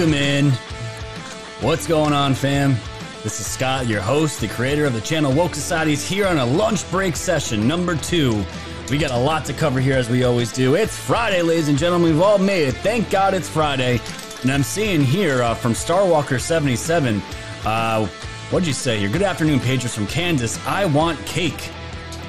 Welcome 0.00 0.14
in. 0.14 0.50
What's 1.60 1.86
going 1.86 2.14
on, 2.14 2.32
fam? 2.32 2.74
This 3.22 3.38
is 3.38 3.46
Scott, 3.46 3.86
your 3.86 4.00
host, 4.00 4.40
the 4.40 4.48
creator 4.48 4.86
of 4.86 4.94
the 4.94 5.00
channel 5.02 5.30
Woke 5.30 5.54
Societies, 5.54 6.08
here 6.08 6.26
on 6.26 6.38
a 6.38 6.46
lunch 6.46 6.90
break 6.90 7.14
session 7.14 7.68
number 7.68 7.94
two. 7.96 8.42
We 8.90 8.96
got 8.96 9.10
a 9.10 9.18
lot 9.18 9.44
to 9.44 9.52
cover 9.52 9.78
here, 9.78 9.98
as 9.98 10.08
we 10.08 10.24
always 10.24 10.54
do. 10.54 10.74
It's 10.74 10.96
Friday, 10.96 11.42
ladies 11.42 11.68
and 11.68 11.76
gentlemen. 11.76 12.14
We've 12.14 12.22
all 12.22 12.38
made 12.38 12.68
it. 12.68 12.76
Thank 12.76 13.10
God 13.10 13.34
it's 13.34 13.46
Friday. 13.46 14.00
And 14.40 14.50
I'm 14.50 14.62
seeing 14.62 15.02
here 15.02 15.42
uh, 15.42 15.52
from 15.52 15.74
Starwalker77, 15.74 17.20
uh, 17.66 18.06
what'd 18.48 18.66
you 18.66 18.72
say 18.72 19.00
here? 19.00 19.10
Good 19.10 19.20
afternoon, 19.20 19.60
patrons 19.60 19.94
from 19.94 20.06
Kansas. 20.06 20.58
I 20.66 20.86
want 20.86 21.18
cake. 21.26 21.70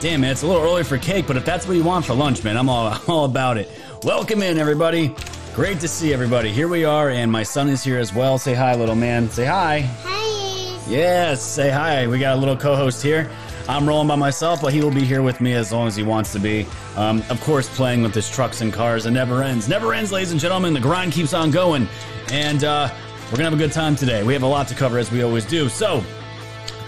Damn, 0.02 0.20
man, 0.20 0.32
it's 0.32 0.44
a 0.44 0.48
little 0.48 0.62
early 0.62 0.84
for 0.84 0.98
cake, 0.98 1.26
but 1.26 1.38
if 1.38 1.46
that's 1.46 1.66
what 1.66 1.78
you 1.78 1.86
want 1.86 2.04
for 2.04 2.16
lunch, 2.16 2.44
man, 2.44 2.58
I'm 2.58 2.68
all, 2.68 3.00
all 3.08 3.24
about 3.24 3.58
it. 3.58 3.70
Welcome 4.04 4.42
in, 4.42 4.58
everybody. 4.58 5.16
Great 5.56 5.80
to 5.82 5.88
see 5.88 6.14
everybody. 6.14 6.50
Here 6.50 6.68
we 6.68 6.86
are, 6.86 7.10
and 7.10 7.30
my 7.32 7.44
son 7.44 7.68
is 7.68 7.84
here 7.84 8.00
as 8.00 8.14
well. 8.14 8.38
Say 8.38 8.54
hi, 8.54 8.74
little 8.74 8.96
man. 8.96 9.30
Say 9.30 9.46
hi. 9.46 9.82
Hi. 10.04 10.90
Yes, 10.90 11.42
say 11.42 11.70
hi. 11.70 12.08
We 12.08 12.20
got 12.20 12.38
a 12.38 12.40
little 12.40 12.56
co 12.56 12.76
host 12.76 13.04
here. 13.04 13.30
I'm 13.68 13.88
rolling 13.88 14.08
by 14.08 14.16
myself, 14.16 14.62
but 14.62 14.74
he 14.74 14.82
will 14.82 14.92
be 14.92 15.04
here 15.04 15.22
with 15.22 15.42
me 15.42 15.54
as 15.54 15.72
long 15.72 15.88
as 15.88 15.96
he 15.96 16.04
wants 16.04 16.32
to 16.34 16.40
be. 16.40 16.66
Um, 16.96 17.22
of 17.30 17.40
course, 17.42 17.68
playing 17.76 18.02
with 18.02 18.16
his 18.16 18.30
trucks 18.30 18.62
and 18.62 18.72
cars. 18.72 19.06
It 19.06 19.12
never 19.12 19.44
ends. 19.44 19.68
Never 19.68 19.94
ends, 19.94 20.12
ladies 20.12 20.32
and 20.32 20.40
gentlemen. 20.40 20.74
The 20.74 20.80
grind 20.80 21.12
keeps 21.12 21.34
on 21.34 21.52
going. 21.52 21.88
And 22.32 22.64
uh, 22.64 22.90
we're 23.26 23.38
going 23.38 23.40
to 23.40 23.44
have 23.44 23.54
a 23.54 23.58
good 23.58 23.74
time 23.74 23.96
today. 23.96 24.24
We 24.24 24.34
have 24.34 24.44
a 24.44 24.48
lot 24.48 24.68
to 24.70 24.76
cover, 24.76 24.98
as 24.98 25.12
we 25.12 25.22
always 25.22 25.46
do. 25.46 25.70
So, 25.70 26.04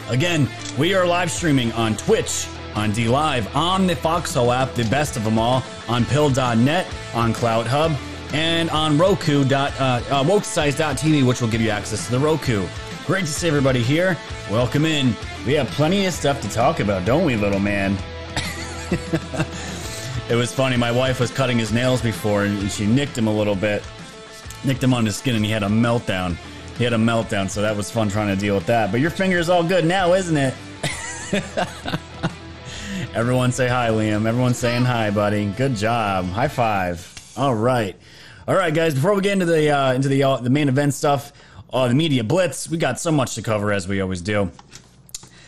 Again, 0.10 0.50
we 0.78 0.94
are 0.94 1.06
live 1.06 1.32
streaming 1.32 1.72
on 1.74 1.96
Twitch, 1.96 2.48
on 2.76 2.92
D 2.92 3.08
Live, 3.08 3.56
on 3.56 3.88
the 3.88 3.96
Foxhole 3.96 4.52
app, 4.52 4.74
the 4.74 4.84
best 4.86 5.16
of 5.16 5.24
them 5.24 5.40
all, 5.40 5.64
on 5.88 6.06
pill.net, 6.06 6.88
on 7.14 7.34
Clout 7.34 7.66
Hub, 7.66 7.94
and 8.34 8.70
on 8.72 8.98
Roku. 8.98 9.46
Uh, 9.46 10.02
uh, 10.10 11.24
which 11.26 11.42
will 11.42 11.48
give 11.48 11.62
you 11.62 11.70
access 11.70 12.06
to 12.06 12.12
the 12.12 12.20
Roku. 12.20 12.68
Great 13.06 13.26
to 13.26 13.32
see 13.32 13.48
everybody 13.48 13.82
here. 13.82 14.18
Welcome 14.52 14.86
in. 14.86 15.16
We 15.46 15.54
have 15.54 15.68
plenty 15.70 16.06
of 16.06 16.14
stuff 16.14 16.42
to 16.42 16.50
talk 16.50 16.82
about, 16.82 17.06
don't 17.06 17.26
we, 17.26 17.36
little 17.36 17.60
man? 17.60 17.98
it 20.30 20.36
was 20.36 20.54
funny. 20.54 20.76
My 20.76 20.92
wife 20.92 21.20
was 21.20 21.32
cutting 21.32 21.58
his 21.58 21.72
nails 21.72 22.02
before, 22.02 22.44
and 22.44 22.70
she 22.72 22.86
nicked 22.86 23.18
him 23.18 23.28
a 23.28 23.34
little 23.34 23.56
bit 23.56 23.84
nicked 24.66 24.84
him 24.84 24.94
on 24.94 25.06
his 25.06 25.16
skin 25.16 25.36
and 25.36 25.46
he 25.46 25.52
had 25.52 25.64
a 25.64 25.68
meltdown. 25.68 26.38
He 26.78 26.84
had 26.84 26.94
a 26.94 26.98
meltdown, 26.98 27.50
so 27.50 27.62
that 27.62 27.76
was 27.76 27.92
fun 27.92 28.10
trying 28.10 28.34
to 28.34 28.36
deal 28.36 28.56
with 28.56 28.66
that. 28.66 28.92
But 28.92 29.00
your 29.00 29.12
finger's 29.12 29.50
all 29.50 29.64
good 29.64 29.86
now, 29.86 30.14
isn't 30.14 30.38
it? 30.38 30.54
Everyone 33.14 33.52
say 33.52 33.68
hi, 33.68 33.90
Liam. 33.90 34.26
Everyone's 34.26 34.58
saying 34.58 34.86
hi, 34.86 35.12
buddy. 35.12 35.46
Good 35.46 35.76
job. 35.76 36.26
High 36.26 36.48
five. 36.48 37.34
All 37.38 37.54
right. 37.54 37.96
All 38.46 38.56
right, 38.56 38.74
guys. 38.74 38.94
Before 38.94 39.16
we 39.16 39.22
get 39.22 39.32
into 39.32 39.46
the 39.46 39.70
uh, 39.70 39.94
into 39.94 40.10
the 40.10 40.22
uh, 40.24 40.38
the 40.38 40.50
main 40.50 40.68
event 40.68 40.94
stuff, 40.94 41.32
uh, 41.72 41.88
the 41.88 41.94
media 41.94 42.26
blitz, 42.26 42.70
we 42.70 42.78
got 42.78 43.00
so 43.00 43.10
much 43.10 43.36
to 43.36 43.42
cover 43.42 43.72
as 43.72 43.88
we 43.88 44.02
always 44.02 44.20
do. 44.20 44.52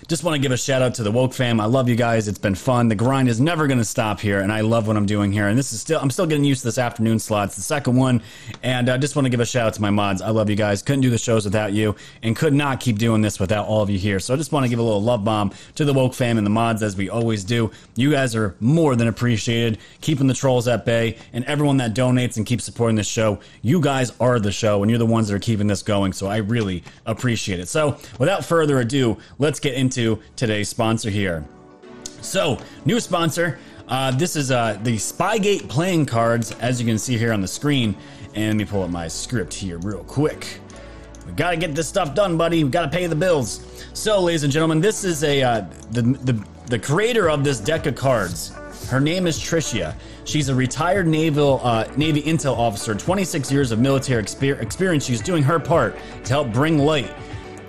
Just 0.08 0.24
want 0.24 0.36
to 0.36 0.40
give 0.40 0.52
a 0.52 0.58
shout 0.58 0.84
out 0.84 0.94
to 0.96 1.04
the 1.04 1.10
woke 1.10 1.34
fam. 1.34 1.60
I 1.60 1.66
love 1.66 1.90
you 1.90 1.96
guys. 1.96 2.28
It's 2.28 2.38
been 2.38 2.54
fun. 2.54 2.90
The 2.90 2.96
grind 2.96 3.28
is 3.28 3.42
never 3.42 3.66
going 3.66 3.80
to 3.80 3.86
stop 3.86 4.20
here, 4.20 4.40
and 4.40 4.52
I 4.52 4.62
love 4.62 4.86
what 4.86 4.98
I'm 4.98 5.08
doing 5.08 5.32
here. 5.32 5.48
And 5.48 5.58
this 5.58 5.74
is 5.74 5.82
still, 5.82 6.00
I'm 6.00 6.12
still 6.12 6.28
getting 6.28 6.44
used 6.44 6.62
to 6.62 6.68
this 6.68 6.78
afternoon 6.78 7.18
slot. 7.18 7.48
It's 7.48 7.56
the 7.56 7.64
second 7.64 7.96
one, 7.96 8.22
and 8.62 8.88
I 8.88 8.98
just 8.98 9.16
want 9.16 9.26
to 9.26 9.32
give 9.32 9.40
a 9.40 9.46
shout 9.48 9.66
out 9.66 9.74
to 9.74 9.82
my 9.82 9.90
mods. 9.90 10.22
I 10.22 10.30
love 10.30 10.48
you 10.48 10.56
guys. 10.56 10.84
Couldn't 10.84 11.02
do 11.02 11.10
the 11.10 11.18
shows 11.18 11.44
without 11.44 11.74
you, 11.74 11.96
and 12.22 12.36
could 12.36 12.54
not 12.54 12.82
keep 12.82 13.00
doing 13.00 13.24
this 13.24 13.40
without 13.40 13.66
all 13.66 13.82
of 13.82 13.90
you 13.90 13.98
here. 13.98 14.20
So 14.20 14.36
I 14.36 14.38
just 14.38 14.52
want 14.52 14.64
to 14.64 14.70
give 14.70 14.78
a 14.78 14.84
little 14.84 15.02
love 15.02 15.24
bomb 15.24 15.52
to 15.74 15.86
the 15.86 15.94
woke 15.94 16.14
fam 16.14 16.38
and 16.38 16.46
the 16.46 16.52
mods 16.52 16.84
as 16.84 16.96
we 16.96 17.10
always 17.10 17.44
do. 17.44 17.72
You 17.96 18.12
guys 18.12 18.36
are 18.36 18.56
more 18.60 18.96
than 18.96 19.08
appreciated, 19.08 19.80
keeping 20.02 20.28
the 20.28 20.36
trolls 20.36 20.68
at 20.68 20.86
bay, 20.86 21.18
and 21.34 21.44
everyone 21.46 21.78
that 21.78 21.96
donates 21.96 22.38
and 22.38 22.46
keeps 22.46 22.64
supporting 22.64 22.96
this 22.96 23.08
show. 23.08 23.40
You 23.64 23.82
guys 23.82 24.14
are 24.20 24.40
the 24.40 24.52
show, 24.52 24.84
and 24.84 24.92
you're 24.92 25.00
the 25.00 25.06
ones 25.08 25.30
that 25.30 25.36
are 25.36 25.40
keeping 25.40 25.66
this 25.66 25.82
going. 25.82 26.14
So 26.14 26.28
I 26.28 26.38
really 26.38 26.84
appreciate 27.08 27.60
it. 27.60 27.70
So 27.70 27.98
without 28.20 28.46
further 28.46 28.80
ado, 28.80 29.18
let's 29.40 29.60
get 29.60 29.74
into 29.74 29.95
today's 30.36 30.70
sponsor 30.70 31.10
here. 31.10 31.44
So, 32.22 32.60
new 32.86 33.00
sponsor. 33.00 33.60
Uh, 33.88 34.12
this 34.12 34.36
is 34.36 34.52
uh, 34.52 34.80
the 34.84 34.98
Spygate 34.98 35.70
playing 35.70 36.08
cards, 36.08 36.52
as 36.54 36.82
you 36.82 36.88
can 36.88 36.98
see 36.98 37.18
here 37.18 37.32
on 37.32 37.42
the 37.42 37.48
screen. 37.48 37.96
And 38.34 38.48
let 38.48 38.56
me 38.58 38.66
pull 38.66 38.84
up 38.84 38.90
my 38.90 39.08
script 39.08 39.54
here 39.54 39.78
real 39.78 40.04
quick. 40.04 40.60
We 41.26 41.34
gotta 41.34 41.58
get 41.58 41.76
this 41.76 41.88
stuff 41.88 42.14
done, 42.14 42.38
buddy. 42.38 42.64
We 42.64 42.70
gotta 42.70 42.90
pay 42.90 43.08
the 43.08 43.16
bills. 43.16 43.66
So, 43.94 44.22
ladies 44.22 44.44
and 44.44 44.52
gentlemen, 44.52 44.82
this 44.82 45.04
is 45.04 45.24
a 45.24 45.42
uh, 45.42 45.66
the, 45.92 46.02
the 46.02 46.46
the 46.68 46.80
creator 46.80 47.30
of 47.30 47.44
this 47.44 47.60
deck 47.60 47.86
of 47.86 47.96
cards. 47.96 48.50
Her 48.90 49.00
name 49.00 49.28
is 49.28 49.40
Tricia. 49.40 49.96
She's 50.26 50.50
a 50.50 50.56
retired 50.56 51.08
naval 51.08 51.62
uh, 51.64 51.88
Navy 51.96 52.24
intel 52.24 52.58
officer, 52.58 52.96
26 52.96 53.52
years 53.52 53.72
of 53.72 53.80
military 53.80 54.24
exper- 54.24 54.60
experience. 54.62 55.06
She's 55.06 55.22
doing 55.22 55.44
her 55.44 55.60
part 55.60 55.96
to 56.24 56.34
help 56.34 56.52
bring 56.52 56.80
light 56.80 57.12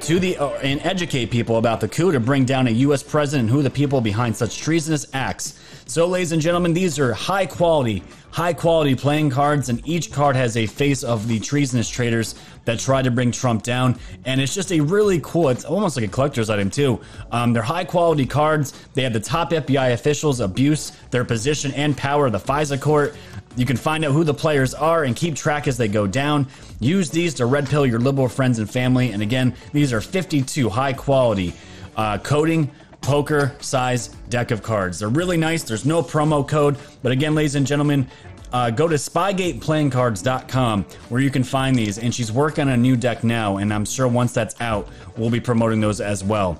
to 0.00 0.18
the 0.20 0.36
uh, 0.36 0.50
and 0.62 0.80
educate 0.82 1.30
people 1.30 1.56
about 1.58 1.80
the 1.80 1.88
coup 1.88 2.12
to 2.12 2.20
bring 2.20 2.44
down 2.44 2.66
a 2.66 2.70
U.S. 2.70 3.02
president 3.02 3.48
and 3.48 3.56
who 3.56 3.62
the 3.62 3.70
people 3.70 4.00
behind 4.00 4.36
such 4.36 4.58
treasonous 4.58 5.06
acts. 5.12 5.58
So, 5.86 6.06
ladies 6.06 6.32
and 6.32 6.42
gentlemen, 6.42 6.74
these 6.74 6.98
are 6.98 7.12
high 7.12 7.46
quality, 7.46 8.02
high 8.30 8.52
quality 8.52 8.94
playing 8.94 9.30
cards, 9.30 9.68
and 9.68 9.86
each 9.86 10.12
card 10.12 10.34
has 10.34 10.56
a 10.56 10.66
face 10.66 11.02
of 11.02 11.28
the 11.28 11.38
treasonous 11.38 11.88
traitors 11.88 12.34
that 12.64 12.80
tried 12.80 13.02
to 13.02 13.10
bring 13.10 13.30
Trump 13.30 13.62
down. 13.62 13.98
And 14.24 14.40
it's 14.40 14.54
just 14.54 14.72
a 14.72 14.80
really 14.80 15.20
cool. 15.22 15.48
It's 15.48 15.64
almost 15.64 15.96
like 15.96 16.04
a 16.04 16.08
collector's 16.08 16.50
item 16.50 16.70
too. 16.70 17.00
Um, 17.30 17.52
they're 17.52 17.62
high 17.62 17.84
quality 17.84 18.26
cards. 18.26 18.72
They 18.94 19.02
have 19.02 19.12
the 19.12 19.20
top 19.20 19.50
FBI 19.50 19.92
officials 19.92 20.40
abuse 20.40 20.92
their 21.10 21.24
position 21.24 21.72
and 21.74 21.96
power 21.96 22.28
the 22.28 22.38
FISA 22.40 22.80
court. 22.80 23.14
You 23.56 23.64
can 23.66 23.76
find 23.76 24.04
out 24.04 24.12
who 24.12 24.22
the 24.22 24.34
players 24.34 24.74
are 24.74 25.04
and 25.04 25.16
keep 25.16 25.34
track 25.34 25.66
as 25.66 25.76
they 25.76 25.88
go 25.88 26.06
down. 26.06 26.46
Use 26.78 27.10
these 27.10 27.34
to 27.34 27.46
red 27.46 27.68
pill 27.68 27.86
your 27.86 27.98
liberal 27.98 28.28
friends 28.28 28.58
and 28.58 28.70
family. 28.70 29.12
And 29.12 29.22
again, 29.22 29.54
these 29.72 29.92
are 29.92 30.00
52 30.00 30.68
high 30.68 30.92
quality 30.92 31.54
uh, 31.96 32.18
coding 32.18 32.70
poker 33.00 33.54
size 33.60 34.08
deck 34.28 34.50
of 34.50 34.62
cards. 34.62 34.98
They're 34.98 35.08
really 35.08 35.36
nice. 35.36 35.62
There's 35.62 35.86
no 35.86 36.02
promo 36.02 36.46
code. 36.46 36.76
But 37.02 37.12
again, 37.12 37.34
ladies 37.34 37.54
and 37.54 37.66
gentlemen, 37.66 38.08
uh, 38.52 38.70
go 38.70 38.88
to 38.88 38.96
spygateplayingcards.com 38.96 40.84
where 41.08 41.20
you 41.20 41.30
can 41.30 41.44
find 41.44 41.76
these. 41.76 41.98
And 41.98 42.14
she's 42.14 42.30
working 42.30 42.62
on 42.62 42.70
a 42.70 42.76
new 42.76 42.96
deck 42.96 43.24
now. 43.24 43.56
And 43.56 43.72
I'm 43.72 43.84
sure 43.84 44.06
once 44.06 44.32
that's 44.32 44.60
out, 44.60 44.88
we'll 45.16 45.30
be 45.30 45.40
promoting 45.40 45.80
those 45.80 46.00
as 46.00 46.22
well. 46.22 46.58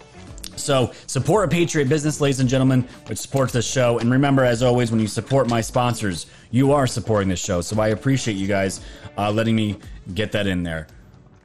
So 0.56 0.92
support 1.06 1.44
a 1.44 1.48
Patriot 1.48 1.88
business, 1.88 2.20
ladies 2.20 2.40
and 2.40 2.48
gentlemen, 2.48 2.82
which 3.06 3.18
supports 3.18 3.52
this 3.52 3.66
show. 3.66 3.98
And 3.98 4.10
remember, 4.10 4.44
as 4.44 4.62
always, 4.62 4.90
when 4.90 5.00
you 5.00 5.06
support 5.06 5.48
my 5.48 5.60
sponsors, 5.60 6.26
you 6.50 6.72
are 6.72 6.86
supporting 6.86 7.28
this 7.28 7.40
show. 7.40 7.60
So 7.60 7.80
I 7.80 7.88
appreciate 7.88 8.34
you 8.34 8.46
guys 8.46 8.80
uh, 9.16 9.30
letting 9.30 9.54
me 9.54 9.78
get 10.14 10.32
that 10.32 10.46
in 10.46 10.62
there. 10.62 10.86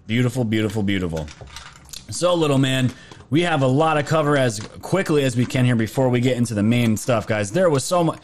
Beautiful, 0.07 0.43
beautiful, 0.43 0.83
beautiful. 0.83 1.27
So, 2.09 2.33
little 2.33 2.57
man, 2.57 2.91
we 3.29 3.41
have 3.43 3.61
a 3.61 3.67
lot 3.67 3.97
of 3.97 4.05
cover 4.05 4.35
as 4.35 4.59
quickly 4.59 5.23
as 5.23 5.37
we 5.37 5.45
can 5.45 5.63
here 5.63 5.75
before 5.75 6.09
we 6.09 6.19
get 6.19 6.37
into 6.37 6.53
the 6.53 6.63
main 6.63 6.97
stuff, 6.97 7.25
guys. 7.25 7.51
There 7.51 7.69
was 7.69 7.83
so 7.83 8.03
much. 8.03 8.19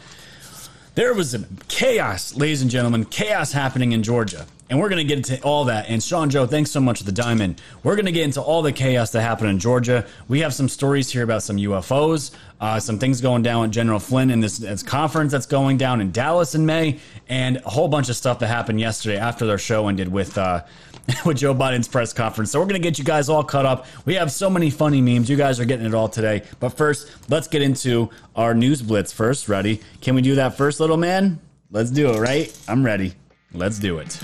There 0.98 1.14
was 1.14 1.36
chaos, 1.68 2.34
ladies 2.34 2.60
and 2.60 2.68
gentlemen, 2.68 3.04
chaos 3.04 3.52
happening 3.52 3.92
in 3.92 4.02
Georgia. 4.02 4.48
And 4.68 4.80
we're 4.80 4.88
going 4.88 4.98
to 4.98 5.04
get 5.04 5.18
into 5.18 5.40
all 5.44 5.66
that. 5.66 5.88
And 5.88 6.02
Sean 6.02 6.28
Joe, 6.28 6.44
thanks 6.44 6.72
so 6.72 6.80
much 6.80 6.98
for 6.98 7.04
the 7.04 7.12
diamond. 7.12 7.62
We're 7.84 7.94
going 7.94 8.06
to 8.06 8.12
get 8.12 8.24
into 8.24 8.42
all 8.42 8.62
the 8.62 8.72
chaos 8.72 9.12
that 9.12 9.20
happened 9.20 9.50
in 9.50 9.60
Georgia. 9.60 10.04
We 10.26 10.40
have 10.40 10.52
some 10.52 10.68
stories 10.68 11.08
here 11.08 11.22
about 11.22 11.44
some 11.44 11.56
UFOs, 11.56 12.32
uh, 12.60 12.80
some 12.80 12.98
things 12.98 13.20
going 13.20 13.42
down 13.42 13.62
with 13.62 13.70
General 13.70 14.00
Flynn 14.00 14.28
in 14.28 14.40
this, 14.40 14.58
this 14.58 14.82
conference 14.82 15.30
that's 15.30 15.46
going 15.46 15.76
down 15.76 16.00
in 16.00 16.10
Dallas 16.10 16.56
in 16.56 16.66
May, 16.66 16.98
and 17.28 17.58
a 17.58 17.70
whole 17.70 17.86
bunch 17.86 18.08
of 18.08 18.16
stuff 18.16 18.40
that 18.40 18.48
happened 18.48 18.80
yesterday 18.80 19.18
after 19.18 19.46
their 19.46 19.56
show 19.56 19.86
ended 19.86 20.10
with 20.10 20.36
uh, 20.36 20.64
with 21.24 21.38
Joe 21.38 21.54
Biden's 21.54 21.88
press 21.88 22.12
conference. 22.12 22.50
So 22.50 22.58
we're 22.58 22.66
going 22.66 22.80
to 22.80 22.86
get 22.86 22.98
you 22.98 23.04
guys 23.04 23.28
all 23.28 23.44
cut 23.44 23.66
up. 23.66 23.86
We 24.04 24.14
have 24.14 24.30
so 24.30 24.50
many 24.50 24.70
funny 24.70 25.00
memes. 25.00 25.28
You 25.28 25.36
guys 25.36 25.60
are 25.60 25.64
getting 25.64 25.86
it 25.86 25.94
all 25.94 26.08
today. 26.08 26.42
But 26.60 26.70
first, 26.70 27.10
let's 27.28 27.48
get 27.48 27.62
into 27.62 28.10
our 28.36 28.54
news 28.54 28.82
blitz 28.82 29.12
first. 29.12 29.48
Ready? 29.48 29.80
Can 30.00 30.14
we 30.14 30.22
do 30.22 30.34
that 30.36 30.56
first, 30.56 30.80
little 30.80 30.96
man? 30.96 31.40
Let's 31.70 31.90
do 31.90 32.10
it, 32.12 32.18
right? 32.18 32.56
I'm 32.68 32.84
ready. 32.84 33.14
Let's 33.52 33.78
do 33.78 33.98
it. 33.98 34.18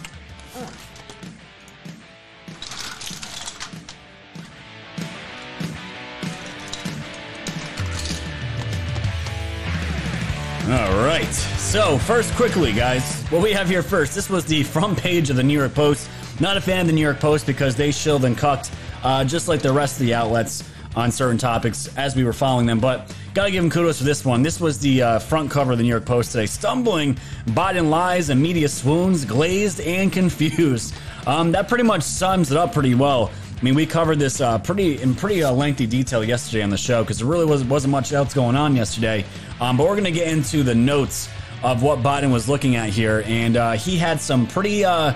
All 10.66 11.04
right. 11.04 11.32
So, 11.32 11.98
first, 11.98 12.32
quickly, 12.34 12.72
guys, 12.72 13.22
what 13.24 13.42
we 13.42 13.52
have 13.52 13.68
here 13.68 13.82
first 13.82 14.14
this 14.14 14.30
was 14.30 14.46
the 14.46 14.62
front 14.62 14.96
page 14.96 15.28
of 15.28 15.36
the 15.36 15.42
New 15.42 15.58
York 15.58 15.74
Post 15.74 16.08
not 16.40 16.56
a 16.56 16.60
fan 16.60 16.80
of 16.80 16.86
the 16.88 16.92
New 16.92 17.00
York 17.00 17.20
Post 17.20 17.46
because 17.46 17.76
they 17.76 17.92
shilled 17.92 18.24
and 18.24 18.36
cucked, 18.36 18.72
uh, 19.04 19.24
just 19.24 19.46
like 19.46 19.62
the 19.62 19.72
rest 19.72 20.00
of 20.00 20.06
the 20.06 20.14
outlets 20.14 20.64
on 20.96 21.10
certain 21.10 21.38
topics 21.38 21.94
as 21.96 22.16
we 22.16 22.24
were 22.24 22.32
following 22.32 22.66
them. 22.66 22.80
But 22.80 23.14
gotta 23.34 23.50
give 23.50 23.62
them 23.62 23.70
kudos 23.70 23.98
for 23.98 24.04
this 24.04 24.24
one. 24.24 24.42
This 24.42 24.60
was 24.60 24.78
the 24.78 25.02
uh, 25.02 25.18
front 25.18 25.50
cover 25.50 25.72
of 25.72 25.78
the 25.78 25.84
New 25.84 25.90
York 25.90 26.04
Post 26.04 26.32
today. 26.32 26.46
Stumbling, 26.46 27.16
Biden 27.46 27.88
lies, 27.88 28.30
and 28.30 28.42
media 28.42 28.68
swoons, 28.68 29.24
glazed 29.24 29.80
and 29.80 30.12
confused. 30.20 30.94
Um, 31.26 31.52
that 31.52 31.68
pretty 31.68 31.84
much 31.84 32.02
sums 32.02 32.50
it 32.50 32.58
up 32.58 32.72
pretty 32.72 32.94
well. 32.94 33.30
I 33.56 33.62
mean, 33.64 33.74
we 33.74 33.86
covered 33.86 34.18
this 34.18 34.40
uh, 34.40 34.58
pretty 34.58 35.00
in 35.00 35.14
pretty 35.14 35.42
uh, 35.42 35.52
lengthy 35.52 35.86
detail 35.86 36.22
yesterday 36.24 36.62
on 36.62 36.70
the 36.70 36.76
show 36.76 37.02
because 37.02 37.18
there 37.18 37.28
really 37.28 37.46
was, 37.46 37.64
wasn't 37.64 37.92
much 37.92 38.12
else 38.12 38.34
going 38.34 38.56
on 38.56 38.76
yesterday. 38.76 39.24
Um, 39.60 39.76
but 39.76 39.86
we're 39.86 40.00
to 40.00 40.10
get 40.10 40.28
into 40.28 40.62
the 40.62 40.74
notes 40.74 41.28
of 41.62 41.82
what 41.82 42.00
Biden 42.00 42.30
was 42.30 42.46
looking 42.48 42.76
at 42.76 42.90
here, 42.90 43.22
and 43.26 43.56
uh, 43.56 43.72
he 43.72 43.96
had 43.96 44.20
some 44.20 44.46
pretty 44.46 44.84
uh, 44.84 45.14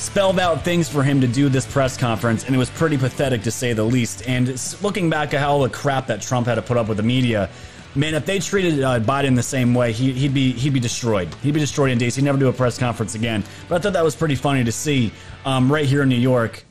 spelled 0.00 0.40
out 0.40 0.64
things 0.64 0.88
for 0.88 1.02
him 1.02 1.20
to 1.20 1.28
do 1.28 1.48
this 1.48 1.66
press 1.66 1.96
conference, 1.96 2.44
and 2.44 2.54
it 2.54 2.58
was 2.58 2.70
pretty 2.70 2.96
pathetic 2.96 3.42
to 3.42 3.50
say 3.50 3.74
the 3.74 3.84
least. 3.84 4.26
And 4.26 4.48
looking 4.82 5.10
back 5.10 5.34
at 5.34 5.40
how 5.40 5.52
all 5.52 5.62
the 5.62 5.68
crap 5.68 6.06
that 6.06 6.22
Trump 6.22 6.46
had 6.46 6.54
to 6.54 6.62
put 6.62 6.76
up 6.76 6.88
with 6.88 6.96
the 6.96 7.02
media, 7.02 7.50
man, 7.94 8.14
if 8.14 8.24
they 8.24 8.38
treated 8.38 8.82
uh, 8.82 8.98
Biden 9.00 9.36
the 9.36 9.42
same 9.42 9.74
way, 9.74 9.92
he, 9.92 10.22
would 10.22 10.34
be 10.34 10.52
he'd 10.52 10.72
be 10.72 10.80
destroyed. 10.80 11.32
He'd 11.42 11.54
be 11.54 11.60
destroyed 11.60 11.90
in 11.90 11.98
days. 11.98 12.16
He'd 12.16 12.24
never 12.24 12.38
do 12.38 12.48
a 12.48 12.52
press 12.52 12.78
conference 12.78 13.14
again. 13.14 13.44
But 13.68 13.76
I 13.76 13.78
thought 13.80 13.92
that 13.92 14.04
was 14.04 14.16
pretty 14.16 14.36
funny 14.36 14.64
to 14.64 14.72
see 14.72 15.12
um, 15.44 15.70
right 15.70 15.84
here 15.84 16.02
in 16.02 16.08
New 16.08 16.16
York 16.16 16.64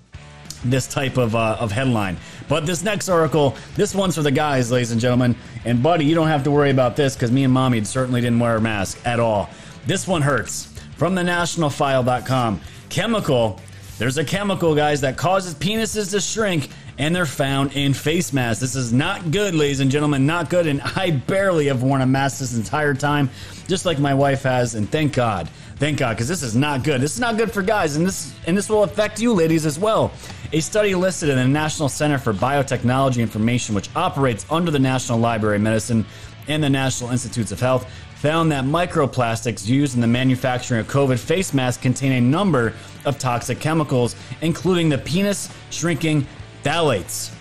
this 0.65 0.87
type 0.87 1.17
of, 1.17 1.35
uh, 1.35 1.55
of 1.59 1.71
headline. 1.71 2.17
But 2.49 2.65
this 2.65 2.83
next 2.83 3.09
article, 3.09 3.55
this 3.75 3.93
one's 3.93 4.15
for 4.15 4.23
the 4.23 4.31
guys, 4.31 4.71
ladies 4.71 4.91
and 4.91 4.99
gentlemen. 4.99 5.35
And 5.65 5.81
buddy, 5.81 6.03
you 6.03 6.15
don't 6.15 6.27
have 6.27 6.43
to 6.45 6.51
worry 6.51 6.71
about 6.71 6.95
this 6.95 7.15
because 7.15 7.31
me 7.31 7.43
and 7.43 7.53
mommy 7.53 7.83
certainly 7.83 8.21
didn't 8.21 8.39
wear 8.39 8.57
a 8.57 8.61
mask 8.61 8.99
at 9.05 9.19
all. 9.19 9.49
This 9.85 10.07
one 10.07 10.21
hurts. 10.21 10.65
From 10.97 11.15
the 11.15 11.21
nationalfile.com. 11.21 12.59
Chemical. 12.89 13.59
There's 13.97 14.17
a 14.17 14.23
chemical, 14.23 14.75
guys, 14.75 15.01
that 15.01 15.17
causes 15.17 15.53
penises 15.53 16.11
to 16.11 16.21
shrink 16.21 16.69
and 16.99 17.15
they're 17.15 17.25
found 17.25 17.73
in 17.73 17.93
face 17.93 18.33
masks. 18.33 18.59
This 18.59 18.75
is 18.75 18.91
not 18.93 19.31
good, 19.31 19.55
ladies 19.55 19.79
and 19.79 19.89
gentlemen, 19.89 20.25
not 20.25 20.49
good. 20.49 20.67
And 20.67 20.81
I 20.81 21.11
barely 21.11 21.67
have 21.67 21.81
worn 21.81 22.01
a 22.01 22.05
mask 22.05 22.39
this 22.39 22.55
entire 22.55 22.93
time, 22.93 23.29
just 23.67 23.85
like 23.85 23.99
my 23.99 24.13
wife 24.13 24.43
has. 24.43 24.75
And 24.75 24.89
thank 24.91 25.13
God, 25.13 25.47
thank 25.77 25.97
God, 25.97 26.15
because 26.15 26.27
this 26.27 26.43
is 26.43 26.55
not 26.55 26.83
good. 26.83 26.99
This 26.99 27.13
is 27.13 27.19
not 27.19 27.37
good 27.37 27.51
for 27.51 27.61
guys, 27.61 27.95
and 27.95 28.05
this 28.05 28.33
and 28.45 28.57
this 28.57 28.69
will 28.69 28.83
affect 28.83 29.19
you, 29.19 29.33
ladies, 29.33 29.65
as 29.65 29.79
well. 29.79 30.11
A 30.51 30.59
study 30.59 30.93
listed 30.93 31.29
in 31.29 31.37
the 31.37 31.47
National 31.47 31.87
Center 31.87 32.17
for 32.17 32.33
Biotechnology 32.33 33.21
Information, 33.21 33.75
which 33.75 33.89
operates 33.95 34.45
under 34.49 34.69
the 34.69 34.79
National 34.79 35.19
Library 35.19 35.55
of 35.55 35.61
Medicine 35.61 36.05
and 36.49 36.61
the 36.61 36.69
National 36.69 37.11
Institutes 37.11 37.51
of 37.51 37.61
Health, 37.61 37.89
found 38.19 38.51
that 38.51 38.65
microplastics 38.65 39.65
used 39.65 39.95
in 39.95 40.01
the 40.01 40.07
manufacturing 40.07 40.81
of 40.81 40.87
COVID 40.87 41.17
face 41.17 41.53
masks 41.53 41.81
contain 41.81 42.11
a 42.11 42.21
number 42.21 42.73
of 43.05 43.17
toxic 43.17 43.61
chemicals, 43.61 44.13
including 44.41 44.89
the 44.89 44.97
penis 44.97 45.49
shrinking 45.69 46.27
phthalates. 46.61 47.31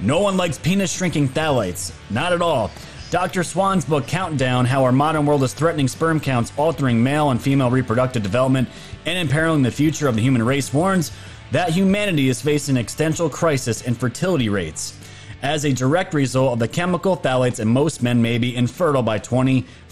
No 0.00 0.18
one 0.18 0.36
likes 0.36 0.58
penis 0.58 0.92
shrinking 0.92 1.28
phthalates. 1.28 1.92
Not 2.10 2.32
at 2.32 2.42
all. 2.42 2.72
Dr. 3.12 3.44
Swan's 3.44 3.84
book, 3.84 4.08
Countdown 4.08 4.64
How 4.64 4.82
Our 4.82 4.90
Modern 4.90 5.26
World 5.26 5.44
is 5.44 5.54
Threatening 5.54 5.86
Sperm 5.86 6.18
Counts, 6.18 6.52
Altering 6.56 7.00
Male 7.00 7.30
and 7.30 7.40
Female 7.40 7.70
Reproductive 7.70 8.24
Development, 8.24 8.68
and 9.06 9.16
Imperiling 9.16 9.62
the 9.62 9.70
Future 9.70 10.08
of 10.08 10.16
the 10.16 10.22
Human 10.22 10.42
Race, 10.42 10.74
warns 10.74 11.12
that 11.52 11.70
humanity 11.70 12.28
is 12.28 12.42
facing 12.42 12.76
an 12.76 12.80
existential 12.80 13.30
crisis 13.30 13.82
in 13.82 13.94
fertility 13.94 14.48
rates. 14.48 14.98
As 15.42 15.64
a 15.64 15.72
direct 15.72 16.14
result 16.14 16.54
of 16.54 16.58
the 16.58 16.66
chemical 16.66 17.16
phthalates, 17.16 17.60
and 17.60 17.70
most 17.70 18.02
men 18.02 18.20
may 18.20 18.38
be 18.38 18.56
infertile 18.56 19.02
by 19.02 19.18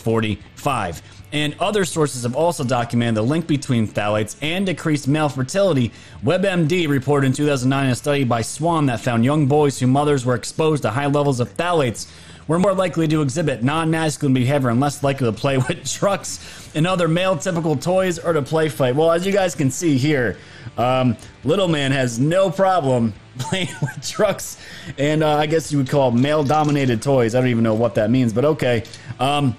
2045. 0.02 1.02
And 1.32 1.56
other 1.60 1.84
sources 1.86 2.24
have 2.24 2.36
also 2.36 2.62
documented 2.62 3.14
the 3.14 3.22
link 3.22 3.46
between 3.46 3.88
phthalates 3.88 4.36
and 4.42 4.66
decreased 4.66 5.08
male 5.08 5.30
fertility. 5.30 5.90
WebMD 6.22 6.88
reported 6.88 7.28
in 7.28 7.32
2009 7.32 7.90
a 7.90 7.94
study 7.94 8.24
by 8.24 8.42
Swan 8.42 8.86
that 8.86 9.00
found 9.00 9.24
young 9.24 9.46
boys 9.46 9.78
whose 9.78 9.88
mothers 9.88 10.26
were 10.26 10.34
exposed 10.34 10.82
to 10.82 10.90
high 10.90 11.06
levels 11.06 11.40
of 11.40 11.54
phthalates 11.56 12.10
were 12.48 12.58
more 12.58 12.74
likely 12.74 13.08
to 13.08 13.22
exhibit 13.22 13.62
non 13.62 13.90
masculine 13.90 14.34
behavior 14.34 14.68
and 14.68 14.78
less 14.78 15.02
likely 15.02 15.26
to 15.26 15.32
play 15.32 15.56
with 15.68 15.90
trucks 15.90 16.70
and 16.74 16.86
other 16.86 17.08
male 17.08 17.36
typical 17.36 17.76
toys 17.76 18.18
or 18.18 18.34
to 18.34 18.42
play 18.42 18.68
fight. 18.68 18.94
Well, 18.94 19.10
as 19.10 19.24
you 19.26 19.32
guys 19.32 19.54
can 19.54 19.70
see 19.70 19.96
here, 19.96 20.36
um, 20.76 21.16
Little 21.44 21.68
Man 21.68 21.92
has 21.92 22.18
no 22.18 22.50
problem 22.50 23.14
playing 23.38 23.68
with 23.80 24.06
trucks 24.06 24.58
and 24.98 25.22
uh, 25.22 25.36
I 25.36 25.46
guess 25.46 25.72
you 25.72 25.78
would 25.78 25.88
call 25.88 26.10
male 26.10 26.44
dominated 26.44 27.00
toys. 27.00 27.34
I 27.34 27.40
don't 27.40 27.48
even 27.48 27.64
know 27.64 27.74
what 27.74 27.94
that 27.94 28.10
means, 28.10 28.34
but 28.34 28.44
okay. 28.44 28.84
Um, 29.18 29.56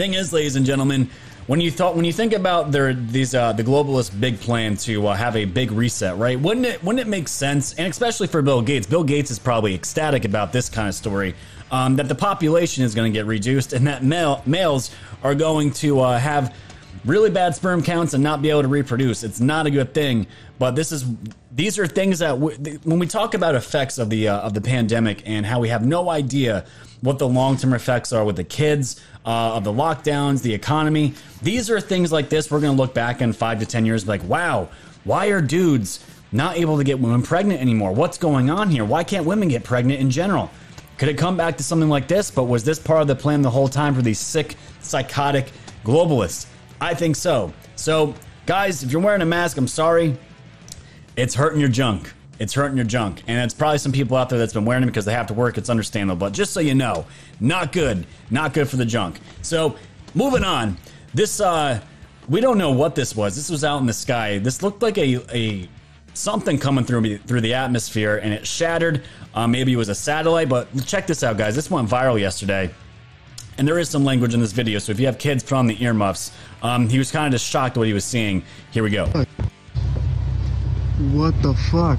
Thing 0.00 0.14
is, 0.14 0.32
ladies 0.32 0.56
and 0.56 0.64
gentlemen, 0.64 1.10
when 1.46 1.60
you 1.60 1.70
thought 1.70 1.94
when 1.94 2.06
you 2.06 2.12
think 2.14 2.32
about 2.32 2.72
their 2.72 2.94
these 2.94 3.34
uh, 3.34 3.52
the 3.52 3.62
globalist 3.62 4.18
big 4.18 4.40
plan 4.40 4.78
to 4.78 5.08
uh, 5.08 5.14
have 5.14 5.36
a 5.36 5.44
big 5.44 5.72
reset, 5.72 6.16
right? 6.16 6.40
Wouldn't 6.40 6.64
it 6.64 6.82
wouldn't 6.82 7.06
it 7.06 7.06
make 7.06 7.28
sense? 7.28 7.74
And 7.74 7.86
especially 7.86 8.26
for 8.26 8.40
Bill 8.40 8.62
Gates, 8.62 8.86
Bill 8.86 9.04
Gates 9.04 9.30
is 9.30 9.38
probably 9.38 9.74
ecstatic 9.74 10.24
about 10.24 10.54
this 10.54 10.70
kind 10.70 10.88
of 10.88 10.94
story. 10.94 11.34
Um, 11.70 11.96
that 11.96 12.08
the 12.08 12.14
population 12.14 12.82
is 12.82 12.94
going 12.94 13.12
to 13.12 13.14
get 13.14 13.26
reduced, 13.26 13.74
and 13.74 13.86
that 13.88 14.02
male, 14.02 14.42
males 14.46 14.90
are 15.22 15.34
going 15.34 15.70
to 15.72 16.00
uh, 16.00 16.18
have 16.18 16.56
really 17.04 17.28
bad 17.28 17.54
sperm 17.54 17.82
counts 17.82 18.14
and 18.14 18.24
not 18.24 18.40
be 18.40 18.48
able 18.48 18.62
to 18.62 18.68
reproduce. 18.68 19.22
It's 19.22 19.38
not 19.38 19.66
a 19.66 19.70
good 19.70 19.92
thing. 19.92 20.28
But 20.58 20.76
this 20.76 20.92
is 20.92 21.04
these 21.52 21.78
are 21.78 21.86
things 21.86 22.20
that 22.20 22.40
w- 22.40 22.78
when 22.84 22.98
we 22.98 23.06
talk 23.06 23.34
about 23.34 23.54
effects 23.54 23.98
of 23.98 24.08
the 24.08 24.28
uh, 24.28 24.38
of 24.40 24.54
the 24.54 24.62
pandemic 24.62 25.22
and 25.26 25.44
how 25.44 25.60
we 25.60 25.68
have 25.68 25.84
no 25.84 26.08
idea 26.08 26.64
what 27.00 27.18
the 27.18 27.28
long 27.28 27.56
term 27.56 27.72
effects 27.72 28.12
are 28.12 28.24
with 28.24 28.36
the 28.36 28.44
kids, 28.44 29.00
uh, 29.24 29.54
of 29.54 29.64
the 29.64 29.72
lockdowns, 29.72 30.42
the 30.42 30.54
economy. 30.54 31.14
These 31.42 31.70
are 31.70 31.80
things 31.80 32.12
like 32.12 32.28
this. 32.28 32.50
We're 32.50 32.60
going 32.60 32.76
to 32.76 32.80
look 32.80 32.94
back 32.94 33.20
in 33.20 33.32
five 33.32 33.60
to 33.60 33.66
10 33.66 33.86
years, 33.86 34.06
like, 34.06 34.22
wow, 34.24 34.68
why 35.04 35.28
are 35.28 35.40
dudes 35.40 36.04
not 36.32 36.56
able 36.56 36.78
to 36.78 36.84
get 36.84 36.98
women 36.98 37.22
pregnant 37.22 37.60
anymore? 37.60 37.92
What's 37.92 38.18
going 38.18 38.50
on 38.50 38.70
here? 38.70 38.84
Why 38.84 39.04
can't 39.04 39.26
women 39.26 39.48
get 39.48 39.64
pregnant 39.64 40.00
in 40.00 40.10
general? 40.10 40.50
Could 40.98 41.08
it 41.08 41.16
come 41.16 41.36
back 41.36 41.56
to 41.56 41.62
something 41.62 41.88
like 41.88 42.08
this? 42.08 42.30
But 42.30 42.44
was 42.44 42.62
this 42.64 42.78
part 42.78 43.00
of 43.00 43.08
the 43.08 43.16
plan 43.16 43.42
the 43.42 43.50
whole 43.50 43.68
time 43.68 43.94
for 43.94 44.02
these 44.02 44.18
sick, 44.18 44.56
psychotic 44.80 45.50
globalists? 45.84 46.46
I 46.80 46.94
think 46.94 47.16
so. 47.16 47.52
So, 47.76 48.14
guys, 48.46 48.82
if 48.82 48.92
you're 48.92 49.00
wearing 49.00 49.22
a 49.22 49.26
mask, 49.26 49.56
I'm 49.56 49.68
sorry. 49.68 50.16
It's 51.16 51.34
hurting 51.34 51.58
your 51.58 51.70
junk. 51.70 52.12
It's 52.40 52.54
hurting 52.54 52.76
your 52.76 52.86
junk. 52.86 53.22
And 53.28 53.38
it's 53.38 53.54
probably 53.54 53.78
some 53.78 53.92
people 53.92 54.16
out 54.16 54.30
there 54.30 54.38
that's 54.38 54.54
been 54.54 54.64
wearing 54.64 54.80
them 54.80 54.88
because 54.88 55.04
they 55.04 55.12
have 55.12 55.26
to 55.26 55.34
work. 55.34 55.58
It's 55.58 55.68
understandable. 55.68 56.18
But 56.18 56.32
just 56.32 56.52
so 56.52 56.60
you 56.60 56.74
know, 56.74 57.04
not 57.38 57.70
good. 57.70 58.06
Not 58.30 58.54
good 58.54 58.68
for 58.68 58.76
the 58.76 58.84
junk. 58.86 59.20
So, 59.42 59.76
moving 60.14 60.42
on. 60.42 60.78
This, 61.12 61.40
uh, 61.40 61.80
we 62.28 62.40
don't 62.40 62.56
know 62.56 62.70
what 62.70 62.94
this 62.94 63.14
was. 63.14 63.36
This 63.36 63.50
was 63.50 63.62
out 63.62 63.78
in 63.78 63.86
the 63.86 63.92
sky. 63.92 64.38
This 64.38 64.62
looked 64.62 64.80
like 64.82 64.96
a, 64.96 65.22
a 65.36 65.68
something 66.14 66.58
coming 66.58 66.84
through 66.84 67.02
me, 67.02 67.16
through 67.18 67.42
the 67.42 67.52
atmosphere 67.54 68.16
and 68.16 68.32
it 68.32 68.46
shattered. 68.46 69.02
Uh, 69.34 69.46
maybe 69.46 69.72
it 69.74 69.76
was 69.76 69.90
a 69.90 69.94
satellite, 69.94 70.48
but 70.48 70.68
check 70.86 71.06
this 71.06 71.22
out, 71.22 71.36
guys. 71.36 71.54
This 71.54 71.70
went 71.70 71.88
viral 71.88 72.18
yesterday. 72.18 72.70
And 73.58 73.68
there 73.68 73.78
is 73.78 73.90
some 73.90 74.04
language 74.04 74.32
in 74.32 74.40
this 74.40 74.52
video, 74.52 74.78
so 74.78 74.92
if 74.92 74.98
you 74.98 75.04
have 75.04 75.18
kids, 75.18 75.42
put 75.42 75.56
on 75.56 75.66
the 75.66 75.82
earmuffs. 75.84 76.32
Um, 76.62 76.88
he 76.88 76.96
was 76.96 77.10
kind 77.10 77.26
of 77.26 77.32
just 77.32 77.44
shocked 77.50 77.76
what 77.76 77.86
he 77.86 77.92
was 77.92 78.06
seeing. 78.06 78.42
Here 78.70 78.82
we 78.82 78.88
go. 78.88 79.04
What 81.12 81.42
the 81.42 81.54
fuck? 81.70 81.98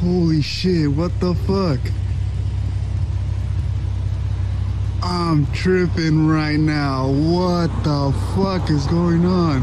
Holy 0.00 0.42
shit, 0.42 0.90
what 0.90 1.18
the 1.20 1.34
fuck? 1.34 1.80
I'm 5.02 5.46
tripping 5.52 6.26
right 6.26 6.58
now. 6.58 7.08
What 7.08 7.68
the 7.82 8.12
fuck 8.34 8.68
is 8.68 8.86
going 8.86 9.24
on? 9.24 9.62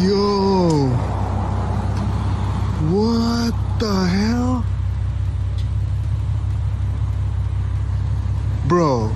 Yo! 0.00 0.86
What 2.90 3.54
the 3.80 4.06
hell? 4.06 4.64
Bro. 8.68 9.08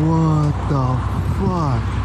What 0.00 0.52
the 0.70 0.96
fuck? 1.38 2.01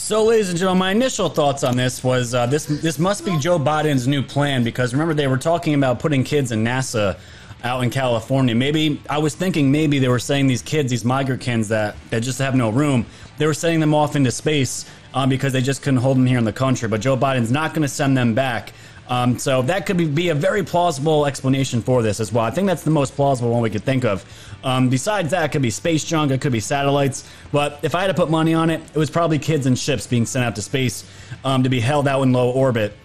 So, 0.00 0.24
ladies 0.24 0.48
and 0.48 0.58
gentlemen, 0.58 0.78
my 0.78 0.90
initial 0.92 1.28
thoughts 1.28 1.62
on 1.62 1.76
this 1.76 2.02
was 2.02 2.34
uh, 2.34 2.46
this 2.46 2.64
this 2.64 2.98
must 2.98 3.22
be 3.22 3.36
Joe 3.38 3.58
Biden's 3.58 4.08
new 4.08 4.22
plan 4.22 4.64
because 4.64 4.94
remember 4.94 5.12
they 5.12 5.28
were 5.28 5.36
talking 5.36 5.74
about 5.74 6.00
putting 6.00 6.24
kids 6.24 6.52
in 6.52 6.64
NASA 6.64 7.18
out 7.62 7.84
in 7.84 7.90
California. 7.90 8.54
Maybe 8.54 9.00
I 9.10 9.18
was 9.18 9.34
thinking 9.34 9.70
maybe 9.70 9.98
they 9.98 10.08
were 10.08 10.18
saying 10.18 10.46
these 10.46 10.62
kids, 10.62 10.90
these 10.90 11.04
migrant 11.04 11.42
kids 11.42 11.68
that 11.68 11.96
that 12.08 12.22
just 12.22 12.38
have 12.38 12.54
no 12.54 12.70
room, 12.70 13.04
they 13.36 13.46
were 13.46 13.54
sending 13.54 13.78
them 13.78 13.94
off 13.94 14.16
into 14.16 14.32
space 14.32 14.86
um, 15.12 15.28
because 15.28 15.52
they 15.52 15.60
just 15.60 15.82
couldn't 15.82 16.00
hold 16.00 16.16
them 16.16 16.26
here 16.26 16.38
in 16.38 16.44
the 16.44 16.52
country. 16.52 16.88
But 16.88 17.02
Joe 17.02 17.16
Biden's 17.16 17.52
not 17.52 17.74
going 17.74 17.82
to 17.82 17.88
send 17.88 18.16
them 18.16 18.34
back. 18.34 18.72
Um, 19.10 19.40
so 19.40 19.60
that 19.62 19.86
could 19.86 19.96
be, 19.96 20.06
be, 20.06 20.28
a 20.28 20.34
very 20.36 20.62
plausible 20.62 21.26
explanation 21.26 21.82
for 21.82 22.00
this 22.00 22.20
as 22.20 22.32
well. 22.32 22.44
I 22.44 22.52
think 22.52 22.68
that's 22.68 22.84
the 22.84 22.92
most 22.92 23.16
plausible 23.16 23.50
one 23.50 23.60
we 23.60 23.68
could 23.68 23.82
think 23.82 24.04
of. 24.04 24.24
Um, 24.62 24.88
besides 24.88 25.32
that, 25.32 25.44
it 25.44 25.52
could 25.52 25.62
be 25.62 25.70
space 25.70 26.04
junk, 26.04 26.30
it 26.30 26.40
could 26.40 26.52
be 26.52 26.60
satellites. 26.60 27.28
But 27.50 27.80
if 27.82 27.96
I 27.96 28.02
had 28.02 28.06
to 28.06 28.14
put 28.14 28.30
money 28.30 28.54
on 28.54 28.70
it, 28.70 28.80
it 28.80 28.96
was 28.96 29.10
probably 29.10 29.40
kids 29.40 29.66
and 29.66 29.76
ships 29.76 30.06
being 30.06 30.26
sent 30.26 30.44
out 30.44 30.54
to 30.54 30.62
space 30.62 31.04
um, 31.44 31.64
to 31.64 31.68
be 31.68 31.80
held 31.80 32.06
out 32.06 32.22
in 32.22 32.32
low 32.32 32.52
orbit 32.52 32.96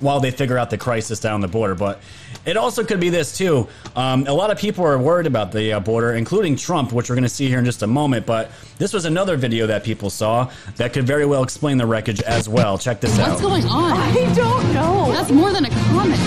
while 0.00 0.20
they 0.20 0.30
figure 0.30 0.58
out 0.58 0.70
the 0.70 0.78
crisis 0.78 1.20
down 1.20 1.40
the 1.40 1.48
border. 1.48 1.74
But 1.74 2.00
it 2.46 2.56
also 2.56 2.84
could 2.84 3.00
be 3.00 3.08
this 3.08 3.36
too. 3.36 3.68
Um, 3.96 4.26
a 4.26 4.32
lot 4.32 4.50
of 4.50 4.58
people 4.58 4.84
are 4.84 4.98
worried 4.98 5.26
about 5.26 5.52
the 5.52 5.74
uh, 5.74 5.80
border, 5.80 6.12
including 6.12 6.56
Trump, 6.56 6.92
which 6.92 7.08
we're 7.08 7.16
going 7.16 7.22
to 7.24 7.28
see 7.28 7.48
here 7.48 7.58
in 7.58 7.64
just 7.64 7.82
a 7.82 7.86
moment. 7.86 8.26
But 8.26 8.50
this 8.78 8.92
was 8.92 9.04
another 9.04 9.36
video 9.36 9.66
that 9.66 9.84
people 9.84 10.10
saw 10.10 10.50
that 10.76 10.92
could 10.92 11.06
very 11.06 11.26
well 11.26 11.42
explain 11.42 11.78
the 11.78 11.86
wreckage 11.86 12.20
as 12.22 12.48
well. 12.48 12.78
Check 12.78 13.00
this 13.00 13.16
What's 13.18 13.20
out. 13.20 13.40
What's 13.42 13.42
going 13.42 13.66
on? 13.66 13.92
I 13.92 14.34
don't 14.34 14.72
know. 14.72 15.12
That's 15.12 15.30
more 15.30 15.52
than 15.52 15.64
a 15.64 15.70
comment. 15.70 16.18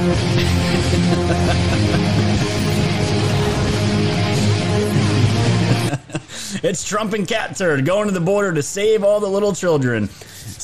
it's 6.62 6.84
Trump 6.84 7.14
and 7.14 7.26
Catturd 7.26 7.84
going 7.84 8.06
to 8.06 8.12
the 8.12 8.20
border 8.20 8.52
to 8.52 8.62
save 8.62 9.04
all 9.04 9.20
the 9.20 9.28
little 9.28 9.54
children, 9.54 10.08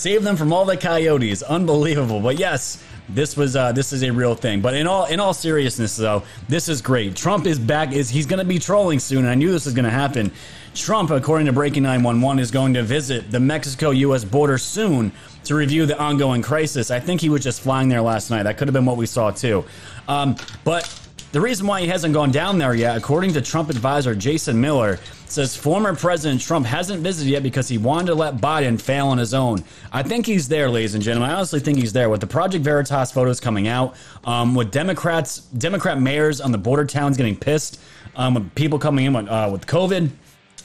save 0.06 0.22
them 0.22 0.36
from 0.36 0.52
all 0.52 0.64
the 0.64 0.76
coyotes. 0.76 1.42
Unbelievable, 1.42 2.20
but 2.20 2.38
yes, 2.38 2.80
this 3.08 3.36
was 3.36 3.56
uh, 3.56 3.72
this 3.72 3.92
is 3.92 4.04
a 4.04 4.12
real 4.12 4.36
thing. 4.36 4.60
But 4.60 4.74
in 4.74 4.86
all 4.86 5.06
in 5.06 5.18
all 5.18 5.34
seriousness, 5.34 5.96
though, 5.96 6.22
this 6.48 6.68
is 6.68 6.80
great. 6.80 7.16
Trump 7.16 7.44
is 7.44 7.58
back. 7.58 7.92
Is 7.92 8.08
he's 8.08 8.26
going 8.26 8.38
to 8.38 8.44
be 8.44 8.60
trolling 8.60 9.00
soon? 9.00 9.20
And 9.20 9.28
I 9.28 9.34
knew 9.34 9.50
this 9.50 9.64
was 9.64 9.74
going 9.74 9.84
to 9.84 9.90
happen. 9.90 10.30
Trump, 10.76 11.10
according 11.10 11.46
to 11.46 11.52
Breaking 11.52 11.82
911, 11.82 12.38
is 12.38 12.52
going 12.52 12.74
to 12.74 12.84
visit 12.84 13.32
the 13.32 13.40
Mexico-U.S. 13.40 14.24
border 14.24 14.58
soon 14.58 15.10
to 15.44 15.56
review 15.56 15.86
the 15.86 15.98
ongoing 15.98 16.40
crisis. 16.40 16.92
I 16.92 17.00
think 17.00 17.20
he 17.20 17.28
was 17.28 17.42
just 17.42 17.60
flying 17.60 17.88
there 17.88 18.02
last 18.02 18.30
night. 18.30 18.44
That 18.44 18.58
could 18.58 18.68
have 18.68 18.74
been 18.74 18.86
what 18.86 18.98
we 18.98 19.06
saw 19.06 19.32
too. 19.32 19.64
Um, 20.06 20.36
but 20.62 20.84
the 21.32 21.40
reason 21.40 21.66
why 21.66 21.80
he 21.80 21.88
hasn't 21.88 22.14
gone 22.14 22.30
down 22.30 22.58
there 22.58 22.74
yet, 22.74 22.96
according 22.96 23.32
to 23.34 23.42
Trump 23.42 23.68
advisor 23.68 24.14
Jason 24.14 24.60
Miller, 24.60 24.98
says 25.26 25.56
former 25.56 25.94
President 25.94 26.40
Trump 26.40 26.66
hasn't 26.66 27.02
visited 27.02 27.30
yet 27.30 27.42
because 27.42 27.68
he 27.68 27.78
wanted 27.78 28.06
to 28.06 28.14
let 28.14 28.36
Biden 28.36 28.80
fail 28.80 29.08
on 29.08 29.18
his 29.18 29.34
own. 29.34 29.64
I 29.92 30.02
think 30.02 30.24
he's 30.24 30.48
there, 30.48 30.70
ladies 30.70 30.94
and 30.94 31.02
gentlemen. 31.02 31.30
I 31.30 31.34
honestly 31.34 31.60
think 31.60 31.78
he's 31.78 31.92
there 31.92 32.08
with 32.08 32.20
the 32.20 32.26
Project 32.26 32.64
Veritas 32.64 33.12
photos 33.12 33.40
coming 33.40 33.68
out, 33.68 33.96
um, 34.24 34.54
with 34.54 34.70
Democrats, 34.70 35.40
Democrat 35.40 36.00
mayors 36.00 36.40
on 36.40 36.52
the 36.52 36.58
border 36.58 36.84
towns 36.84 37.16
getting 37.16 37.36
pissed, 37.36 37.80
um, 38.14 38.34
with 38.34 38.54
people 38.54 38.78
coming 38.78 39.04
in 39.04 39.12
with, 39.12 39.28
uh, 39.28 39.48
with 39.52 39.66
COVID. 39.66 40.10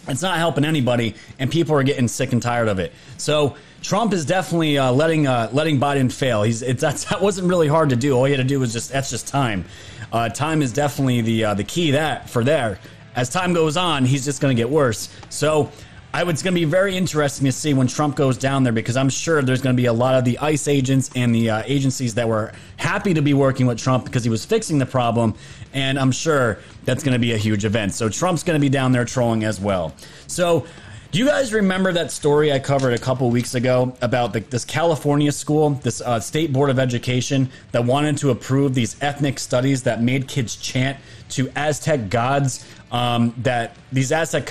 It's 0.07 0.21
not 0.21 0.37
helping 0.37 0.65
anybody, 0.65 1.15
and 1.37 1.51
people 1.51 1.75
are 1.75 1.83
getting 1.83 2.07
sick 2.07 2.33
and 2.33 2.41
tired 2.41 2.67
of 2.67 2.79
it. 2.79 2.91
So 3.17 3.55
Trump 3.83 4.13
is 4.13 4.25
definitely 4.25 4.77
uh, 4.77 4.91
letting 4.91 5.27
uh, 5.27 5.49
letting 5.53 5.79
Biden 5.79 6.11
fail. 6.11 6.41
He's 6.43 6.61
that's, 6.61 7.05
that 7.09 7.21
wasn't 7.21 7.49
really 7.49 7.67
hard 7.67 7.89
to 7.89 7.95
do. 7.95 8.13
All 8.13 8.25
he 8.25 8.31
had 8.31 8.37
to 8.37 8.43
do 8.43 8.59
was 8.59 8.73
just 8.73 8.91
that's 8.91 9.09
just 9.09 9.27
time. 9.27 9.65
Uh, 10.11 10.29
time 10.29 10.61
is 10.61 10.73
definitely 10.73 11.21
the 11.21 11.45
uh, 11.45 11.53
the 11.53 11.63
key 11.63 11.91
that 11.91 12.29
for 12.29 12.43
there. 12.43 12.79
As 13.15 13.29
time 13.29 13.53
goes 13.53 13.75
on, 13.77 14.05
he's 14.05 14.23
just 14.23 14.41
going 14.41 14.55
to 14.55 14.61
get 14.61 14.69
worse. 14.69 15.09
So 15.29 15.71
I 16.13 16.23
it's 16.27 16.43
going 16.43 16.53
to 16.53 16.59
be 16.59 16.65
very 16.65 16.97
interesting 16.97 17.45
to 17.45 17.51
see 17.51 17.73
when 17.73 17.87
Trump 17.87 18.15
goes 18.15 18.37
down 18.37 18.63
there 18.63 18.73
because 18.73 18.97
I'm 18.97 19.09
sure 19.09 19.41
there's 19.41 19.61
going 19.61 19.75
to 19.75 19.81
be 19.81 19.85
a 19.85 19.93
lot 19.93 20.15
of 20.15 20.25
the 20.25 20.37
ICE 20.39 20.67
agents 20.67 21.09
and 21.15 21.33
the 21.33 21.49
uh, 21.49 21.63
agencies 21.65 22.15
that 22.15 22.27
were 22.27 22.51
happy 22.77 23.13
to 23.13 23.21
be 23.21 23.33
working 23.33 23.65
with 23.65 23.77
Trump 23.77 24.03
because 24.03 24.23
he 24.23 24.29
was 24.29 24.43
fixing 24.43 24.77
the 24.77 24.85
problem, 24.85 25.35
and 25.73 25.97
I'm 25.97 26.11
sure 26.11 26.59
that's 26.83 27.03
going 27.03 27.13
to 27.13 27.19
be 27.19 27.31
a 27.31 27.37
huge 27.37 27.63
event. 27.63 27.93
So 27.93 28.09
Trump's 28.09 28.43
going 28.43 28.59
to 28.59 28.61
be 28.61 28.69
down 28.69 28.91
there 28.91 29.05
trolling 29.05 29.43
as 29.43 29.59
well. 29.59 29.93
So. 30.27 30.65
Do 31.11 31.19
you 31.19 31.25
guys 31.25 31.51
remember 31.51 31.91
that 31.91 32.09
story 32.09 32.53
I 32.53 32.59
covered 32.59 32.93
a 32.93 32.97
couple 32.97 33.29
weeks 33.29 33.53
ago 33.53 33.93
about 34.01 34.31
the, 34.31 34.39
this 34.39 34.63
California 34.63 35.33
school, 35.33 35.71
this 35.71 35.99
uh, 35.99 36.21
state 36.21 36.53
board 36.53 36.69
of 36.69 36.79
education 36.79 37.49
that 37.73 37.83
wanted 37.83 38.17
to 38.19 38.29
approve 38.29 38.73
these 38.75 38.95
ethnic 39.01 39.37
studies 39.37 39.83
that 39.83 40.01
made 40.01 40.29
kids 40.29 40.55
chant 40.55 40.97
to 41.31 41.51
Aztec 41.53 42.09
gods? 42.09 42.65
Um, 42.93 43.33
that 43.39 43.75
these 43.91 44.13
Aztec 44.13 44.45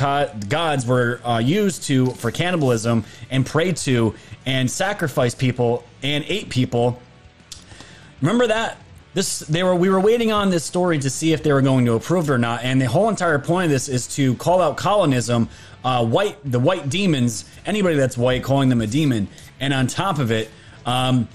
gods 0.51 0.85
were 0.85 1.23
uh, 1.25 1.39
used 1.39 1.85
to 1.85 2.11
for 2.11 2.31
cannibalism 2.31 3.05
and 3.31 3.47
pray 3.47 3.73
to 3.73 4.15
and 4.45 4.71
sacrifice 4.71 5.35
people 5.35 5.83
and 6.03 6.25
ate 6.29 6.51
people. 6.51 7.01
Remember 8.21 8.47
that 8.49 8.77
this 9.15 9.41
they 9.41 9.63
were 9.63 9.75
we 9.75 9.89
were 9.89 10.01
waiting 10.01 10.31
on 10.31 10.51
this 10.51 10.65
story 10.65 10.99
to 10.99 11.11
see 11.11 11.33
if 11.33 11.43
they 11.43 11.53
were 11.53 11.63
going 11.63 11.85
to 11.87 11.95
approve 11.95 12.29
it 12.29 12.33
or 12.33 12.39
not 12.39 12.63
and 12.63 12.81
the 12.81 12.87
whole 12.87 13.09
entire 13.09 13.39
point 13.39 13.65
of 13.65 13.71
this 13.71 13.89
is 13.89 14.07
to 14.07 14.35
call 14.37 14.63
out 14.63 14.77
colonism 14.77 15.49
uh, 15.85 16.05
white 16.05 16.39
the 16.45 16.61
white 16.61 16.89
demons 16.89 17.45
anybody 17.67 17.97
that's 17.97 18.17
white 18.17 18.43
calling 18.43 18.69
them 18.69 18.81
a 18.81 18.87
demon. 18.87 19.29
And 19.61 19.73
on 19.73 19.87
top 19.87 20.19
of 20.19 20.31
it 20.31 20.51
um, 20.87 21.29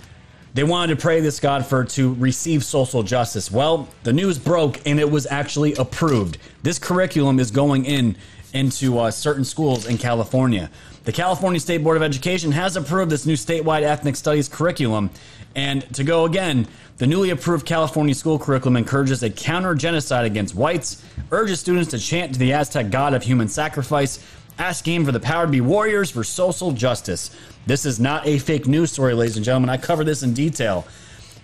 they 0.53 0.63
wanted 0.63 0.95
to 0.95 1.01
pray 1.01 1.19
this 1.21 1.39
god 1.39 1.65
for 1.65 1.83
to 1.83 2.13
receive 2.15 2.63
social 2.63 3.03
justice. 3.03 3.51
Well 3.51 3.87
the 4.03 4.13
news 4.13 4.37
broke 4.39 4.85
and 4.85 4.99
it 4.99 5.09
was 5.09 5.25
actually 5.27 5.73
approved. 5.75 6.37
This 6.63 6.79
curriculum 6.79 7.39
is 7.39 7.51
going 7.51 7.85
in 7.85 8.17
into 8.53 8.99
uh, 8.99 9.11
certain 9.11 9.43
schools 9.43 9.85
in 9.85 9.97
california 9.97 10.69
the 11.05 11.11
california 11.11 11.59
state 11.59 11.83
board 11.83 11.95
of 11.95 12.03
education 12.03 12.51
has 12.51 12.75
approved 12.75 13.11
this 13.11 13.25
new 13.25 13.35
statewide 13.35 13.83
ethnic 13.83 14.15
studies 14.15 14.49
curriculum 14.49 15.09
and 15.55 15.81
to 15.93 16.03
go 16.03 16.25
again, 16.25 16.67
the 16.97 17.07
newly 17.07 17.29
approved 17.29 17.65
California 17.65 18.13
school 18.13 18.37
curriculum 18.37 18.75
encourages 18.75 19.23
a 19.23 19.29
counter 19.29 19.73
genocide 19.73 20.25
against 20.25 20.53
whites, 20.53 21.03
urges 21.31 21.61
students 21.61 21.91
to 21.91 21.99
chant 21.99 22.33
to 22.33 22.39
the 22.39 22.51
Aztec 22.51 22.89
god 22.89 23.13
of 23.13 23.23
human 23.23 23.47
sacrifice, 23.47 24.19
asking 24.59 25.05
for 25.05 25.11
the 25.11 25.19
power 25.19 25.45
to 25.45 25.51
be 25.51 25.61
warriors 25.61 26.11
for 26.11 26.23
social 26.23 26.71
justice. 26.71 27.35
This 27.65 27.85
is 27.85 27.99
not 27.99 28.27
a 28.27 28.37
fake 28.37 28.67
news 28.67 28.91
story, 28.91 29.13
ladies 29.13 29.37
and 29.37 29.45
gentlemen. 29.45 29.69
I 29.69 29.77
cover 29.77 30.03
this 30.03 30.23
in 30.23 30.33
detail. 30.33 30.85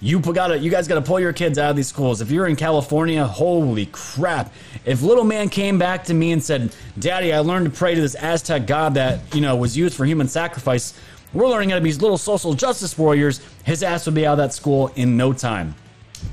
You 0.04 0.20
gotta, 0.20 0.58
you 0.58 0.72
guys 0.72 0.88
got 0.88 0.96
to 0.96 1.02
pull 1.02 1.20
your 1.20 1.32
kids 1.32 1.60
out 1.60 1.70
of 1.70 1.76
these 1.76 1.88
schools. 1.88 2.22
If 2.22 2.32
you're 2.32 2.48
in 2.48 2.56
California, 2.56 3.24
holy 3.24 3.86
crap! 3.92 4.52
If 4.84 5.04
little 5.04 5.24
man 5.24 5.48
came 5.48 5.78
back 5.78 6.06
to 6.06 6.16
me 6.16 6.32
and 6.32 6.44
said, 6.44 6.76
"Daddy, 6.98 7.32
I 7.32 7.40
learned 7.40 7.66
to 7.66 7.72
pray 7.72 7.94
to 7.94 8.02
this 8.02 8.16
Aztec 8.16 8.66
god 8.66 8.96
that 8.96 9.20
you 9.36 9.42
know 9.42 9.56
was 9.56 9.78
used 9.78 9.96
for 9.96 10.06
human 10.06 10.28
sacrifice," 10.28 10.96
we're 11.34 11.48
learning 11.48 11.70
how 11.70 11.76
to 11.76 11.82
be 11.82 11.90
these 11.90 12.02
little 12.02 12.18
social 12.18 12.56
justice 12.56 12.98
warriors. 12.98 13.42
His 13.64 13.84
ass 13.84 14.08
would 14.08 14.16
be 14.16 14.26
out 14.26 14.34
of 14.34 14.38
that 14.40 14.54
school 14.54 14.92
in 14.96 15.18
no 15.18 15.34
time. 15.34 15.76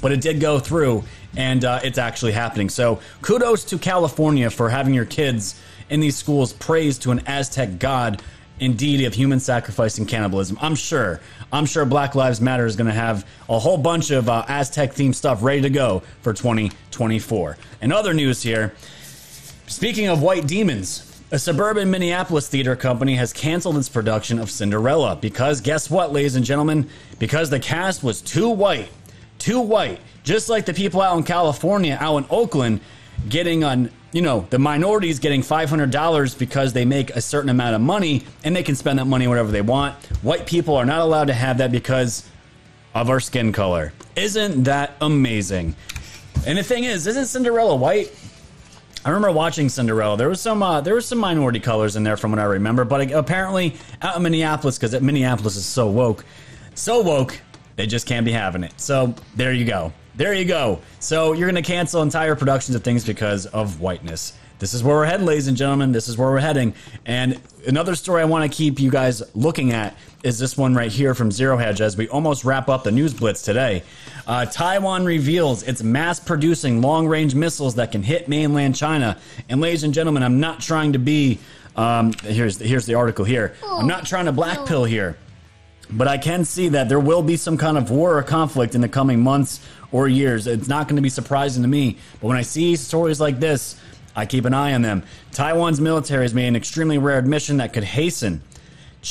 But 0.01 0.13
it 0.13 0.23
did 0.23 0.41
go 0.41 0.59
through, 0.59 1.05
and 1.37 1.63
uh, 1.63 1.81
it's 1.85 1.99
actually 1.99 2.33
happening. 2.33 2.71
So 2.71 3.01
kudos 3.21 3.65
to 3.65 3.79
California 3.79 4.49
for 4.49 4.71
having 4.71 4.95
your 4.95 5.05
kids 5.05 5.61
in 5.91 6.01
these 6.01 6.17
schools 6.17 6.55
praise 6.55 6.97
to 7.01 7.11
an 7.11 7.21
Aztec 7.27 7.79
god 7.79 8.23
and 8.61 8.77
deity 8.77 9.05
of 9.05 9.15
human 9.15 9.41
sacrifice 9.41 9.99
and 9.99 10.09
cannibalism. 10.09 10.59
I'm 10.61 10.75
sure. 10.75 11.21
I'm 11.53 11.67
sure 11.67 11.85
Black 11.85 12.15
Lives 12.15 12.41
Matter 12.41 12.67
is 12.67 12.77
going 12.77 12.87
to 12.87 12.93
have 12.93 13.27
a 13.49 13.59
whole 13.59 13.79
bunch 13.79 14.11
of 14.11 14.29
uh, 14.29 14.45
Aztec 14.49 14.93
themed 14.93 15.15
stuff 15.15 15.43
ready 15.43 15.63
to 15.63 15.71
go 15.71 16.03
for 16.23 16.33
2024. 16.33 17.57
And 17.81 17.93
other 17.93 18.13
news 18.15 18.43
here. 18.43 18.75
Speaking 19.67 20.09
of 20.09 20.23
white 20.23 20.47
demons, 20.47 21.05
a 21.31 21.39
suburban 21.39 21.91
Minneapolis 21.91 22.49
theater 22.49 22.75
company 22.75 23.15
has 23.17 23.33
canceled 23.33 23.77
its 23.77 23.89
production 23.89 24.39
of 24.39 24.51
Cinderella 24.51 25.15
because 25.17 25.61
guess 25.61 25.91
what, 25.91 26.13
ladies 26.13 26.37
and 26.37 26.45
gentlemen? 26.45 26.89
Because 27.19 27.51
the 27.51 27.61
cast 27.61 28.03
was 28.03 28.23
too 28.23 28.49
white. 28.49 28.89
Too 29.39 29.61
white. 29.61 30.01
Just 30.25 30.49
like 30.49 30.65
the 30.65 30.75
people 30.75 31.01
out 31.01 31.17
in 31.17 31.25
California, 31.25 31.99
out 32.01 32.17
in 32.17 32.27
Oakland, 32.31 32.81
getting 33.29 33.65
on, 33.65 33.91
you 34.13 34.23
know, 34.23 34.47
the 34.51 34.59
minorities 34.59 35.19
getting 35.19 35.43
$500 35.43 36.39
because 36.39 36.73
they 36.73 36.85
make 36.85 37.11
a 37.11 37.21
certain 37.21 37.51
amount 37.51 37.75
of 37.75 37.81
money 37.81 38.25
and 38.45 38.55
they 38.55 38.63
can 38.63 38.75
spend 38.75 38.99
that 38.99 39.07
money 39.07 39.27
whatever 39.27 39.51
they 39.51 39.63
want. 39.63 39.95
White 40.23 40.47
people 40.47 40.77
are 40.77 40.87
not 40.87 41.01
allowed 41.01 41.27
to 41.27 41.35
have 41.35 41.59
that 41.59 41.73
because 41.73 42.29
of 42.95 43.11
our 43.11 43.21
skin 43.21 43.53
color. 43.53 43.93
Isn't 44.17 44.65
that 44.65 44.93
amazing? 45.01 45.77
And 46.47 46.59
the 46.59 46.63
thing 46.63 46.85
is, 46.85 47.07
isn't 47.07 47.27
Cinderella 47.27 47.77
white? 47.77 48.13
I 49.05 49.11
remember 49.11 49.33
watching 49.33 49.69
Cinderella. 49.69 50.17
There 50.17 50.29
was 50.29 50.41
some 50.41 50.63
uh, 50.63 50.81
there 50.81 50.95
was 50.95 51.07
some 51.07 51.19
minority 51.19 51.61
colors 51.61 51.97
in 51.97 52.03
there 52.03 52.17
from 52.17 52.33
what 52.33 52.41
I 52.41 52.45
remember, 52.45 52.85
but 52.85 53.11
apparently 53.13 53.77
out 54.03 54.17
in 54.17 54.23
Minneapolis 54.23 54.79
because 54.79 55.01
Minneapolis 55.01 55.57
is 55.57 55.65
so 55.65 55.89
woke, 55.89 56.25
so 56.75 57.01
woke 57.01 57.41
they 57.77 57.87
just 57.87 58.07
can't 58.07 58.27
be 58.27 58.33
having 58.33 58.65
it. 58.65 58.73
So 58.77 59.15
there 59.37 59.53
you 59.53 59.65
go, 59.65 59.93
there 60.19 60.35
you 60.35 60.45
go. 60.45 60.81
So 60.99 61.33
you're 61.33 61.49
gonna 61.49 61.63
cancel 61.63 62.03
entire 62.03 62.35
productions 62.35 62.75
of 62.75 62.83
things 62.83 63.05
because 63.05 63.47
of 63.47 63.81
whiteness. 63.81 64.35
This 64.59 64.75
is 64.75 64.83
where 64.83 64.97
we're 64.97 65.05
heading, 65.05 65.25
ladies 65.25 65.47
and 65.47 65.57
gentlemen. 65.57 65.93
This 65.93 66.09
is 66.09 66.19
where 66.19 66.29
we're 66.29 66.41
heading. 66.41 66.75
And 67.07 67.41
another 67.69 67.95
story 67.95 68.23
I 68.23 68.25
want 68.25 68.51
to 68.51 68.55
keep 68.55 68.81
you 68.81 68.91
guys 68.91 69.23
looking 69.37 69.73
at 69.73 69.97
is 70.25 70.41
this 70.41 70.57
one 70.57 70.75
right 70.75 70.91
here 70.91 71.15
from 71.15 71.31
Zero 71.31 71.57
Hedge 71.57 71.81
as 71.81 71.97
we 71.97 72.09
almost 72.09 72.45
wrap 72.45 72.69
up 72.69 72.83
the 72.83 72.91
news 72.91 73.15
blitz 73.15 73.43
today. 73.43 73.85
Uh, 74.27 74.47
Taiwan 74.47 75.05
reveals 75.05 75.63
it's 75.63 75.81
mass 75.85 76.19
producing 76.19 76.83
long 76.83 77.07
range 77.07 77.37
missiles 77.37 77.77
that 77.77 77.93
can 77.93 78.03
hit 78.03 78.29
mainland 78.29 78.75
China. 78.75 79.17
And 79.49 79.61
ladies 79.61 79.85
and 79.85 79.95
gentlemen, 79.95 80.25
I'm 80.25 80.41
not 80.41 80.61
trying 80.61 80.95
to 80.95 80.99
be. 80.99 81.39
Um, 81.77 82.13
here's 82.25 82.59
here's 82.59 82.87
the 82.87 82.95
article 82.95 83.25
here. 83.25 83.55
I'm 83.65 83.87
not 83.87 84.05
trying 84.07 84.25
to 84.25 84.33
black 84.33 84.59
blackpill 84.59 84.89
here, 84.89 85.17
but 85.89 86.09
I 86.09 86.19
can 86.19 86.45
see 86.45 86.71
that 86.71 86.89
there 86.89 86.99
will 86.99 87.23
be 87.23 87.37
some 87.37 87.57
kind 87.57 87.79
of 87.79 87.93
war 87.93 88.19
or 88.19 88.23
conflict 88.25 88.75
in 88.75 88.81
the 88.81 88.89
coming 88.89 89.21
months 89.21 89.61
or 89.93 90.09
years. 90.09 90.47
It's 90.47 90.69
not 90.69 90.89
going 90.89 90.97
to 90.97 91.03
be 91.03 91.09
surprising 91.09 91.63
to 91.63 91.69
me. 91.69 91.99
But 92.21 92.29
when 92.29 92.37
I 92.37 92.43
see 92.43 92.77
stories 92.77 93.21
like 93.21 93.41
this, 93.41 93.81
I 94.15 94.27
keep 94.27 94.45
an 94.45 94.55
eye 94.55 94.75
on 94.75 94.83
them. 94.83 95.03
Taiwan's 95.33 95.81
military 95.81 96.25
has 96.25 96.35
made 96.35 96.49
an 96.49 96.57
extremely 96.57 96.99
rare 96.99 97.19
admission 97.19 97.59
that 97.59 97.73
could 97.73 97.85
hasten 97.85 98.43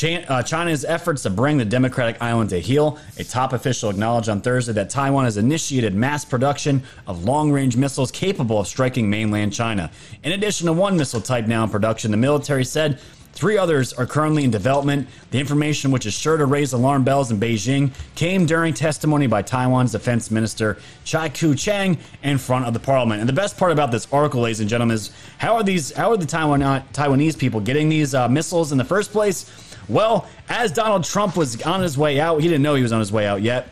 uh, 0.03 0.43
China's 0.43 0.85
efforts 0.85 1.23
to 1.23 1.29
bring 1.29 1.57
the 1.57 1.65
democratic 1.65 2.21
island 2.21 2.49
to 2.49 2.59
heel. 2.59 2.99
A 3.17 3.23
top 3.23 3.53
official 3.53 3.89
acknowledged 3.89 4.29
on 4.29 4.41
Thursday 4.41 4.73
that 4.73 4.89
Taiwan 4.89 5.25
has 5.25 5.37
initiated 5.37 5.95
mass 5.95 6.25
production 6.25 6.83
of 7.07 7.23
long 7.23 7.51
range 7.51 7.77
missiles 7.77 8.11
capable 8.11 8.59
of 8.59 8.67
striking 8.67 9.09
mainland 9.09 9.53
China. 9.53 9.89
In 10.23 10.33
addition 10.33 10.67
to 10.67 10.73
one 10.73 10.97
missile 10.97 11.21
type 11.21 11.47
now 11.47 11.63
in 11.63 11.69
production, 11.69 12.11
the 12.11 12.17
military 12.17 12.65
said 12.65 12.99
Three 13.37 13.55
others 13.55 13.93
are 13.93 14.07
currently 14.07 14.45
in 14.45 14.49
development. 14.49 15.07
The 15.29 15.39
information, 15.39 15.91
which 15.91 16.07
is 16.07 16.15
sure 16.15 16.37
to 16.37 16.45
raise 16.47 16.73
alarm 16.73 17.03
bells 17.03 17.29
in 17.29 17.39
Beijing, 17.39 17.91
came 18.15 18.47
during 18.47 18.73
testimony 18.73 19.27
by 19.27 19.43
Taiwan's 19.43 19.91
defense 19.91 20.31
minister 20.31 20.79
Chiu 21.05 21.19
Kuo-cheng 21.19 21.99
in 22.23 22.39
front 22.39 22.65
of 22.65 22.73
the 22.73 22.79
parliament. 22.79 23.19
And 23.19 23.29
the 23.29 23.33
best 23.33 23.55
part 23.55 23.71
about 23.71 23.91
this 23.91 24.07
article, 24.11 24.41
ladies 24.41 24.59
and 24.59 24.67
gentlemen, 24.67 24.95
is 24.95 25.11
how 25.37 25.53
are 25.53 25.61
these? 25.61 25.91
How 25.91 26.09
are 26.09 26.17
the 26.17 26.25
Taiwan, 26.25 26.61
Taiwanese 26.93 27.37
people 27.37 27.59
getting 27.59 27.89
these 27.89 28.15
uh, 28.15 28.27
missiles 28.27 28.71
in 28.71 28.79
the 28.79 28.83
first 28.83 29.11
place? 29.11 29.75
Well, 29.87 30.27
as 30.49 30.71
Donald 30.71 31.03
Trump 31.03 31.37
was 31.37 31.61
on 31.61 31.83
his 31.83 31.95
way 31.95 32.19
out, 32.19 32.41
he 32.41 32.47
didn't 32.47 32.63
know 32.63 32.73
he 32.73 32.81
was 32.81 32.91
on 32.91 32.99
his 32.99 33.11
way 33.11 33.27
out 33.27 33.43
yet. 33.43 33.69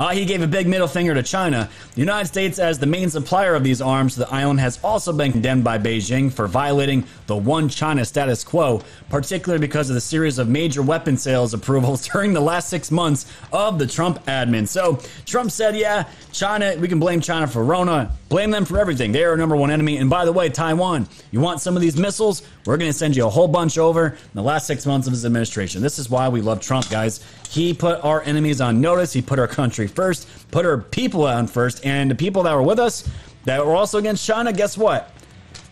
Uh, 0.00 0.08
he 0.08 0.24
gave 0.24 0.40
a 0.40 0.46
big 0.46 0.66
middle 0.66 0.88
finger 0.88 1.12
to 1.12 1.22
China. 1.22 1.68
The 1.94 2.00
United 2.00 2.26
States, 2.26 2.58
as 2.58 2.78
the 2.78 2.86
main 2.86 3.10
supplier 3.10 3.54
of 3.54 3.62
these 3.62 3.82
arms 3.82 4.14
to 4.14 4.20
the 4.20 4.30
island, 4.30 4.58
has 4.58 4.80
also 4.82 5.12
been 5.12 5.30
condemned 5.30 5.62
by 5.62 5.76
Beijing 5.76 6.32
for 6.32 6.48
violating 6.48 7.04
the 7.26 7.36
one 7.36 7.68
China 7.68 8.02
status 8.06 8.42
quo, 8.42 8.82
particularly 9.10 9.60
because 9.60 9.90
of 9.90 9.94
the 9.94 10.00
series 10.00 10.38
of 10.38 10.48
major 10.48 10.80
weapon 10.80 11.18
sales 11.18 11.52
approvals 11.52 12.08
during 12.12 12.32
the 12.32 12.40
last 12.40 12.70
six 12.70 12.90
months 12.90 13.30
of 13.52 13.78
the 13.78 13.86
Trump 13.86 14.24
admin. 14.24 14.66
So 14.66 14.98
Trump 15.26 15.50
said, 15.50 15.76
yeah, 15.76 16.08
China, 16.32 16.74
we 16.78 16.88
can 16.88 16.98
blame 16.98 17.20
China 17.20 17.46
for 17.46 17.62
Rona, 17.62 18.10
blame 18.30 18.50
them 18.50 18.64
for 18.64 18.78
everything. 18.78 19.12
They 19.12 19.24
are 19.24 19.32
our 19.32 19.36
number 19.36 19.56
one 19.56 19.70
enemy. 19.70 19.98
And 19.98 20.08
by 20.08 20.24
the 20.24 20.32
way, 20.32 20.48
Taiwan, 20.48 21.06
you 21.32 21.40
want 21.40 21.60
some 21.60 21.76
of 21.76 21.82
these 21.82 21.98
missiles? 21.98 22.42
We're 22.64 22.76
going 22.76 22.90
to 22.90 22.96
send 22.96 23.16
you 23.16 23.26
a 23.26 23.28
whole 23.28 23.48
bunch 23.48 23.76
over 23.76 24.06
in 24.06 24.16
the 24.32 24.42
last 24.42 24.66
six 24.66 24.86
months 24.86 25.08
of 25.08 25.12
his 25.12 25.26
administration. 25.26 25.82
This 25.82 25.98
is 25.98 26.08
why 26.08 26.28
we 26.28 26.40
love 26.40 26.60
Trump, 26.60 26.88
guys. 26.88 27.22
He 27.50 27.74
put 27.74 28.02
our 28.04 28.22
enemies 28.22 28.60
on 28.60 28.80
notice. 28.80 29.12
He 29.12 29.20
put 29.20 29.40
our 29.40 29.48
country 29.48 29.88
first, 29.88 30.28
put 30.52 30.64
our 30.64 30.78
people 30.78 31.26
on 31.26 31.48
first, 31.48 31.84
and 31.84 32.08
the 32.08 32.14
people 32.14 32.44
that 32.44 32.54
were 32.54 32.62
with 32.62 32.78
us 32.78 33.06
that 33.44 33.66
were 33.66 33.74
also 33.74 33.98
against 33.98 34.24
China, 34.24 34.52
guess 34.52 34.78
what? 34.78 35.12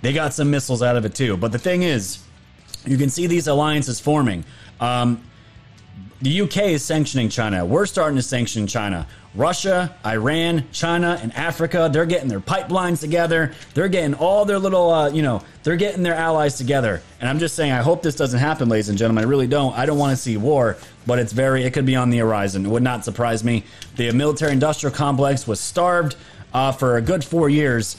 They 0.03 0.13
got 0.13 0.35
some 0.35 0.51
missiles 0.51 0.83
out 0.83 0.97
of 0.97 1.05
it 1.05 1.15
too. 1.15 1.37
But 1.37 1.53
the 1.53 1.59
thing 1.59 1.85
is, 1.85 2.19
you 2.85 2.97
can 2.97 3.09
see 3.09 3.29
these 3.29 3.47
alliances 3.47 4.01
forming. 4.01 4.45
Um, 4.81 5.23
the 6.23 6.41
UK 6.41 6.57
is 6.69 6.85
sanctioning 6.85 7.29
China. 7.29 7.65
We're 7.65 7.87
starting 7.87 8.17
to 8.17 8.23
sanction 8.23 8.67
China. 8.67 9.07
Russia, 9.39 9.95
Iran, 10.05 10.65
China, 10.73 11.17
and 11.23 11.33
Africa, 11.35 11.89
they're 11.93 12.07
getting 12.07 12.29
their 12.29 12.41
pipelines 12.41 12.99
together. 12.99 13.55
They're 13.73 13.89
getting 13.89 14.15
all 14.15 14.45
their 14.45 14.59
little, 14.59 14.91
uh, 14.91 15.11
you 15.11 15.23
know, 15.23 15.43
they're 15.63 15.77
getting 15.77 16.03
their 16.03 16.17
allies 16.17 16.57
together. 16.57 17.01
And 17.21 17.31
I'm 17.31 17.39
just 17.39 17.55
saying, 17.55 17.71
I 17.71 17.81
hope 17.81 18.03
this 18.03 18.17
doesn't 18.17 18.41
happen, 18.41 18.69
ladies 18.69 18.89
and 18.89 18.99
gentlemen. 18.99 19.23
I 19.23 19.29
really 19.29 19.47
don't. 19.47 19.79
I 19.79 19.87
don't 19.87 19.97
want 19.97 20.11
to 20.11 20.21
see 20.21 20.37
war, 20.37 20.77
but 21.07 21.21
it's 21.21 21.33
very, 21.33 21.63
it 21.63 21.73
could 21.73 21.87
be 21.87 21.95
on 21.95 22.11
the 22.11 22.19
horizon. 22.19 22.67
It 22.67 22.69
would 22.69 22.83
not 22.83 23.05
surprise 23.05 23.45
me. 23.45 23.63
The 23.95 24.11
military 24.11 24.51
industrial 24.51 24.93
complex 24.93 25.47
was 25.47 25.61
starved 25.61 26.17
uh, 26.53 26.73
for 26.73 26.97
a 26.97 27.01
good 27.01 27.23
four 27.25 27.49
years, 27.49 27.97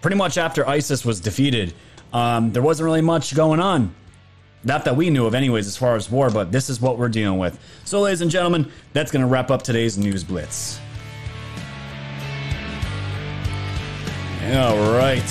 pretty 0.00 0.16
much 0.16 0.38
after 0.38 0.66
ISIS 0.66 1.04
was 1.04 1.20
defeated. 1.20 1.74
Um, 2.14 2.50
there 2.50 2.62
wasn't 2.62 2.86
really 2.86 3.02
much 3.02 3.34
going 3.34 3.60
on. 3.60 3.94
Not 4.64 4.84
that 4.86 4.96
we 4.96 5.10
knew 5.10 5.26
of, 5.26 5.34
anyways, 5.34 5.66
as 5.66 5.76
far 5.76 5.94
as 5.94 6.10
war, 6.10 6.30
but 6.30 6.50
this 6.50 6.70
is 6.70 6.80
what 6.80 6.98
we're 6.98 7.08
dealing 7.08 7.38
with. 7.38 7.58
So, 7.84 8.00
ladies 8.00 8.22
and 8.22 8.30
gentlemen, 8.30 8.70
that's 8.92 9.12
going 9.12 9.20
to 9.20 9.28
wrap 9.28 9.50
up 9.50 9.62
today's 9.62 9.98
News 9.98 10.24
Blitz. 10.24 10.80
All 14.52 14.92
right. 14.92 15.30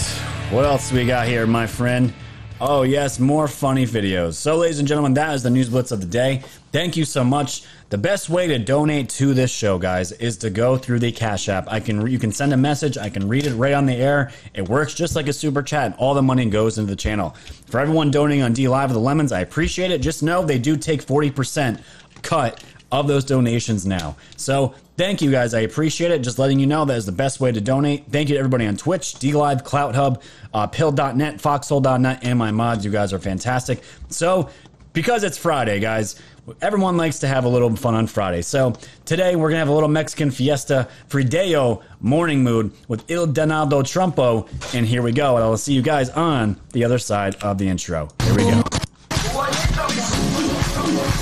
What 0.52 0.66
else 0.66 0.92
we 0.92 1.06
got 1.06 1.28
here, 1.28 1.48
my 1.48 1.66
friend? 1.66 2.14
Oh, 2.62 2.84
yes, 2.84 3.20
more 3.20 3.48
funny 3.48 3.86
videos. 3.86 4.36
So, 4.36 4.58
ladies 4.58 4.80
and 4.80 4.88
gentlemen, 4.88 5.16
that 5.16 5.34
is 5.34 5.44
the 5.44 5.50
News 5.50 5.70
Blitz 5.70 5.92
of 5.92 6.00
the 6.00 6.06
day. 6.06 6.44
Thank 6.72 6.96
you 6.96 7.04
so 7.04 7.24
much. 7.24 7.64
The 7.94 8.00
best 8.00 8.28
way 8.28 8.48
to 8.48 8.58
donate 8.58 9.10
to 9.10 9.36
this 9.36 9.52
show, 9.52 9.78
guys, 9.78 10.14
is 10.14 10.38
to 10.38 10.50
go 10.50 10.78
through 10.78 10.98
the 10.98 11.12
Cash 11.12 11.48
App. 11.48 11.72
I 11.72 11.80
can 11.80 12.08
you 12.08 12.18
can 12.18 12.32
send 12.32 12.52
a 12.52 12.58
message. 12.58 12.98
I 12.98 13.08
can 13.08 13.28
read 13.28 13.46
it 13.46 13.54
right 13.54 13.76
on 13.76 13.86
the 13.86 13.94
air. 13.94 14.32
It 14.56 14.68
works 14.68 14.96
just 14.96 15.16
like 15.16 15.28
a 15.28 15.34
super 15.34 15.62
chat. 15.62 15.96
All 16.00 16.16
the 16.16 16.24
money 16.24 16.50
goes 16.50 16.80
into 16.80 16.90
the 16.90 16.96
channel. 16.96 17.36
For 17.68 17.80
everyone 17.80 18.10
donating 18.10 18.42
on 18.42 18.54
D 18.54 18.68
Live 18.68 18.90
with 18.90 18.96
the 18.96 19.00
Lemons, 19.00 19.32
I 19.32 19.42
appreciate 19.42 19.92
it. 19.92 20.00
Just 20.00 20.24
know 20.24 20.44
they 20.44 20.58
do 20.58 20.76
take 20.76 21.04
forty 21.04 21.30
percent 21.30 21.82
cut 22.24 22.64
of 22.92 23.08
those 23.08 23.26
donations 23.26 23.86
now. 23.86 24.16
So 24.38 24.74
thank 24.98 25.22
you 25.22 25.30
guys. 25.30 25.54
I 25.54 25.60
appreciate 25.60 26.10
it. 26.10 26.24
Just 26.24 26.40
letting 26.40 26.60
you 26.60 26.66
know 26.66 26.86
that 26.86 26.98
is 26.98 27.06
the 27.06 27.12
best 27.12 27.40
way 27.40 27.52
to 27.52 27.62
donate. 27.62 28.08
Thank 28.08 28.30
you 28.30 28.34
to 28.34 28.40
everybody 28.40 28.66
on 28.66 28.76
Twitch, 28.76 29.14
DLive, 29.16 29.64
Clout 29.64 29.94
Hub, 29.94 30.24
uh, 30.52 30.66
Pill.net, 30.66 31.40
Foxhole.net, 31.40 32.20
and 32.24 32.40
my 32.40 32.50
mods. 32.50 32.86
You 32.86 32.92
guys 32.92 33.14
are 33.14 33.20
fantastic. 33.20 33.84
So 34.10 34.50
because 34.94 35.24
it's 35.24 35.38
Friday, 35.38 35.80
guys, 35.80 36.16
everyone 36.62 36.98
likes 36.98 37.20
to 37.20 37.28
have 37.28 37.46
a 37.46 37.50
little 37.50 37.76
fun 37.76 37.96
on 37.96 38.08
Friday. 38.08 38.42
So 38.42 38.74
today 39.06 39.36
we're 39.36 39.50
gonna 39.50 39.60
have 39.60 39.68
a 39.68 39.74
little 39.74 39.90
Mexican 39.90 40.32
fiesta 40.32 40.88
Frideo 41.10 41.82
morning 42.00 42.44
mood 42.44 42.72
with 42.88 43.10
Il 43.10 43.28
Donaldo 43.28 43.82
Trumpo, 43.82 44.48
and 44.74 44.86
here 44.86 45.02
we 45.02 45.12
go. 45.12 45.36
And 45.36 45.44
I'll 45.44 45.58
see 45.58 45.74
you 45.74 45.82
guys 45.82 46.10
on 46.12 46.60
the 46.72 46.84
other 46.84 47.00
side 47.00 47.36
of 47.44 47.58
the 47.58 47.68
intro. 47.68 48.08
Here 48.24 48.36
we 48.36 48.44
go. 48.44 48.64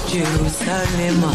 Jerusalem, 0.08 1.32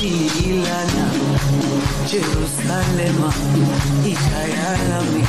zungangishilana 0.00 1.04
Jerusalem, 2.10 3.18
ikhaya 4.06 4.70
lami 4.88 5.24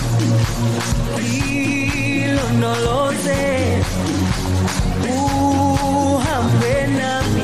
ilondoloze 2.23 3.41
uhambe 5.03 6.75
nami 6.97 7.43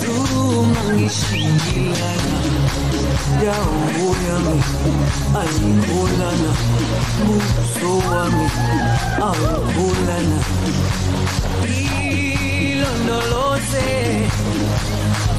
zungangishilana 0.00 2.38
dawo 3.42 4.06
yami 4.26 4.58
ayikholana 5.40 6.50
buso 7.26 7.90
wami 8.08 8.46
awukholana 9.28 10.38
ilondoloze 12.62 13.88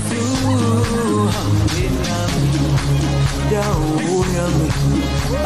zuhambe 0.08 1.84
nami 2.06 2.52
dawo 3.52 4.17
yami 4.36 4.67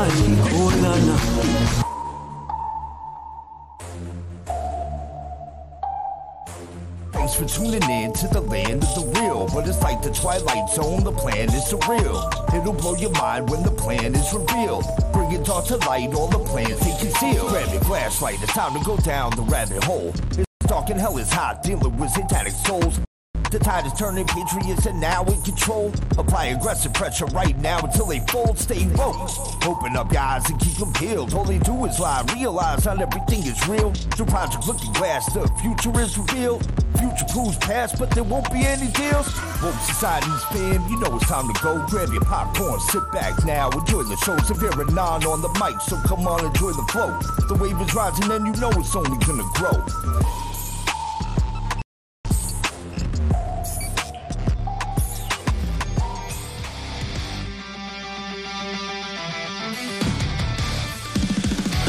ayikholana 0.03 1.15
Thanks 7.27 7.55
for 7.55 7.59
tuning 7.59 7.83
in 7.89 8.13
to 8.13 8.27
the 8.29 8.39
land 8.39 8.85
of 8.85 8.95
the 8.95 9.19
real. 9.19 9.49
But 9.53 9.67
it's 9.67 9.81
like 9.81 10.01
the 10.01 10.11
Twilight 10.11 10.69
Zone, 10.69 11.03
the 11.03 11.11
plan 11.11 11.49
is 11.49 11.65
surreal. 11.65 12.55
It'll 12.55 12.71
blow 12.71 12.95
your 12.95 13.11
mind 13.11 13.49
when 13.49 13.63
the 13.63 13.71
plan 13.71 14.15
is 14.15 14.33
revealed. 14.33 14.85
Bring 15.11 15.33
it 15.33 15.49
all 15.49 15.61
to 15.63 15.75
light, 15.75 16.13
all 16.13 16.29
the 16.29 16.39
plans 16.39 16.79
they 16.79 16.95
conceal. 16.97 17.49
Grab 17.49 17.69
your 17.73 17.81
flashlight, 17.81 18.41
it's 18.41 18.53
time 18.53 18.79
to 18.79 18.85
go 18.85 18.95
down 18.95 19.35
the 19.35 19.41
rabbit 19.41 19.83
hole. 19.83 20.13
It's 20.31 20.45
dark 20.67 20.89
and 20.89 20.97
hell 20.97 21.17
is 21.17 21.29
hot, 21.29 21.63
dealing 21.63 21.97
with 21.97 22.11
satanic 22.11 22.53
souls. 22.53 23.01
The 23.49 23.59
tide 23.59 23.85
is 23.85 23.93
turning, 23.93 24.27
patriots 24.27 24.85
are 24.87 24.93
now 24.93 25.23
in 25.23 25.41
control. 25.41 25.93
Apply 26.17 26.47
aggressive 26.47 26.93
pressure 26.93 27.27
right 27.27 27.57
now 27.59 27.79
until 27.79 28.05
they 28.05 28.19
fold, 28.27 28.59
stay 28.59 28.85
woke. 28.87 29.15
Open 29.65 29.95
up 29.95 30.11
guys 30.11 30.49
and 30.49 30.59
keep 30.59 30.75
them 30.75 30.91
peeled. 30.91 31.33
All 31.33 31.45
they 31.45 31.59
do 31.59 31.85
is 31.85 31.97
lie, 31.97 32.25
realize 32.35 32.83
not 32.83 33.01
everything 33.01 33.45
is 33.45 33.67
real. 33.69 33.93
Through 33.93 34.25
Project 34.25 34.67
Looking 34.67 34.91
Glass, 34.91 35.31
the 35.33 35.47
future 35.61 35.97
is 36.01 36.17
revealed. 36.17 36.65
Future 36.99 37.25
proves 37.31 37.57
past, 37.59 37.97
but 37.97 38.11
there 38.11 38.23
won't 38.25 38.51
be 38.51 38.65
any 38.65 38.91
deals. 38.91 39.27
Woke 39.63 39.79
society's 39.79 40.43
fam, 40.51 40.85
you 40.89 40.99
know 40.99 41.15
it's 41.15 41.27
time 41.27 41.47
to 41.47 41.63
go. 41.63 41.85
Grab 41.87 42.09
your 42.11 42.25
popcorn, 42.25 42.81
sit 42.81 43.09
back 43.13 43.45
now, 43.45 43.69
enjoy 43.69 44.03
the 44.03 44.17
show. 44.17 44.37
Severe 44.39 44.81
and 44.81 44.93
non 44.93 45.23
on 45.25 45.41
the 45.41 45.49
mic, 45.63 45.79
so 45.81 45.95
come 46.05 46.27
on, 46.27 46.45
enjoy 46.45 46.71
the 46.71 46.83
flow. 46.91 47.17
The 47.47 47.55
wave 47.55 47.79
is 47.79 47.95
rising, 47.95 48.29
and 48.29 48.45
you 48.45 48.59
know 48.59 48.71
it's 48.71 48.93
only 48.93 49.17
gonna 49.25 49.47
grow. 49.53 50.46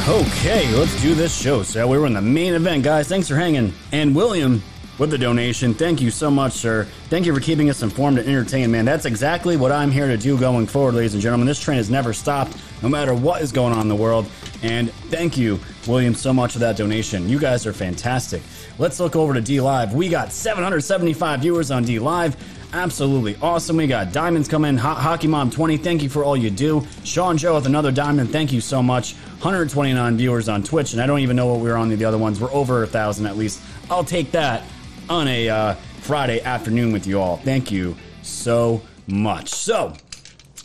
Okay, 0.09 0.75
let's 0.75 1.03
do 1.03 1.14
this 1.14 1.38
show. 1.38 1.62
So 1.62 1.87
we 1.87 1.99
were 1.99 2.07
in 2.07 2.14
the 2.14 2.23
main 2.23 2.55
event, 2.55 2.83
guys. 2.83 3.09
Thanks 3.09 3.29
for 3.29 3.37
hanging. 3.37 3.75
And 3.92 4.16
William 4.16 4.62
with 4.97 5.11
the 5.11 5.18
donation. 5.18 5.75
Thank 5.75 6.01
you 6.01 6.11
so 6.11 6.31
much, 6.31 6.55
sir. 6.55 6.85
Thank 7.11 7.27
you 7.27 7.35
for 7.35 7.40
keeping 7.40 7.68
us 7.68 7.83
informed 7.83 8.18
and 8.18 8.27
entertained, 8.27 8.73
man. 8.73 8.87
That's 8.87 9.05
exactly 9.05 9.59
what 9.59 9.71
I'm 9.71 9.90
here 9.90 10.07
to 10.07 10.16
do 10.16 10.38
going 10.38 10.66
forward, 10.66 10.94
ladies 10.94 11.12
and 11.12 11.23
gentlemen. 11.23 11.47
This 11.47 11.61
train 11.61 11.77
has 11.77 11.90
never 11.90 12.14
stopped, 12.14 12.57
no 12.83 12.88
matter 12.88 13.12
what 13.12 13.42
is 13.42 13.53
going 13.53 13.75
on 13.75 13.83
in 13.83 13.88
the 13.88 13.97
world. 13.97 14.27
And 14.62 14.90
thank 15.11 15.37
you, 15.37 15.61
William, 15.87 16.14
so 16.14 16.33
much 16.33 16.55
for 16.55 16.59
that 16.61 16.79
donation. 16.79 17.29
You 17.29 17.38
guys 17.38 17.66
are 17.66 17.75
fantastic. 17.75 18.40
Let's 18.79 18.99
look 19.01 19.14
over 19.14 19.35
to 19.35 19.42
D 19.42 19.61
Live. 19.61 19.92
We 19.92 20.09
got 20.09 20.33
775 20.33 21.40
viewers 21.42 21.71
on 21.71 21.85
D 21.85 21.99
Live. 21.99 22.35
Absolutely 22.72 23.35
awesome. 23.40 23.78
We 23.78 23.87
got 23.87 24.12
diamonds 24.12 24.46
coming. 24.46 24.76
Ho- 24.76 24.94
Hockey 24.94 25.26
Mom 25.26 25.50
20, 25.50 25.78
thank 25.78 26.02
you 26.02 26.11
for 26.11 26.22
all 26.22 26.37
you 26.37 26.50
do. 26.50 26.87
Sean 27.02 27.38
Joe 27.38 27.54
with 27.54 27.64
another 27.64 27.90
diamond, 27.90 28.31
thank 28.31 28.52
you 28.52 28.61
so 28.61 28.83
much. 28.83 29.14
129 29.40 30.16
viewers 30.18 30.50
on 30.50 30.62
Twitch, 30.62 30.92
and 30.92 31.00
I 31.00 31.07
don't 31.07 31.20
even 31.20 31.35
know 31.35 31.46
what 31.46 31.61
we 31.61 31.68
were 31.70 31.76
on 31.76 31.88
the 31.88 32.04
other 32.04 32.18
ones. 32.18 32.40
We're 32.40 32.52
over 32.52 32.83
a 32.83 32.87
thousand 32.87 33.26
at 33.26 33.38
least. 33.38 33.62
I'll 33.90 34.04
take 34.04 34.33
that 34.33 34.64
on 35.09 35.28
a 35.28 35.48
uh, 35.48 35.74
Friday 36.00 36.42
afternoon 36.42 36.92
with 36.92 37.07
you 37.07 37.18
all. 37.20 37.38
Thank 37.38 37.70
you 37.70 37.96
so 38.22 38.83
much. 39.07 39.48
So, 39.48 39.94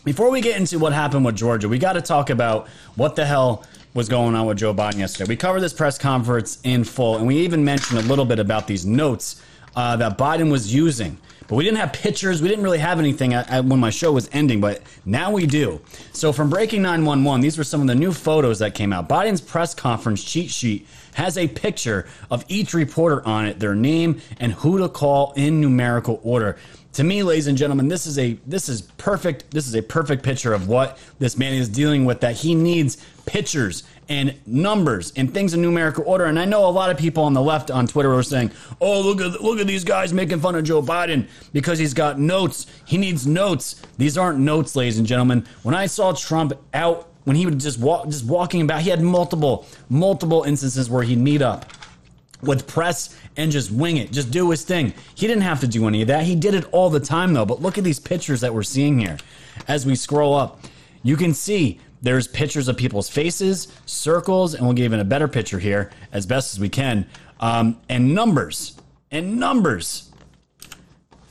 before 0.03 0.29
we 0.29 0.41
get 0.41 0.57
into 0.57 0.79
what 0.79 0.91
happened 0.91 1.23
with 1.23 1.37
Georgia, 1.37 1.69
we 1.69 1.77
got 1.77 1.93
to 1.93 2.01
talk 2.01 2.29
about 2.29 2.67
what 2.95 3.15
the 3.15 3.25
hell 3.25 3.63
was 3.93 4.09
going 4.09 4.35
on 4.35 4.45
with 4.45 4.57
Joe 4.57 4.73
Biden 4.73 4.97
yesterday. 4.97 5.29
We 5.29 5.37
covered 5.37 5.61
this 5.61 5.71
press 5.71 5.97
conference 5.97 6.59
in 6.65 6.83
full, 6.83 7.15
and 7.15 7.25
we 7.25 7.37
even 7.37 7.63
mentioned 7.63 7.99
a 7.99 8.03
little 8.03 8.25
bit 8.25 8.39
about 8.39 8.67
these 8.67 8.85
notes 8.85 9.41
uh, 9.77 9.95
that 9.95 10.17
Biden 10.17 10.51
was 10.51 10.73
using. 10.73 11.17
But 11.47 11.56
we 11.56 11.63
didn't 11.63 11.77
have 11.77 11.93
pictures. 11.93 12.41
We 12.41 12.47
didn't 12.47 12.63
really 12.63 12.77
have 12.79 12.99
anything 12.99 13.34
at, 13.34 13.49
at- 13.49 13.65
when 13.65 13.79
my 13.79 13.89
show 13.89 14.12
was 14.12 14.29
ending, 14.32 14.62
but 14.62 14.82
now 15.06 15.32
we 15.32 15.45
do. 15.45 15.82
So, 16.12 16.32
from 16.32 16.49
Breaking 16.49 16.82
911, 16.82 17.41
these 17.41 17.58
were 17.58 17.63
some 17.63 17.82
of 17.82 17.88
the 17.88 17.95
new 17.95 18.12
photos 18.12 18.60
that 18.60 18.73
came 18.73 18.93
out. 18.93 19.10
Biden's 19.10 19.41
press 19.41 19.73
conference 19.73 20.23
cheat 20.23 20.49
sheet 20.49 20.88
has 21.15 21.38
a 21.38 21.47
picture 21.47 22.08
of 22.32 22.43
each 22.47 22.73
reporter 22.73 23.25
on 23.27 23.45
it, 23.45 23.60
their 23.60 23.75
name, 23.75 24.19
and 24.39 24.53
who 24.53 24.77
to 24.79 24.89
call 24.89 25.34
in 25.36 25.62
numerical 25.62 26.19
order. 26.23 26.58
To 26.93 27.03
me, 27.03 27.23
ladies 27.23 27.47
and 27.47 27.58
gentlemen, 27.58 27.88
this 27.88 28.06
is 28.06 28.19
a 28.19 28.34
this 28.45 28.69
is 28.69 28.84
perfect. 28.84 29.49
This 29.51 29.67
is 29.67 29.75
a 29.75 29.82
perfect 29.82 30.21
picture 30.23 30.53
of 30.53 30.67
what 30.67 30.99
this 31.19 31.38
man 31.38 31.53
is 31.53 31.67
dealing 31.67 32.06
with. 32.06 32.19
That 32.21 32.36
he 32.36 32.53
needs 32.53 33.03
pictures 33.25 33.84
and 34.09 34.35
numbers 34.45 35.13
and 35.15 35.33
things 35.33 35.53
in 35.53 35.61
numerical 35.61 36.03
order. 36.05 36.25
And 36.25 36.39
I 36.39 36.45
know 36.45 36.67
a 36.67 36.69
lot 36.69 36.89
of 36.89 36.97
people 36.97 37.23
on 37.23 37.33
the 37.33 37.41
left 37.41 37.71
on 37.71 37.87
Twitter 37.87 38.13
are 38.13 38.23
saying, 38.23 38.51
"Oh, 38.81 39.01
look 39.01 39.21
at 39.21 39.41
look 39.41 39.59
at 39.59 39.67
these 39.67 39.83
guys 39.83 40.13
making 40.13 40.39
fun 40.39 40.55
of 40.55 40.63
Joe 40.63 40.81
Biden 40.81 41.27
because 41.51 41.79
he's 41.79 41.93
got 41.93 42.19
notes. 42.19 42.65
He 42.85 42.97
needs 42.97 43.25
notes. 43.25 43.81
These 43.97 44.17
aren't 44.17 44.39
notes, 44.39 44.75
ladies 44.75 44.97
and 44.97 45.07
gentlemen. 45.07 45.45
When 45.63 45.75
I 45.75 45.85
saw 45.85 46.13
Trump 46.13 46.53
out 46.73 47.09
when 47.23 47.35
he 47.35 47.45
would 47.45 47.59
just 47.59 47.79
walk 47.79 48.07
just 48.07 48.25
walking 48.25 48.61
about, 48.61 48.81
he 48.81 48.89
had 48.89 49.01
multiple 49.01 49.65
multiple 49.89 50.43
instances 50.43 50.89
where 50.89 51.03
he'd 51.03 51.19
meet 51.19 51.41
up 51.41 51.65
with 52.41 52.67
press 52.67 53.17
and 53.37 53.51
just 53.51 53.71
wing 53.71 53.97
it, 53.97 54.11
just 54.11 54.31
do 54.31 54.49
his 54.51 54.63
thing. 54.63 54.93
He 55.15 55.27
didn't 55.27 55.43
have 55.43 55.61
to 55.61 55.67
do 55.67 55.87
any 55.87 56.01
of 56.01 56.09
that. 56.09 56.25
He 56.25 56.35
did 56.35 56.53
it 56.53 56.65
all 56.71 56.89
the 56.89 56.99
time 56.99 57.33
though. 57.33 57.45
But 57.45 57.61
look 57.61 57.77
at 57.77 57.83
these 57.83 57.99
pictures 57.99 58.41
that 58.41 58.53
we're 58.53 58.63
seeing 58.63 58.99
here. 58.99 59.17
As 59.67 59.85
we 59.85 59.95
scroll 59.95 60.35
up, 60.35 60.59
you 61.03 61.15
can 61.15 61.33
see 61.33 61.79
there's 62.03 62.27
pictures 62.27 62.67
of 62.67 62.77
people's 62.77 63.09
faces, 63.09 63.69
circles, 63.85 64.53
and 64.53 64.65
we'll 64.65 64.75
give 64.75 64.85
even 64.85 64.99
a 64.99 65.05
better 65.05 65.27
picture 65.27 65.57
here 65.57 65.89
as 66.11 66.25
best 66.25 66.53
as 66.53 66.59
we 66.59 66.69
can, 66.69 67.07
um, 67.39 67.79
and 67.89 68.13
numbers 68.13 68.77
and 69.09 69.39
numbers. 69.39 70.11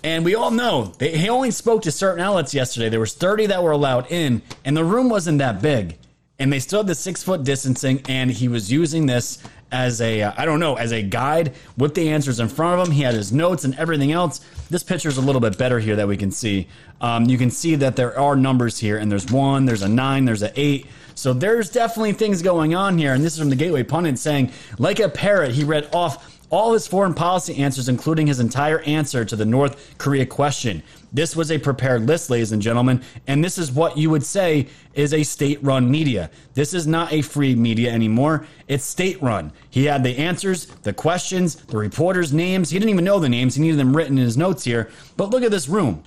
And 0.03 0.25
we 0.25 0.35
all 0.35 0.51
know 0.51 0.95
they, 0.99 1.17
he 1.17 1.29
only 1.29 1.51
spoke 1.51 1.83
to 1.83 1.93
certain 1.93 2.25
outlets 2.25 2.55
yesterday. 2.55 2.89
There 2.89 3.01
was 3.01 3.13
30 3.15 3.47
that 3.47 3.63
were 3.63 3.71
allowed 3.71 4.11
in, 4.11 4.43
and 4.65 4.77
the 4.77 4.83
room 4.83 5.09
wasn't 5.09 5.39
that 5.39 5.63
big. 5.63 5.99
And 6.39 6.53
they 6.53 6.59
still 6.59 6.81
had 6.81 6.89
the 6.89 6.95
six 6.95 7.23
foot 7.23 7.45
distancing, 7.45 8.03
and 8.09 8.31
he 8.31 8.49
was 8.49 8.73
using 8.73 9.07
this 9.07 9.39
as 9.73 10.01
a 10.01 10.23
uh, 10.23 10.33
I 10.37 10.45
don't 10.45 10.61
know 10.61 10.77
as 10.77 10.93
a 10.93 11.03
guide 11.03 11.55
with 11.77 11.95
the 11.95 12.11
answers 12.11 12.39
in 12.39 12.49
front 12.49 12.81
of 12.81 12.87
him. 12.87 12.95
He 12.95 13.03
had 13.03 13.15
his 13.15 13.33
notes 13.33 13.65
and 13.65 13.75
everything 13.77 14.13
else. 14.13 14.41
This 14.71 14.83
picture 14.83 15.09
is 15.09 15.17
a 15.17 15.23
little 15.23 15.41
bit 15.41 15.59
better 15.59 15.81
here 15.81 15.97
that 15.97 16.07
we 16.07 16.17
can 16.17 16.31
see. 16.31 16.69
Um, 17.01 17.25
you 17.25 17.37
can 17.37 17.51
see 17.51 17.75
that 17.77 17.97
there 17.97 18.19
are 18.19 18.37
numbers 18.37 18.79
here, 18.79 18.99
and 18.99 19.11
there's 19.11 19.31
one, 19.31 19.65
there's 19.65 19.83
a 19.83 19.89
nine, 19.89 20.25
there's 20.25 20.43
a 20.43 20.53
eight. 20.61 20.87
So 21.15 21.33
there's 21.33 21.71
definitely 21.71 22.13
things 22.13 22.43
going 22.43 22.75
on 22.75 22.97
here. 22.97 23.13
And 23.13 23.25
this 23.25 23.35
is 23.35 23.39
from 23.39 23.51
the 23.51 23.57
Gateway 23.57 23.83
Pundit 23.83 24.19
saying, 24.19 24.53
like 24.79 24.99
a 25.01 25.09
parrot, 25.09 25.53
he 25.53 25.65
read 25.65 25.89
off 25.93 26.41
all 26.51 26.75
his 26.75 26.87
foreign 26.87 27.15
policy 27.15 27.57
answers, 27.57 27.89
including 27.89 28.27
his 28.27 28.39
entire 28.39 28.81
answer 28.81 29.25
to 29.25 29.35
the 29.35 29.45
North 29.45 29.99
Korea 29.99 30.27
question. 30.27 30.83
This 31.13 31.37
was 31.37 31.51
a 31.53 31.59
prepared 31.59 32.07
list, 32.07 32.31
ladies 32.31 32.53
and 32.53 32.63
gentlemen, 32.63 33.03
and 33.27 33.45
this 33.45 33.59
is 33.59 33.71
what 33.71 33.99
you 33.99 34.09
would 34.09 34.25
say 34.25 34.69
is 34.95 35.13
a 35.13 35.23
state 35.23 35.63
run 35.63 35.91
media. 35.91 36.31
This 36.55 36.73
is 36.73 36.87
not 36.87 37.13
a 37.13 37.21
free 37.21 37.55
media 37.55 37.93
anymore. 37.93 38.47
It's 38.67 38.85
state 38.85 39.21
run. 39.21 39.53
He 39.69 39.85
had 39.85 40.05
the 40.05 40.17
answers, 40.17 40.67
the 40.67 40.95
questions, 40.95 41.57
the 41.57 41.77
reporters' 41.77 42.33
names. 42.33 42.71
He 42.71 42.79
didn't 42.79 42.91
even 42.91 43.05
know 43.05 43.19
the 43.19 43.29
names, 43.29 43.57
he 43.57 43.63
needed 43.63 43.79
them 43.79 43.95
written 43.95 44.17
in 44.17 44.25
his 44.25 44.39
notes 44.39 44.65
here. 44.65 44.91
But 45.19 45.31
look 45.31 45.43
at 45.43 45.51
this 45.51 45.69
room. 45.69 46.03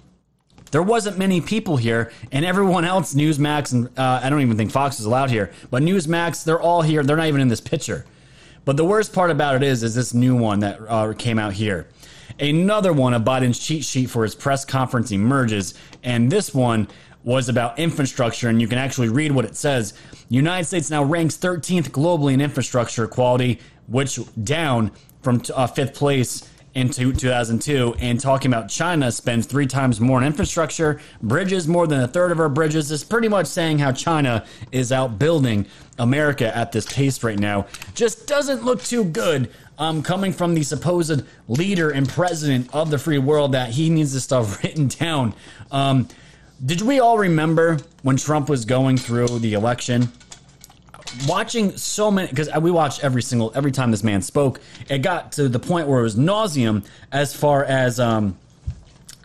There 0.71 0.81
wasn't 0.81 1.19
many 1.19 1.39
people 1.39 1.77
here, 1.77 2.11
and 2.31 2.43
everyone 2.43 2.83
else, 2.83 3.13
Newsmax, 3.13 3.71
and 3.71 3.87
uh, 3.97 4.21
I 4.23 4.29
don't 4.29 4.41
even 4.41 4.57
think 4.57 4.71
Fox 4.71 4.99
is 4.99 5.05
allowed 5.05 5.29
here, 5.29 5.51
but 5.69 5.83
Newsmax, 5.83 6.43
they're 6.43 6.59
all 6.59 6.81
here. 6.81 7.03
They're 7.03 7.15
not 7.15 7.27
even 7.27 7.41
in 7.41 7.47
this 7.47 7.61
picture. 7.61 8.05
But 8.65 8.75
the 8.75 8.83
worst 8.83 9.13
part 9.13 9.29
about 9.29 9.55
it 9.55 9.63
is, 9.63 9.83
is 9.83 9.93
this 9.93 10.13
new 10.13 10.35
one 10.35 10.59
that 10.61 10.79
uh, 10.89 11.13
came 11.13 11.37
out 11.37 11.53
here. 11.53 11.87
Another 12.39 12.91
one 12.91 13.13
of 13.13 13.23
Biden's 13.23 13.59
cheat 13.59 13.85
sheet 13.85 14.09
for 14.09 14.23
his 14.23 14.35
press 14.35 14.65
conference 14.65 15.11
emerges, 15.11 15.73
and 16.03 16.31
this 16.31 16.53
one 16.53 16.87
was 17.23 17.49
about 17.49 17.79
infrastructure, 17.79 18.49
and 18.49 18.61
you 18.61 18.67
can 18.67 18.77
actually 18.77 19.09
read 19.09 19.31
what 19.31 19.45
it 19.45 19.55
says. 19.55 19.93
United 20.29 20.65
States 20.65 20.91
now 20.91 21.03
ranks 21.03 21.37
13th 21.37 21.89
globally 21.89 22.33
in 22.33 22.41
infrastructure 22.41 23.07
quality, 23.07 23.59
which 23.87 24.19
down 24.43 24.91
from 25.21 25.41
uh, 25.55 25.65
fifth 25.65 25.95
place 25.95 26.47
in 26.75 26.89
two- 26.89 27.13
2002 27.13 27.95
and 27.99 28.19
talking 28.19 28.51
about 28.51 28.69
China 28.69 29.11
spends 29.11 29.45
three 29.45 29.65
times 29.65 29.99
more 29.99 30.17
on 30.17 30.25
infrastructure, 30.25 30.99
bridges 31.21 31.67
more 31.67 31.87
than 31.87 32.01
a 32.01 32.07
third 32.07 32.31
of 32.31 32.39
our 32.39 32.49
bridges 32.49 32.91
is 32.91 33.03
pretty 33.03 33.29
much 33.29 33.47
saying 33.47 33.79
how 33.79 33.91
China 33.91 34.45
is 34.71 34.91
outbuilding 34.91 35.65
America 35.97 36.55
at 36.55 36.73
this 36.73 36.85
pace 36.91 37.23
right 37.23 37.39
now. 37.39 37.65
Just 37.95 38.27
doesn't 38.27 38.63
look 38.63 38.83
too 38.83 39.05
good. 39.05 39.49
Um, 39.77 40.03
coming 40.03 40.31
from 40.31 40.55
the 40.55 40.63
supposed 40.63 41.23
leader 41.49 41.89
and 41.89 42.07
president 42.07 42.73
of 42.73 42.89
the 42.89 42.97
free 42.97 43.17
world, 43.17 43.51
that 43.51 43.71
he 43.71 43.89
needs 43.89 44.13
this 44.13 44.23
stuff 44.23 44.63
written 44.63 44.87
down. 44.87 45.33
Um, 45.69 46.07
did 46.65 46.81
we 46.81 46.99
all 46.99 47.17
remember 47.17 47.79
when 48.01 48.15
Trump 48.15 48.47
was 48.47 48.63
going 48.65 48.97
through 48.97 49.39
the 49.39 49.53
election? 49.53 50.09
watching 51.27 51.75
so 51.77 52.11
many 52.11 52.27
because 52.27 52.49
we 52.59 52.71
watched 52.71 53.03
every 53.03 53.21
single 53.21 53.51
every 53.55 53.71
time 53.71 53.91
this 53.91 54.03
man 54.03 54.21
spoke 54.21 54.59
it 54.89 54.99
got 54.99 55.31
to 55.31 55.47
the 55.47 55.59
point 55.59 55.87
where 55.87 55.99
it 55.99 56.03
was 56.03 56.15
nauseum 56.15 56.85
as 57.11 57.33
far 57.33 57.63
as 57.63 57.99
um 57.99 58.37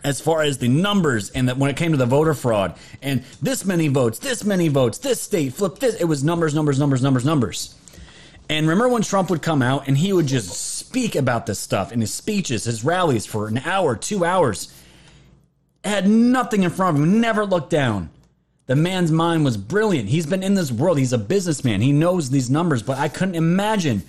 as 0.03 0.21
far 0.21 0.41
as 0.41 0.57
the 0.57 0.67
numbers 0.67 1.29
and 1.31 1.49
that 1.49 1.57
when 1.57 1.69
it 1.69 1.75
came 1.77 1.91
to 1.91 1.97
the 1.97 2.05
voter 2.05 2.33
fraud 2.33 2.75
and 3.01 3.23
this 3.41 3.65
many 3.65 3.87
votes 3.87 4.19
this 4.19 4.43
many 4.43 4.67
votes 4.67 4.99
this 4.99 5.21
state 5.21 5.53
flip 5.53 5.79
this 5.79 5.95
it 5.95 6.05
was 6.05 6.23
numbers 6.23 6.55
numbers 6.55 6.79
numbers 6.79 7.01
numbers 7.01 7.25
numbers 7.25 7.75
and 8.51 8.67
remember 8.67 8.89
when 8.89 9.01
Trump 9.01 9.29
would 9.29 9.41
come 9.41 9.61
out 9.61 9.87
and 9.87 9.97
he 9.97 10.11
would 10.11 10.27
just 10.27 10.49
speak 10.77 11.15
about 11.15 11.45
this 11.45 11.57
stuff 11.57 11.93
in 11.93 12.01
his 12.01 12.13
speeches, 12.13 12.65
his 12.65 12.83
rallies 12.83 13.25
for 13.25 13.47
an 13.47 13.59
hour, 13.59 13.95
two 13.95 14.25
hours. 14.25 14.73
Had 15.85 16.05
nothing 16.05 16.63
in 16.63 16.69
front 16.69 16.97
of 16.97 17.01
him, 17.01 17.21
never 17.21 17.45
looked 17.45 17.69
down. 17.69 18.09
The 18.65 18.75
man's 18.75 19.09
mind 19.09 19.45
was 19.45 19.55
brilliant. 19.55 20.09
He's 20.09 20.25
been 20.25 20.43
in 20.43 20.55
this 20.55 20.69
world. 20.69 20.97
He's 20.97 21.13
a 21.13 21.17
businessman. 21.17 21.79
He 21.79 21.93
knows 21.93 22.29
these 22.29 22.49
numbers, 22.49 22.83
but 22.83 22.97
I 22.97 23.07
couldn't 23.07 23.35
imagine 23.35 24.03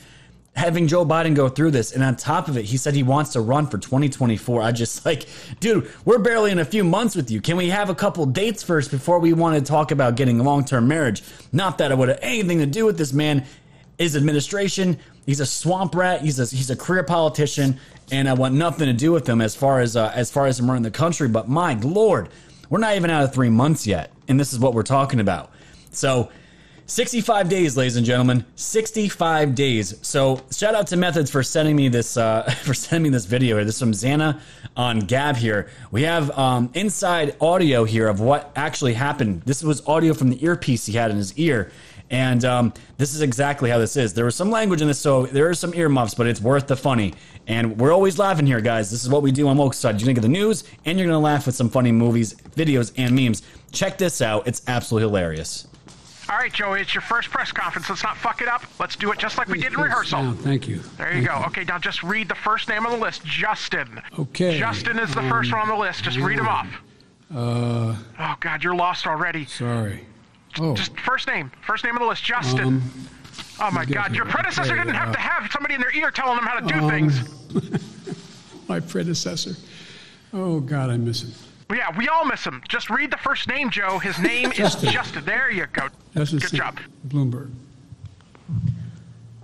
having 0.55 0.88
Joe 0.88 1.07
Biden 1.07 1.37
go 1.37 1.48
through 1.48 1.70
this. 1.70 1.92
And 1.92 2.02
on 2.02 2.16
top 2.16 2.48
of 2.48 2.57
it, 2.57 2.64
he 2.64 2.76
said 2.76 2.94
he 2.94 3.05
wants 3.05 3.35
to 3.35 3.40
run 3.40 3.68
for 3.68 3.78
2024. 3.78 4.61
I 4.61 4.72
just 4.72 5.07
like, 5.07 5.26
dude, 5.61 5.88
we're 6.05 6.18
barely 6.18 6.50
in 6.50 6.59
a 6.59 6.64
few 6.64 6.83
months 6.83 7.14
with 7.14 7.31
you. 7.31 7.40
Can 7.40 7.57
we 7.57 7.68
have 7.68 7.90
a 7.90 7.94
couple 7.94 8.26
dates 8.26 8.64
first 8.64 8.90
before 8.90 9.20
we 9.20 9.33
want 9.33 9.57
to 9.57 9.62
talk 9.62 9.92
about 9.92 10.16
getting 10.16 10.40
a 10.40 10.42
long 10.42 10.64
term 10.64 10.88
marriage? 10.88 11.22
Not 11.52 11.78
that 11.78 11.92
it 11.92 11.96
would 11.96 12.09
have 12.09 12.18
anything 12.22 12.59
to 12.59 12.66
do 12.66 12.85
with 12.85 12.98
this 12.98 13.12
man. 13.12 13.46
His 13.98 14.16
administration, 14.16 14.98
he's 15.26 15.40
a 15.40 15.46
swamp 15.46 15.94
rat. 15.94 16.22
He's 16.22 16.38
a 16.38 16.55
he's 16.55 16.70
a 16.70 16.76
career 16.76 17.05
politician, 17.05 17.78
and 18.11 18.28
I 18.28 18.35
want 18.35 18.55
nothing 18.55 18.87
to 18.87 18.92
do 18.92 19.12
with 19.12 19.28
him 19.28 19.40
as 19.40 19.55
far 19.55 19.81
as 19.81 19.96
uh, 19.96 20.12
as 20.14 20.31
far 20.31 20.46
as 20.46 20.59
him 20.59 20.68
running 20.68 20.83
the 20.83 20.90
country. 20.90 21.28
But 21.28 21.48
my 21.48 21.74
lord, 21.74 22.28
we're 22.68 22.78
not 22.78 22.96
even 22.96 23.11
out 23.11 23.22
of 23.24 23.35
three 23.35 23.50
months 23.50 23.87
yet, 23.87 24.12
and 24.28 24.40
this 24.40 24.52
is 24.52 24.59
what 24.59 24.74
we're 24.74 24.83
talking 24.83 25.20
about. 25.20 25.52
So 25.90 26.31
65 26.87 27.48
days, 27.48 27.76
ladies 27.76 27.96
and 27.96 28.05
gentlemen. 28.05 28.44
65 28.57 29.55
days. 29.55 29.94
So 30.02 30.42
shout 30.50 30.74
out 30.74 30.88
to 30.88 30.96
Methods 30.96 31.31
for 31.31 31.42
sending 31.42 31.76
me 31.76 31.88
this 31.88 32.16
uh, 32.16 32.42
for 32.64 32.74
sending 32.74 33.05
me 33.05 33.09
this 33.09 33.24
video 33.24 33.57
here. 33.57 33.64
This 33.64 33.76
is 33.76 33.81
from 33.81 33.92
Xana 33.92 34.40
on 34.76 35.00
Gab 35.00 35.37
here. 35.37 35.70
We 35.90 36.02
have 36.02 36.37
um, 36.37 36.70
inside 36.74 37.37
audio 37.40 37.85
here 37.85 38.09
of 38.09 38.20
what 38.20 38.52
actually 38.57 38.94
happened. 38.94 39.42
This 39.42 39.62
was 39.62 39.87
audio 39.87 40.12
from 40.12 40.31
the 40.31 40.44
earpiece 40.44 40.85
he 40.87 40.92
had 40.92 41.11
in 41.11 41.16
his 41.16 41.38
ear. 41.38 41.70
And 42.12 42.44
um, 42.44 42.75
this 42.98 43.14
is 43.14 43.22
exactly 43.22 43.70
how 43.70 43.79
this 43.79 43.96
is. 43.96 44.12
There 44.12 44.27
was 44.27 44.35
some 44.37 44.51
language 44.51 44.83
in 44.83 44.87
this, 44.88 44.98
so 45.01 45.25
there 45.27 45.48
are 45.48 45.55
some 45.55 45.75
earmuffs, 45.75 46.14
but 46.14 46.27
it's 46.27 46.40
worth 46.42 46.66
the 46.66 46.77
funny. 46.77 47.14
And 47.46 47.79
we're 47.81 47.90
always 47.90 48.18
laughing 48.18 48.46
here, 48.46 48.61
guys. 48.61 48.90
This 48.90 49.03
is 49.03 49.09
what 49.09 49.22
we 49.22 49.33
do 49.33 49.48
on 49.48 49.57
Woke 49.57 49.72
Side. 49.75 49.98
You're 49.98 50.05
gonna 50.07 50.14
get 50.14 50.20
the 50.20 50.29
news, 50.29 50.62
and 50.85 50.98
you're 50.98 51.09
gonna 51.09 51.18
laugh 51.18 51.46
with 51.46 51.55
some 51.55 51.70
funny 51.70 51.90
movies, 51.90 52.35
videos, 52.55 52.92
and 52.98 53.16
memes. 53.16 53.42
Check 53.72 53.96
this 53.96 54.20
out. 54.20 54.46
It's 54.46 54.61
absolutely 54.68 55.09
hilarious. 55.09 55.66
All 56.31 56.37
right, 56.37 56.53
Joey, 56.53 56.83
it's 56.83 56.94
your 56.94 57.01
first 57.03 57.31
press 57.31 57.51
conference. 57.51 57.88
Let's 57.90 58.03
not 58.05 58.16
fuck 58.18 58.42
it 58.42 58.48
up. 58.48 58.62
Let's 58.79 58.94
do 58.94 59.11
it 59.11 59.18
just 59.18 59.38
like 59.38 59.48
we 59.48 59.59
did 59.59 59.72
in 59.72 59.81
rehearsal. 59.81 60.22
no, 60.22 60.33
thank 60.35 60.68
you. 60.68 60.81
There 60.98 61.12
you 61.16 61.27
go. 61.27 61.42
Okay, 61.46 61.64
now 61.64 61.79
just 61.79 62.03
read 62.03 62.29
the 62.29 62.35
first 62.35 62.68
name 62.68 62.87
on 62.87 62.92
the 62.92 62.98
list, 63.05 63.25
Justin. 63.25 64.01
Okay, 64.18 64.59
Justin 64.59 64.98
is 64.98 65.14
the 65.14 65.22
first 65.22 65.51
one 65.51 65.62
on 65.62 65.68
the 65.68 65.75
list. 65.77 66.05
Just 66.05 66.18
read 66.18 66.38
him 66.38 66.46
off. 66.46 66.68
Uh, 67.35 67.96
Oh 68.18 68.35
God, 68.40 68.62
you're 68.62 68.75
lost 68.75 69.07
already. 69.07 69.46
sorry. 69.46 70.07
Oh, 70.60 70.74
Just 70.74 70.98
first 71.00 71.26
name, 71.28 71.50
first 71.66 71.84
name 71.84 71.94
on 71.96 72.02
the 72.02 72.08
list, 72.08 72.22
Justin. 72.24 72.60
um, 72.60 72.92
oh 73.60 73.70
my 73.70 73.84
God, 73.84 74.14
your 74.14 74.26
predecessor 74.26 74.76
didn't 74.76 74.94
have 74.94 75.12
to 75.12 75.18
have 75.18 75.50
somebody 75.50 75.74
in 75.74 75.80
their 75.80 75.94
ear 75.94 76.10
telling 76.10 76.36
them 76.36 76.44
how 76.46 76.60
to 76.60 76.66
do 76.66 76.74
um, 76.74 76.90
things. 76.90 78.68
my 78.68 78.80
predecessor. 78.80 79.54
Oh, 80.32 80.60
God, 80.60 80.90
I 80.90 80.96
miss 80.96 81.22
him. 81.22 81.32
Yeah, 81.74 81.96
we 81.96 82.08
all 82.08 82.24
miss 82.26 82.44
him. 82.44 82.62
Just 82.68 82.90
read 82.90 83.10
the 83.10 83.16
first 83.18 83.48
name, 83.48 83.70
Joe. 83.70 83.98
His 83.98 84.18
name 84.18 84.50
is 84.52 84.58
Justin. 84.58 84.90
Justin. 84.90 85.24
There 85.24 85.50
you 85.50 85.66
go. 85.72 85.88
Justin 86.14 86.38
Good 86.38 86.50
St- 86.50 86.62
job. 86.62 86.80
Bloomberg. 87.08 87.50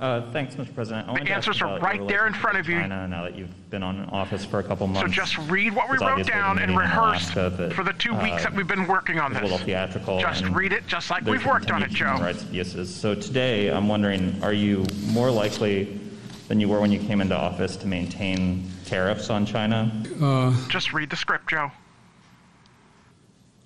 Uh, 0.00 0.30
thanks, 0.30 0.54
Mr. 0.54 0.72
President. 0.72 1.08
I 1.08 1.12
wanted 1.12 1.28
answers 1.28 1.60
are 1.60 1.78
right 1.80 2.06
there 2.06 2.28
in 2.28 2.32
front 2.32 2.56
of 2.56 2.68
you. 2.68 2.78
China 2.78 3.08
now 3.08 3.24
that 3.24 3.34
you've 3.36 3.70
been 3.70 3.82
on 3.82 4.04
office 4.10 4.44
for 4.44 4.60
a 4.60 4.62
couple 4.62 4.86
months. 4.86 5.00
So 5.00 5.12
just 5.12 5.36
read 5.50 5.74
what 5.74 5.90
we 5.90 5.98
wrote 5.98 6.24
down 6.24 6.58
and 6.58 6.70
meeting 6.70 6.74
in 6.74 6.78
rehearsed 6.78 7.34
Alaska 7.34 7.56
that, 7.56 7.72
for 7.72 7.82
the 7.82 7.92
two 7.94 8.14
weeks 8.14 8.40
uh, 8.44 8.50
that 8.50 8.54
we've 8.54 8.68
been 8.68 8.86
working 8.86 9.18
on 9.18 9.32
a 9.32 9.40
little 9.40 9.58
this. 9.58 9.66
theatrical. 9.66 10.20
Just 10.20 10.44
read 10.50 10.72
it 10.72 10.86
just 10.86 11.10
like 11.10 11.24
we've 11.24 11.44
worked 11.44 11.72
on 11.72 11.82
it, 11.82 11.86
continued 11.86 11.98
human 11.98 12.18
Joe. 12.18 12.24
rights 12.24 12.42
abuses. 12.44 12.94
So 12.94 13.16
today, 13.16 13.72
I'm 13.72 13.88
wondering, 13.88 14.40
are 14.40 14.52
you 14.52 14.86
more 15.08 15.32
likely 15.32 15.98
than 16.46 16.60
you 16.60 16.68
were 16.68 16.80
when 16.80 16.92
you 16.92 17.00
came 17.00 17.20
into 17.20 17.36
office 17.36 17.76
to 17.78 17.86
maintain 17.88 18.70
tariffs 18.84 19.30
on 19.30 19.44
China? 19.44 19.90
Uh, 20.22 20.54
Just 20.68 20.92
read 20.92 21.10
the 21.10 21.16
script, 21.16 21.50
Joe. 21.50 21.72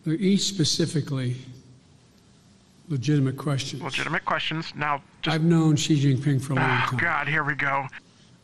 They're 0.05 0.15
each 0.15 0.43
specifically 0.43 1.37
legitimate 2.97 3.37
questions. 3.39 3.83
Legitimate 3.83 4.25
questions. 4.25 4.73
Now, 4.77 5.03
just. 5.23 5.35
I've 5.35 5.43
known 5.43 5.75
Xi 5.77 5.97
Jinping 5.97 6.41
for 6.41 6.53
a 6.53 6.57
long 6.57 6.65
Oh, 6.85 6.91
time. 6.91 6.99
God, 6.99 7.27
here 7.29 7.43
we 7.43 7.55
go. 7.55 7.87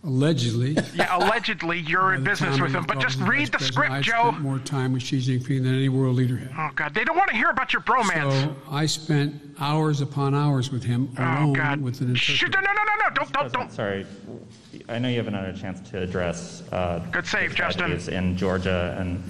Allegedly. 0.04 0.76
Yeah, 0.94 1.16
allegedly 1.18 1.80
you're 1.80 2.14
in 2.14 2.24
business 2.24 2.58
with 2.61 2.72
him, 2.72 2.84
but 2.87 2.98
just 3.00 3.20
read 3.20 3.52
the 3.52 3.58
script, 3.58 3.90
I 3.92 4.00
Joe. 4.00 4.12
I 4.14 4.28
spent 4.30 4.40
more 4.42 4.58
time 4.61 4.92
with 4.94 5.02
Xi 5.02 5.18
Jinping 5.18 5.64
than 5.64 5.74
any 5.74 5.88
world 5.88 6.16
leader 6.16 6.37
had. 6.37 6.50
Oh, 6.56 6.70
God, 6.74 6.94
they 6.94 7.04
don't 7.04 7.16
want 7.16 7.28
to 7.30 7.37
hear 7.37 7.50
about 7.50 7.72
your 7.72 7.82
bromance. 7.82 8.32
So 8.44 8.56
I 8.70 8.87
spent 8.87 9.34
hours 9.61 10.00
upon 10.00 10.34
hours 10.34 10.70
with 10.70 10.82
him 10.84 11.11
oh, 11.18 11.52
God. 11.52 11.80
with 11.82 12.00
an 12.00 12.14
Shh, 12.14 12.42
interpreter. 12.42 12.62
no, 12.66 12.72
no, 12.72 12.84
no, 12.84 13.08
no, 13.08 13.14
don't, 13.14 13.32
don't, 13.32 13.52
don't. 13.52 13.72
Sorry, 13.72 14.06
I 14.88 14.98
know 14.98 15.08
you 15.08 15.16
haven't 15.16 15.34
had 15.34 15.44
a 15.54 15.58
chance 15.58 15.87
to 15.90 16.00
address 16.00 16.62
uh, 16.72 17.00
Good 17.11 17.26
save, 17.26 17.50
the 17.50 17.56
Justin. 17.56 17.87
tragedies 17.88 18.08
in 18.08 18.37
Georgia 18.37 18.96
and 18.98 19.22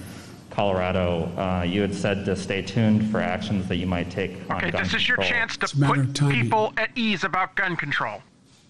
Colorado. 0.49 1.31
Uh, 1.37 1.63
you 1.63 1.81
had 1.81 1.93
said 1.93 2.25
to 2.25 2.35
stay 2.35 2.61
tuned 2.61 3.09
for 3.11 3.19
actions 3.21 3.67
that 3.67 3.77
you 3.77 3.87
might 3.87 4.09
take 4.09 4.31
on 4.49 4.57
Okay, 4.57 4.71
gun 4.71 4.83
this 4.83 4.93
is 4.93 5.07
your 5.07 5.17
control. 5.17 5.39
chance 5.39 5.57
to 5.57 5.63
It's 5.65 5.73
a 5.73 5.79
matter 5.79 6.05
put 6.05 6.29
people 6.31 6.73
at 6.77 6.89
ease 6.97 7.23
about 7.23 7.55
gun 7.55 7.75
control. 7.75 8.21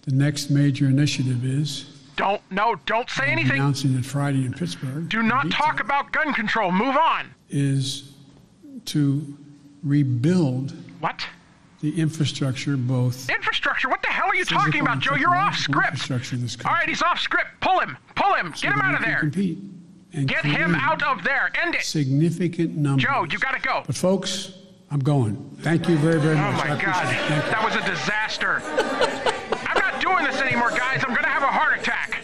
The 0.04 0.14
next 0.14 0.50
major 0.50 0.86
initiative 0.88 1.44
is 1.46 1.86
Don't, 2.16 2.42
no, 2.52 2.76
don't 2.86 3.10
say 3.10 3.28
anything. 3.28 3.54
announcing 3.60 3.96
it 3.98 4.06
Friday 4.06 4.46
in 4.46 4.54
Pittsburgh. 4.54 5.08
Do 5.10 5.22
not 5.24 5.46
detail, 5.46 5.58
talk 5.66 5.80
about 5.80 6.12
gun 6.12 6.34
control. 6.34 6.72
Move 6.72 6.96
on. 6.96 7.30
Is 7.50 8.12
to 8.86 9.38
rebuild 9.84 10.74
What? 11.00 11.26
the 11.82 12.00
infrastructure, 12.00 12.76
both 12.76 13.30
Infrastructure? 13.30 13.88
What 13.90 14.02
the 14.02 14.10
hell 14.10 14.28
are 14.28 14.36
you 14.36 14.44
talking 14.46 14.82
about, 14.82 15.00
Joe? 15.00 15.16
You're 15.16 15.36
off 15.36 15.56
script. 15.56 15.92
infrastructure 15.92 16.36
of 16.36 16.42
this 16.42 16.58
All 16.66 16.74
he's 16.86 17.02
off 17.02 17.20
script. 17.20 17.48
Pull 17.62 17.80
him. 17.80 17.98
Pull 18.16 18.34
him. 18.36 18.54
so 18.54 18.64
Get 18.64 18.74
him 18.74 18.80
that 18.80 18.86
out 18.86 18.90
we 18.90 18.96
of 18.96 19.02
can 19.02 19.10
there. 19.12 19.20
Compete 19.22 19.58
and 19.60 19.79
Get 20.26 20.44
him 20.44 20.74
out 20.76 21.04
of 21.04 21.24
there. 21.24 21.52
End 21.62 21.76
it. 21.76 21.84
Significant 21.84 22.76
numbers. 22.76 23.04
Joe, 23.06 23.26
you 23.30 23.38
got 23.38 23.54
to 23.54 23.62
go. 23.62 23.84
But 23.86 23.96
folks, 23.96 24.54
I'm 24.90 25.00
going. 25.00 25.36
Thank 25.62 25.88
you 25.88 25.98
very, 25.98 26.20
very 26.20 26.36
Oh 26.36 26.52
much. 26.52 26.66
I 26.66 26.70
my 26.76 26.82
God, 26.82 27.04
appreciate 27.06 27.22
it. 27.22 27.28
Thank 27.30 27.46
you. 27.46 27.52
that 27.52 27.64
was 27.64 27.76
a 27.76 27.90
disaster. 27.90 28.62
I'm 29.70 29.78
not 29.78 30.02
doing 30.02 30.26
this 30.26 30.42
anymore, 30.42 30.72
guys. 30.72 31.04
I'm 31.08 31.14
gonna 31.14 31.28
have 31.28 31.44
a 31.44 31.48
heart 31.48 31.80
attack. 31.80 32.24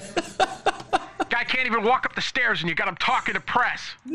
Guy 1.29 1.43
can't 1.43 1.67
even 1.67 1.83
walk 1.83 2.05
up 2.05 2.15
the 2.15 2.21
stairs, 2.21 2.61
and 2.61 2.69
you 2.69 2.75
got 2.75 2.87
him 2.87 2.95
talking 2.97 3.33
to 3.35 3.39
press. 3.41 3.81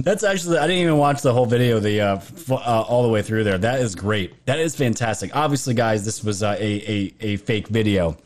That's 0.00 0.22
actually 0.22 0.58
I 0.58 0.66
didn't 0.66 0.82
even 0.82 0.96
watch 0.98 1.22
the 1.22 1.32
whole 1.32 1.46
video, 1.46 1.80
the 1.80 2.00
uh, 2.00 2.16
f- 2.16 2.52
uh, 2.52 2.54
all 2.54 3.02
the 3.02 3.08
way 3.08 3.22
through 3.22 3.44
there. 3.44 3.58
That 3.58 3.80
is 3.80 3.94
great. 3.96 4.44
That 4.46 4.60
is 4.60 4.76
fantastic. 4.76 5.34
Obviously, 5.34 5.74
guys, 5.74 6.04
this 6.04 6.22
was 6.22 6.42
uh, 6.42 6.56
a, 6.58 6.62
a 6.90 7.14
a 7.20 7.36
fake 7.38 7.66
video. 7.68 8.16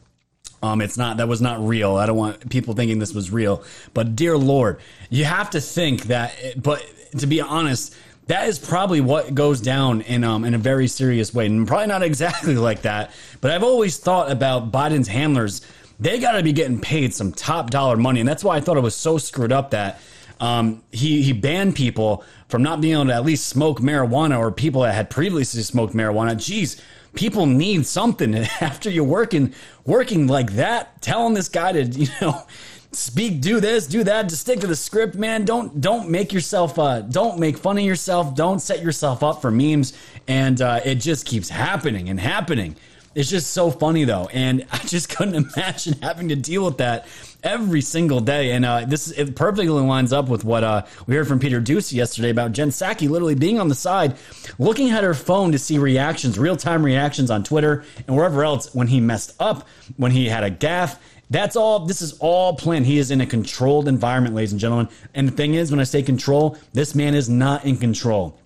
Um, 0.63 0.81
it's 0.81 0.97
not 0.97 1.17
that 1.17 1.29
was 1.29 1.43
not 1.43 1.67
real. 1.67 1.97
I 1.97 2.07
don't 2.07 2.17
want 2.17 2.49
people 2.49 2.75
thinking 2.75 2.99
this 2.99 3.15
was 3.15 3.31
real. 3.31 3.65
But 3.95 4.15
dear 4.15 4.39
Lord, 4.39 4.81
you 5.11 5.25
have 5.25 5.51
to 5.51 5.61
think 5.61 6.05
that. 6.05 6.35
But 6.57 6.85
to 7.19 7.27
be 7.27 7.41
honest, 7.41 7.95
that 8.27 8.49
is 8.49 8.59
probably 8.59 9.01
what 9.01 9.35
goes 9.35 9.61
down 9.61 10.03
in 10.03 10.25
um 10.25 10.45
in 10.45 10.55
a 10.55 10.59
very 10.59 10.87
serious 10.87 11.35
way, 11.35 11.47
and 11.47 11.67
probably 11.67 11.89
not 11.89 12.03
exactly 12.13 12.55
like 12.57 12.83
that. 12.83 13.11
But 13.41 13.51
I've 13.51 13.65
always 13.65 13.99
thought 13.99 14.31
about 14.31 14.71
Biden's 14.71 15.09
handlers. 15.09 15.63
They 15.99 16.19
got 16.19 16.33
to 16.33 16.43
be 16.43 16.53
getting 16.53 16.81
paid 16.81 17.15
some 17.15 17.33
top 17.33 17.71
dollar 17.71 17.97
money, 17.97 18.21
and 18.21 18.29
that's 18.29 18.43
why 18.43 18.57
I 18.57 18.61
thought 18.61 18.77
it 18.77 18.83
was 18.83 18.95
so 18.95 19.19
screwed 19.19 19.53
up 19.53 19.71
that 19.71 20.01
um, 20.41 20.83
he 20.91 21.23
he 21.23 21.33
banned 21.33 21.77
people 21.77 22.25
from 22.49 22.63
not 22.63 22.81
being 22.81 22.95
able 22.95 23.07
to 23.07 23.15
at 23.15 23.25
least 23.25 23.49
smoke 23.49 23.81
marijuana 23.81 24.39
or 24.39 24.51
people 24.51 24.83
that 24.83 24.95
had 24.95 25.11
previously 25.11 25.63
smoked 25.63 25.95
marijuana. 25.95 26.35
Jeez, 26.35 26.81
people 27.15 27.47
need 27.47 27.87
something 27.87 28.35
after 28.61 28.91
you're 28.91 29.05
working 29.05 29.55
working 29.85 30.27
like 30.27 30.53
that. 30.53 31.01
Telling 31.03 31.35
this 31.35 31.49
guy 31.49 31.73
to 31.73 31.85
you 31.85 32.09
know 32.21 32.45
speak, 32.93 33.41
do 33.41 33.59
this, 33.59 33.87
do 33.87 34.05
that, 34.05 34.29
to 34.29 34.37
stick 34.37 34.61
to 34.61 34.67
the 34.67 34.77
script, 34.77 35.15
man. 35.15 35.45
Don't 35.45 35.81
don't 35.81 36.09
make 36.09 36.33
yourself 36.33 36.79
uh, 36.79 37.01
don't 37.01 37.39
make 37.39 37.59
fun 37.59 37.79
of 37.79 37.85
yourself. 37.85 38.35
Don't 38.35 38.61
set 38.61 38.83
yourself 38.83 39.23
up 39.23 39.43
for 39.43 39.51
memes, 39.51 39.93
and 40.29 40.61
uh, 40.61 40.81
it 40.85 40.97
just 40.97 41.27
keeps 41.27 41.49
happening 41.49 42.09
and 42.09 42.21
happening. 42.21 42.77
It's 43.15 43.29
just 43.29 43.51
so 43.51 43.71
funny 43.71 44.05
though, 44.05 44.29
and 44.33 44.67
I 44.73 44.79
just 44.79 45.09
couldn't 45.09 45.35
imagine 45.35 45.95
having 46.03 46.29
to 46.29 46.37
deal 46.37 46.65
with 46.65 46.79
that 46.79 47.07
every 47.43 47.81
single 47.81 48.21
day. 48.21 48.53
And 48.53 48.65
uh, 48.65 48.85
this 48.85 49.11
it 49.11 49.37
perfectly 49.37 49.69
lines 49.69 50.13
up 50.13 50.29
with 50.29 50.45
what 50.45 50.65
uh, 50.65 50.85
we 51.07 51.17
heard 51.17 51.29
from 51.29 51.39
Peter 51.39 51.61
Doocy 51.61 51.95
yesterday 51.95 52.31
about 52.31 52.53
Jen 52.53 52.71
Psaki 52.71 53.09
literally 53.09 53.35
being 53.35 53.61
on 53.61 53.69
the 53.69 53.75
side, 53.75 54.17
looking 54.59 54.91
at 54.91 55.05
her 55.05 55.15
phone 55.15 55.53
to 55.53 55.59
see 55.59 55.79
reactions, 55.79 56.39
real 56.39 56.57
time 56.57 56.85
reactions 56.85 57.31
on 57.31 57.45
Twitter 57.45 57.85
and 58.07 58.17
wherever 58.17 58.45
else 58.45 58.75
when 58.75 58.87
he 58.87 59.01
messed 59.01 59.35
up, 59.41 59.67
when 59.97 60.13
he 60.13 60.29
had 60.29 60.45
a 60.45 60.51
gaffe. 60.51 60.99
That's 61.31 61.57
all. 61.57 61.87
This 61.87 62.03
is 62.03 62.19
all 62.19 62.57
planned. 62.57 62.85
He 62.85 62.99
is 62.99 63.11
in 63.11 63.23
a 63.23 63.27
controlled 63.27 63.89
environment, 63.89 64.35
ladies 64.35 64.53
and 64.53 64.61
gentlemen. 64.61 64.91
And 65.15 65.27
the 65.27 65.33
thing 65.33 65.55
is, 65.55 65.71
when 65.71 65.81
I 65.81 65.85
say 65.85 66.03
control, 66.03 66.59
this 66.75 66.95
man 66.95 67.15
is 67.15 67.31
not 67.31 67.65
in 67.65 67.79
control. 67.79 68.39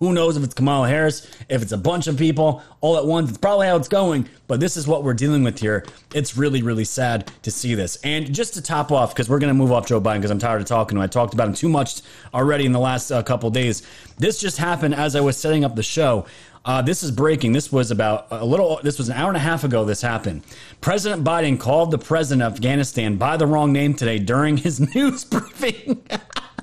Who 0.00 0.14
knows 0.14 0.38
if 0.38 0.42
it's 0.42 0.54
Kamala 0.54 0.88
Harris, 0.88 1.30
if 1.50 1.60
it's 1.60 1.72
a 1.72 1.76
bunch 1.76 2.06
of 2.06 2.16
people 2.16 2.62
all 2.80 2.96
at 2.96 3.04
once? 3.04 3.28
It's 3.28 3.36
probably 3.36 3.66
how 3.66 3.76
it's 3.76 3.86
going, 3.86 4.26
but 4.46 4.58
this 4.58 4.78
is 4.78 4.88
what 4.88 5.04
we're 5.04 5.12
dealing 5.12 5.44
with 5.44 5.58
here. 5.58 5.84
It's 6.14 6.38
really, 6.38 6.62
really 6.62 6.86
sad 6.86 7.30
to 7.42 7.50
see 7.50 7.74
this. 7.74 7.98
And 8.02 8.34
just 8.34 8.54
to 8.54 8.62
top 8.62 8.90
off, 8.92 9.12
because 9.12 9.28
we're 9.28 9.38
going 9.38 9.50
to 9.50 9.54
move 9.54 9.72
off 9.72 9.86
Joe 9.86 10.00
Biden 10.00 10.16
because 10.16 10.30
I'm 10.30 10.38
tired 10.38 10.62
of 10.62 10.66
talking 10.66 10.96
to 10.96 11.00
him. 11.00 11.02
I 11.02 11.06
talked 11.06 11.34
about 11.34 11.48
him 11.48 11.54
too 11.54 11.68
much 11.68 12.00
already 12.32 12.64
in 12.64 12.72
the 12.72 12.80
last 12.80 13.10
uh, 13.10 13.22
couple 13.22 13.50
days. 13.50 13.82
This 14.16 14.40
just 14.40 14.56
happened 14.56 14.94
as 14.94 15.14
I 15.14 15.20
was 15.20 15.36
setting 15.36 15.64
up 15.64 15.76
the 15.76 15.82
show. 15.82 16.24
Uh, 16.64 16.80
this 16.80 17.02
is 17.02 17.10
breaking. 17.10 17.52
This 17.52 17.70
was 17.70 17.90
about 17.90 18.26
a 18.30 18.46
little, 18.46 18.80
this 18.82 18.96
was 18.96 19.10
an 19.10 19.16
hour 19.16 19.28
and 19.28 19.36
a 19.36 19.40
half 19.40 19.64
ago 19.64 19.84
this 19.84 20.00
happened. 20.00 20.44
President 20.80 21.24
Biden 21.24 21.60
called 21.60 21.90
the 21.90 21.98
president 21.98 22.40
of 22.46 22.54
Afghanistan 22.54 23.16
by 23.16 23.36
the 23.36 23.46
wrong 23.46 23.70
name 23.70 23.92
today 23.92 24.18
during 24.18 24.56
his 24.56 24.80
news 24.94 25.26
briefing. 25.26 26.02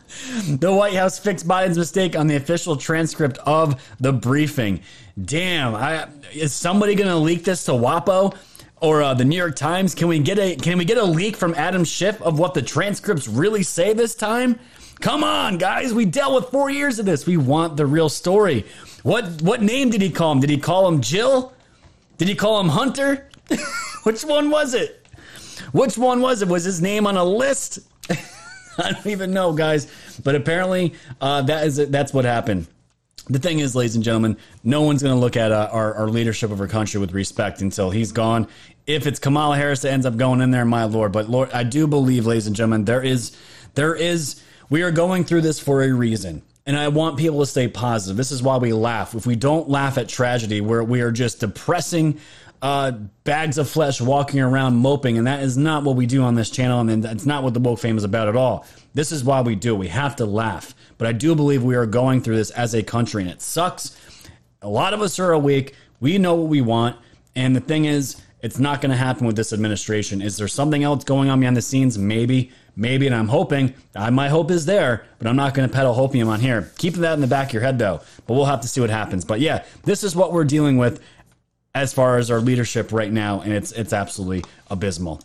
The 0.47 0.71
White 0.71 0.93
House 0.93 1.19
fixed 1.19 1.47
Biden's 1.47 1.77
mistake 1.77 2.15
on 2.15 2.27
the 2.27 2.35
official 2.35 2.75
transcript 2.77 3.37
of 3.39 3.81
the 3.99 4.13
briefing. 4.13 4.81
Damn, 5.23 5.75
I, 5.75 6.07
is 6.33 6.53
somebody 6.53 6.95
going 6.95 7.09
to 7.09 7.17
leak 7.17 7.43
this 7.43 7.65
to 7.65 7.71
WAPO 7.71 8.35
or 8.81 9.01
uh, 9.01 9.13
the 9.13 9.25
New 9.25 9.35
York 9.35 9.55
Times? 9.55 9.95
Can 9.95 10.07
we 10.07 10.19
get 10.19 10.37
a 10.37 10.55
Can 10.55 10.77
we 10.77 10.85
get 10.85 10.97
a 10.97 11.03
leak 11.03 11.35
from 11.35 11.53
Adam 11.55 11.83
Schiff 11.83 12.21
of 12.21 12.39
what 12.39 12.53
the 12.53 12.61
transcripts 12.61 13.27
really 13.27 13.63
say 13.63 13.93
this 13.93 14.15
time? 14.15 14.59
Come 14.99 15.23
on, 15.23 15.57
guys, 15.57 15.93
we 15.93 16.05
dealt 16.05 16.35
with 16.35 16.51
four 16.51 16.69
years 16.69 16.97
of 16.97 17.05
this. 17.05 17.25
We 17.25 17.37
want 17.37 17.77
the 17.77 17.85
real 17.85 18.09
story. 18.09 18.65
What 19.03 19.41
What 19.41 19.61
name 19.61 19.89
did 19.89 20.01
he 20.01 20.09
call 20.09 20.31
him? 20.33 20.39
Did 20.39 20.49
he 20.49 20.57
call 20.57 20.87
him 20.87 21.01
Jill? 21.01 21.53
Did 22.17 22.27
he 22.27 22.35
call 22.35 22.59
him 22.59 22.69
Hunter? 22.69 23.29
Which 24.03 24.23
one 24.23 24.49
was 24.49 24.73
it? 24.73 25.05
Which 25.71 25.97
one 25.97 26.21
was 26.21 26.41
it? 26.41 26.47
Was 26.47 26.63
his 26.63 26.81
name 26.81 27.05
on 27.07 27.17
a 27.17 27.23
list? 27.23 27.79
I 28.83 28.91
don't 28.91 29.07
even 29.07 29.33
know, 29.33 29.53
guys. 29.53 29.91
But 30.23 30.35
apparently, 30.35 30.93
uh, 31.21 31.41
that 31.43 31.67
is 31.67 31.77
that's 31.89 32.13
what 32.13 32.25
happened. 32.25 32.67
The 33.29 33.39
thing 33.39 33.59
is, 33.59 33.75
ladies 33.75 33.95
and 33.95 34.03
gentlemen, 34.03 34.37
no 34.63 34.83
one's 34.83 35.03
going 35.03 35.13
to 35.13 35.19
look 35.19 35.35
at 35.35 35.51
uh, 35.51 35.69
our, 35.71 35.93
our 35.95 36.07
leadership 36.07 36.49
of 36.49 36.61
our 36.61 36.67
country 36.67 36.99
with 36.99 37.11
respect 37.11 37.61
until 37.61 37.89
he's 37.89 38.13
gone. 38.13 38.47
If 38.85 39.05
it's 39.05 39.19
Kamala 39.19 39.57
Harris 39.57 39.81
that 39.81 39.91
ends 39.91 40.05
up 40.05 40.15
going 40.15 40.39
in 40.39 40.51
there, 40.51 40.63
my 40.63 40.85
lord. 40.85 41.11
But 41.11 41.29
Lord, 41.29 41.51
I 41.51 41.63
do 41.63 41.87
believe, 41.87 42.25
ladies 42.25 42.47
and 42.47 42.55
gentlemen, 42.55 42.85
there 42.85 43.03
is, 43.03 43.35
there 43.75 43.95
is, 43.95 44.41
we 44.69 44.81
are 44.81 44.91
going 44.91 45.25
through 45.25 45.41
this 45.41 45.59
for 45.59 45.83
a 45.83 45.91
reason. 45.91 46.41
And 46.65 46.77
I 46.77 46.87
want 46.87 47.17
people 47.17 47.39
to 47.39 47.45
stay 47.45 47.67
positive. 47.67 48.15
This 48.17 48.31
is 48.31 48.41
why 48.41 48.57
we 48.57 48.71
laugh. 48.71 49.13
If 49.13 49.25
we 49.25 49.35
don't 49.35 49.69
laugh 49.69 49.97
at 49.97 50.07
tragedy, 50.07 50.61
where 50.61 50.83
we 50.83 51.01
are 51.01 51.11
just 51.11 51.39
depressing 51.41 52.19
uh, 52.61 52.91
bags 53.23 53.57
of 53.57 53.69
flesh 53.69 54.01
walking 54.01 54.39
around 54.39 54.75
moping, 54.75 55.17
and 55.17 55.27
that 55.27 55.41
is 55.41 55.57
not 55.57 55.83
what 55.83 55.95
we 55.95 56.05
do 56.05 56.23
on 56.23 56.35
this 56.35 56.49
channel, 56.49 56.79
and 56.79 57.03
that's 57.03 57.25
not 57.25 57.43
what 57.43 57.53
the 57.53 57.59
woke 57.59 57.79
fame 57.79 57.97
is 57.97 58.03
about 58.03 58.27
at 58.27 58.35
all. 58.35 58.65
This 58.93 59.11
is 59.11 59.23
why 59.23 59.41
we 59.41 59.55
do. 59.55 59.75
We 59.75 59.89
have 59.89 60.15
to 60.17 60.25
laugh. 60.25 60.73
But 60.97 61.07
I 61.07 61.11
do 61.11 61.35
believe 61.35 61.63
we 61.63 61.75
are 61.75 61.85
going 61.85 62.21
through 62.21 62.37
this 62.37 62.51
as 62.51 62.73
a 62.73 62.81
country, 62.81 63.21
and 63.21 63.31
it 63.31 63.41
sucks. 63.41 63.95
A 64.61 64.69
lot 64.69 64.93
of 64.93 65.01
us 65.01 65.19
are 65.19 65.31
awake. 65.31 65.75
We 65.99 66.17
know 66.17 66.35
what 66.35 66.47
we 66.47 66.61
want, 66.61 66.97
and 67.35 67.55
the 67.55 67.59
thing 67.59 67.85
is, 67.85 68.21
it's 68.41 68.59
not 68.59 68.81
going 68.81 68.91
to 68.91 68.97
happen 68.97 69.25
with 69.25 69.35
this 69.35 69.51
administration. 69.51 70.21
Is 70.21 70.37
there 70.37 70.47
something 70.47 70.83
else 70.83 71.03
going 71.03 71.29
on 71.29 71.39
behind 71.39 71.57
the 71.57 71.61
scenes? 71.61 71.97
Maybe, 71.97 72.51
maybe, 72.75 73.07
and 73.07 73.15
I'm 73.15 73.27
hoping. 73.27 73.73
I, 73.95 74.11
my 74.11 74.29
hope 74.29 74.51
is 74.51 74.65
there, 74.65 75.05
but 75.17 75.27
I'm 75.27 75.35
not 75.35 75.55
going 75.55 75.67
to 75.67 75.73
peddle 75.73 75.95
hopium 75.95 76.27
on 76.27 76.39
here. 76.39 76.71
Keep 76.77 76.95
that 76.95 77.13
in 77.13 77.21
the 77.21 77.27
back 77.27 77.47
of 77.47 77.53
your 77.53 77.63
head, 77.63 77.79
though. 77.79 78.01
But 78.27 78.35
we'll 78.35 78.45
have 78.45 78.61
to 78.61 78.67
see 78.67 78.79
what 78.79 78.91
happens. 78.91 79.25
But 79.25 79.39
yeah, 79.39 79.65
this 79.83 80.03
is 80.03 80.15
what 80.15 80.33
we're 80.33 80.45
dealing 80.45 80.77
with 80.77 81.01
as 81.77 81.93
far 81.93 82.17
as 82.17 82.31
our 82.31 82.39
leadership 82.39 82.91
right 82.91 83.11
now, 83.11 83.41
and 83.41 83.53
it's 83.53 83.71
it's 83.71 83.93
absolutely 83.93 84.43
abysmal. 84.69 85.21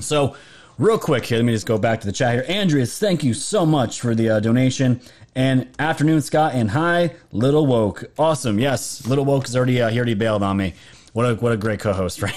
So 0.00 0.36
real 0.78 0.98
quick 0.98 1.26
here, 1.26 1.38
let 1.38 1.44
me 1.44 1.52
just 1.52 1.66
go 1.66 1.78
back 1.78 2.00
to 2.00 2.06
the 2.06 2.12
chat 2.12 2.34
here. 2.34 2.46
Andreas, 2.48 2.98
thank 2.98 3.22
you 3.22 3.34
so 3.34 3.66
much 3.66 4.00
for 4.00 4.14
the 4.14 4.30
uh, 4.30 4.40
donation. 4.40 5.00
And 5.34 5.68
afternoon, 5.78 6.22
Scott, 6.22 6.54
and 6.54 6.70
hi, 6.70 7.14
Little 7.30 7.66
Woke. 7.66 8.04
Awesome. 8.18 8.58
Yes, 8.58 9.06
Little 9.06 9.24
Woke 9.24 9.46
is 9.46 9.54
already 9.54 9.82
uh, 9.82 9.90
he 9.90 9.98
already 9.98 10.14
bailed 10.14 10.42
on 10.42 10.56
me. 10.56 10.74
What 11.12 11.26
a 11.26 11.34
what 11.34 11.52
a 11.52 11.58
great 11.58 11.80
co-host, 11.80 12.22
right? 12.22 12.34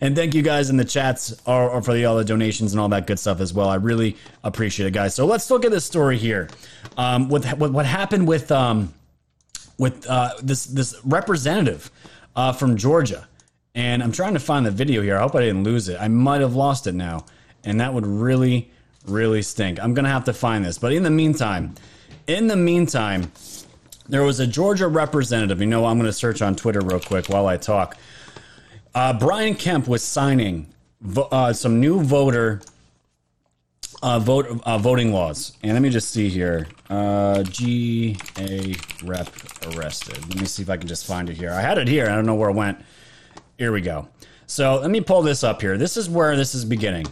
and 0.00 0.14
thank 0.14 0.34
you 0.34 0.42
guys 0.42 0.70
in 0.70 0.76
the 0.76 0.84
chats 0.84 1.34
or, 1.46 1.68
or 1.68 1.82
for 1.82 1.94
the 1.94 2.04
all 2.04 2.16
the 2.16 2.24
donations 2.24 2.72
and 2.72 2.80
all 2.80 2.88
that 2.90 3.08
good 3.08 3.18
stuff 3.18 3.40
as 3.40 3.52
well. 3.52 3.68
I 3.68 3.76
really 3.76 4.16
appreciate 4.44 4.86
it, 4.86 4.92
guys. 4.92 5.16
So 5.16 5.26
let's 5.26 5.50
look 5.50 5.64
at 5.64 5.72
this 5.72 5.84
story 5.84 6.16
here. 6.16 6.48
Um, 6.96 7.28
with, 7.28 7.52
with 7.58 7.72
what 7.72 7.86
happened 7.86 8.28
with 8.28 8.52
um, 8.52 8.94
with 9.78 10.06
uh, 10.08 10.30
this 10.42 10.66
this 10.66 10.94
representative 11.04 11.90
uh, 12.36 12.52
from 12.52 12.76
Georgia, 12.76 13.28
and 13.74 14.02
I'm 14.02 14.12
trying 14.12 14.34
to 14.34 14.40
find 14.40 14.66
the 14.66 14.70
video 14.70 15.02
here. 15.02 15.16
I 15.16 15.22
hope 15.22 15.34
I 15.34 15.40
didn't 15.40 15.64
lose 15.64 15.88
it. 15.88 16.00
I 16.00 16.08
might 16.08 16.40
have 16.40 16.54
lost 16.54 16.86
it 16.86 16.94
now, 16.94 17.26
and 17.64 17.80
that 17.80 17.92
would 17.94 18.06
really 18.06 18.70
really 19.06 19.42
stink. 19.42 19.82
I'm 19.82 19.94
gonna 19.94 20.08
have 20.08 20.24
to 20.24 20.32
find 20.32 20.64
this. 20.64 20.78
But 20.78 20.92
in 20.92 21.02
the 21.02 21.10
meantime, 21.10 21.74
in 22.26 22.46
the 22.46 22.56
meantime, 22.56 23.32
there 24.08 24.22
was 24.22 24.40
a 24.40 24.46
Georgia 24.46 24.88
representative. 24.88 25.60
You 25.60 25.66
know, 25.66 25.86
I'm 25.86 25.98
going 25.98 26.08
to 26.08 26.12
search 26.12 26.42
on 26.42 26.54
Twitter 26.54 26.80
real 26.80 27.00
quick 27.00 27.28
while 27.28 27.46
I 27.46 27.56
talk. 27.56 27.96
Uh, 28.94 29.18
Brian 29.18 29.54
Kemp 29.54 29.88
was 29.88 30.02
signing 30.02 30.66
vo- 31.00 31.28
uh, 31.32 31.52
some 31.52 31.80
new 31.80 32.02
voter 32.02 32.60
uh, 34.02 34.18
vote 34.18 34.60
uh, 34.64 34.78
voting 34.78 35.12
laws, 35.12 35.56
and 35.62 35.72
let 35.72 35.82
me 35.82 35.90
just 35.90 36.10
see 36.10 36.28
here. 36.28 36.66
Uh, 36.90 37.42
GA 37.44 38.74
rep 39.04 39.28
arrested. 39.68 40.18
Let 40.28 40.40
me 40.40 40.46
see 40.46 40.62
if 40.62 40.70
I 40.70 40.76
can 40.76 40.88
just 40.88 41.06
find 41.06 41.30
it 41.30 41.36
here. 41.36 41.50
I 41.50 41.60
had 41.60 41.78
it 41.78 41.88
here. 41.88 42.06
I 42.06 42.14
don't 42.14 42.26
know 42.26 42.34
where 42.34 42.50
it 42.50 42.54
went. 42.54 42.78
Here 43.58 43.72
we 43.72 43.80
go. 43.80 44.08
So 44.46 44.80
let 44.80 44.90
me 44.90 45.00
pull 45.00 45.22
this 45.22 45.44
up 45.44 45.60
here. 45.60 45.78
This 45.78 45.96
is 45.96 46.10
where 46.10 46.36
this 46.36 46.54
is 46.54 46.64
beginning. 46.64 47.06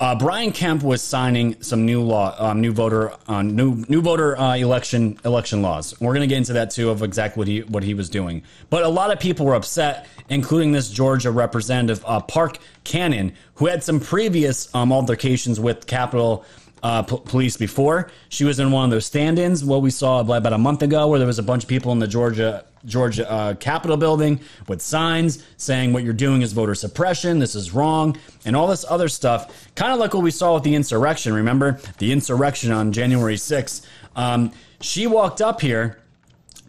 Uh, 0.00 0.14
Brian 0.14 0.52
Kemp 0.52 0.82
was 0.82 1.02
signing 1.02 1.60
some 1.62 1.84
new 1.84 2.02
law, 2.02 2.34
um, 2.38 2.60
new 2.60 2.72
voter, 2.72 3.12
uh, 3.26 3.42
new 3.42 3.84
new 3.88 4.00
voter 4.00 4.38
uh, 4.38 4.56
election 4.56 5.18
election 5.24 5.62
laws. 5.62 5.98
We're 6.00 6.14
going 6.14 6.28
to 6.28 6.32
get 6.32 6.38
into 6.38 6.52
that 6.54 6.70
too 6.70 6.90
of 6.90 7.02
exactly 7.02 7.38
what 7.40 7.48
he 7.48 7.60
what 7.62 7.82
he 7.82 7.94
was 7.94 8.08
doing. 8.08 8.42
But 8.70 8.84
a 8.84 8.88
lot 8.88 9.10
of 9.10 9.18
people 9.18 9.46
were 9.46 9.54
upset, 9.54 10.06
including 10.28 10.72
this 10.72 10.90
Georgia 10.90 11.30
representative 11.30 12.04
uh, 12.06 12.20
Park 12.20 12.58
Cannon, 12.84 13.32
who 13.54 13.66
had 13.66 13.82
some 13.82 14.00
previous 14.00 14.72
um, 14.74 14.92
altercations 14.92 15.58
with 15.58 15.86
Capitol 15.86 16.44
uh, 16.82 17.02
p- 17.02 17.20
police 17.24 17.56
before. 17.56 18.10
She 18.28 18.44
was 18.44 18.60
in 18.60 18.70
one 18.70 18.84
of 18.84 18.90
those 18.90 19.06
stand-ins. 19.06 19.64
What 19.64 19.82
we 19.82 19.90
saw 19.90 20.20
about 20.20 20.52
a 20.52 20.58
month 20.58 20.82
ago, 20.82 21.08
where 21.08 21.18
there 21.18 21.26
was 21.26 21.38
a 21.38 21.42
bunch 21.42 21.64
of 21.64 21.68
people 21.68 21.92
in 21.92 21.98
the 21.98 22.06
Georgia 22.06 22.64
Georgia 22.84 23.28
uh, 23.30 23.54
Capitol 23.54 23.96
building 23.96 24.40
with 24.68 24.80
signs 24.80 25.44
saying 25.56 25.92
what 25.92 26.04
you're 26.04 26.12
doing 26.12 26.42
is 26.42 26.52
voter 26.52 26.74
suppression. 26.74 27.38
This 27.38 27.54
is 27.54 27.72
wrong, 27.74 28.16
and 28.44 28.54
all 28.54 28.66
this 28.66 28.84
other 28.88 29.08
stuff. 29.08 29.68
Kind 29.74 29.92
of 29.92 29.98
like 29.98 30.14
what 30.14 30.22
we 30.22 30.30
saw 30.30 30.54
with 30.54 30.62
the 30.62 30.74
insurrection. 30.74 31.34
Remember 31.34 31.80
the 31.98 32.12
insurrection 32.12 32.70
on 32.70 32.92
January 32.92 33.34
6th. 33.34 33.84
Um, 34.16 34.52
she 34.80 35.06
walked 35.06 35.40
up 35.40 35.60
here 35.60 35.98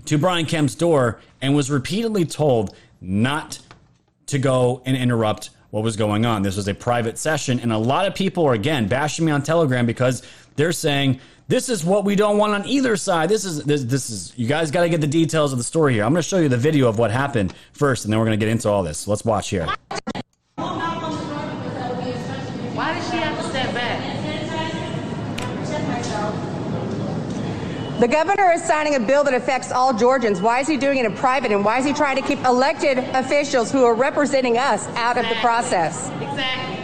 to 0.06 0.18
Brian 0.18 0.46
Kemp's 0.46 0.76
door 0.76 1.20
and 1.42 1.56
was 1.56 1.70
repeatedly 1.70 2.26
told 2.26 2.76
not 3.02 3.60
to 4.28 4.40
go 4.40 4.82
and 4.86 4.98
interrupt 4.98 5.52
what 5.72 5.84
was 5.84 5.96
going 5.96 6.26
on. 6.26 6.42
This 6.42 6.56
was 6.56 6.68
a 6.68 6.74
private 6.74 7.18
session, 7.18 7.60
and 7.60 7.72
a 7.72 7.78
lot 7.78 8.06
of 8.06 8.16
people 8.16 8.46
are 8.46 8.54
again 8.54 8.88
bashing 8.88 9.26
me 9.26 9.32
on 9.32 9.44
Telegram 9.44 9.86
because 9.86 10.24
they're 10.56 10.72
saying 10.72 11.20
this 11.48 11.70
is 11.70 11.84
what 11.84 12.06
we 12.06 12.16
don't 12.16 12.38
want 12.38 12.54
on 12.54 12.66
either 12.68 12.96
side. 12.96 13.30
This 13.30 13.46
is 13.46 13.64
this, 13.64 13.84
this 13.84 14.10
is 14.10 14.34
you 14.36 14.48
guys 14.48 14.72
got 14.72 14.82
to 14.82 14.90
get 14.90 15.02
the 15.02 15.08
details 15.08 15.52
of 15.52 15.58
the 15.58 15.64
story 15.64 15.94
here. 15.94 16.04
I'm 16.04 16.12
going 16.12 16.22
to 16.22 16.28
show 16.28 16.38
you 16.40 16.50
the 16.50 16.58
video 16.58 16.88
of 16.88 16.98
what 17.00 17.12
happened 17.12 17.54
first, 17.74 18.06
and 18.06 18.14
then 18.14 18.20
we're 18.20 18.26
going 18.26 18.40
to 18.40 18.46
get 18.46 18.52
into 18.52 18.70
all 18.70 18.84
this. 18.84 19.08
Let's 19.08 19.26
watch 19.26 19.50
here. 19.50 19.68
Why 22.76 22.94
does 22.94 23.10
she 23.10 23.18
have 23.18 23.38
to 23.38 23.44
step 23.50 23.74
back? 23.74 24.10
The 28.00 28.08
governor 28.08 28.52
is 28.52 28.64
signing 28.64 28.96
a 28.96 29.00
bill 29.00 29.26
that 29.26 29.34
affects 29.34 29.74
all 29.74 29.94
Georgians. 29.94 30.40
Why 30.42 30.62
is 30.62 30.68
he 30.68 30.78
doing 30.78 31.00
it 31.00 31.06
in 31.06 31.14
private? 31.16 31.52
And 31.52 31.66
why 31.66 31.80
is 31.80 31.86
he 31.86 31.92
trying 31.92 32.16
to 32.16 32.22
keep 32.22 32.40
elected 32.46 32.98
officials 33.14 33.72
who 33.74 33.84
are 33.84 33.94
representing 33.94 34.58
us 34.58 34.88
out 34.96 35.18
of 35.18 35.28
the 35.28 35.36
process? 35.36 36.08
Exactly. 36.22 36.80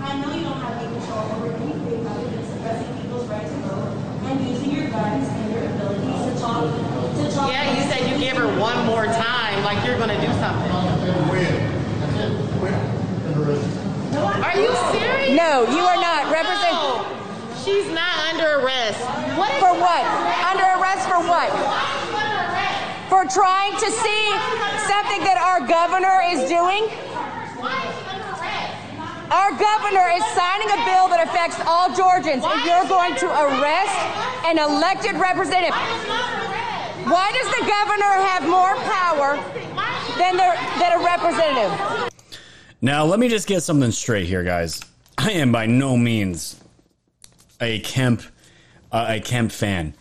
I 0.00 0.20
know 0.22 0.32
you 0.32 0.44
don't 0.44 0.60
have 0.60 0.80
any 0.80 0.94
control 0.96 1.26
over 1.42 1.50
anything 1.56 2.06
other 2.06 2.22
than 2.22 2.44
suppressing 2.46 3.02
people's 3.02 3.26
right 3.26 3.42
to 3.42 3.54
vote 3.66 3.96
and 4.30 4.48
using 4.48 4.70
your 4.70 4.90
guns 4.90 5.26
and 5.28 5.52
your 5.52 5.64
abilities 5.64 6.34
to 6.34 6.40
talk 6.40 6.70
to 6.70 7.34
talk. 7.34 7.50
Yeah, 7.50 7.74
you 7.74 7.82
said 7.90 8.08
you 8.12 8.16
give 8.24 8.36
her 8.36 8.46
one 8.60 8.86
more 8.86 9.06
time, 9.06 9.64
like 9.64 9.84
you're 9.84 9.98
gonna 9.98 10.20
do 10.20 10.30
something. 10.38 10.70
Are 14.14 14.56
you 14.56 14.70
serious? 14.94 15.34
No, 15.36 15.66
you 15.66 15.82
are 15.82 15.96
not. 15.96 16.30
Represent- 16.30 16.70
No. 16.70 17.10
She's 17.64 17.88
not 17.88 18.12
under 18.28 18.60
arrest. 18.60 19.00
What 19.40 19.48
is 19.48 19.60
For 19.64 19.72
what? 19.72 20.04
Under 20.52 20.68
arrest 20.76 21.08
for 21.08 21.24
what? 21.24 21.48
For 23.08 23.24
trying 23.24 23.72
to 23.72 23.88
see 23.88 24.24
something 24.84 25.24
that 25.24 25.40
our 25.40 25.64
governor 25.64 26.20
is 26.28 26.44
doing? 26.44 26.84
Our 29.32 29.50
governor 29.56 30.12
is 30.12 30.20
signing 30.36 30.68
a 30.76 30.80
bill 30.84 31.08
that 31.08 31.24
affects 31.24 31.56
all 31.64 31.88
Georgians, 31.96 32.44
and 32.44 32.60
you're 32.68 32.84
going 32.84 33.16
to 33.16 33.32
arrest 33.32 33.96
an 34.44 34.60
elected 34.60 35.16
representative. 35.16 35.72
Why 37.08 37.32
does 37.32 37.48
the 37.48 37.64
governor 37.64 38.12
have 38.28 38.44
more 38.44 38.76
power 38.92 39.40
than, 40.20 40.36
the, 40.36 40.52
than 40.76 40.92
a 40.92 41.02
representative? 41.02 42.12
Now, 42.82 43.06
let 43.06 43.18
me 43.18 43.28
just 43.28 43.48
get 43.48 43.62
something 43.62 43.90
straight 43.90 44.26
here, 44.26 44.44
guys. 44.44 44.82
I 45.16 45.30
am 45.32 45.50
by 45.50 45.64
no 45.64 45.96
means 45.96 46.60
a 47.64 47.80
Kemp 47.80 48.22
uh, 48.92 49.06
a 49.08 49.20
Kemp 49.20 49.50
fan. 49.50 49.94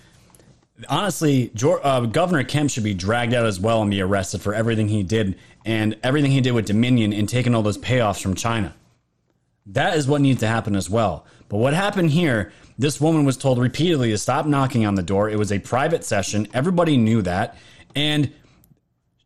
Honestly, 0.90 1.52
Jor- 1.56 1.86
uh, 1.86 2.02
Governor 2.02 2.44
Kemp 2.44 2.70
should 2.70 2.84
be 2.84 2.94
dragged 2.94 3.34
out 3.34 3.46
as 3.46 3.60
well 3.60 3.82
and 3.82 3.90
be 3.90 4.02
arrested 4.02 4.42
for 4.42 4.54
everything 4.54 4.88
he 4.88 5.02
did 5.04 5.38
and 5.66 5.98
everything 6.04 6.32
he 6.32 6.42
did 6.42 6.52
with 6.52 6.66
Dominion 6.66 7.14
and 7.14 7.28
taking 7.28 7.56
all 7.56 7.64
those 7.64 7.78
payoffs 7.78 8.22
from 8.22 8.36
China. 8.36 8.76
That 9.66 9.96
is 9.96 10.08
what 10.08 10.22
needs 10.22 10.42
to 10.42 10.48
happen 10.48 10.76
as 10.76 10.90
well. 10.90 11.26
But 11.48 11.58
what 11.58 11.74
happened 11.74 12.12
here, 12.12 12.52
this 12.78 13.00
woman 13.00 13.24
was 13.24 13.38
told 13.38 13.60
repeatedly 13.60 14.10
to 14.10 14.18
stop 14.18 14.46
knocking 14.46 14.86
on 14.86 14.96
the 14.96 15.04
door. 15.04 15.30
It 15.30 15.38
was 15.38 15.52
a 15.52 15.60
private 15.60 16.04
session. 16.04 16.48
Everybody 16.54 16.98
knew 16.98 17.22
that. 17.22 17.58
And 17.96 18.34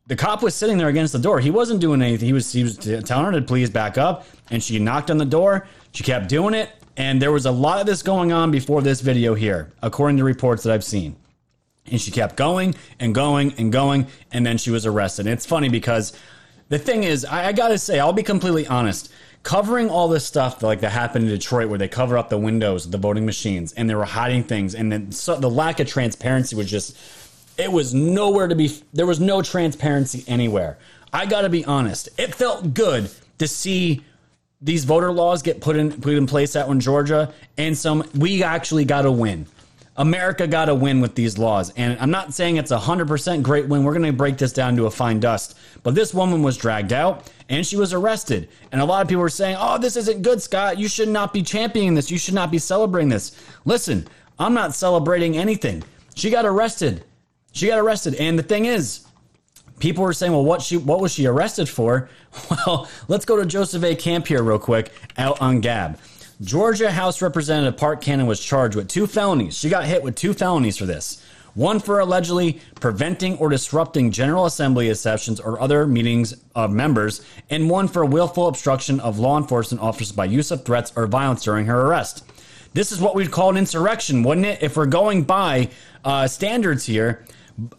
the 0.08 0.16
cop 0.16 0.42
was 0.42 0.56
sitting 0.56 0.78
there 0.78 0.88
against 0.88 1.14
the 1.14 1.20
door. 1.20 1.40
He 1.40 1.52
wasn't 1.52 1.82
doing 1.82 2.02
anything. 2.02 2.28
He 2.28 2.34
was 2.34 2.52
he 2.52 2.64
was 2.64 2.78
telling 2.78 3.26
her 3.26 3.32
to 3.34 3.42
please 3.42 3.70
back 3.70 3.98
up, 3.98 4.26
and 4.50 4.64
she 4.64 4.80
knocked 4.80 5.12
on 5.12 5.18
the 5.18 5.26
door. 5.26 5.68
She 5.92 6.04
kept 6.04 6.30
doing 6.30 6.54
it, 6.54 6.70
and 6.98 7.22
there 7.22 7.32
was 7.32 7.46
a 7.46 7.52
lot 7.52 7.80
of 7.80 7.86
this 7.86 8.02
going 8.02 8.32
on 8.32 8.52
before 8.52 8.82
this 8.82 9.02
video 9.02 9.36
here, 9.36 9.72
according 9.82 10.18
to 10.18 10.24
reports 10.24 10.64
that 10.64 10.74
I've 10.74 10.84
seen. 10.84 11.16
And 11.90 12.02
she 12.02 12.12
kept 12.12 12.36
going 12.36 12.76
and 13.00 13.16
going 13.16 13.54
and 13.58 13.72
going, 13.72 14.08
and 14.32 14.46
then 14.46 14.58
she 14.58 14.72
was 14.72 14.86
arrested. 14.86 15.28
And 15.28 15.34
it's 15.34 15.46
funny 15.46 15.70
because 15.70 16.12
the 16.70 16.80
thing 16.80 17.04
is, 17.04 17.24
I, 17.24 17.48
I 17.48 17.52
gotta 17.54 17.78
say, 17.78 18.00
I'll 18.00 18.12
be 18.14 18.24
completely 18.24 18.68
honest. 18.68 19.12
Covering 19.44 19.90
all 19.90 20.10
this 20.10 20.26
stuff 20.26 20.62
like 20.62 20.82
that 20.82 20.90
happened 20.90 21.26
in 21.26 21.32
Detroit, 21.32 21.70
where 21.70 21.78
they 21.78 21.88
cover 21.88 22.18
up 22.18 22.30
the 22.30 22.38
windows 22.38 22.90
the 22.90 22.98
voting 22.98 23.26
machines, 23.26 23.72
and 23.74 23.90
they 23.90 23.96
were 23.96 24.04
hiding 24.04 24.44
things, 24.44 24.76
and 24.76 24.92
then 24.92 25.12
so, 25.14 25.40
the 25.40 25.50
lack 25.50 25.80
of 25.80 25.88
transparency 25.88 26.56
was 26.56 26.70
just 26.70 26.98
it 27.58 27.72
was 27.72 27.94
nowhere 27.94 28.48
to 28.48 28.56
be 28.56 28.82
there 28.94 29.06
was 29.06 29.20
no 29.20 29.42
transparency 29.42 30.24
anywhere 30.28 30.78
i 31.12 31.26
gotta 31.26 31.50
be 31.50 31.66
honest 31.66 32.10
it 32.18 32.34
felt 32.34 32.74
good 32.74 33.10
to 33.38 33.48
see 33.48 34.04
these 34.62 34.86
voter 34.86 35.12
laws 35.12 35.42
get 35.42 35.62
put 35.62 35.76
in 35.76 35.92
put 36.02 36.14
in 36.14 36.26
place 36.26 36.56
out 36.56 36.70
in 36.70 36.80
georgia 36.80 37.32
and 37.58 37.78
some 37.78 38.04
we 38.16 38.44
actually 38.44 38.86
got 38.86 39.04
to 39.04 39.12
win. 39.12 39.46
America 40.00 40.46
got 40.46 40.66
to 40.66 40.76
win 40.76 41.02
with 41.02 41.16
these 41.16 41.38
laws. 41.38 41.72
And 41.76 41.98
i'm 42.00 42.12
not 42.12 42.34
saying 42.34 42.58
it's 42.58 42.72
a 42.72 42.78
100% 42.78 43.42
great 43.44 43.68
win. 43.68 43.84
We're 43.84 43.94
going 43.94 44.06
to 44.06 44.14
break 44.14 44.38
this 44.38 44.54
down 44.54 44.76
to 44.78 44.86
a 44.86 44.92
fine 44.92 45.20
dust. 45.20 45.58
But 45.84 45.96
this 45.96 46.14
woman 46.14 46.44
was 46.44 46.58
dragged 46.58 46.94
out 46.94 47.32
and 47.50 47.66
she 47.66 47.78
was 47.78 47.94
arrested. 47.94 48.50
And 48.72 48.82
a 48.82 48.86
lot 48.86 49.02
of 49.02 49.08
people 49.08 49.22
were 49.22 49.30
saying 49.30 49.58
oh 49.60 49.78
this 49.78 49.96
isn't 49.96 50.22
good 50.22 50.42
scott. 50.42 50.78
You 50.78 50.88
should 50.88 51.10
not 51.10 51.34
be 51.34 51.44
championing 51.44 51.94
this. 51.94 52.12
You 52.12 52.18
should 52.18 52.36
not 52.36 52.52
be 52.52 52.60
celebrating 52.60 53.10
this. 53.10 53.36
Listen 53.66 54.08
i'm 54.40 54.54
not 54.54 54.76
celebrating 54.76 55.38
anything. 55.38 55.84
She 56.16 56.30
got 56.30 56.46
arrested. 56.46 57.04
She 57.52 57.68
got 57.68 57.80
arrested, 57.80 58.16
and 58.16 58.38
the 58.38 58.44
thing 58.44 58.66
is, 58.66 59.07
people 59.80 60.04
were 60.04 60.14
saying, 60.14 60.32
"Well, 60.32 60.46
what 60.46 60.62
she 60.62 60.78
what 60.78 61.00
was 61.00 61.12
she 61.12 61.26
arrested 61.26 61.70
for?" 61.70 62.10
Well, 62.50 62.88
let's 63.08 63.26
go 63.26 63.38
to 63.38 63.46
Joseph 63.46 63.84
A. 63.84 63.96
Camp 63.96 64.28
here 64.28 64.44
real 64.44 64.60
quick 64.60 64.92
out 65.18 65.42
on 65.42 65.60
Gab. 65.60 65.98
Georgia 66.40 66.92
House 66.92 67.22
Representative 67.22 67.78
Park 67.78 68.02
Cannon 68.02 68.28
was 68.28 68.40
charged 68.40 68.76
with 68.76 68.88
two 68.88 69.08
felonies. 69.08 69.58
She 69.58 69.70
got 69.70 69.86
hit 69.86 70.04
with 70.04 70.16
two 70.16 70.34
felonies 70.34 70.78
for 70.78 70.86
this. 70.86 71.24
One 71.56 71.80
for 71.80 72.00
allegedly 72.00 72.62
preventing 72.80 73.38
or 73.40 73.50
disrupting 73.50 74.12
General 74.12 74.46
Assembly 74.46 74.94
sessions 74.94 75.40
or 75.40 75.60
other 75.60 75.88
meetings 75.88 76.36
of 76.54 76.72
members, 76.72 77.26
and 77.50 77.68
one 77.68 77.88
for 77.88 78.06
willful 78.06 78.48
obstruction 78.48 79.00
of 79.00 79.18
law 79.18 79.38
enforcement 79.40 79.82
officers 79.82 80.12
by 80.12 80.26
use 80.26 80.52
of 80.52 80.64
threats 80.64 80.94
or 80.96 81.08
violence 81.08 81.44
during 81.44 81.66
her 81.66 81.88
arrest. 81.88 82.24
This 82.74 82.92
is 82.92 83.02
what 83.02 83.16
we'd 83.16 83.32
call 83.32 83.50
an 83.50 83.58
insurrection, 83.58 84.22
wouldn't 84.22 84.46
it? 84.46 84.62
If 84.62 84.78
we're 84.78 84.86
going 84.86 85.24
by 85.24 85.70
uh, 86.06 86.28
standards 86.28 86.86
here, 86.86 87.26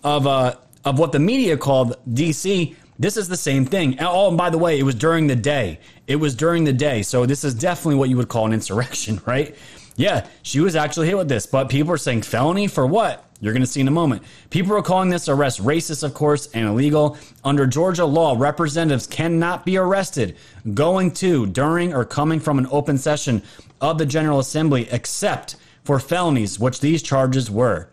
of 0.02 0.26
uh, 0.26 0.56
of 0.88 0.98
what 0.98 1.12
the 1.12 1.18
media 1.18 1.56
called 1.56 1.96
DC. 2.08 2.74
This 2.98 3.16
is 3.16 3.28
the 3.28 3.36
same 3.36 3.66
thing. 3.66 3.98
Oh, 4.00 4.28
and 4.28 4.38
by 4.38 4.48
the 4.48 4.58
way, 4.58 4.78
it 4.78 4.82
was 4.82 4.94
during 4.94 5.26
the 5.26 5.36
day. 5.36 5.78
It 6.06 6.16
was 6.16 6.34
during 6.34 6.64
the 6.64 6.72
day. 6.72 7.02
So 7.02 7.26
this 7.26 7.44
is 7.44 7.54
definitely 7.54 7.96
what 7.96 8.08
you 8.08 8.16
would 8.16 8.28
call 8.28 8.46
an 8.46 8.54
insurrection, 8.54 9.20
right? 9.26 9.54
Yeah, 9.96 10.26
she 10.42 10.60
was 10.60 10.76
actually 10.76 11.08
hit 11.08 11.16
with 11.16 11.28
this, 11.28 11.44
but 11.44 11.68
people 11.68 11.92
are 11.92 11.98
saying 11.98 12.22
felony 12.22 12.68
for 12.68 12.86
what? 12.86 13.24
You're 13.40 13.52
going 13.52 13.62
to 13.62 13.68
see 13.68 13.80
in 13.80 13.88
a 13.88 13.92
moment. 13.92 14.22
People 14.50 14.74
are 14.76 14.82
calling 14.82 15.10
this 15.10 15.28
arrest 15.28 15.62
racist, 15.62 16.02
of 16.02 16.14
course, 16.14 16.48
and 16.54 16.66
illegal. 16.66 17.18
Under 17.44 17.66
Georgia 17.66 18.04
law, 18.04 18.34
representatives 18.36 19.06
cannot 19.06 19.66
be 19.66 19.76
arrested 19.76 20.36
going 20.74 21.12
to, 21.12 21.46
during, 21.46 21.94
or 21.94 22.04
coming 22.04 22.40
from 22.40 22.58
an 22.58 22.66
open 22.70 22.96
session 22.96 23.42
of 23.80 23.98
the 23.98 24.06
General 24.06 24.38
Assembly 24.38 24.88
except 24.90 25.56
for 25.84 26.00
felonies, 26.00 26.58
which 26.58 26.80
these 26.80 27.02
charges 27.02 27.50
were. 27.50 27.90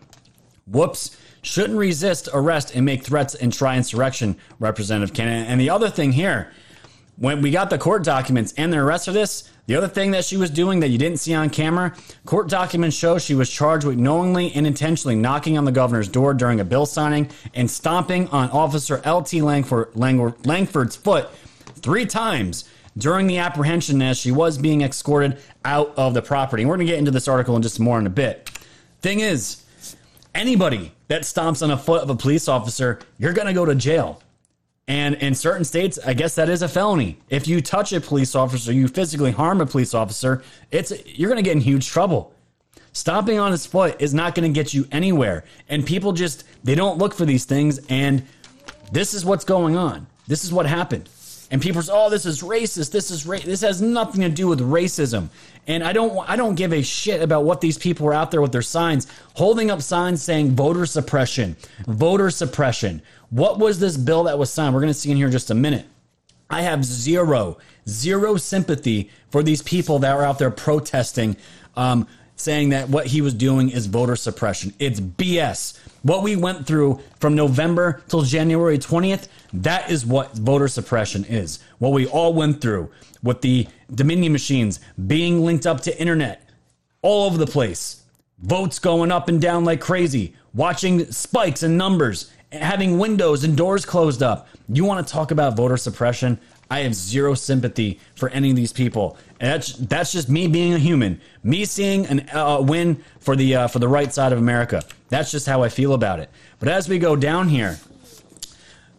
Whoops. 0.65 1.17
Shouldn't 1.45 1.77
resist 1.77 2.27
arrest 2.33 2.73
and 2.73 2.83
make 2.83 3.03
threats 3.03 3.35
and 3.35 3.53
try 3.53 3.77
insurrection, 3.77 4.35
Representative 4.59 5.13
Kennan. 5.13 5.45
And 5.45 5.61
the 5.61 5.69
other 5.69 5.91
thing 5.91 6.11
here, 6.11 6.51
when 7.17 7.43
we 7.43 7.51
got 7.51 7.69
the 7.69 7.77
court 7.77 8.03
documents 8.03 8.51
and 8.57 8.73
the 8.73 8.77
arrest 8.77 9.05
for 9.05 9.11
this, 9.11 9.47
the 9.67 9.75
other 9.75 9.87
thing 9.87 10.09
that 10.11 10.25
she 10.25 10.37
was 10.37 10.49
doing 10.49 10.79
that 10.79 10.87
you 10.87 10.97
didn't 10.97 11.19
see 11.19 11.35
on 11.35 11.51
camera, 11.51 11.95
court 12.25 12.49
documents 12.49 12.97
show 12.97 13.19
she 13.19 13.35
was 13.35 13.47
charged 13.47 13.85
with 13.85 13.99
knowingly 13.99 14.53
and 14.53 14.65
intentionally 14.65 15.15
knocking 15.15 15.55
on 15.55 15.65
the 15.65 15.71
governor's 15.71 16.07
door 16.07 16.33
during 16.33 16.59
a 16.61 16.65
bill 16.65 16.87
signing 16.87 17.29
and 17.53 17.69
stomping 17.69 18.27
on 18.29 18.49
Officer 18.49 18.99
L.T. 19.03 19.43
Langford, 19.43 19.89
Lang- 19.93 20.33
Langford's 20.45 20.95
foot 20.95 21.29
three 21.75 22.07
times 22.07 22.67
during 22.97 23.27
the 23.27 23.37
apprehension 23.37 24.01
as 24.01 24.17
she 24.17 24.31
was 24.31 24.57
being 24.57 24.81
escorted 24.81 25.37
out 25.63 25.93
of 25.95 26.15
the 26.15 26.23
property. 26.23 26.63
And 26.63 26.71
we're 26.71 26.77
going 26.77 26.87
to 26.87 26.91
get 26.91 26.97
into 26.97 27.11
this 27.11 27.27
article 27.27 27.55
in 27.55 27.61
just 27.61 27.79
more 27.79 27.99
in 27.99 28.07
a 28.07 28.09
bit. 28.09 28.49
Thing 29.01 29.19
is, 29.19 29.63
anybody 30.33 30.91
that 31.07 31.21
stomps 31.23 31.61
on 31.61 31.69
the 31.69 31.77
foot 31.77 32.01
of 32.01 32.09
a 32.09 32.15
police 32.15 32.47
officer, 32.47 32.99
you're 33.17 33.33
going 33.33 33.47
to 33.47 33.53
go 33.53 33.65
to 33.65 33.75
jail. 33.75 34.21
And 34.87 35.15
in 35.15 35.33
certain 35.33 35.65
states, 35.65 35.97
I 36.05 36.13
guess 36.13 36.35
that 36.35 36.47
is 36.47 36.61
a 36.61 36.67
felony. 36.67 37.17
If 37.29 37.47
you 37.47 37.61
touch 37.61 37.91
a 37.91 37.99
police 37.99 38.35
officer, 38.35 38.71
you 38.71 38.87
physically 38.87 39.31
harm 39.31 39.61
a 39.61 39.65
police 39.65 39.93
officer, 39.93 40.43
it's 40.69 40.93
you're 41.05 41.29
going 41.29 41.43
to 41.43 41.47
get 41.47 41.55
in 41.55 41.61
huge 41.61 41.87
trouble. 41.87 42.33
Stomping 42.93 43.39
on 43.39 43.51
his 43.51 43.65
foot 43.65 43.99
is 43.99 44.13
not 44.13 44.35
going 44.35 44.51
to 44.51 44.55
get 44.55 44.73
you 44.73 44.87
anywhere. 44.91 45.43
And 45.67 45.85
people 45.85 46.13
just 46.13 46.43
they 46.63 46.75
don't 46.75 46.97
look 46.97 47.13
for 47.13 47.25
these 47.25 47.45
things 47.45 47.79
and 47.89 48.23
this 48.91 49.13
is 49.13 49.25
what's 49.25 49.43
going 49.43 49.75
on. 49.75 50.07
This 50.27 50.43
is 50.43 50.53
what 50.53 50.65
happened. 50.65 51.09
And 51.51 51.61
people 51.61 51.81
say, 51.81 51.91
"Oh, 51.93 52.09
this 52.09 52.25
is 52.25 52.41
racist. 52.41 52.91
This 52.91 53.11
is 53.11 53.25
ra- 53.25 53.39
this 53.43 53.61
has 53.61 53.81
nothing 53.81 54.21
to 54.21 54.29
do 54.29 54.47
with 54.47 54.59
racism." 54.59 55.29
And 55.67 55.83
I 55.83 55.93
don't 55.93 56.27
I 56.29 56.35
don't 56.35 56.55
give 56.55 56.73
a 56.73 56.81
shit 56.81 57.21
about 57.21 57.43
what 57.43 57.61
these 57.61 57.77
people 57.77 58.07
are 58.07 58.13
out 58.13 58.31
there 58.31 58.41
with 58.41 58.51
their 58.51 58.61
signs 58.61 59.07
holding 59.35 59.69
up 59.69 59.81
signs 59.81 60.21
saying 60.21 60.55
voter 60.55 60.85
suppression, 60.85 61.55
voter 61.87 62.29
suppression. 62.29 63.01
What 63.29 63.59
was 63.59 63.79
this 63.79 63.97
bill 63.97 64.23
that 64.23 64.39
was 64.39 64.49
signed? 64.49 64.73
We're 64.73 64.81
going 64.81 64.93
to 64.93 64.99
see 64.99 65.11
in 65.11 65.17
here 65.17 65.27
in 65.27 65.31
just 65.31 65.51
a 65.51 65.55
minute. 65.55 65.85
I 66.49 66.61
have 66.61 66.85
zero, 66.85 67.57
zero 67.87 68.37
sympathy 68.37 69.09
for 69.29 69.43
these 69.43 69.61
people 69.61 69.99
that 69.99 70.15
are 70.15 70.23
out 70.23 70.39
there 70.39 70.51
protesting, 70.51 71.37
um, 71.75 72.07
saying 72.35 72.69
that 72.69 72.89
what 72.89 73.07
he 73.07 73.21
was 73.21 73.33
doing 73.33 73.69
is 73.69 73.87
voter 73.87 74.15
suppression. 74.15 74.73
It's 74.79 74.99
BS. 74.99 75.79
What 76.05 76.21
we 76.21 76.35
went 76.35 76.67
through 76.67 76.99
from 77.19 77.33
November 77.33 78.03
till 78.09 78.21
January 78.21 78.77
20th, 78.77 79.27
that 79.53 79.89
is 79.89 80.05
what 80.05 80.33
voter 80.33 80.67
suppression 80.67 81.25
is. 81.25 81.57
What 81.79 81.93
we 81.93 82.05
all 82.05 82.31
went 82.31 82.61
through 82.61 82.91
with 83.23 83.41
the 83.41 83.67
Dominion 83.91 84.31
machines 84.31 84.79
being 85.07 85.43
linked 85.43 85.65
up 85.65 85.81
to 85.81 85.99
internet 85.99 86.47
all 87.01 87.25
over 87.25 87.39
the 87.39 87.47
place, 87.47 88.03
votes 88.37 88.77
going 88.77 89.11
up 89.11 89.29
and 89.29 89.41
down 89.41 89.65
like 89.65 89.81
crazy, 89.81 90.35
watching 90.53 91.11
spikes 91.11 91.63
in 91.63 91.75
numbers, 91.75 92.31
having 92.51 92.99
windows 92.99 93.43
and 93.43 93.57
doors 93.57 93.83
closed 93.83 94.21
up. 94.21 94.47
You 94.69 94.85
want 94.85 95.07
to 95.07 95.11
talk 95.11 95.31
about 95.31 95.57
voter 95.57 95.75
suppression? 95.75 96.39
I 96.69 96.81
have 96.81 96.93
zero 96.93 97.33
sympathy 97.33 97.99
for 98.13 98.29
any 98.29 98.51
of 98.51 98.55
these 98.55 98.71
people. 98.73 99.17
And 99.39 99.53
that's 99.53 99.73
that's 99.73 100.11
just 100.11 100.29
me 100.29 100.45
being 100.45 100.75
a 100.75 100.79
human, 100.79 101.19
me 101.43 101.65
seeing 101.65 102.05
a 102.29 102.37
uh, 102.39 102.61
win 102.61 103.03
for 103.19 103.35
the 103.35 103.55
uh, 103.55 103.67
for 103.69 103.79
the 103.79 103.87
right 103.87 104.13
side 104.13 104.33
of 104.33 104.37
America. 104.37 104.83
That's 105.09 105.31
just 105.31 105.45
how 105.45 105.63
I 105.63 105.69
feel 105.69 105.93
about 105.93 106.19
it. 106.19 106.29
But 106.59 106.69
as 106.69 106.89
we 106.89 106.99
go 106.99 107.15
down 107.15 107.49
here, 107.49 107.79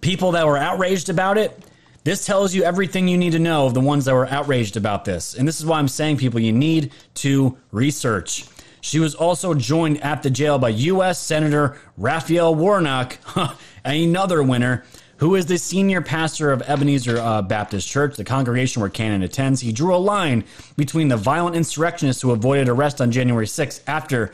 people 0.00 0.32
that 0.32 0.46
were 0.46 0.58
outraged 0.58 1.08
about 1.08 1.38
it, 1.38 1.58
this 2.04 2.24
tells 2.24 2.54
you 2.54 2.62
everything 2.62 3.08
you 3.08 3.18
need 3.18 3.32
to 3.32 3.40
know 3.40 3.66
of 3.66 3.74
the 3.74 3.80
ones 3.80 4.04
that 4.04 4.14
were 4.14 4.28
outraged 4.28 4.76
about 4.76 5.04
this. 5.04 5.34
And 5.34 5.46
this 5.48 5.58
is 5.58 5.66
why 5.66 5.78
I'm 5.78 5.88
saying, 5.88 6.18
people, 6.18 6.38
you 6.38 6.52
need 6.52 6.92
to 7.14 7.58
research. 7.72 8.44
She 8.80 9.00
was 9.00 9.16
also 9.16 9.54
joined 9.54 10.00
at 10.02 10.22
the 10.22 10.30
jail 10.30 10.60
by 10.60 10.68
U.S. 10.68 11.18
Senator 11.18 11.76
Raphael 11.96 12.54
Warnock, 12.54 13.18
another 13.84 14.44
winner, 14.44 14.84
who 15.16 15.34
is 15.34 15.46
the 15.46 15.58
senior 15.58 16.00
pastor 16.00 16.52
of 16.52 16.62
Ebenezer 16.62 17.18
uh, 17.18 17.42
Baptist 17.42 17.88
Church, 17.88 18.16
the 18.16 18.22
congregation 18.22 18.80
where 18.80 18.90
Cannon 18.90 19.24
attends. 19.24 19.60
He 19.60 19.72
drew 19.72 19.92
a 19.92 19.98
line 19.98 20.44
between 20.76 21.08
the 21.08 21.16
violent 21.16 21.56
insurrectionists 21.56 22.22
who 22.22 22.30
avoided 22.30 22.68
arrest 22.68 23.00
on 23.00 23.10
January 23.10 23.46
6th 23.46 23.80
after 23.88 24.32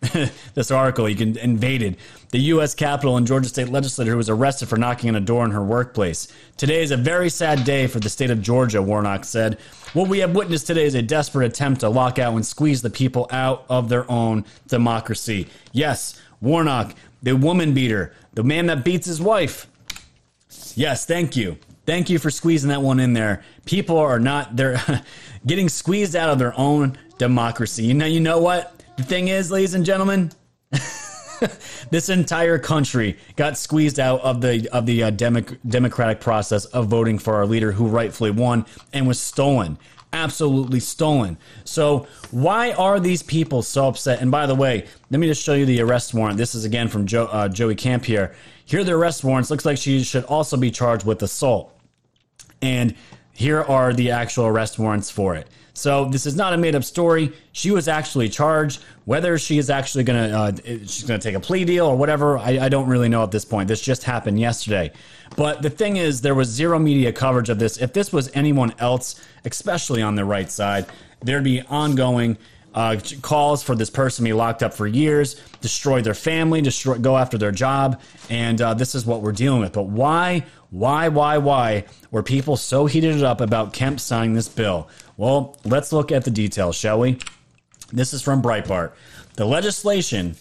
this 0.54 0.70
article. 0.70 1.06
He 1.06 1.14
can, 1.14 1.36
invaded 1.36 1.96
the 2.30 2.38
U.S. 2.38 2.74
Capitol 2.74 3.16
and 3.16 3.26
Georgia 3.26 3.48
State 3.48 3.68
legislator 3.68 4.12
who 4.12 4.16
was 4.16 4.30
arrested 4.30 4.68
for 4.68 4.76
knocking 4.76 5.10
on 5.10 5.16
a 5.16 5.20
door 5.20 5.44
in 5.44 5.50
her 5.50 5.62
workplace. 5.62 6.28
Today 6.56 6.82
is 6.82 6.90
a 6.90 6.96
very 6.96 7.28
sad 7.28 7.64
day 7.64 7.86
for 7.86 8.00
the 8.00 8.08
state 8.08 8.30
of 8.30 8.40
Georgia, 8.40 8.80
Warnock 8.80 9.24
said. 9.24 9.58
What 9.92 10.08
we 10.08 10.20
have 10.20 10.34
witnessed 10.34 10.66
today 10.66 10.84
is 10.84 10.94
a 10.94 11.02
desperate 11.02 11.46
attempt 11.46 11.80
to 11.80 11.88
lock 11.88 12.18
out 12.18 12.34
and 12.34 12.46
squeeze 12.46 12.80
the 12.80 12.90
people 12.90 13.28
out 13.30 13.64
of 13.68 13.88
their 13.88 14.10
own 14.10 14.44
democracy. 14.68 15.48
Yes, 15.72 16.18
Warnock, 16.40 16.94
the 17.22 17.34
woman 17.34 17.74
beater, 17.74 18.14
the 18.32 18.44
man 18.44 18.66
that 18.66 18.84
beats 18.84 19.06
his 19.06 19.20
wife. 19.20 19.66
Yes, 20.76 21.04
thank 21.04 21.36
you. 21.36 21.58
Thank 21.84 22.08
you 22.08 22.18
for 22.18 22.30
squeezing 22.30 22.70
that 22.70 22.82
one 22.82 23.00
in 23.00 23.12
there. 23.12 23.42
People 23.64 23.98
are 23.98 24.20
not 24.20 24.56
they're 24.56 24.80
getting 25.46 25.68
squeezed 25.68 26.14
out 26.14 26.30
of 26.30 26.38
their 26.38 26.58
own 26.58 26.96
democracy. 27.18 27.84
You 27.84 27.94
know 27.94 28.06
you 28.06 28.20
know 28.20 28.38
what? 28.40 28.79
The 29.00 29.06
thing 29.06 29.28
is, 29.28 29.50
ladies 29.50 29.72
and 29.72 29.82
gentlemen, 29.82 30.30
this 31.90 32.10
entire 32.10 32.58
country 32.58 33.16
got 33.34 33.56
squeezed 33.56 33.98
out 33.98 34.20
of 34.20 34.42
the 34.42 34.68
of 34.74 34.84
the 34.84 35.04
uh, 35.04 35.10
democ- 35.10 35.56
democratic 35.66 36.20
process 36.20 36.66
of 36.66 36.88
voting 36.88 37.18
for 37.18 37.36
our 37.36 37.46
leader 37.46 37.72
who 37.72 37.86
rightfully 37.86 38.30
won 38.30 38.66
and 38.92 39.08
was 39.08 39.18
stolen 39.18 39.78
absolutely 40.12 40.80
stolen. 40.80 41.38
So 41.64 42.08
why 42.32 42.72
are 42.72 42.98
these 42.98 43.22
people 43.22 43.62
so 43.62 43.86
upset? 43.86 44.20
And 44.20 44.30
by 44.30 44.46
the 44.46 44.56
way 44.56 44.86
let 45.08 45.18
me 45.20 45.28
just 45.28 45.42
show 45.42 45.54
you 45.54 45.64
the 45.64 45.80
arrest 45.80 46.12
warrant. 46.12 46.36
This 46.36 46.54
is 46.54 46.64
again 46.64 46.88
from 46.88 47.06
Joe, 47.06 47.26
uh, 47.26 47.48
joey 47.48 47.76
camp 47.76 48.04
here. 48.04 48.34
Here 48.66 48.80
are 48.80 48.84
the 48.84 48.96
arrest 48.96 49.22
warrants. 49.22 49.50
Looks 49.50 49.64
like 49.64 49.78
she 49.78 50.02
should 50.02 50.24
also 50.24 50.56
be 50.56 50.70
charged 50.70 51.06
with 51.06 51.22
assault. 51.22 51.72
And 52.60 52.96
here 53.32 53.62
are 53.62 53.94
the 53.94 54.10
actual 54.10 54.46
arrest 54.46 54.78
warrants 54.80 55.10
for 55.10 55.36
it. 55.36 55.46
So 55.80 56.04
this 56.04 56.26
is 56.26 56.36
not 56.36 56.52
a 56.52 56.58
made 56.58 56.74
up 56.74 56.84
story. 56.84 57.32
She 57.52 57.70
was 57.70 57.88
actually 57.88 58.28
charged. 58.28 58.82
Whether 59.06 59.38
she 59.38 59.56
is 59.56 59.70
actually 59.70 60.04
going 60.04 60.30
to 60.30 60.36
uh, 60.36 60.52
she's 60.80 61.04
going 61.04 61.18
to 61.18 61.26
take 61.26 61.34
a 61.34 61.40
plea 61.40 61.64
deal 61.64 61.86
or 61.86 61.96
whatever, 61.96 62.36
I, 62.36 62.58
I 62.58 62.68
don't 62.68 62.86
really 62.86 63.08
know 63.08 63.22
at 63.22 63.30
this 63.30 63.46
point. 63.46 63.66
This 63.66 63.80
just 63.80 64.04
happened 64.04 64.38
yesterday. 64.38 64.92
But 65.36 65.62
the 65.62 65.70
thing 65.70 65.96
is, 65.96 66.20
there 66.20 66.34
was 66.34 66.48
zero 66.48 66.78
media 66.78 67.14
coverage 67.14 67.48
of 67.48 67.58
this. 67.58 67.78
If 67.78 67.94
this 67.94 68.12
was 68.12 68.30
anyone 68.34 68.74
else, 68.78 69.24
especially 69.46 70.02
on 70.02 70.16
the 70.16 70.24
right 70.26 70.50
side, 70.50 70.84
there'd 71.22 71.44
be 71.44 71.62
ongoing 71.62 72.36
uh, 72.74 72.96
calls 73.22 73.62
for 73.62 73.74
this 73.74 73.90
person 73.90 74.24
to 74.24 74.28
be 74.28 74.32
locked 74.32 74.62
up 74.62 74.74
for 74.74 74.86
years, 74.86 75.40
destroy 75.60 76.02
their 76.02 76.14
family, 76.14 76.60
destroy, 76.60 76.98
go 76.98 77.16
after 77.16 77.36
their 77.38 77.52
job, 77.52 78.00
and 78.28 78.60
uh, 78.60 78.74
this 78.74 78.94
is 78.94 79.04
what 79.06 79.22
we're 79.22 79.32
dealing 79.32 79.60
with. 79.60 79.72
But 79.72 79.84
why, 79.84 80.44
why, 80.70 81.08
why, 81.08 81.38
why 81.38 81.84
were 82.10 82.22
people 82.22 82.56
so 82.56 82.86
heated 82.86 83.22
up 83.24 83.40
about 83.40 83.72
Kemp 83.72 83.98
signing 83.98 84.34
this 84.34 84.48
bill? 84.48 84.88
Well, 85.20 85.54
let's 85.66 85.92
look 85.92 86.12
at 86.12 86.24
the 86.24 86.30
details, 86.30 86.76
shall 86.76 86.98
we? 86.98 87.18
This 87.92 88.14
is 88.14 88.22
from 88.22 88.40
Breitbart. 88.40 88.92
The 89.36 89.44
legislation, 89.44 90.34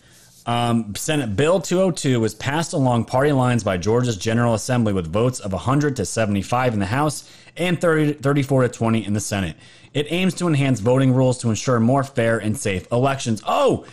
um, 0.45 0.95
Senate 0.95 1.35
Bill 1.35 1.59
202, 1.59 2.21
was 2.21 2.33
passed 2.33 2.71
along 2.71 3.03
party 3.03 3.33
lines 3.33 3.61
by 3.61 3.75
Georgia's 3.75 4.15
General 4.15 4.53
Assembly 4.53 4.93
with 4.93 5.11
votes 5.11 5.41
of 5.41 5.51
100 5.51 5.97
to 5.97 6.05
75 6.05 6.75
in 6.75 6.79
the 6.79 6.85
House 6.85 7.29
and 7.57 7.81
30, 7.81 8.13
34 8.13 8.61
to 8.61 8.69
20 8.69 9.05
in 9.05 9.11
the 9.11 9.19
Senate. 9.19 9.57
It 9.93 10.07
aims 10.11 10.33
to 10.35 10.47
enhance 10.47 10.79
voting 10.79 11.13
rules 11.13 11.39
to 11.39 11.49
ensure 11.49 11.81
more 11.81 12.05
fair 12.05 12.37
and 12.37 12.57
safe 12.57 12.89
elections. 12.89 13.43
Oh, 13.45 13.85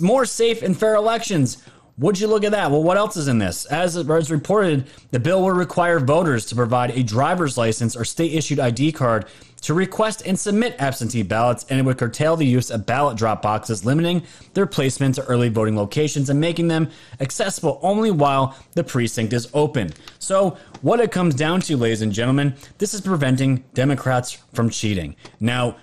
more 0.00 0.24
safe 0.24 0.62
and 0.62 0.78
fair 0.78 0.94
elections. 0.94 1.64
Would 1.98 2.20
you 2.20 2.28
look 2.28 2.44
at 2.44 2.52
that? 2.52 2.70
Well, 2.70 2.84
what 2.84 2.96
else 2.96 3.16
is 3.16 3.26
in 3.26 3.38
this? 3.38 3.64
As 3.64 3.98
was 4.04 4.30
reported, 4.30 4.86
the 5.10 5.18
bill 5.18 5.42
will 5.42 5.50
require 5.50 5.98
voters 5.98 6.46
to 6.46 6.54
provide 6.54 6.92
a 6.92 7.02
driver's 7.02 7.58
license 7.58 7.96
or 7.96 8.04
state 8.04 8.34
issued 8.34 8.60
ID 8.60 8.92
card 8.92 9.26
to 9.62 9.74
request 9.74 10.22
and 10.24 10.38
submit 10.38 10.76
absentee 10.78 11.22
ballots, 11.22 11.66
and 11.68 11.78
it 11.78 11.82
would 11.84 11.98
curtail 11.98 12.36
the 12.36 12.46
use 12.46 12.70
of 12.70 12.86
ballot 12.86 13.16
drop 13.16 13.42
boxes, 13.42 13.84
limiting 13.84 14.22
their 14.54 14.66
placement 14.66 15.14
to 15.16 15.24
early 15.24 15.48
voting 15.48 15.76
locations 15.76 16.30
and 16.30 16.40
making 16.40 16.68
them 16.68 16.90
accessible 17.20 17.78
only 17.82 18.10
while 18.10 18.56
the 18.72 18.84
precinct 18.84 19.32
is 19.32 19.48
open. 19.54 19.92
So, 20.18 20.56
what 20.82 21.00
it 21.00 21.10
comes 21.10 21.34
down 21.34 21.60
to, 21.62 21.76
ladies 21.76 22.02
and 22.02 22.12
gentlemen, 22.12 22.54
this 22.78 22.94
is 22.94 23.00
preventing 23.00 23.64
Democrats 23.74 24.32
from 24.52 24.70
cheating. 24.70 25.16
Now, 25.40 25.76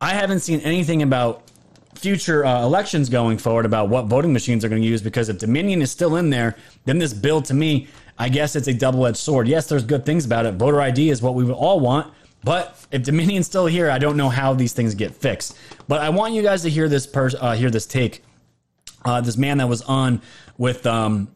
I 0.00 0.10
haven't 0.10 0.40
seen 0.40 0.60
anything 0.60 1.02
about 1.02 1.42
future 1.94 2.44
uh, 2.44 2.62
elections 2.62 3.08
going 3.08 3.38
forward 3.38 3.64
about 3.64 3.88
what 3.88 4.06
voting 4.06 4.32
machines 4.32 4.64
are 4.64 4.68
going 4.68 4.82
to 4.82 4.88
use 4.88 5.02
because 5.02 5.28
if 5.28 5.38
Dominion 5.38 5.82
is 5.82 5.90
still 5.90 6.16
in 6.16 6.30
there, 6.30 6.56
then 6.84 6.98
this 6.98 7.14
bill 7.14 7.42
to 7.42 7.54
me, 7.54 7.88
I 8.18 8.28
guess 8.28 8.56
it's 8.56 8.68
a 8.68 8.74
double 8.74 9.06
edged 9.06 9.16
sword. 9.16 9.48
Yes, 9.48 9.66
there's 9.66 9.84
good 9.84 10.06
things 10.06 10.24
about 10.24 10.46
it. 10.46 10.54
Voter 10.54 10.80
ID 10.80 11.10
is 11.10 11.22
what 11.22 11.34
we 11.34 11.50
all 11.50 11.80
want. 11.80 12.12
But 12.46 12.86
if 12.92 13.02
Dominion's 13.02 13.46
still 13.46 13.66
here, 13.66 13.90
I 13.90 13.98
don't 13.98 14.16
know 14.16 14.28
how 14.28 14.54
these 14.54 14.72
things 14.72 14.94
get 14.94 15.16
fixed. 15.16 15.58
But 15.88 16.00
I 16.00 16.10
want 16.10 16.32
you 16.32 16.42
guys 16.42 16.62
to 16.62 16.70
hear 16.70 16.88
this 16.88 17.04
pers- 17.04 17.34
uh, 17.34 17.54
hear 17.54 17.70
this 17.70 17.86
take. 17.86 18.22
Uh, 19.04 19.20
this 19.20 19.36
man 19.36 19.58
that 19.58 19.68
was 19.68 19.82
on 19.82 20.22
with 20.56 20.86
um, 20.86 21.26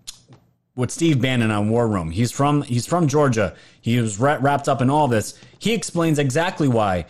with 0.76 0.92
Steve 0.92 1.20
Bannon 1.20 1.50
on 1.50 1.68
War 1.68 1.88
Room. 1.88 2.12
He's 2.12 2.30
from 2.30 2.62
he's 2.62 2.86
from 2.86 3.08
Georgia. 3.08 3.56
He 3.80 4.00
was 4.00 4.20
wra- 4.20 4.38
wrapped 4.40 4.68
up 4.68 4.80
in 4.80 4.88
all 4.88 5.08
this. 5.08 5.36
He 5.58 5.72
explains 5.72 6.20
exactly 6.20 6.68
why 6.68 7.06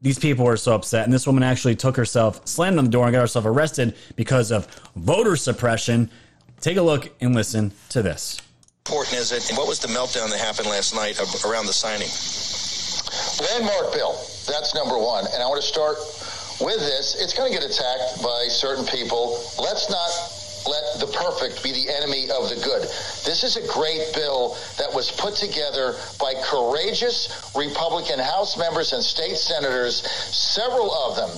these 0.00 0.18
people 0.18 0.48
are 0.48 0.56
so 0.56 0.74
upset. 0.74 1.04
And 1.04 1.12
this 1.12 1.26
woman 1.26 1.42
actually 1.42 1.76
took 1.76 1.94
herself, 1.94 2.48
slammed 2.48 2.78
on 2.78 2.84
the 2.84 2.90
door, 2.90 3.04
and 3.04 3.12
got 3.12 3.20
herself 3.20 3.44
arrested 3.44 3.94
because 4.16 4.50
of 4.50 4.66
voter 4.96 5.36
suppression. 5.36 6.10
Take 6.62 6.78
a 6.78 6.82
look 6.82 7.10
and 7.20 7.34
listen 7.34 7.72
to 7.90 8.00
this. 8.00 8.40
important 8.86 9.18
is 9.18 9.30
it? 9.30 9.46
And 9.50 9.58
what 9.58 9.68
was 9.68 9.78
the 9.78 9.88
meltdown 9.88 10.30
that 10.30 10.40
happened 10.40 10.68
last 10.68 10.94
night 10.94 11.20
around 11.44 11.66
the 11.66 11.74
signing? 11.74 12.08
Landmark 13.40 13.92
bill. 13.92 14.12
That's 14.46 14.74
number 14.74 14.98
one. 14.98 15.26
And 15.32 15.42
I 15.42 15.46
want 15.46 15.60
to 15.60 15.66
start 15.66 15.96
with 16.60 16.78
this. 16.80 17.16
It's 17.20 17.34
going 17.34 17.52
to 17.52 17.58
get 17.58 17.68
attacked 17.68 18.22
by 18.22 18.46
certain 18.48 18.84
people. 18.86 19.38
Let's 19.58 19.88
not 19.90 20.10
let 20.68 21.00
the 21.00 21.06
perfect 21.06 21.62
be 21.62 21.72
the 21.72 21.90
enemy 21.90 22.30
of 22.30 22.48
the 22.48 22.56
good. 22.62 22.82
This 23.24 23.42
is 23.42 23.56
a 23.56 23.66
great 23.66 24.14
bill 24.14 24.56
that 24.78 24.92
was 24.92 25.10
put 25.10 25.34
together 25.34 25.96
by 26.20 26.34
courageous 26.44 27.50
Republican 27.56 28.18
House 28.18 28.56
members 28.56 28.92
and 28.92 29.02
state 29.02 29.36
senators. 29.36 30.06
Several 30.06 30.92
of 30.92 31.16
them 31.16 31.30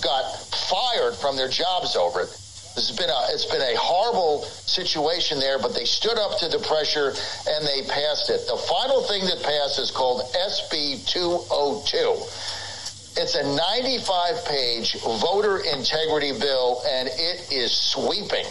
got 0.00 0.38
fired 0.70 1.14
from 1.14 1.36
their 1.36 1.48
jobs 1.48 1.96
over 1.96 2.22
it. 2.22 2.41
Has 2.74 2.90
been 2.90 3.10
a 3.10 3.26
it's 3.28 3.44
been 3.44 3.60
a 3.60 3.76
horrible 3.76 4.44
situation 4.64 5.38
there, 5.38 5.58
but 5.58 5.74
they 5.74 5.84
stood 5.84 6.16
up 6.16 6.38
to 6.38 6.48
the 6.48 6.58
pressure 6.58 7.12
and 7.48 7.66
they 7.66 7.82
passed 7.86 8.30
it. 8.30 8.46
The 8.46 8.56
final 8.56 9.02
thing 9.02 9.26
that 9.26 9.42
passed 9.42 9.78
is 9.78 9.90
called 9.90 10.22
SB 10.32 11.06
202. 11.06 13.20
It's 13.20 13.34
a 13.34 13.44
95 13.44 14.46
page 14.46 14.96
voter 15.20 15.58
integrity 15.58 16.32
bill 16.32 16.80
and 16.88 17.08
it 17.08 17.52
is 17.52 17.76
sweeping. 17.76 18.46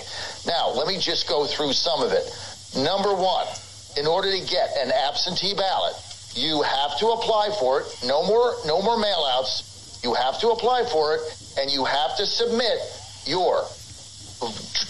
Now, 0.45 0.69
let 0.69 0.87
me 0.87 0.99
just 0.99 1.27
go 1.27 1.45
through 1.45 1.73
some 1.73 2.03
of 2.03 2.11
it. 2.11 2.29
Number 2.77 3.15
one, 3.15 3.47
in 3.97 4.05
order 4.05 4.29
to 4.29 4.45
get 4.45 4.77
an 4.77 4.91
absentee 4.91 5.55
ballot, 5.55 5.95
you 6.35 6.61
have 6.61 6.95
to 6.99 7.07
apply 7.07 7.49
for 7.59 7.81
it. 7.81 7.87
No 8.05 8.21
more 8.21 8.53
no 8.67 8.83
more 8.83 8.99
mail 8.99 9.25
outs. 9.33 9.99
You 10.03 10.13
have 10.13 10.39
to 10.41 10.49
apply 10.49 10.85
for 10.85 11.15
it 11.15 11.21
and 11.57 11.71
you 11.71 11.85
have 11.85 12.15
to 12.17 12.27
submit 12.27 12.77
your 13.25 13.65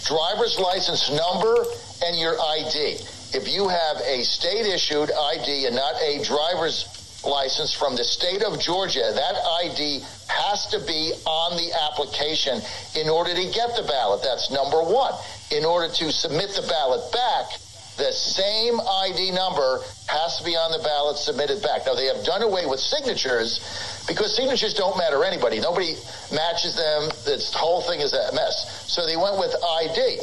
driver's 0.04 0.58
license 0.58 1.10
number 1.10 1.64
and 2.04 2.18
your 2.18 2.40
ID. 2.40 2.98
If 3.34 3.48
you 3.48 3.68
have 3.68 3.96
a 4.04 4.22
state 4.24 4.66
issued 4.66 5.10
ID 5.10 5.66
and 5.66 5.76
not 5.76 5.94
a 6.02 6.22
driver's 6.22 6.88
license 7.24 7.72
from 7.72 7.96
the 7.96 8.04
state 8.04 8.42
of 8.42 8.60
Georgia, 8.60 9.12
that 9.14 9.36
ID 9.64 10.00
has 10.28 10.66
to 10.68 10.80
be 10.80 11.12
on 11.24 11.56
the 11.56 11.72
application 11.90 12.60
in 12.96 13.08
order 13.08 13.34
to 13.34 13.44
get 13.52 13.76
the 13.76 13.84
ballot. 13.86 14.22
That's 14.22 14.50
number 14.50 14.82
one. 14.82 15.14
In 15.50 15.64
order 15.64 15.92
to 15.92 16.12
submit 16.12 16.50
the 16.50 16.66
ballot 16.68 17.12
back, 17.12 17.58
the 17.96 18.12
same 18.12 18.80
ID 18.80 19.32
number 19.32 19.80
has 20.08 20.38
to 20.38 20.44
be 20.44 20.56
on 20.56 20.72
the 20.72 20.82
ballot 20.82 21.16
submitted 21.16 21.62
back. 21.62 21.86
Now, 21.86 21.94
they 21.94 22.06
have 22.06 22.24
done 22.24 22.42
away 22.42 22.66
with 22.66 22.80
signatures 22.80 23.60
because 24.08 24.34
signatures 24.34 24.74
don't 24.74 24.96
matter 24.96 25.24
anybody. 25.24 25.60
Nobody 25.60 25.94
matches 26.32 26.76
them. 26.76 27.08
This 27.24 27.52
whole 27.52 27.82
thing 27.82 28.00
is 28.00 28.12
a 28.12 28.32
mess. 28.34 28.90
So 28.90 29.06
they 29.06 29.16
went 29.16 29.38
with 29.38 29.54
ID. 29.62 30.20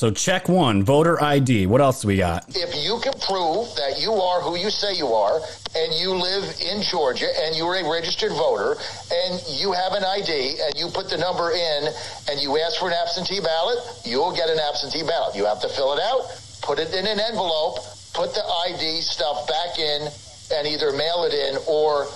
So 0.00 0.10
check 0.10 0.48
one, 0.48 0.82
voter 0.82 1.22
ID. 1.22 1.66
What 1.66 1.82
else 1.82 2.00
do 2.00 2.08
we 2.08 2.16
got? 2.16 2.48
If 2.56 2.72
you 2.72 2.98
can 3.04 3.12
prove 3.20 3.68
that 3.76 4.00
you 4.00 4.12
are 4.16 4.40
who 4.40 4.56
you 4.56 4.70
say 4.70 4.96
you 4.96 5.08
are 5.12 5.44
and 5.76 5.92
you 5.92 6.14
live 6.14 6.56
in 6.56 6.80
Georgia 6.80 7.28
and 7.44 7.54
you're 7.54 7.76
a 7.76 7.84
registered 7.84 8.32
voter 8.32 8.80
and 9.12 9.44
you 9.60 9.72
have 9.72 9.92
an 9.92 10.02
ID 10.02 10.56
and 10.64 10.72
you 10.74 10.88
put 10.88 11.10
the 11.10 11.18
number 11.18 11.52
in 11.52 11.92
and 12.32 12.40
you 12.40 12.56
ask 12.56 12.80
for 12.80 12.88
an 12.88 12.96
absentee 12.96 13.44
ballot, 13.44 13.76
you'll 14.06 14.34
get 14.34 14.48
an 14.48 14.56
absentee 14.56 15.02
ballot. 15.04 15.36
You 15.36 15.44
have 15.44 15.60
to 15.60 15.68
fill 15.68 15.92
it 15.92 16.00
out, 16.00 16.32
put 16.62 16.78
it 16.78 16.94
in 16.94 17.04
an 17.04 17.20
envelope, 17.20 17.84
put 18.14 18.32
the 18.32 18.44
ID 18.72 19.02
stuff 19.02 19.46
back 19.48 19.78
in 19.78 20.08
and 20.56 20.66
either 20.66 20.96
mail 20.96 21.28
it 21.28 21.36
in 21.36 21.60
or 21.68 22.08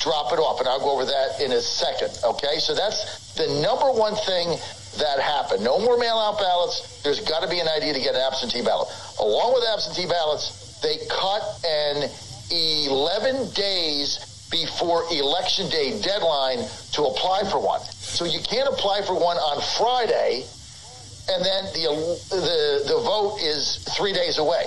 drop 0.00 0.32
it 0.32 0.40
off. 0.40 0.60
And 0.60 0.68
I'll 0.70 0.80
go 0.80 0.96
over 0.96 1.04
that 1.04 1.44
in 1.44 1.52
a 1.52 1.60
second. 1.60 2.16
Okay. 2.24 2.56
So 2.64 2.74
that's 2.74 3.34
the 3.36 3.60
number 3.60 3.92
one 3.92 4.16
thing 4.24 4.56
that 4.98 5.20
happened. 5.20 5.64
No 5.64 5.78
more 5.78 5.96
mail 5.96 6.16
out 6.16 6.38
ballots. 6.38 7.02
There's 7.02 7.20
got 7.20 7.42
to 7.42 7.48
be 7.48 7.60
an 7.60 7.68
idea 7.68 7.92
to 7.92 8.00
get 8.00 8.14
an 8.14 8.20
absentee 8.20 8.62
ballot. 8.62 8.88
Along 9.20 9.54
with 9.54 9.64
absentee 9.64 10.08
ballots, 10.08 10.80
they 10.82 10.98
cut 11.08 11.42
an 11.64 12.10
11 12.50 13.50
days 13.52 14.48
before 14.50 15.04
election 15.10 15.68
day 15.68 16.00
deadline 16.02 16.58
to 16.92 17.04
apply 17.04 17.42
for 17.50 17.58
one. 17.58 17.80
So 17.80 18.24
you 18.24 18.40
can't 18.40 18.68
apply 18.68 19.02
for 19.02 19.14
one 19.14 19.36
on 19.36 19.60
Friday 19.76 20.46
and 21.28 21.44
then 21.44 21.64
the, 21.74 21.88
the, 22.30 22.94
the 22.94 23.00
vote 23.00 23.38
is 23.40 23.78
three 23.96 24.12
days 24.12 24.38
away. 24.38 24.64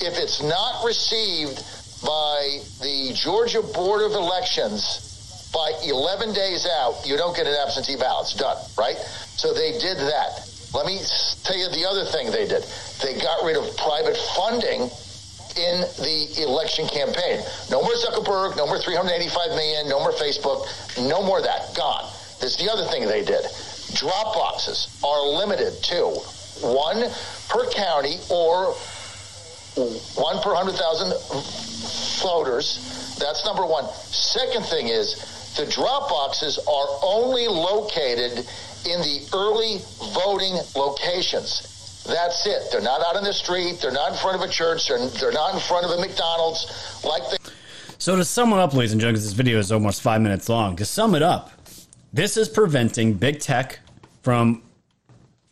If 0.00 0.18
it's 0.18 0.42
not 0.42 0.84
received 0.84 1.62
by 2.04 2.58
the 2.82 3.12
Georgia 3.14 3.62
Board 3.62 4.02
of 4.02 4.12
Elections 4.12 5.13
by 5.54 5.72
11 5.86 6.34
days 6.34 6.66
out, 6.66 7.06
you 7.06 7.16
don't 7.16 7.36
get 7.36 7.46
an 7.46 7.54
absentee 7.54 7.96
ballot. 7.96 8.26
It's 8.26 8.34
done, 8.34 8.58
right? 8.76 8.96
So 9.38 9.54
they 9.54 9.78
did 9.78 9.96
that. 9.98 10.42
Let 10.74 10.84
me 10.84 10.98
tell 11.44 11.56
you 11.56 11.70
the 11.70 11.86
other 11.86 12.04
thing 12.04 12.32
they 12.32 12.46
did. 12.46 12.64
They 13.00 13.14
got 13.22 13.44
rid 13.44 13.56
of 13.56 13.64
private 13.76 14.16
funding 14.34 14.90
in 15.54 15.86
the 16.02 16.42
election 16.42 16.88
campaign. 16.88 17.38
No 17.70 17.80
more 17.80 17.94
Zuckerberg, 17.94 18.56
no 18.56 18.66
more 18.66 18.78
385 18.78 19.50
million, 19.50 19.88
no 19.88 20.00
more 20.00 20.10
Facebook, 20.10 20.66
no 21.08 21.22
more 21.22 21.40
that. 21.40 21.72
Gone. 21.76 22.10
This 22.40 22.58
is 22.58 22.66
the 22.66 22.70
other 22.70 22.84
thing 22.90 23.06
they 23.06 23.24
did. 23.24 23.46
Drop 23.94 24.34
boxes 24.34 24.88
are 25.04 25.22
limited 25.38 25.80
to 25.94 26.10
one 26.66 27.06
per 27.48 27.70
county 27.70 28.18
or 28.28 28.74
one 30.18 30.42
per 30.42 30.52
100,000 30.52 31.14
voters. 32.22 33.16
That's 33.20 33.44
number 33.44 33.64
one. 33.64 33.86
Second 34.10 34.64
thing 34.66 34.88
is 34.88 35.33
the 35.56 35.66
drop 35.66 36.08
boxes 36.08 36.58
are 36.58 36.86
only 37.02 37.46
located 37.46 38.38
in 38.86 39.00
the 39.00 39.26
early 39.32 39.78
voting 40.12 40.58
locations. 40.76 42.04
That's 42.06 42.46
it. 42.46 42.70
They're 42.70 42.82
not 42.82 43.00
out 43.06 43.16
in 43.16 43.24
the 43.24 43.32
street. 43.32 43.78
They're 43.80 43.92
not 43.92 44.12
in 44.12 44.18
front 44.18 44.36
of 44.36 44.48
a 44.48 44.52
church. 44.52 44.88
They're, 44.88 45.06
they're 45.08 45.32
not 45.32 45.54
in 45.54 45.60
front 45.60 45.86
of 45.86 45.92
a 45.92 46.00
McDonald's 46.00 47.02
like 47.04 47.22
they. 47.30 47.36
So 47.98 48.16
to 48.16 48.24
sum 48.24 48.52
it 48.52 48.58
up, 48.58 48.74
ladies 48.74 48.92
and 48.92 49.00
gentlemen, 49.00 49.22
this 49.22 49.32
video 49.32 49.58
is 49.58 49.72
almost 49.72 50.02
five 50.02 50.20
minutes 50.20 50.48
long. 50.48 50.76
To 50.76 50.84
sum 50.84 51.14
it 51.14 51.22
up, 51.22 51.50
this 52.12 52.36
is 52.36 52.48
preventing 52.48 53.14
big 53.14 53.40
tech 53.40 53.80
from 54.22 54.62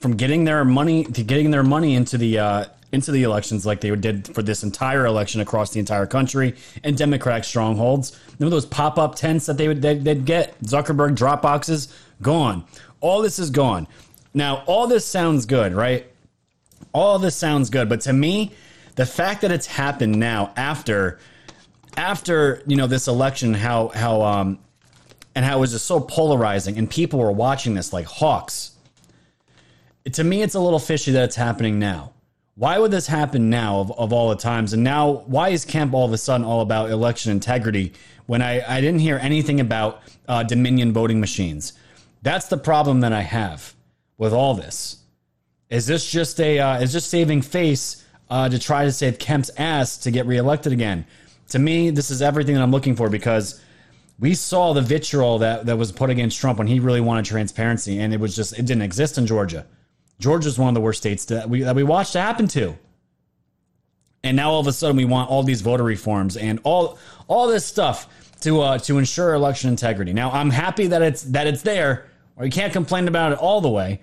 from 0.00 0.16
getting 0.16 0.44
their 0.44 0.64
money 0.64 1.04
to 1.04 1.22
getting 1.22 1.50
their 1.50 1.62
money 1.62 1.94
into 1.94 2.18
the 2.18 2.38
uh, 2.38 2.64
into 2.92 3.10
the 3.10 3.22
elections 3.22 3.64
like 3.64 3.80
they 3.80 3.94
did 3.96 4.32
for 4.34 4.42
this 4.42 4.62
entire 4.62 5.06
election 5.06 5.40
across 5.40 5.70
the 5.70 5.80
entire 5.80 6.06
country 6.06 6.54
and 6.84 6.96
Democratic 6.96 7.44
strongholds. 7.44 8.18
Remember 8.38 8.54
those 8.54 8.66
pop 8.66 8.98
up 8.98 9.14
tents 9.14 9.46
that 9.46 9.56
they 9.56 9.66
would 9.66 9.80
they'd, 9.80 10.04
they'd 10.04 10.24
get 10.26 10.60
Zuckerberg 10.60 11.16
drop 11.16 11.42
boxes 11.42 11.92
gone. 12.20 12.64
All 13.00 13.22
this 13.22 13.38
is 13.38 13.50
gone. 13.50 13.88
Now 14.34 14.62
all 14.66 14.86
this 14.86 15.06
sounds 15.06 15.46
good, 15.46 15.72
right? 15.74 16.06
All 16.92 17.18
this 17.18 17.34
sounds 17.34 17.70
good, 17.70 17.88
but 17.88 18.02
to 18.02 18.12
me, 18.12 18.52
the 18.96 19.06
fact 19.06 19.40
that 19.40 19.50
it's 19.50 19.66
happened 19.66 20.18
now 20.18 20.52
after 20.56 21.18
after 21.96 22.62
you 22.66 22.76
know 22.76 22.86
this 22.86 23.08
election, 23.08 23.54
how 23.54 23.88
how 23.88 24.22
um 24.22 24.58
and 25.34 25.44
how 25.46 25.56
it 25.56 25.60
was 25.60 25.72
just 25.72 25.86
so 25.86 25.98
polarizing, 25.98 26.76
and 26.76 26.90
people 26.90 27.18
were 27.18 27.32
watching 27.32 27.72
this 27.72 27.92
like 27.92 28.04
hawks. 28.04 28.72
To 30.12 30.24
me, 30.24 30.42
it's 30.42 30.54
a 30.54 30.60
little 30.60 30.78
fishy 30.78 31.12
that 31.12 31.24
it's 31.24 31.36
happening 31.36 31.78
now. 31.78 32.12
Why 32.54 32.78
would 32.78 32.90
this 32.90 33.06
happen 33.06 33.48
now 33.48 33.80
of, 33.80 33.92
of 33.92 34.12
all 34.12 34.28
the 34.28 34.36
times? 34.36 34.74
And 34.74 34.84
now, 34.84 35.24
why 35.26 35.48
is 35.48 35.64
Kemp 35.64 35.94
all 35.94 36.04
of 36.04 36.12
a 36.12 36.18
sudden 36.18 36.46
all 36.46 36.60
about 36.60 36.90
election 36.90 37.32
integrity 37.32 37.92
when 38.26 38.42
I, 38.42 38.76
I 38.76 38.80
didn't 38.80 39.00
hear 39.00 39.18
anything 39.18 39.58
about 39.58 40.02
uh, 40.28 40.42
Dominion 40.42 40.92
voting 40.92 41.18
machines? 41.18 41.72
That's 42.20 42.48
the 42.48 42.58
problem 42.58 43.00
that 43.00 43.12
I 43.12 43.22
have 43.22 43.74
with 44.18 44.34
all 44.34 44.54
this. 44.54 44.98
Is 45.70 45.86
this 45.86 46.10
just 46.10 46.38
a 46.40 46.58
uh, 46.58 46.80
is 46.80 46.92
just 46.92 47.08
saving 47.08 47.40
face 47.40 48.04
uh, 48.28 48.50
to 48.50 48.58
try 48.58 48.84
to 48.84 48.92
save 48.92 49.18
Kemp's 49.18 49.50
ass 49.56 49.96
to 49.98 50.10
get 50.10 50.26
reelected 50.26 50.72
again? 50.72 51.06
To 51.48 51.58
me, 51.58 51.88
this 51.88 52.10
is 52.10 52.20
everything 52.20 52.54
that 52.54 52.62
I'm 52.62 52.70
looking 52.70 52.94
for 52.94 53.08
because 53.08 53.62
we 54.20 54.34
saw 54.34 54.74
the 54.74 54.82
vitriol 54.82 55.38
that, 55.38 55.64
that 55.66 55.78
was 55.78 55.90
put 55.90 56.10
against 56.10 56.38
Trump 56.38 56.58
when 56.58 56.66
he 56.66 56.78
really 56.78 57.00
wanted 57.00 57.24
transparency, 57.24 57.98
and 57.98 58.12
it 58.12 58.20
was 58.20 58.36
just 58.36 58.58
it 58.58 58.66
didn't 58.66 58.82
exist 58.82 59.16
in 59.16 59.26
Georgia. 59.26 59.66
Georgia's 60.22 60.58
one 60.58 60.68
of 60.68 60.74
the 60.74 60.80
worst 60.80 61.00
states 61.00 61.24
that 61.26 61.50
we 61.50 61.62
that 61.62 61.74
we 61.74 61.82
watched 61.82 62.14
happen 62.14 62.46
to. 62.48 62.78
And 64.24 64.36
now 64.36 64.52
all 64.52 64.60
of 64.60 64.68
a 64.68 64.72
sudden 64.72 64.96
we 64.96 65.04
want 65.04 65.28
all 65.30 65.42
these 65.42 65.62
voter 65.62 65.82
reforms 65.82 66.36
and 66.36 66.60
all 66.62 66.98
all 67.26 67.48
this 67.48 67.66
stuff 67.66 68.08
to 68.42 68.60
uh, 68.60 68.78
to 68.78 68.98
ensure 68.98 69.34
election 69.34 69.68
integrity. 69.68 70.12
Now 70.12 70.30
I'm 70.30 70.50
happy 70.50 70.86
that 70.86 71.02
it's 71.02 71.22
that 71.24 71.48
it's 71.48 71.62
there, 71.62 72.06
or 72.36 72.44
you 72.44 72.52
can't 72.52 72.72
complain 72.72 73.08
about 73.08 73.32
it 73.32 73.38
all 73.38 73.60
the 73.60 73.68
way. 73.68 74.00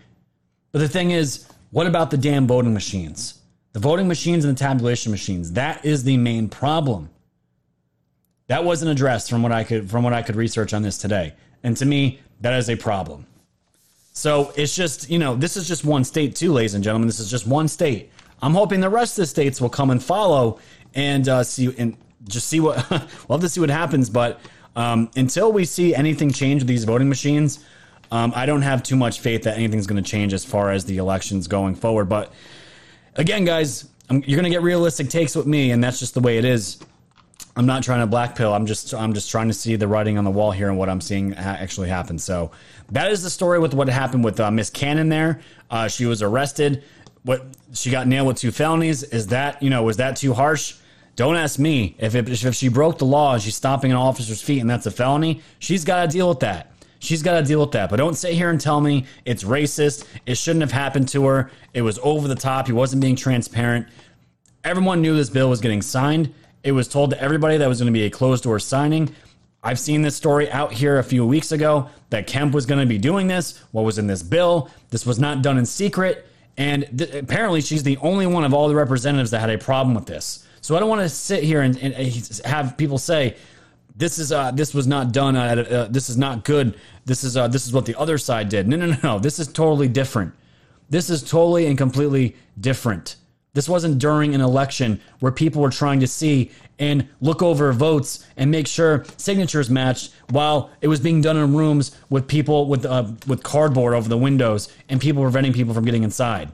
But 0.74 0.80
the 0.80 0.90
thing 0.90 1.12
is, 1.12 1.48
what 1.72 1.88
about 1.88 2.12
the 2.12 2.18
damn 2.18 2.48
voting 2.48 2.74
machines? 2.74 3.40
The 3.72 3.80
voting 3.80 4.08
machines 4.08 4.44
and 4.44 4.58
the 4.58 4.60
tabulation 4.60 5.12
machines. 5.12 5.54
That 5.54 5.86
is 5.86 6.04
the 6.04 6.18
main 6.18 6.50
problem. 6.50 7.10
That 8.48 8.66
wasn't 8.66 8.92
addressed 8.92 9.30
from 9.30 9.42
what 9.42 9.54
I 9.54 9.64
could 9.64 9.90
from 9.90 10.04
what 10.04 10.12
I 10.12 10.22
could 10.22 10.36
research 10.36 10.74
on 10.74 10.82
this 10.82 10.98
today. 10.98 11.34
And 11.64 11.78
to 11.78 11.86
me, 11.86 12.20
that 12.42 12.54
is 12.54 12.70
a 12.70 12.76
problem. 12.76 13.26
So 14.20 14.52
it's 14.58 14.76
just, 14.76 15.10
you 15.10 15.18
know, 15.18 15.34
this 15.34 15.56
is 15.56 15.66
just 15.66 15.86
one 15.86 16.04
state 16.04 16.36
too, 16.36 16.52
ladies 16.52 16.74
and 16.74 16.84
gentlemen. 16.84 17.08
This 17.08 17.22
is 17.22 17.32
just 17.32 17.48
one 17.48 17.70
state. 17.70 18.12
I'm 18.42 18.54
hoping 18.54 18.82
the 18.82 18.90
rest 18.90 19.18
of 19.18 19.22
the 19.24 19.28
states 19.28 19.62
will 19.62 19.70
come 19.70 19.92
and 19.92 20.04
follow 20.04 20.60
and 20.94 21.30
uh, 21.30 21.42
see 21.42 21.74
and 21.78 21.96
just 22.28 22.48
see 22.48 22.60
what 22.60 22.76
we'll 22.92 23.38
have 23.38 23.40
to 23.40 23.48
see 23.48 23.62
what 23.62 23.70
happens. 23.70 24.10
But 24.10 24.42
um, 24.76 25.10
until 25.16 25.54
we 25.54 25.64
see 25.64 25.96
anything 25.96 26.34
change 26.34 26.64
with 26.64 26.68
these 26.68 26.84
voting 26.84 27.08
machines, 27.08 27.64
um, 28.12 28.34
I 28.36 28.46
don't 28.46 28.62
have 28.62 28.84
too 28.84 28.98
much 28.98 29.22
faith 29.22 29.44
that 29.44 29.56
anything's 29.56 29.88
going 29.88 30.04
to 30.04 30.10
change 30.10 30.34
as 30.34 30.44
far 30.44 30.70
as 30.70 30.84
the 30.84 30.98
elections 30.98 31.48
going 31.48 31.76
forward. 31.76 32.10
But 32.10 32.34
again, 33.16 33.46
guys, 33.46 33.88
I'm, 34.10 34.22
you're 34.28 34.36
going 34.36 34.52
to 34.52 34.54
get 34.54 34.64
realistic 34.64 35.08
takes 35.08 35.34
with 35.34 35.46
me, 35.48 35.72
and 35.72 35.82
that's 35.82 35.98
just 35.98 36.14
the 36.14 36.20
way 36.20 36.38
it 36.38 36.44
is. 36.44 36.78
I'm 37.60 37.66
not 37.66 37.84
trying 37.84 38.00
to 38.00 38.08
black 38.08 38.38
pill. 38.38 38.54
I'm 38.54 38.66
just 38.66 38.94
I'm 38.94 39.14
just 39.14 39.30
trying 39.30 39.50
to 39.50 39.54
see 39.54 39.76
the 39.76 39.86
writing 39.86 40.18
on 40.18 40.24
the 40.24 40.32
wall 40.32 40.52
here 40.52 40.70
and 40.70 40.78
what 40.78 40.88
I'm 40.88 41.02
seeing 41.02 41.34
ha- 41.34 41.58
actually 41.60 41.90
happen. 41.90 42.18
So 42.18 42.52
that 42.94 43.12
is 43.12 43.22
the 43.22 43.30
story 43.30 43.60
with 43.60 43.74
what 43.74 43.90
happened 43.90 44.24
with 44.24 44.40
uh, 44.40 44.50
Miss 44.50 44.70
Cannon. 44.70 45.10
There, 45.10 45.42
uh, 45.70 45.90
she 45.90 46.06
was 46.06 46.22
arrested. 46.22 46.86
What 47.24 47.44
she 47.74 47.92
got 47.92 48.08
nailed 48.08 48.28
with 48.28 48.38
two 48.38 48.54
felonies. 48.54 49.04
Is 49.04 49.28
that 49.28 49.62
you 49.62 49.70
know 49.70 49.84
was 49.84 49.98
that 49.98 50.16
too 50.16 50.34
harsh? 50.34 50.78
Don't 51.18 51.36
ask 51.36 51.60
me. 51.60 51.98
If 52.00 52.16
it, 52.16 52.30
if 52.30 52.56
she 52.56 52.70
broke 52.70 52.98
the 52.98 53.06
law 53.06 53.34
and 53.34 53.44
she's 53.44 53.58
stomping 53.58 53.92
an 53.92 53.98
officer's 53.98 54.42
feet 54.42 54.62
and 54.62 54.70
that's 54.70 54.86
a 54.86 54.92
felony, 54.92 55.42
she's 55.60 55.84
got 55.84 56.04
to 56.04 56.08
deal 56.08 56.30
with 56.30 56.40
that. 56.40 56.72
She's 57.00 57.22
got 57.22 57.42
to 57.42 57.46
deal 57.46 57.60
with 57.60 57.72
that. 57.72 57.90
But 57.90 57.98
don't 57.98 58.16
sit 58.16 58.36
here 58.36 58.52
and 58.52 58.62
tell 58.62 58.80
me 58.80 59.06
it's 59.26 59.44
racist. 59.44 60.08
It 60.26 60.38
shouldn't 60.38 60.62
have 60.62 60.72
happened 60.72 61.10
to 61.10 61.26
her. 61.26 61.52
It 61.74 61.82
was 61.82 62.00
over 62.04 62.30
the 62.30 62.36
top. 62.36 62.68
He 62.68 62.74
wasn't 62.74 63.02
being 63.02 63.18
transparent. 63.18 63.86
Everyone 64.64 65.02
knew 65.02 65.14
this 65.14 65.30
bill 65.30 65.50
was 65.50 65.60
getting 65.60 65.82
signed. 65.82 66.34
It 66.64 66.74
was 66.74 66.88
told 66.88 67.12
to 67.12 67.22
everybody 67.22 67.58
that 67.58 67.68
was 67.68 67.80
going 67.80 67.92
to 67.92 67.98
be 67.98 68.06
a 68.06 68.10
closed 68.10 68.44
door 68.44 68.60
signing. 68.60 69.16
I've 69.64 69.80
seen 69.80 70.02
this 70.02 70.16
story 70.16 70.50
out 70.52 70.72
here 70.72 71.00
a 71.00 71.04
few 71.04 71.26
weeks 71.26 71.52
ago 71.52 71.90
that 72.10 72.28
Kemp 72.28 72.54
was 72.54 72.66
going 72.66 72.80
to 72.80 72.86
be 72.86 72.98
doing 72.98 73.28
this. 73.28 73.62
What 73.72 73.84
was 73.84 73.98
in 73.98 74.08
this 74.08 74.24
bill? 74.24 74.70
This 74.90 75.06
was 75.06 75.20
not 75.20 75.42
done 75.42 75.58
in 75.58 75.66
secret. 75.66 76.26
And 76.58 76.88
th- 76.98 77.14
apparently, 77.14 77.62
she's 77.62 77.84
the 77.84 77.98
only 77.98 78.28
one 78.28 78.44
of 78.44 78.54
all 78.54 78.68
the 78.68 78.76
representatives 78.76 79.32
that 79.32 79.40
had 79.40 79.50
a 79.50 79.58
problem 79.58 79.96
with 79.96 80.06
this. 80.06 80.46
So 80.62 80.76
I 80.76 80.80
don't 80.80 80.90
want 80.90 81.02
to 81.02 81.10
sit 81.10 81.44
here 81.44 81.62
and, 81.62 81.78
and 81.78 81.94
have 82.46 82.78
people 82.78 82.98
say 82.98 83.38
this 83.96 84.18
is 84.18 84.32
uh, 84.32 84.52
this 84.52 84.74
was 84.74 84.88
not 84.88 85.12
done. 85.12 85.36
Uh, 85.36 85.88
this 85.90 86.10
is 86.10 86.18
not 86.18 86.44
good. 86.44 86.78
This 87.06 87.24
is 87.24 87.36
uh, 87.38 87.48
this 87.48 87.66
is 87.66 87.74
what 87.74 87.86
the 87.86 87.98
other 87.98 88.18
side 88.18 88.50
did. 88.50 88.68
No, 88.68 88.78
no, 88.78 88.88
no, 88.88 88.98
no. 89.04 89.20
This 89.20 89.40
is 89.40 89.48
totally 89.48 89.88
different. 89.88 90.34
This 90.90 91.10
is 91.10 91.22
totally 91.22 91.66
and 91.66 91.78
completely 91.78 92.36
different. 92.60 93.16
This 93.54 93.68
wasn't 93.68 93.98
during 93.98 94.36
an 94.36 94.42
election 94.42 95.02
where 95.20 95.32
people 95.32 95.62
were 95.62 95.72
trying 95.72 96.00
to 96.02 96.08
see 96.08 96.52
and 96.78 97.10
look 97.20 97.42
over 97.42 97.74
votes 97.74 98.26
and 98.38 98.52
make 98.52 98.68
sure 98.68 99.06
signatures 99.18 99.70
matched 99.70 100.14
while 100.30 100.70
it 100.82 100.88
was 100.88 101.00
being 101.00 101.22
done 101.22 101.36
in 101.36 101.56
rooms 101.56 101.96
with 102.10 102.28
people 102.28 102.68
with 102.68 102.86
uh, 102.86 103.12
with 103.28 103.42
cardboard 103.44 103.94
over 103.96 104.08
the 104.08 104.18
windows 104.18 104.72
and 104.88 105.02
people 105.02 105.24
preventing 105.24 105.52
people 105.52 105.74
from 105.74 105.84
getting 105.84 106.04
inside. 106.04 106.52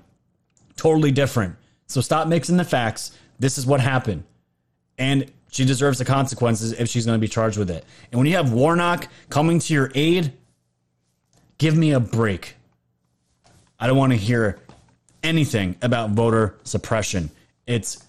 Totally 0.78 1.12
different. 1.12 1.56
So 1.88 2.02
stop 2.02 2.28
mixing 2.28 2.58
the 2.58 2.64
facts. 2.64 3.18
This 3.40 3.58
is 3.58 3.66
what 3.66 3.82
happened. 3.82 4.24
And 4.98 5.32
she 5.52 5.66
deserves 5.66 6.00
the 6.00 6.06
consequences 6.06 6.72
if 6.74 6.90
she's 6.90 7.06
going 7.06 7.18
to 7.18 7.22
be 7.22 7.28
charged 7.28 7.58
with 7.58 7.70
it. 7.70 7.86
And 8.12 8.20
when 8.20 8.28
you 8.28 8.36
have 8.36 8.52
Warnock 8.52 9.08
coming 9.30 9.60
to 9.60 9.74
your 9.74 9.92
aid, 9.96 10.34
give 11.58 11.76
me 11.78 11.92
a 11.92 12.00
break. 12.00 12.56
I 13.80 13.88
don't 13.88 13.98
want 13.98 14.14
to 14.14 14.18
hear 14.18 14.60
anything 15.26 15.76
about 15.82 16.12
voter 16.12 16.56
suppression. 16.64 17.32
It's 17.66 18.04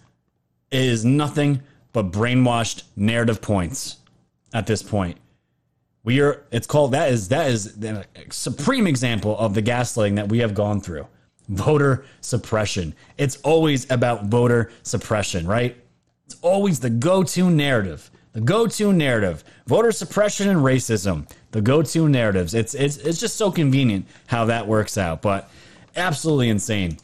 it 0.71 0.83
is 0.83 1.05
nothing 1.05 1.63
but 1.93 2.11
brainwashed 2.13 2.83
narrative 2.95 3.41
points 3.41 3.97
at 4.53 4.67
this 4.67 4.83
point. 4.83 5.17
We 6.05 6.21
are 6.21 6.45
it's 6.53 6.67
called 6.67 6.93
that 6.93 7.11
is 7.11 7.29
that 7.29 7.51
is 7.51 7.77
the 7.77 8.05
supreme 8.31 8.87
example 8.87 9.37
of 9.39 9.55
the 9.55 9.63
gaslighting 9.63 10.17
that 10.17 10.29
we 10.29 10.39
have 10.39 10.55
gone 10.55 10.81
through. 10.81 11.07
Voter 11.49 12.05
suppression. 12.21 12.95
It's 13.17 13.37
always 13.37 13.91
about 13.91 14.27
voter 14.27 14.71
suppression, 14.83 15.47
right? 15.47 15.77
It's 16.27 16.37
always 16.43 16.81
the 16.81 16.91
go-to 16.91 17.51
narrative. 17.51 18.11
The 18.33 18.41
go-to 18.41 18.93
narrative. 18.93 19.45
Voter 19.67 19.93
suppression 19.93 20.49
and 20.49 20.59
racism. 20.61 21.31
The 21.53 21.63
go-to 21.63 22.09
narratives. 22.09 22.53
It's 22.53 22.75
it's 22.75 22.99
it's 22.99 23.21
just 23.21 23.37
so 23.37 23.51
convenient 23.51 24.07
how 24.27 24.45
that 24.47 24.67
works 24.67 24.99
out, 24.99 25.23
but 25.23 25.49
absolutely 25.97 26.51
insane 26.51 26.99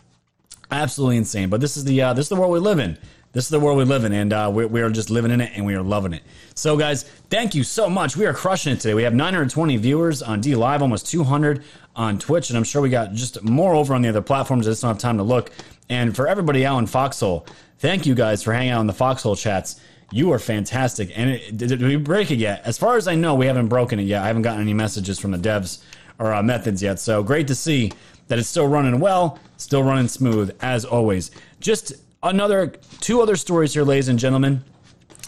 absolutely 0.73 1.19
insane. 1.19 1.49
But 1.49 1.61
this 1.61 1.77
is 1.77 1.85
the 1.85 2.01
uh, 2.03 2.13
this 2.15 2.27
is 2.27 2.29
the 2.31 2.37
world 2.37 2.53
we 2.53 2.59
live 2.59 2.79
in. 2.79 2.99
This 3.33 3.45
is 3.45 3.51
the 3.51 3.61
world 3.61 3.79
we 3.79 3.85
live 3.85 4.05
in, 4.05 4.13
and 4.13 4.31
uh, 4.31 4.51
we, 4.53 4.67
we 4.67 4.83
are 4.83 4.91
just 4.91 5.09
living 5.09 5.31
in 5.31 5.41
it, 5.41 5.53
and 5.55 5.65
we 5.65 5.75
are 5.75 5.83
loving 5.83 6.13
it. 6.13 6.23
So, 6.55 6.77
guys, 6.77 7.05
thank 7.31 7.55
you 7.55 7.65
so 7.65 7.89
much. 7.89 8.15
We 8.15 8.27
are 8.27 8.35
crushing 8.35 8.75
it 8.75 8.81
today. 8.81 8.93
We 8.93 9.05
have 9.05 9.15
920 9.15 9.79
viewers 9.79 10.21
on 10.21 10.43
DLive, 10.43 10.83
almost 10.83 11.07
200 11.07 11.65
on 11.97 12.19
Twitch, 12.19 12.51
and 12.51 12.59
I'm 12.59 12.65
sure 12.65 12.83
we 12.83 12.91
got 12.91 13.15
just 13.15 13.43
more 13.43 13.75
over 13.75 13.95
on 13.95 14.03
the 14.03 14.11
other 14.11 14.21
platforms. 14.21 14.67
I 14.67 14.73
just 14.73 14.83
don't 14.83 14.91
have 14.91 14.99
time 14.99 15.17
to 15.17 15.23
look. 15.23 15.51
And 15.89 16.15
for 16.15 16.29
everybody 16.29 16.67
out 16.67 16.79
in 16.79 16.87
Foxhole, 16.87 17.47
thank 17.79 18.05
you 18.05 18.15
guys 18.15 18.43
for 18.43 18.53
hanging 18.53 18.71
out 18.71 18.83
in 18.83 18.87
the 18.87 18.93
Foxhole 18.93 19.37
chats. 19.37 19.81
You 20.11 20.31
are 20.33 20.39
fantastic. 20.39 21.11
And 21.17 21.31
it, 21.31 21.57
did, 21.57 21.71
did 21.71 21.83
we 21.83 21.97
break 21.97 22.31
it 22.31 22.37
yet? 22.37 22.61
As 22.67 22.77
far 22.77 22.99
as 22.99 23.09
I 23.09 23.15
know, 23.15 23.35
we 23.35 23.47
haven't 23.47 23.69
broken 23.69 23.99
it 23.99 24.03
yet. 24.03 24.23
I 24.23 24.27
haven't 24.27 24.43
gotten 24.43 24.61
any 24.61 24.75
messages 24.75 25.19
from 25.19 25.31
the 25.31 25.39
devs 25.39 25.83
or 26.19 26.35
uh, 26.35 26.43
methods 26.43 26.83
yet. 26.83 27.01
So 27.01 27.23
great 27.23 27.49
to 27.49 27.55
see 27.55 27.93
that 28.33 28.39
it's 28.39 28.49
still 28.49 28.67
running 28.67 28.99
well, 28.99 29.39
still 29.59 29.83
running 29.83 30.09
smooth 30.09 30.57
as 30.63 30.87
always. 30.87 31.33
Just 31.61 31.93
another 32.23 32.69
two 33.03 33.21
other 33.21 33.37
stories 33.37 33.75
here, 33.75 33.83
ladies 33.83 34.09
and 34.09 34.19
gentlemen, 34.19 34.65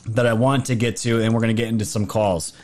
that 0.07 0.27
I 0.27 0.33
want 0.33 0.65
to 0.67 0.75
get 0.75 0.97
to, 0.99 1.21
and 1.21 1.35
we're 1.35 1.41
going 1.41 1.55
to 1.55 1.63
get 1.63 1.69
into 1.69 1.85
some 1.85 2.07
calls. 2.07 2.55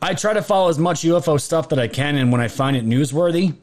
I 0.00 0.14
try 0.14 0.34
to 0.34 0.42
follow 0.42 0.68
as 0.68 0.78
much 0.78 1.00
UFO 1.00 1.40
stuff 1.40 1.68
that 1.70 1.80
I 1.80 1.88
can, 1.88 2.16
and 2.16 2.30
when 2.30 2.40
I 2.40 2.46
find 2.46 2.76
it 2.76 2.86
newsworthy, 2.86 3.56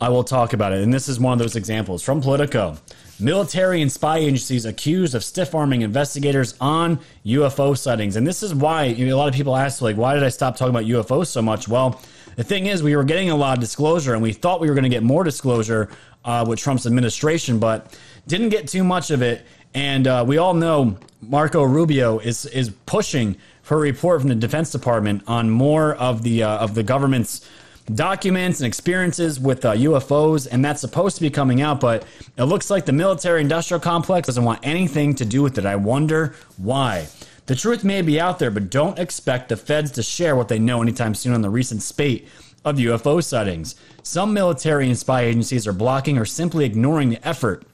I 0.00 0.08
will 0.08 0.24
talk 0.24 0.54
about 0.54 0.72
it. 0.72 0.80
And 0.80 0.94
this 0.94 1.10
is 1.10 1.20
one 1.20 1.34
of 1.34 1.38
those 1.38 1.56
examples 1.56 2.02
from 2.02 2.22
Politico. 2.22 2.78
Military 3.20 3.82
and 3.82 3.92
spy 3.92 4.16
agencies 4.16 4.64
accused 4.64 5.14
of 5.14 5.22
stiff 5.22 5.54
arming 5.54 5.82
investigators 5.82 6.54
on 6.58 7.00
UFO 7.26 7.76
sightings. 7.76 8.16
And 8.16 8.26
this 8.26 8.42
is 8.42 8.54
why 8.54 8.84
you 8.84 9.06
know, 9.06 9.14
a 9.14 9.18
lot 9.18 9.28
of 9.28 9.34
people 9.34 9.54
ask, 9.54 9.82
like, 9.82 9.98
why 9.98 10.14
did 10.14 10.22
I 10.22 10.30
stop 10.30 10.56
talking 10.56 10.74
about 10.74 10.84
UFOs 10.84 11.26
so 11.26 11.42
much? 11.42 11.68
Well, 11.68 12.00
the 12.38 12.44
thing 12.44 12.66
is, 12.66 12.84
we 12.84 12.94
were 12.94 13.02
getting 13.02 13.30
a 13.30 13.34
lot 13.34 13.58
of 13.58 13.60
disclosure, 13.60 14.14
and 14.14 14.22
we 14.22 14.32
thought 14.32 14.60
we 14.60 14.68
were 14.68 14.74
going 14.74 14.84
to 14.84 14.88
get 14.88 15.02
more 15.02 15.24
disclosure 15.24 15.88
uh, 16.24 16.44
with 16.46 16.60
Trump's 16.60 16.86
administration, 16.86 17.58
but 17.58 17.98
didn't 18.28 18.50
get 18.50 18.68
too 18.68 18.84
much 18.84 19.10
of 19.10 19.22
it. 19.22 19.44
And 19.74 20.06
uh, 20.06 20.24
we 20.24 20.38
all 20.38 20.54
know 20.54 20.96
Marco 21.20 21.64
Rubio 21.64 22.20
is 22.20 22.46
is 22.46 22.70
pushing 22.86 23.36
for 23.62 23.78
a 23.78 23.80
report 23.80 24.20
from 24.20 24.28
the 24.28 24.36
Defense 24.36 24.70
Department 24.70 25.24
on 25.26 25.50
more 25.50 25.96
of 25.96 26.22
the 26.22 26.44
uh, 26.44 26.58
of 26.58 26.76
the 26.76 26.84
government's 26.84 27.44
documents 27.92 28.60
and 28.60 28.68
experiences 28.68 29.40
with 29.40 29.64
uh, 29.64 29.74
UFOs, 29.74 30.46
and 30.48 30.64
that's 30.64 30.80
supposed 30.80 31.16
to 31.16 31.22
be 31.22 31.30
coming 31.30 31.60
out. 31.60 31.80
But 31.80 32.06
it 32.36 32.44
looks 32.44 32.70
like 32.70 32.86
the 32.86 32.92
military 32.92 33.40
industrial 33.40 33.80
complex 33.80 34.28
doesn't 34.28 34.44
want 34.44 34.60
anything 34.62 35.16
to 35.16 35.24
do 35.24 35.42
with 35.42 35.58
it. 35.58 35.66
I 35.66 35.74
wonder 35.74 36.36
why. 36.56 37.08
The 37.48 37.56
truth 37.56 37.82
may 37.82 38.02
be 38.02 38.20
out 38.20 38.38
there, 38.38 38.50
but 38.50 38.68
don't 38.68 38.98
expect 38.98 39.48
the 39.48 39.56
feds 39.56 39.90
to 39.92 40.02
share 40.02 40.36
what 40.36 40.48
they 40.48 40.58
know 40.58 40.82
anytime 40.82 41.14
soon 41.14 41.32
on 41.32 41.40
the 41.40 41.48
recent 41.48 41.80
spate 41.80 42.28
of 42.62 42.76
UFO 42.76 43.24
sightings. 43.24 43.74
Some 44.02 44.34
military 44.34 44.86
and 44.86 44.98
spy 44.98 45.22
agencies 45.22 45.66
are 45.66 45.72
blocking 45.72 46.18
or 46.18 46.26
simply 46.26 46.66
ignoring 46.66 47.08
the 47.08 47.26
effort 47.26 47.64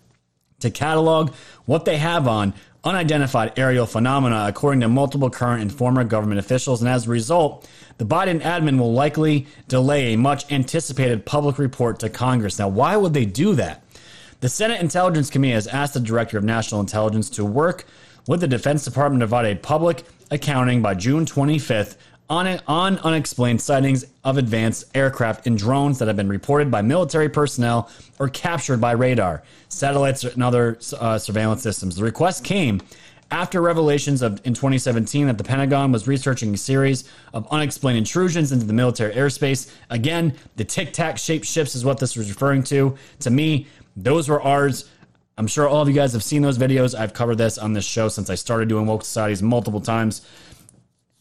to 0.61 0.70
catalog 0.70 1.35
what 1.64 1.87
they 1.87 1.97
have 1.97 2.29
on 2.29 2.55
unidentified 2.85 3.59
aerial 3.59 3.85
phenomena, 3.85 4.45
according 4.47 4.81
to 4.83 4.89
multiple 4.89 5.29
current 5.29 5.62
and 5.62 5.72
former 5.72 6.05
government 6.05 6.39
officials. 6.39 6.81
And 6.81 6.89
as 6.89 7.09
a 7.09 7.11
result, 7.11 7.68
the 7.99 8.07
Biden 8.07 8.43
admin 8.43 8.79
will 8.79 8.93
likely 8.93 9.49
delay 9.66 10.14
a 10.14 10.18
much 10.18 10.53
anticipated 10.53 11.27
public 11.27 11.59
report 11.59 11.99
to 11.99 12.09
Congress. 12.09 12.61
Now, 12.61 12.68
why 12.68 12.97
would 12.97 13.12
they 13.12 13.25
do 13.25 13.57
that? 13.57 13.83
The 14.39 14.49
Senate 14.49 14.81
Intelligence 14.81 15.31
Committee 15.31 15.55
has 15.55 15.66
asked 15.66 15.95
the 15.95 16.01
Director 16.01 16.39
of 16.39 16.45
National 16.45 16.81
Intelligence 16.81 17.29
to 17.31 17.45
work 17.45 17.87
with 18.27 18.41
the 18.41 18.49
Defense 18.49 18.85
Department 18.85 19.20
to 19.20 19.27
provide 19.27 19.47
a 19.47 19.59
public 19.59 20.05
accounting 20.31 20.83
by 20.83 20.95
June 20.95 21.25
25th 21.25 21.97
on, 22.31 22.61
on 22.66 22.99
unexplained 22.99 23.61
sightings 23.61 24.07
of 24.25 24.39
advanced 24.39 24.85
aircraft 24.95 25.47
and 25.47 25.59
drones 25.59 25.99
that 25.99 26.09
have 26.09 26.16
been 26.16 26.29
reported 26.29 26.70
by 26.70 26.81
military 26.81 27.29
personnel 27.29 27.91
or 28.18 28.29
captured 28.29 28.81
by 28.81 28.93
radar, 28.93 29.43
satellites, 29.68 30.25
and 30.25 30.43
other 30.43 30.79
uh, 30.99 31.18
surveillance 31.18 31.62
systems. 31.62 31.97
The 31.97 32.05
request 32.05 32.45
came 32.45 32.81
after 33.31 33.61
revelations 33.61 34.22
of 34.22 34.41
in 34.45 34.55
2017 34.55 35.27
that 35.27 35.39
the 35.39 35.45
Pentagon 35.45 35.93
was 35.93 36.07
researching 36.07 36.55
a 36.55 36.57
series 36.57 37.11
of 37.33 37.47
unexplained 37.51 37.99
intrusions 37.99 38.53
into 38.53 38.64
the 38.64 38.72
military 38.72 39.14
airspace. 39.14 39.72
Again, 39.91 40.35
the 40.57 40.64
tic 40.64 40.93
tac 40.93 41.18
shaped 41.18 41.45
ships 41.45 41.75
is 41.75 41.85
what 41.85 41.99
this 41.99 42.16
was 42.16 42.29
referring 42.29 42.62
to. 42.64 42.97
To 43.20 43.31
me, 43.31 43.66
those 43.97 44.29
were 44.29 44.41
ours. 44.43 44.89
I'm 45.37 45.47
sure 45.47 45.68
all 45.68 45.82
of 45.82 45.89
you 45.89 45.95
guys 45.95 46.12
have 46.12 46.22
seen 46.22 46.43
those 46.43 46.59
videos. 46.59 46.99
I've 46.99 47.12
covered 47.12 47.39
this 47.39 47.59
on 47.59 47.72
this 47.72 47.85
show 47.85 48.09
since 48.09 48.30
I 48.30 48.37
started 48.37 48.68
doing 48.68 48.87
woke 48.87 49.05
societies 49.05 49.43
multiple 49.43 49.80
times. 49.80 50.26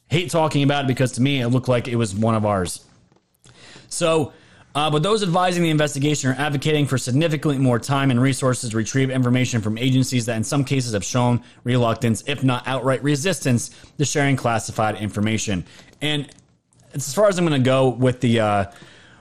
Hate 0.08 0.30
talking 0.30 0.64
about 0.64 0.86
it 0.86 0.88
because 0.88 1.14
to 1.14 1.22
me 1.22 1.42
it 1.42 1.48
looked 1.48 1.68
like 1.68 1.88
it 1.88 1.96
was 1.96 2.14
one 2.14 2.36
of 2.36 2.46
ours. 2.46 2.86
So 3.90 4.34
Uh, 4.76 4.90
but 4.90 5.04
those 5.04 5.22
advising 5.22 5.62
the 5.62 5.70
investigation 5.70 6.32
are 6.32 6.34
advocating 6.34 6.88
for 6.88 6.98
significantly 6.98 7.60
more 7.60 7.78
time 7.78 8.10
and 8.10 8.20
resources 8.20 8.72
to 8.72 8.78
retrieve 8.78 9.12
information 9.12 9.62
from 9.62 9.78
agencies 9.78 10.26
that, 10.26 10.36
in 10.36 10.44
some 10.44 10.64
cases, 10.64 10.94
have 10.94 11.04
shown 11.04 11.44
reluctance, 11.64 12.24
if 12.26 12.44
not 12.44 12.68
outright 12.68 13.04
resistance, 13.04 13.70
to 14.00 14.06
sharing 14.06 14.36
classified 14.36 14.96
information. 14.96 15.64
And 16.02 16.28
it's 16.92 17.08
as 17.08 17.14
far 17.14 17.28
as 17.28 17.38
I'm 17.38 17.46
going 17.46 17.62
to 17.62 17.64
go 17.64 17.90
with 17.90 18.20
the 18.22 18.40
uh, 18.40 18.66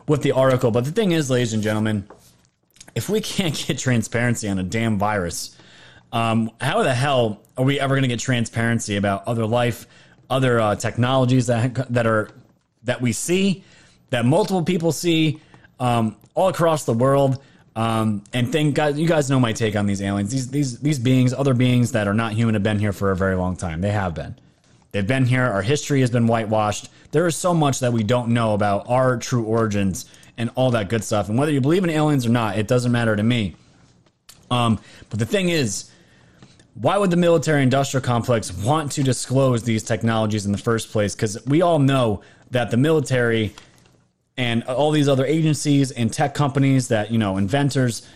with 0.09 0.23
the 0.23 0.33
article. 0.33 0.71
But 0.71 0.87
the 0.87 0.91
thing 0.91 1.13
is, 1.13 1.29
ladies 1.29 1.53
and 1.53 1.63
gentlemen, 1.63 2.09
if 2.95 3.09
we 3.09 3.21
can't 3.21 3.55
get 3.67 3.79
transparency 3.79 4.49
on 4.49 4.59
a 4.59 4.63
damn 4.63 4.99
virus, 4.99 5.57
um, 6.13 6.51
how 6.61 6.83
the 6.83 6.95
hell 6.95 7.41
are 7.57 7.65
we 7.65 7.81
ever 7.81 7.95
going 7.95 8.03
to 8.03 8.09
get 8.09 8.21
transparency 8.21 8.97
about 8.97 9.27
other 9.27 9.47
life, 9.47 9.87
other 10.29 10.61
uh, 10.61 10.77
technologies 10.77 11.47
that 11.47 11.93
that 11.93 12.07
are 12.07 12.31
that 12.85 13.01
we 13.01 13.13
see, 13.13 13.65
that 14.11 14.25
multiple 14.25 14.63
people 14.63 14.93
see 14.93 15.41
um, 15.81 16.17
all 16.35 16.49
across 16.49 16.85
the 16.85 16.93
world? 16.93 17.43
Um, 17.75 18.23
and 18.35 18.53
thank 18.53 18.75
God, 18.75 18.99
you 18.99 19.09
guys 19.09 19.31
know 19.31 19.41
my 19.41 19.55
take 19.55 19.77
on 19.77 19.87
these 19.87 20.03
aliens. 20.03 20.31
These 20.31 20.51
these 20.51 20.79
these 20.81 20.99
beings, 20.99 21.33
other 21.33 21.55
beings 21.55 21.93
that 21.93 22.07
are 22.07 22.15
not 22.15 22.33
human, 22.33 22.55
have 22.55 22.63
been 22.63 22.79
here 22.79 22.93
for 22.93 23.11
a 23.11 23.17
very 23.17 23.35
long 23.35 23.57
time. 23.57 23.81
They 23.81 23.93
have 23.93 24.15
been. 24.15 24.37
They've 24.91 25.07
been 25.07 25.25
here. 25.25 25.45
Our 25.45 25.63
history 25.63 26.01
has 26.01 26.11
been 26.11 26.27
whitewashed. 26.27 26.91
There 27.13 27.27
is 27.27 27.35
so 27.35 27.55
much 27.55 27.81
that 27.81 27.95
we 27.95 28.03
don't 28.03 28.29
know 28.29 28.53
about 28.53 28.85
our 28.89 29.17
true 29.17 29.45
origins 29.45 30.05
and 30.43 30.51
all 30.57 30.73
that 30.73 30.89
good 30.89 31.05
stuff. 31.05 31.29
And 31.29 31.39
whether 31.39 31.53
you 31.53 31.61
believe 31.61 31.85
in 31.85 31.91
aliens 31.91 32.27
or 32.27 32.31
not, 32.31 32.59
it 32.59 32.67
doesn't 32.67 32.91
matter 32.91 33.15
to 33.15 33.23
me. 33.23 33.55
Um, 34.51 34.81
but 35.09 35.21
the 35.21 35.25
thing 35.25 35.49
is, 35.49 35.89
why 36.75 36.99
would 36.99 37.11
the 37.11 37.17
military 37.17 37.63
industrial 37.63 38.03
complex 38.03 38.53
want 38.53 38.91
to 38.93 39.03
disclose 39.03 39.63
these 39.63 39.85
technologies 39.85 40.45
in 40.45 40.53
the 40.53 40.59
first 40.59 40.91
place? 40.91 41.15
Because 41.15 41.39
we 41.47 41.63
all 41.63 41.79
know 41.79 42.23
that 42.51 42.71
the 42.71 42.77
military 42.77 43.55
and 44.37 44.65
all 44.65 44.91
these 44.91 45.09
other 45.09 45.25
agencies 45.25 45.93
and 45.93 46.13
tech 46.13 46.35
companies 46.35 46.89
that, 46.89 47.13
you 47.13 47.19
know, 47.19 47.37
inventors, 47.37 48.07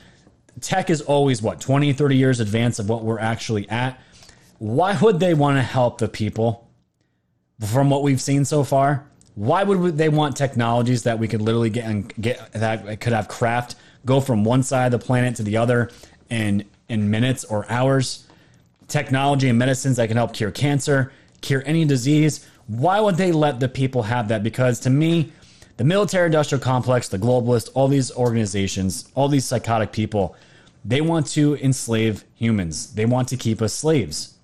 tech 0.60 0.90
is 0.90 1.00
always 1.02 1.40
what, 1.40 1.60
20, 1.60 1.92
30 1.92 2.16
years 2.16 2.40
advance 2.40 2.78
of 2.78 2.88
what 2.88 3.04
we're 3.04 3.20
actually 3.20 3.68
at. 3.68 4.00
Why 4.58 4.98
would 5.00 5.20
they 5.20 5.34
want 5.34 5.58
to 5.58 5.62
help 5.62 5.98
the 5.98 6.08
people 6.08 6.68
from 7.60 7.88
what 7.88 8.02
we've 8.02 8.20
seen 8.20 8.44
so 8.44 8.64
far? 8.64 9.06
Why 9.36 9.64
would 9.64 9.98
they 9.98 10.08
want 10.08 10.34
technologies 10.34 11.02
that 11.02 11.18
we 11.18 11.28
could 11.28 11.42
literally 11.42 11.68
get 11.68 11.84
and 11.84 12.12
get 12.18 12.52
that 12.54 13.00
could 13.00 13.12
have 13.12 13.28
craft 13.28 13.76
go 14.06 14.18
from 14.20 14.44
one 14.44 14.62
side 14.62 14.92
of 14.92 14.98
the 14.98 15.06
planet 15.06 15.36
to 15.36 15.42
the 15.42 15.58
other 15.58 15.90
in 16.30 16.64
in 16.88 17.10
minutes 17.10 17.44
or 17.44 17.70
hours? 17.70 18.26
Technology 18.88 19.50
and 19.50 19.58
medicines 19.58 19.96
that 19.98 20.08
can 20.08 20.16
help 20.16 20.32
cure 20.32 20.50
cancer, 20.50 21.12
cure 21.42 21.62
any 21.66 21.84
disease. 21.84 22.46
Why 22.66 22.98
would 22.98 23.16
they 23.16 23.30
let 23.30 23.60
the 23.60 23.68
people 23.68 24.04
have 24.04 24.28
that? 24.28 24.42
Because 24.42 24.80
to 24.80 24.90
me, 24.90 25.32
the 25.76 25.84
military 25.84 26.26
industrial 26.26 26.62
complex, 26.62 27.08
the 27.08 27.18
globalists, 27.18 27.68
all 27.74 27.88
these 27.88 28.10
organizations, 28.12 29.10
all 29.14 29.28
these 29.28 29.44
psychotic 29.44 29.92
people, 29.92 30.34
they 30.82 31.02
want 31.02 31.26
to 31.28 31.56
enslave 31.56 32.24
humans. 32.34 32.94
They 32.94 33.04
want 33.04 33.28
to 33.28 33.36
keep 33.36 33.60
us 33.60 33.74
slaves 33.74 34.36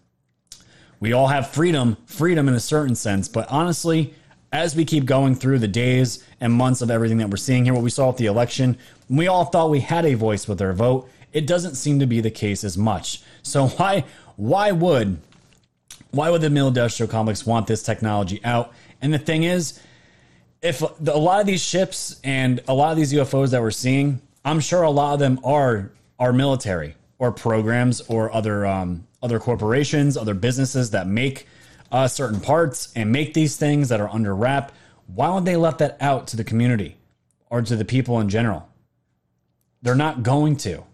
we 1.03 1.13
all 1.13 1.27
have 1.27 1.49
freedom, 1.49 1.97
freedom 2.07 2.47
in 2.47 2.55
a 2.55 2.61
certain 2.61 2.95
sense. 2.95 3.27
But 3.27 3.51
honestly, 3.51 4.15
as 4.53 4.77
we 4.77 4.85
keep 4.85 5.07
going 5.07 5.35
through 5.35 5.59
the 5.59 5.69
days 5.69 6.23
and 6.41 6.53
months 6.53 6.83
of 6.83 6.91
everything 6.91 7.19
that 7.19 7.31
we're 7.31 7.39
seeing 7.39 7.65
here, 7.65 7.73
what 7.73 7.83
we 7.83 7.91
saw 7.91 8.11
at 8.11 8.19
the 8.19 8.27
election, 8.27 8.77
we 9.09 9.27
all 9.27 9.47
thought 9.47 9.71
we 9.71 9.81
had 9.81 10.05
a 10.05 10.15
voice 10.15 10.47
with 10.47 10.61
our 10.61 10.75
vote. 10.75 11.09
It 11.33 11.47
doesn't 11.47 11.75
seem 11.77 11.99
to 12.01 12.07
be 12.07 12.21
the 12.21 12.31
case 12.31 12.63
as 12.63 12.77
much. 12.77 13.23
So 13.43 13.69
why 13.79 14.05
why 14.37 14.73
would 14.73 15.19
why 16.11 16.29
would 16.29 16.43
the 16.43 16.51
military 16.51 16.85
industrial 16.85 17.11
complex 17.11 17.47
want 17.47 17.67
this 17.67 17.83
technology 17.83 18.45
out? 18.45 18.73
And 19.01 19.13
the 19.13 19.19
thing 19.19 19.45
is, 19.45 19.81
if 20.61 20.83
a 20.83 21.19
lot 21.19 21.41
of 21.41 21.47
these 21.47 21.63
ships 21.63 22.21
and 22.23 22.61
a 22.69 22.75
lot 22.75 22.93
of 22.93 22.99
these 22.99 23.13
UFOs 23.15 23.51
that 23.51 23.63
we're 23.63 23.71
seeing, 23.71 24.21
I'm 24.45 24.61
sure 24.61 24.83
a 24.83 24.91
lot 24.91 25.15
of 25.15 25.19
them 25.19 25.41
are 25.45 25.91
are 26.19 26.33
military 26.33 26.95
or 27.19 27.33
programs 27.33 28.03
or 28.03 28.33
other 28.35 28.67
um, 28.67 29.07
other 29.23 29.39
corporations, 29.39 30.19
other 30.19 30.35
businesses 30.35 30.91
that 30.91 31.07
make 31.07 31.47
uh, 31.93 32.09
certain 32.09 32.41
parts 32.41 32.91
and 32.97 33.13
make 33.13 33.35
these 33.35 33.57
things 33.57 33.91
that 33.91 34.01
are 34.01 34.09
under 34.09 34.35
wrap. 34.35 34.73
Why 35.07 35.33
would 35.33 35.45
they 35.45 35.57
let 35.57 35.79
that 35.79 35.99
out 36.01 36.27
to 36.29 36.37
the 36.37 36.43
community 36.43 36.97
or 37.51 37.61
to 37.63 37.77
the 37.77 37.85
people 37.85 38.19
in 38.19 38.31
general? 38.31 38.69
They're 39.83 39.95
not 39.95 40.23
going 40.23 40.57
to. 40.59 40.85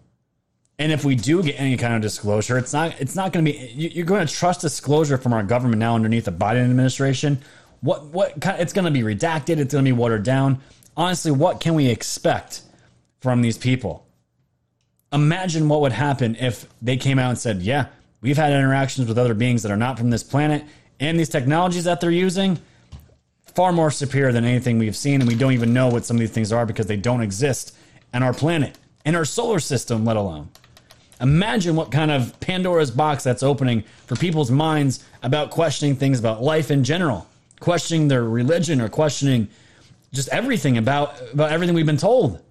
And 0.77 0.91
if 0.91 1.03
we 1.03 1.15
do 1.15 1.41
get 1.41 1.59
any 1.59 1.77
kind 1.77 1.93
of 1.93 2.01
disclosure, 2.01 2.57
it's 2.57 2.73
not 2.73 2.99
it's 2.99 3.15
not 3.15 3.33
going 3.33 3.45
to 3.45 3.51
be 3.51 3.57
you're 3.75 4.05
going 4.05 4.25
to 4.25 4.33
trust 4.33 4.61
disclosure 4.61 5.17
from 5.17 5.33
our 5.33 5.43
government 5.43 5.79
now 5.79 5.95
underneath 5.95 6.25
the 6.25 6.31
Biden 6.31 6.63
administration. 6.63 7.41
What 7.81 8.05
what 8.05 8.39
kind 8.39 8.61
it's 8.61 8.73
going 8.73 8.85
to 8.85 8.91
be 8.91 9.01
redacted, 9.01 9.57
it's 9.57 9.73
going 9.73 9.85
to 9.85 9.91
be 9.91 9.97
watered 9.97 10.23
down. 10.23 10.59
Honestly, 10.95 11.31
what 11.31 11.59
can 11.59 11.75
we 11.75 11.87
expect 11.87 12.61
from 13.19 13.41
these 13.41 13.57
people? 13.57 14.05
Imagine 15.11 15.67
what 15.67 15.81
would 15.81 15.91
happen 15.91 16.35
if 16.37 16.67
they 16.81 16.95
came 16.95 17.19
out 17.19 17.29
and 17.29 17.37
said, 17.37 17.61
"Yeah, 17.61 17.87
we've 18.21 18.37
had 18.37 18.53
interactions 18.53 19.07
with 19.07 19.17
other 19.17 19.33
beings 19.33 19.63
that 19.63 19.71
are 19.71 19.77
not 19.77 19.97
from 19.97 20.11
this 20.11 20.23
planet, 20.23 20.63
and 20.99 21.19
these 21.19 21.29
technologies 21.29 21.85
that 21.85 22.01
they're 22.01 22.11
using 22.11 22.59
far 23.55 23.71
more 23.71 23.91
superior 23.91 24.31
than 24.31 24.45
anything 24.45 24.77
we've 24.77 24.95
seen, 24.95 25.21
and 25.21 25.27
we 25.27 25.35
don't 25.35 25.53
even 25.53 25.73
know 25.73 25.87
what 25.87 26.05
some 26.05 26.17
of 26.17 26.19
these 26.19 26.31
things 26.31 26.51
are 26.51 26.65
because 26.65 26.87
they 26.87 26.97
don't 26.97 27.21
exist 27.21 27.75
on 28.13 28.23
our 28.23 28.33
planet, 28.33 28.77
in 29.05 29.15
our 29.15 29.25
solar 29.25 29.59
system, 29.59 30.05
let 30.05 30.17
alone." 30.17 30.49
Imagine 31.21 31.75
what 31.75 31.91
kind 31.91 32.11
of 32.11 32.39
Pandora's 32.39 32.91
box 32.91 33.23
that's 33.23 33.43
opening 33.43 33.83
for 34.07 34.15
people's 34.15 34.49
minds 34.49 35.03
about 35.21 35.51
questioning 35.51 35.95
things 35.95 36.17
about 36.17 36.41
life 36.41 36.71
in 36.71 36.83
general, 36.83 37.27
questioning 37.59 38.07
their 38.07 38.23
religion 38.23 38.79
or 38.79 38.87
questioning 38.87 39.49
just 40.13 40.29
everything 40.29 40.77
about 40.77 41.19
about 41.33 41.51
everything 41.51 41.75
we've 41.75 41.85
been 41.85 41.97
told. 41.97 42.41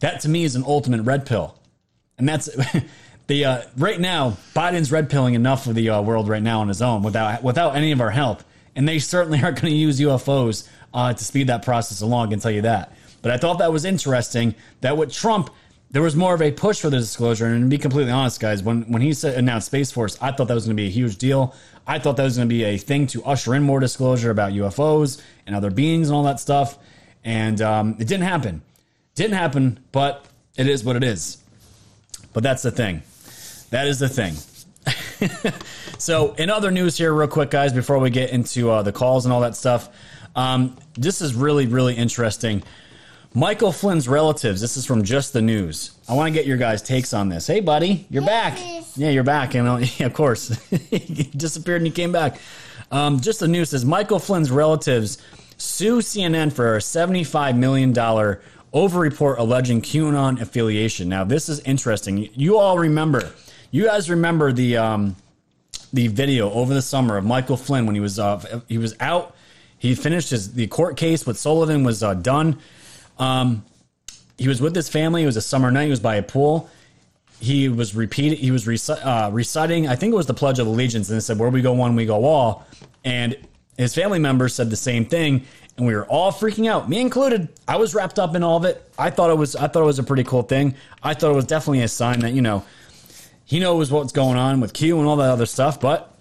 That 0.00 0.20
to 0.20 0.28
me 0.28 0.44
is 0.44 0.54
an 0.54 0.62
ultimate 0.64 1.02
red 1.02 1.26
pill. 1.26 1.58
And 2.16 2.28
that's 2.28 2.48
the 3.28 3.44
uh, 3.44 3.62
right 3.76 4.00
now 4.00 4.36
Biden's 4.54 4.90
red 4.90 5.08
pilling 5.08 5.34
enough 5.34 5.66
of 5.66 5.74
the 5.74 5.90
uh, 5.90 6.02
world 6.02 6.28
right 6.28 6.42
now 6.42 6.60
on 6.60 6.68
his 6.68 6.82
own 6.82 7.02
without 7.02 7.42
without 7.42 7.76
any 7.76 7.92
of 7.92 8.00
our 8.00 8.10
help. 8.10 8.42
And 8.74 8.88
they 8.88 8.98
certainly 8.98 9.40
aren't 9.42 9.60
going 9.60 9.72
to 9.72 9.78
use 9.78 10.00
UFOs 10.00 10.68
uh, 10.92 11.12
to 11.12 11.24
speed 11.24 11.46
that 11.46 11.64
process 11.64 12.00
along. 12.00 12.28
I 12.28 12.30
can 12.30 12.40
tell 12.40 12.50
you 12.50 12.62
that. 12.62 12.92
But 13.22 13.32
I 13.32 13.36
thought 13.36 13.58
that 13.58 13.72
was 13.72 13.84
interesting 13.84 14.54
that 14.80 14.96
with 14.96 15.12
Trump 15.12 15.50
there 15.90 16.02
was 16.02 16.14
more 16.14 16.34
of 16.34 16.42
a 16.42 16.52
push 16.52 16.80
for 16.80 16.90
the 16.90 16.98
disclosure. 16.98 17.46
And 17.46 17.64
to 17.64 17.68
be 17.68 17.78
completely 17.78 18.12
honest, 18.12 18.40
guys, 18.40 18.62
when 18.62 18.82
when 18.82 19.02
he 19.02 19.12
said, 19.12 19.38
announced 19.38 19.68
Space 19.68 19.90
Force, 19.90 20.18
I 20.20 20.32
thought 20.32 20.48
that 20.48 20.54
was 20.54 20.64
going 20.64 20.76
to 20.76 20.82
be 20.82 20.88
a 20.88 20.90
huge 20.90 21.16
deal. 21.16 21.54
I 21.86 21.98
thought 21.98 22.16
that 22.16 22.24
was 22.24 22.36
going 22.36 22.48
to 22.48 22.54
be 22.54 22.64
a 22.64 22.76
thing 22.76 23.06
to 23.08 23.24
usher 23.24 23.54
in 23.54 23.62
more 23.62 23.80
disclosure 23.80 24.30
about 24.30 24.52
UFOs 24.52 25.22
and 25.46 25.56
other 25.56 25.70
beings 25.70 26.08
and 26.08 26.16
all 26.16 26.24
that 26.24 26.40
stuff. 26.40 26.78
And 27.24 27.60
um, 27.60 27.96
it 27.98 28.08
didn't 28.08 28.24
happen. 28.24 28.62
Didn't 29.14 29.36
happen, 29.36 29.80
but 29.92 30.26
it 30.56 30.66
is 30.66 30.84
what 30.84 30.96
it 30.96 31.04
is. 31.04 31.38
But 32.32 32.42
that's 32.42 32.62
the 32.62 32.70
thing. 32.70 33.02
That 33.70 33.86
is 33.86 33.98
the 33.98 34.08
thing. 34.08 34.34
so, 35.98 36.34
in 36.34 36.50
other 36.50 36.70
news 36.70 36.96
here, 36.96 37.12
real 37.12 37.28
quick, 37.28 37.50
guys, 37.50 37.72
before 37.72 37.98
we 37.98 38.10
get 38.10 38.30
into 38.30 38.70
uh, 38.70 38.82
the 38.82 38.92
calls 38.92 39.26
and 39.26 39.32
all 39.32 39.40
that 39.40 39.56
stuff, 39.56 39.88
um, 40.34 40.76
this 40.94 41.20
is 41.20 41.34
really, 41.34 41.66
really 41.66 41.94
interesting. 41.94 42.62
Michael 43.34 43.72
Flynn's 43.72 44.08
relatives. 44.08 44.60
This 44.60 44.76
is 44.76 44.86
from 44.86 45.04
Just 45.04 45.32
the 45.32 45.42
News. 45.42 45.90
I 46.08 46.14
want 46.14 46.28
to 46.28 46.32
get 46.32 46.46
your 46.46 46.56
guys' 46.56 46.80
takes 46.80 47.12
on 47.12 47.28
this. 47.28 47.46
Hey, 47.46 47.60
buddy, 47.60 48.06
you're 48.08 48.24
back. 48.24 48.58
Yeah, 48.96 49.10
you're 49.10 49.24
back. 49.24 49.54
And 49.54 49.68
uh, 49.68 49.76
yeah, 49.98 50.06
of 50.06 50.14
course, 50.14 50.50
you 50.70 51.24
disappeared 51.36 51.82
and 51.82 51.86
you 51.86 51.92
came 51.92 52.12
back. 52.12 52.40
Um, 52.90 53.20
Just 53.20 53.40
the 53.40 53.48
News 53.48 53.70
says 53.70 53.84
Michael 53.84 54.18
Flynn's 54.18 54.50
relatives 54.50 55.18
sue 55.58 55.98
CNN 55.98 56.52
for 56.52 56.76
a 56.76 56.78
$75 56.78 57.56
million 57.56 57.96
over-report 58.72 59.38
alleging 59.38 59.82
QAnon 59.82 60.40
affiliation. 60.40 61.08
Now, 61.08 61.24
this 61.24 61.48
is 61.48 61.60
interesting. 61.60 62.30
You 62.34 62.58
all 62.58 62.78
remember, 62.78 63.32
you 63.70 63.84
guys 63.84 64.10
remember 64.10 64.52
the 64.52 64.76
um, 64.76 65.16
the 65.92 66.08
video 66.08 66.50
over 66.50 66.74
the 66.74 66.82
summer 66.82 67.16
of 67.16 67.24
Michael 67.24 67.56
Flynn 67.56 67.86
when 67.86 67.94
he 67.94 68.00
was 68.00 68.18
uh, 68.18 68.60
he 68.68 68.78
was 68.78 68.94
out. 69.00 69.34
He 69.78 69.94
finished 69.94 70.30
his 70.30 70.54
the 70.54 70.66
court 70.66 70.96
case 70.96 71.26
with 71.26 71.38
Sullivan 71.38 71.84
was 71.84 72.02
uh, 72.02 72.14
done. 72.14 72.58
Um, 73.18 73.64
he 74.36 74.48
was 74.48 74.60
with 74.60 74.74
his 74.74 74.88
family. 74.88 75.22
It 75.22 75.26
was 75.26 75.36
a 75.36 75.42
summer 75.42 75.70
night. 75.70 75.84
He 75.84 75.90
was 75.90 76.00
by 76.00 76.16
a 76.16 76.22
pool. 76.22 76.70
He 77.40 77.68
was 77.68 77.94
repeating. 77.94 78.38
He 78.38 78.50
was 78.50 78.66
reci- 78.66 79.04
uh, 79.04 79.30
reciting. 79.32 79.86
I 79.86 79.96
think 79.96 80.12
it 80.12 80.16
was 80.16 80.26
the 80.26 80.34
Pledge 80.34 80.58
of 80.58 80.66
Allegiance, 80.66 81.08
and 81.08 81.18
it 81.18 81.22
said, 81.22 81.38
"Where 81.38 81.50
we 81.50 81.62
go 81.62 81.72
one, 81.72 81.94
we 81.94 82.06
go 82.06 82.24
all." 82.24 82.66
And 83.04 83.36
his 83.76 83.94
family 83.94 84.18
members 84.18 84.54
said 84.54 84.70
the 84.70 84.76
same 84.76 85.04
thing, 85.04 85.44
and 85.76 85.86
we 85.86 85.94
were 85.94 86.04
all 86.06 86.32
freaking 86.32 86.68
out, 86.68 86.88
me 86.88 87.00
included. 87.00 87.48
I 87.68 87.76
was 87.76 87.94
wrapped 87.94 88.18
up 88.18 88.34
in 88.34 88.42
all 88.42 88.56
of 88.56 88.64
it. 88.64 88.90
I 88.98 89.10
thought 89.10 89.30
it 89.30 89.36
was. 89.36 89.54
I 89.54 89.68
thought 89.68 89.82
it 89.82 89.86
was 89.86 90.00
a 90.00 90.02
pretty 90.04 90.24
cool 90.24 90.42
thing. 90.42 90.74
I 91.02 91.14
thought 91.14 91.30
it 91.30 91.36
was 91.36 91.44
definitely 91.44 91.82
a 91.82 91.88
sign 91.88 92.20
that 92.20 92.32
you 92.32 92.42
know 92.42 92.64
he 93.48 93.58
knows 93.58 93.90
what's 93.90 94.12
going 94.12 94.36
on 94.36 94.60
with 94.60 94.74
Q 94.74 94.98
and 94.98 95.08
all 95.08 95.16
that 95.16 95.30
other 95.30 95.46
stuff. 95.46 95.80
But 95.80 96.14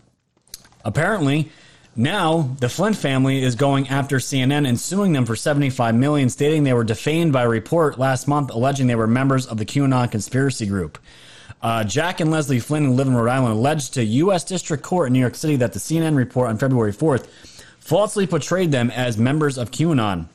apparently, 0.85 1.51
now, 1.93 2.55
the 2.59 2.69
Flynn 2.69 2.93
family 2.93 3.43
is 3.43 3.55
going 3.55 3.89
after 3.89 4.15
CNN 4.17 4.65
and 4.65 4.79
suing 4.79 5.11
them 5.11 5.25
for 5.25 5.35
75 5.35 5.93
million, 5.93 6.29
stating 6.29 6.63
they 6.63 6.71
were 6.71 6.85
defamed 6.85 7.33
by 7.33 7.43
a 7.43 7.49
report 7.49 7.99
last 7.99 8.29
month 8.29 8.49
alleging 8.51 8.87
they 8.87 8.95
were 8.95 9.07
members 9.07 9.45
of 9.45 9.57
the 9.57 9.65
QAnon 9.65 10.09
conspiracy 10.09 10.67
group. 10.67 10.97
Uh, 11.61 11.83
Jack 11.83 12.21
and 12.21 12.31
Leslie 12.31 12.61
Flynn, 12.61 12.85
who 12.85 12.93
live 12.93 13.07
in 13.07 13.13
Rhode 13.13 13.29
Island, 13.29 13.55
alleged 13.55 13.95
to 13.95 14.05
U.S. 14.05 14.45
District 14.45 14.81
Court 14.81 15.07
in 15.07 15.13
New 15.13 15.19
York 15.19 15.35
City 15.35 15.57
that 15.57 15.73
the 15.73 15.79
CNN 15.79 16.15
report 16.15 16.47
on 16.47 16.57
February 16.57 16.93
4th 16.93 17.27
falsely 17.79 18.25
portrayed 18.25 18.71
them 18.71 18.89
as 18.91 19.17
members 19.17 19.57
of 19.57 19.71
QAnon. 19.71 20.27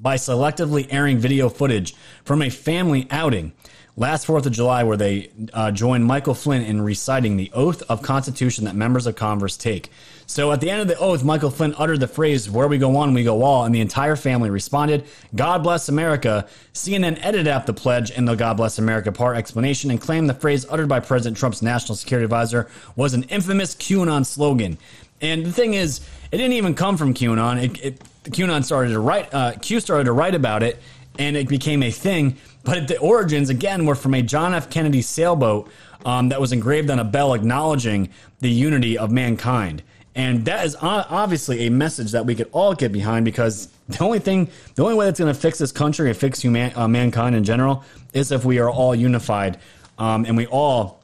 by 0.00 0.16
selectively 0.16 0.88
airing 0.90 1.18
video 1.18 1.48
footage 1.48 1.94
from 2.24 2.42
a 2.42 2.50
family 2.50 3.06
outing 3.12 3.52
last 3.96 4.26
4th 4.26 4.46
of 4.46 4.52
July 4.52 4.84
where 4.84 4.96
they 4.96 5.30
uh, 5.52 5.70
joined 5.70 6.04
Michael 6.04 6.34
Flynn 6.34 6.62
in 6.62 6.82
reciting 6.82 7.36
the 7.36 7.50
oath 7.52 7.82
of 7.88 8.02
Constitution 8.02 8.66
that 8.66 8.74
members 8.74 9.06
of 9.06 9.16
Congress 9.16 9.56
take. 9.56 9.90
So 10.26 10.50
at 10.52 10.60
the 10.60 10.70
end 10.70 10.82
of 10.82 10.88
the 10.88 10.98
oath, 10.98 11.22
Michael 11.22 11.50
Flynn 11.50 11.74
uttered 11.78 12.00
the 12.00 12.08
phrase, 12.08 12.50
Where 12.50 12.68
we 12.68 12.78
go 12.78 12.88
one, 12.88 13.14
we 13.14 13.24
go 13.24 13.42
all, 13.42 13.64
and 13.64 13.74
the 13.74 13.80
entire 13.80 14.16
family 14.16 14.50
responded, 14.50 15.04
God 15.34 15.62
bless 15.62 15.88
America. 15.88 16.46
CNN 16.74 17.18
edited 17.22 17.48
out 17.48 17.66
the 17.66 17.72
pledge 17.72 18.10
and 18.10 18.26
the 18.26 18.34
God 18.34 18.56
bless 18.56 18.78
America 18.78 19.12
part 19.12 19.36
explanation 19.36 19.90
and 19.90 20.00
claimed 20.00 20.28
the 20.28 20.34
phrase 20.34 20.66
uttered 20.68 20.88
by 20.88 21.00
President 21.00 21.36
Trump's 21.38 21.62
national 21.62 21.94
security 21.94 22.24
advisor 22.24 22.68
was 22.96 23.14
an 23.14 23.22
infamous 23.24 23.74
QAnon 23.74 24.26
slogan. 24.26 24.78
And 25.20 25.46
the 25.46 25.52
thing 25.52 25.74
is, 25.74 26.00
it 26.30 26.36
didn't 26.36 26.52
even 26.52 26.74
come 26.74 26.96
from 26.96 27.14
QAnon. 27.14 27.62
It, 27.62 27.84
it, 27.84 28.02
QAnon 28.24 28.64
started 28.64 28.90
to 28.90 28.98
write, 29.00 29.32
uh, 29.32 29.52
Q 29.52 29.78
started 29.80 30.04
to 30.04 30.12
write 30.12 30.34
about 30.34 30.62
it, 30.64 30.78
and 31.18 31.36
it 31.36 31.48
became 31.48 31.82
a 31.82 31.90
thing. 31.90 32.36
But 32.64 32.88
the 32.88 32.98
origins, 32.98 33.48
again, 33.50 33.86
were 33.86 33.94
from 33.94 34.14
a 34.14 34.22
John 34.22 34.54
F. 34.54 34.70
Kennedy 34.70 35.02
sailboat 35.02 35.70
um, 36.04 36.28
that 36.30 36.40
was 36.40 36.52
engraved 36.52 36.90
on 36.90 36.98
a 36.98 37.04
bell 37.04 37.34
acknowledging 37.34 38.10
the 38.40 38.50
unity 38.50 38.98
of 38.98 39.10
mankind. 39.10 39.82
And 40.14 40.46
that 40.46 40.64
is 40.64 40.76
obviously 40.80 41.66
a 41.66 41.70
message 41.70 42.12
that 42.12 42.24
we 42.24 42.34
could 42.34 42.48
all 42.52 42.74
get 42.74 42.90
behind 42.90 43.26
because 43.26 43.68
the 43.88 44.02
only 44.02 44.18
thing, 44.18 44.48
the 44.74 44.82
only 44.82 44.94
way 44.94 45.04
that's 45.04 45.18
going 45.20 45.32
to 45.32 45.38
fix 45.38 45.58
this 45.58 45.72
country 45.72 46.08
and 46.08 46.16
fix 46.16 46.40
human, 46.40 46.72
uh, 46.74 46.88
mankind 46.88 47.36
in 47.36 47.44
general 47.44 47.84
is 48.14 48.32
if 48.32 48.44
we 48.44 48.58
are 48.58 48.70
all 48.70 48.94
unified 48.94 49.58
um, 49.98 50.24
and 50.24 50.36
we 50.36 50.46
all 50.46 51.02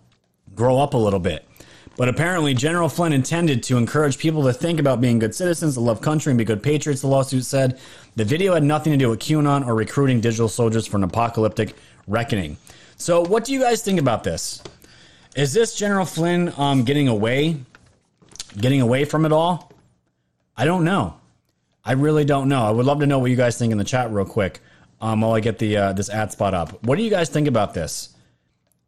grow 0.55 0.79
up 0.79 0.95
a 0.95 0.97
little 0.97 1.21
bit. 1.21 1.47
But 1.97 2.09
apparently, 2.09 2.55
General 2.55 2.89
Flynn 2.89 3.13
intended 3.13 3.63
to 3.65 3.77
encourage 3.77 4.17
people 4.19 4.43
to 4.45 4.53
think 4.53 4.81
about 4.81 5.01
being 5.01 5.19
good 5.19 5.35
citizens, 5.35 5.75
to 5.75 5.81
love 5.81 6.01
country, 6.01 6.31
and 6.31 6.39
be 6.39 6.45
good 6.45 6.63
patriots, 6.63 7.03
the 7.03 7.07
lawsuit 7.07 7.45
said. 7.45 7.79
The 8.17 8.25
video 8.25 8.55
had 8.55 8.63
nothing 8.63 8.93
to 8.93 8.97
do 8.97 9.11
with 9.11 9.21
QAnon 9.21 9.67
or 9.67 9.75
recruiting 9.75 10.21
digital 10.21 10.49
soldiers 10.49 10.87
for 10.87 10.97
an 10.97 11.05
apocalyptic 11.05 11.77
reckoning. 12.07 12.57
So, 12.97 13.23
what 13.23 13.45
do 13.45 13.53
you 13.53 13.61
guys 13.61 13.83
think 13.83 14.01
about 14.01 14.25
this? 14.25 14.63
Is 15.37 15.53
this 15.53 15.75
General 15.75 16.05
Flynn 16.05 16.53
um, 16.57 16.85
getting 16.85 17.09
away, 17.09 17.57
getting 18.59 18.81
away 18.81 19.05
from 19.05 19.25
it 19.25 19.33
all? 19.33 19.73
I 20.57 20.65
don't 20.65 20.85
know. 20.85 21.17
I 21.85 21.93
really 21.93 22.25
don't 22.25 22.49
know. 22.49 22.65
I 22.65 22.71
would 22.71 22.87
love 22.87 23.01
to 23.01 23.07
know 23.07 23.19
what 23.19 23.31
you 23.31 23.37
guys 23.37 23.59
think 23.59 23.73
in 23.73 23.79
the 23.79 23.85
chat 23.85 24.11
real 24.11 24.25
quick 24.25 24.61
um, 25.01 25.21
while 25.21 25.33
I 25.33 25.41
get 25.41 25.59
the 25.59 25.77
uh, 25.77 25.93
this 25.93 26.09
ad 26.09 26.33
spot 26.33 26.55
up. 26.55 26.83
What 26.85 26.97
do 26.97 27.03
you 27.03 27.11
guys 27.11 27.29
think 27.29 27.49
about 27.49 27.75
this? 27.75 28.12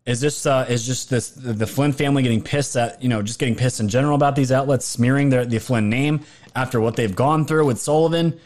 Is 0.07 0.20
this 0.20 0.44
uh, 0.44 0.66
is 0.68 0.84
just 0.86 1.09
this 1.09 1.30
the 1.30 1.66
Flynn 1.66 1.92
family 1.92 2.22
getting 2.22 2.42
pissed 2.42 2.76
at 2.76 3.02
you 3.02 3.09
know 3.09 3.22
just 3.22 3.38
getting 3.38 3.55
pissed 3.55 3.80
in 3.80 3.88
general 3.88 4.14
about 4.14 4.36
these 4.36 4.52
outlets 4.52 4.84
smearing 4.84 5.30
their, 5.30 5.46
the 5.46 5.59
Flynn 5.59 5.88
name 5.88 6.20
after 6.55 6.78
what 6.78 6.96
they've 6.96 7.14
gone 7.14 7.46
through 7.46 7.64
with 7.66 7.80
Sullivan? 7.80 8.38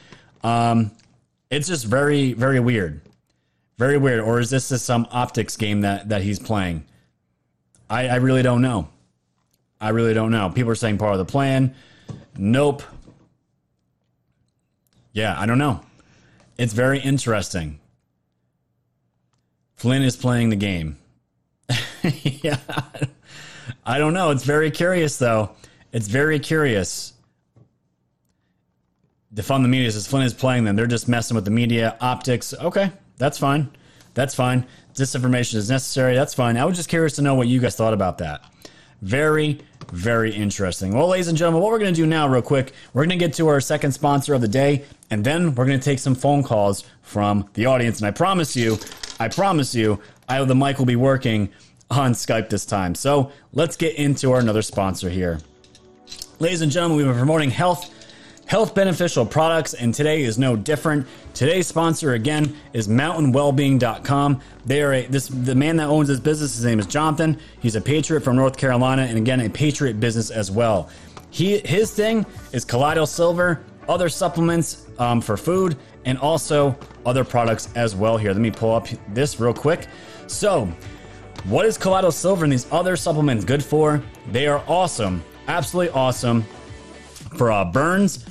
Um, 0.44 0.92
it's 1.50 1.66
just 1.66 1.84
very 1.86 2.32
very 2.32 2.60
weird, 2.60 3.00
very 3.76 3.98
weird. 3.98 4.20
Or 4.20 4.38
is 4.38 4.50
this 4.50 4.68
just 4.68 4.84
some 4.84 5.08
optics 5.10 5.56
game 5.56 5.80
that 5.80 6.10
that 6.10 6.22
he's 6.22 6.38
playing? 6.38 6.84
I, 7.90 8.06
I 8.06 8.16
really 8.16 8.42
don't 8.42 8.62
know. 8.62 8.88
I 9.80 9.88
really 9.88 10.14
don't 10.14 10.30
know. 10.30 10.50
People 10.50 10.70
are 10.70 10.76
saying 10.76 10.98
part 10.98 11.12
of 11.12 11.18
the 11.18 11.24
plan. 11.24 11.74
Nope. 12.36 12.82
Yeah, 15.12 15.34
I 15.38 15.46
don't 15.46 15.58
know. 15.58 15.80
It's 16.56 16.72
very 16.72 17.00
interesting. 17.00 17.80
Flynn 19.74 20.02
is 20.02 20.16
playing 20.16 20.50
the 20.50 20.56
game. 20.56 20.98
yeah. 22.42 22.58
I 23.84 23.98
don't 23.98 24.14
know. 24.14 24.30
It's 24.30 24.44
very 24.44 24.70
curious, 24.70 25.18
though. 25.18 25.50
It's 25.92 26.08
very 26.08 26.38
curious. 26.38 27.14
Defund 29.34 29.62
the 29.62 29.68
media 29.68 29.90
says 29.90 30.06
Flynn 30.06 30.22
is 30.22 30.34
playing 30.34 30.64
them. 30.64 30.76
They're 30.76 30.86
just 30.86 31.08
messing 31.08 31.34
with 31.34 31.44
the 31.44 31.50
media 31.50 31.96
optics. 32.00 32.54
Okay, 32.54 32.92
that's 33.16 33.38
fine. 33.38 33.70
That's 34.14 34.34
fine. 34.34 34.66
Disinformation 34.94 35.54
is 35.54 35.70
necessary. 35.70 36.14
That's 36.14 36.34
fine. 36.34 36.56
I 36.56 36.64
was 36.64 36.76
just 36.76 36.88
curious 36.88 37.14
to 37.16 37.22
know 37.22 37.34
what 37.34 37.46
you 37.46 37.60
guys 37.60 37.76
thought 37.76 37.94
about 37.94 38.18
that. 38.18 38.42
Very, 39.00 39.60
very 39.92 40.34
interesting. 40.34 40.92
Well, 40.92 41.08
ladies 41.08 41.28
and 41.28 41.38
gentlemen, 41.38 41.62
what 41.62 41.70
we're 41.70 41.78
going 41.78 41.94
to 41.94 42.00
do 42.00 42.06
now, 42.06 42.26
real 42.26 42.42
quick, 42.42 42.72
we're 42.92 43.04
going 43.04 43.16
to 43.18 43.24
get 43.24 43.34
to 43.34 43.46
our 43.48 43.60
second 43.60 43.92
sponsor 43.92 44.34
of 44.34 44.40
the 44.40 44.48
day, 44.48 44.84
and 45.10 45.24
then 45.24 45.54
we're 45.54 45.66
going 45.66 45.78
to 45.78 45.84
take 45.84 46.00
some 46.00 46.14
phone 46.14 46.42
calls 46.42 46.84
from 47.02 47.48
the 47.54 47.66
audience. 47.66 48.00
And 48.00 48.08
I 48.08 48.10
promise 48.10 48.56
you, 48.56 48.78
I 49.20 49.28
promise 49.28 49.74
you, 49.74 50.00
I 50.28 50.42
the 50.44 50.54
mic 50.54 50.78
will 50.78 50.86
be 50.86 50.96
working 50.96 51.50
on 51.90 52.12
Skype 52.12 52.48
this 52.48 52.66
time. 52.66 52.94
So 52.94 53.32
let's 53.52 53.76
get 53.76 53.94
into 53.96 54.32
our 54.32 54.40
another 54.40 54.62
sponsor 54.62 55.08
here. 55.08 55.40
Ladies 56.38 56.62
and 56.62 56.70
gentlemen, 56.70 56.98
we've 56.98 57.06
been 57.06 57.16
promoting 57.16 57.50
health 57.50 57.94
health 58.46 58.74
beneficial 58.74 59.26
products 59.26 59.74
and 59.74 59.92
today 59.92 60.22
is 60.22 60.38
no 60.38 60.56
different. 60.56 61.06
Today's 61.34 61.66
sponsor 61.66 62.14
again 62.14 62.56
is 62.72 62.88
mountainwellbeing.com 62.88 64.40
they 64.64 64.82
are 64.82 64.94
a, 64.94 65.06
this 65.06 65.28
the 65.28 65.54
man 65.54 65.76
that 65.76 65.88
owns 65.88 66.08
this 66.08 66.18
business 66.18 66.56
his 66.56 66.64
name 66.64 66.78
is 66.78 66.86
jonathan. 66.86 67.38
He's 67.60 67.76
a 67.76 67.80
patriot 67.80 68.22
from 68.22 68.36
north 68.36 68.56
carolina 68.56 69.02
and 69.02 69.18
again 69.18 69.40
a 69.40 69.50
patriot 69.50 70.00
business 70.00 70.30
as 70.30 70.50
well. 70.50 70.88
He 71.30 71.58
his 71.58 71.92
thing 71.92 72.24
is 72.52 72.64
colloidal 72.64 73.06
silver 73.06 73.62
other 73.88 74.08
supplements 74.08 74.86
um, 74.98 75.20
for 75.20 75.36
food 75.36 75.76
and 76.04 76.16
also 76.18 76.76
other 77.04 77.24
products 77.24 77.68
as 77.74 77.94
well 77.96 78.16
here. 78.16 78.32
Let 78.32 78.40
me 78.40 78.50
pull 78.50 78.74
up 78.74 78.88
this 79.08 79.40
real 79.40 79.54
quick. 79.54 79.88
So 80.26 80.72
what 81.44 81.64
is 81.64 81.78
colloidal 81.78 82.12
silver 82.12 82.44
and 82.44 82.52
these 82.52 82.66
other 82.72 82.96
supplements 82.96 83.44
good 83.44 83.64
for 83.64 84.02
they 84.32 84.46
are 84.46 84.62
awesome 84.66 85.22
absolutely 85.48 85.92
awesome 85.94 86.44
for 87.36 87.50
uh, 87.50 87.64
burns, 87.64 88.24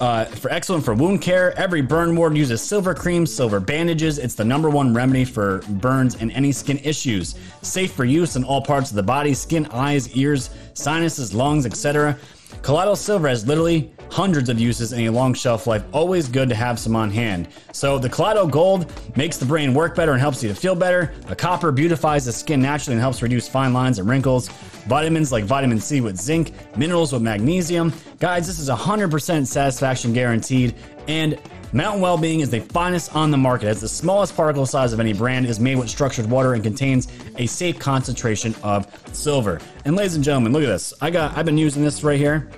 uh, 0.00 0.24
for 0.24 0.50
excellent 0.50 0.84
for 0.84 0.94
wound 0.94 1.22
care. 1.22 1.56
Every 1.58 1.82
burn 1.82 2.16
ward 2.16 2.36
uses 2.36 2.62
silver 2.62 2.94
cream, 2.94 3.26
silver 3.26 3.60
bandages. 3.60 4.18
It's 4.18 4.34
the 4.34 4.44
number 4.44 4.70
one 4.70 4.94
remedy 4.94 5.24
for 5.24 5.58
burns 5.68 6.16
and 6.16 6.30
any 6.32 6.52
skin 6.52 6.78
issues. 6.78 7.36
Safe 7.62 7.92
for 7.92 8.04
use 8.04 8.36
in 8.36 8.44
all 8.44 8.62
parts 8.62 8.90
of 8.90 8.96
the 8.96 9.02
body 9.02 9.34
skin, 9.34 9.66
eyes, 9.66 10.14
ears, 10.16 10.50
sinuses, 10.74 11.34
lungs, 11.34 11.66
etc. 11.66 12.16
Colloidal 12.62 12.96
silver 12.96 13.28
has 13.28 13.46
literally 13.46 13.92
hundreds 14.10 14.48
of 14.48 14.58
uses 14.58 14.92
and 14.92 15.02
a 15.02 15.10
long 15.10 15.34
shelf 15.34 15.66
life. 15.66 15.82
Always 15.92 16.28
good 16.28 16.48
to 16.48 16.54
have 16.54 16.78
some 16.78 16.96
on 16.96 17.10
hand. 17.10 17.48
So 17.72 17.98
the 17.98 18.08
Colloidal 18.08 18.46
Gold 18.46 18.92
makes 19.16 19.36
the 19.36 19.46
brain 19.46 19.74
work 19.74 19.94
better 19.94 20.12
and 20.12 20.20
helps 20.20 20.42
you 20.42 20.48
to 20.48 20.54
feel 20.54 20.74
better. 20.74 21.12
The 21.26 21.36
copper 21.36 21.72
beautifies 21.72 22.24
the 22.24 22.32
skin 22.32 22.62
naturally 22.62 22.94
and 22.94 23.00
helps 23.00 23.22
reduce 23.22 23.48
fine 23.48 23.72
lines 23.72 23.98
and 23.98 24.08
wrinkles. 24.08 24.48
Vitamins 24.88 25.32
like 25.32 25.44
vitamin 25.44 25.80
C 25.80 26.00
with 26.00 26.16
zinc, 26.16 26.52
minerals 26.76 27.12
with 27.12 27.22
magnesium. 27.22 27.92
Guys, 28.18 28.46
this 28.46 28.58
is 28.58 28.70
100% 28.70 29.46
satisfaction 29.46 30.12
guaranteed. 30.12 30.74
And 31.08 31.38
Mountain 31.72 32.00
Wellbeing 32.00 32.40
is 32.40 32.48
the 32.50 32.60
finest 32.60 33.14
on 33.14 33.30
the 33.30 33.36
market. 33.36 33.66
Has 33.66 33.80
the 33.80 33.88
smallest 33.88 34.36
particle 34.36 34.66
size 34.66 34.92
of 34.92 35.00
any 35.00 35.12
brand, 35.12 35.46
is 35.46 35.60
made 35.60 35.76
with 35.76 35.90
structured 35.90 36.26
water, 36.30 36.54
and 36.54 36.62
contains 36.62 37.08
a 37.36 37.46
safe 37.46 37.78
concentration 37.78 38.54
of 38.62 38.86
silver. 39.12 39.60
And 39.84 39.96
ladies 39.96 40.14
and 40.14 40.24
gentlemen, 40.24 40.52
look 40.52 40.62
at 40.62 40.68
this. 40.68 40.94
I 41.00 41.10
got 41.10 41.36
I've 41.36 41.44
been 41.44 41.58
using 41.58 41.82
this 41.82 42.02
right 42.02 42.18
here. 42.18 42.48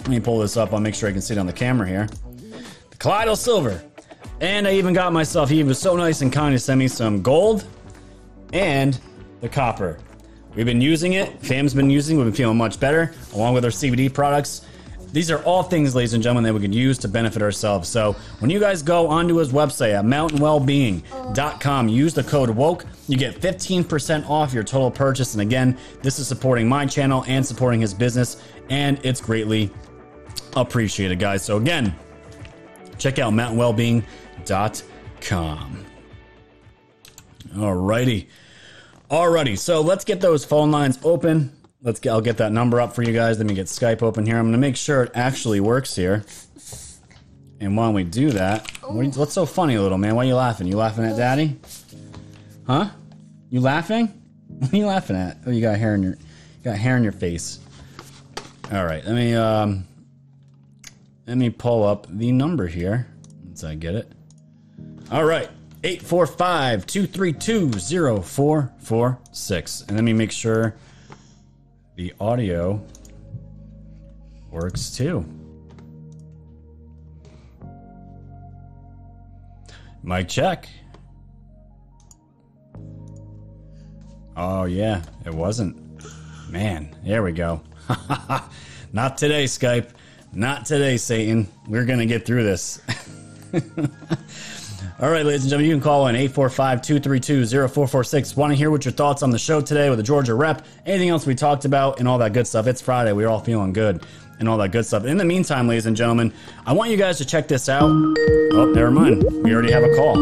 Let 0.00 0.08
me 0.08 0.20
pull 0.20 0.38
this 0.38 0.56
up. 0.56 0.72
I'll 0.72 0.80
make 0.80 0.94
sure 0.94 1.08
I 1.08 1.12
can 1.12 1.20
see 1.20 1.34
it 1.34 1.38
on 1.38 1.46
the 1.46 1.52
camera 1.52 1.86
here. 1.86 2.08
The 2.90 2.96
Colloidal 2.98 3.36
Silver. 3.36 3.82
And 4.40 4.66
I 4.66 4.72
even 4.72 4.92
got 4.92 5.12
myself, 5.12 5.48
he 5.48 5.62
was 5.62 5.78
so 5.78 5.96
nice 5.96 6.20
and 6.20 6.32
kind 6.32 6.54
to 6.54 6.58
send 6.58 6.78
me 6.78 6.88
some 6.88 7.22
gold 7.22 7.64
and 8.52 8.98
the 9.40 9.48
copper. 9.48 9.98
We've 10.54 10.66
been 10.66 10.80
using 10.80 11.14
it. 11.14 11.40
Fam's 11.40 11.74
been 11.74 11.90
using. 11.90 12.16
We've 12.16 12.26
been 12.26 12.34
feeling 12.34 12.56
much 12.56 12.78
better, 12.78 13.12
along 13.32 13.54
with 13.54 13.64
our 13.64 13.70
CBD 13.70 14.12
products. 14.12 14.66
These 15.12 15.30
are 15.30 15.42
all 15.44 15.62
things, 15.62 15.94
ladies 15.94 16.14
and 16.14 16.22
gentlemen, 16.22 16.42
that 16.44 16.52
we 16.52 16.60
can 16.60 16.72
use 16.72 16.98
to 16.98 17.08
benefit 17.08 17.40
ourselves. 17.40 17.88
So 17.88 18.14
when 18.40 18.50
you 18.50 18.58
guys 18.58 18.82
go 18.82 19.06
onto 19.06 19.36
his 19.36 19.52
website 19.52 19.94
at 19.94 20.04
mountainwellbeing.com, 20.04 21.88
use 21.88 22.14
the 22.14 22.24
code 22.24 22.50
WOKE. 22.50 22.84
You 23.06 23.16
get 23.16 23.40
15% 23.40 24.28
off 24.28 24.52
your 24.52 24.64
total 24.64 24.90
purchase. 24.90 25.34
And 25.34 25.42
again, 25.42 25.78
this 26.02 26.18
is 26.18 26.26
supporting 26.26 26.68
my 26.68 26.84
channel 26.84 27.24
and 27.28 27.46
supporting 27.46 27.80
his 27.80 27.94
business, 27.94 28.42
and 28.70 28.98
it's 29.04 29.20
greatly 29.20 29.70
appreciated, 30.56 31.18
guys. 31.18 31.44
So 31.44 31.56
again, 31.56 31.94
check 32.98 33.18
out 33.18 33.32
mountainwellbeing.com. 33.32 35.84
Alrighty. 37.54 38.26
Alrighty, 39.10 39.58
so 39.58 39.80
let's 39.80 40.04
get 40.04 40.20
those 40.20 40.44
phone 40.44 40.70
lines 40.70 40.98
open. 41.04 41.52
Let's 41.82 42.00
get 42.00 42.10
I'll 42.10 42.20
get 42.22 42.38
that 42.38 42.52
number 42.52 42.80
up 42.80 42.94
for 42.94 43.02
you 43.02 43.12
guys. 43.12 43.38
Let 43.38 43.46
me 43.46 43.54
get 43.54 43.66
Skype 43.66 44.02
open 44.02 44.24
here. 44.26 44.38
I'm 44.38 44.46
gonna 44.46 44.58
make 44.58 44.76
sure 44.76 45.04
it 45.04 45.12
actually 45.14 45.60
works 45.60 45.94
here. 45.94 46.24
And 47.60 47.76
while 47.76 47.92
we 47.92 48.02
do 48.04 48.30
that, 48.30 48.68
what 48.82 49.04
you- 49.04 49.10
what's 49.12 49.32
so 49.34 49.46
funny, 49.46 49.78
little 49.78 49.98
man? 49.98 50.16
Why 50.16 50.24
are 50.24 50.28
you 50.28 50.34
laughing? 50.34 50.66
You 50.66 50.76
laughing 50.76 51.04
at 51.04 51.16
daddy? 51.16 51.56
Huh? 52.66 52.88
You 53.50 53.60
laughing? 53.60 54.08
What 54.54 54.72
are 54.72 54.76
you 54.76 54.86
laughing 54.86 55.16
at? 55.16 55.38
Oh, 55.46 55.50
you 55.50 55.60
got 55.60 55.76
hair 55.78 55.94
in 55.96 56.02
your 56.02 56.12
you 56.12 56.64
got 56.64 56.76
hair 56.78 56.96
in 56.96 57.02
your 57.02 57.12
face. 57.12 57.58
All 58.72 58.84
right, 58.84 59.04
let 59.04 59.14
me 59.14 59.34
um 59.34 59.84
let 61.26 61.36
me 61.36 61.50
pull 61.50 61.84
up 61.84 62.06
the 62.10 62.32
number 62.32 62.66
here 62.66 63.06
once 63.44 63.64
I 63.64 63.74
get 63.74 63.94
it. 63.94 64.12
All 65.10 65.24
right. 65.24 65.48
845 65.82 66.86
232 66.86 67.72
0446. 68.22 69.80
And 69.82 69.96
let 69.96 70.02
me 70.02 70.14
make 70.14 70.32
sure 70.32 70.76
the 71.96 72.12
audio 72.18 72.82
works 74.50 74.90
too. 74.90 75.26
Mic 80.02 80.28
check. 80.28 80.68
Oh 84.36 84.64
yeah, 84.64 85.02
it 85.24 85.34
wasn't. 85.34 85.80
Man, 86.50 86.94
there 87.04 87.22
we 87.22 87.32
go. 87.32 87.62
Not 88.92 89.16
today, 89.18 89.44
Skype. 89.44 89.90
Not 90.34 90.66
today, 90.66 90.96
Satan. 90.96 91.46
We're 91.68 91.84
gonna 91.84 92.06
get 92.06 92.26
through 92.26 92.42
this. 92.44 92.80
All 95.00 95.10
right, 95.10 95.24
ladies 95.24 95.42
and 95.42 95.50
gentlemen, 95.50 95.70
you 95.70 95.76
can 95.76 95.82
call 95.82 96.06
in 96.08 96.16
845-232-0446. 96.16 98.36
Want 98.36 98.52
to 98.52 98.56
hear 98.56 98.70
what 98.70 98.84
your 98.84 98.92
thoughts 98.92 99.22
on 99.22 99.30
the 99.30 99.38
show 99.38 99.60
today 99.60 99.88
with 99.90 99.98
the 99.98 100.02
Georgia 100.02 100.34
rep, 100.34 100.64
anything 100.86 101.08
else 101.08 101.26
we 101.26 101.34
talked 101.34 101.64
about, 101.64 101.98
and 101.98 102.08
all 102.08 102.18
that 102.18 102.32
good 102.32 102.46
stuff. 102.46 102.66
It's 102.66 102.80
Friday. 102.80 103.12
We're 103.12 103.28
all 103.28 103.40
feeling 103.40 103.72
good 103.72 104.04
and 104.38 104.48
all 104.48 104.56
that 104.58 104.72
good 104.72 104.86
stuff. 104.86 105.04
In 105.04 105.16
the 105.16 105.24
meantime, 105.24 105.68
ladies 105.68 105.86
and 105.86 105.96
gentlemen, 105.96 106.32
I 106.66 106.72
want 106.72 106.90
you 106.90 106.96
guys 106.96 107.18
to 107.18 107.24
check 107.24 107.48
this 107.48 107.68
out. 107.68 107.84
Oh, 107.84 108.72
never 108.74 108.90
mind. 108.90 109.22
We 109.44 109.52
already 109.52 109.72
have 109.72 109.84
a 109.84 109.94
call. 109.94 110.16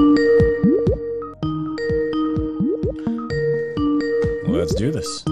Let's 4.49 4.75
do 4.75 4.91
this. 4.91 5.25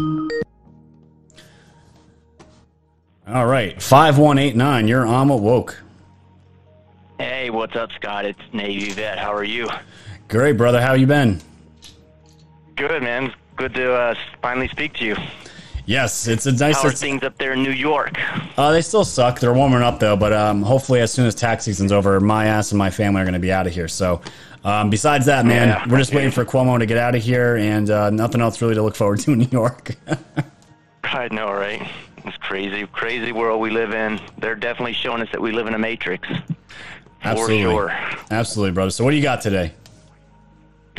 Right, 3.61 3.83
5189, 3.83 4.89
you're 4.89 5.07
on 5.07 5.29
with 5.29 5.41
Woke. 5.41 5.83
Hey, 7.19 7.51
what's 7.51 7.77
up, 7.77 7.93
Scott? 7.93 8.25
It's 8.25 8.41
Navy 8.53 8.91
Vet. 8.91 9.19
How 9.19 9.35
are 9.35 9.45
you? 9.45 9.69
Great, 10.29 10.57
brother. 10.57 10.81
How 10.81 10.95
you 10.95 11.07
been? 11.07 11.41
Good, 12.77 13.03
man. 13.03 13.35
Good 13.57 13.75
to 13.75 13.93
uh, 13.93 14.15
finally 14.41 14.69
speak 14.69 14.95
to 14.95 15.05
you. 15.05 15.17
Yes, 15.85 16.27
it's 16.27 16.47
a 16.47 16.53
nice. 16.53 16.81
How 16.81 16.89
are 16.89 16.93
things 16.93 17.23
up 17.23 17.37
there 17.37 17.53
in 17.53 17.63
New 17.63 17.73
York? 17.73 18.15
Uh, 18.57 18.73
they 18.73 18.81
still 18.81 19.05
suck. 19.05 19.41
They're 19.41 19.53
warming 19.53 19.83
up 19.83 19.99
though, 19.99 20.17
but 20.17 20.33
um, 20.33 20.63
hopefully, 20.63 21.01
as 21.01 21.13
soon 21.13 21.27
as 21.27 21.35
tax 21.35 21.65
season's 21.65 21.93
over, 21.93 22.21
my 22.21 22.47
ass 22.47 22.71
and 22.71 22.79
my 22.79 22.91
family 22.91 23.21
are 23.21 23.25
going 23.25 23.35
to 23.35 23.41
be 23.41 23.53
out 23.53 23.67
of 23.67 23.75
here. 23.75 23.89
So, 23.89 24.23
um, 24.65 24.89
besides 24.89 25.27
that, 25.27 25.45
man, 25.45 25.69
Yeah, 25.69 25.89
we're 25.89 25.99
just 25.99 26.15
waiting 26.15 26.31
for 26.31 26.45
Cuomo 26.45 26.79
to 26.79 26.87
get 26.87 26.97
out 26.97 27.15
of 27.15 27.23
here, 27.23 27.57
and 27.57 27.91
uh, 27.91 28.09
nothing 28.09 28.41
else 28.41 28.63
really 28.63 28.77
to 28.77 28.83
look 28.83 28.95
forward 28.95 29.19
to 29.21 29.33
in 29.33 29.41
New 29.41 29.49
York. 29.51 29.97
I 31.05 31.29
know, 31.29 31.53
right? 31.53 31.91
It's 32.31 32.39
crazy, 32.39 32.87
crazy 32.87 33.33
world 33.33 33.61
we 33.61 33.71
live 33.71 33.93
in. 33.93 34.21
They're 34.39 34.55
definitely 34.55 34.93
showing 34.93 35.21
us 35.21 35.29
that 35.33 35.41
we 35.41 35.51
live 35.51 35.67
in 35.67 35.75
a 35.75 35.79
matrix. 35.81 36.29
Absolutely, 37.25 37.65
For 37.65 37.71
sure. 37.91 38.01
absolutely, 38.31 38.71
brother. 38.71 38.93
So, 38.93 39.03
what 39.03 39.11
do 39.11 39.17
you 39.17 39.23
got 39.23 39.41
today? 39.41 39.75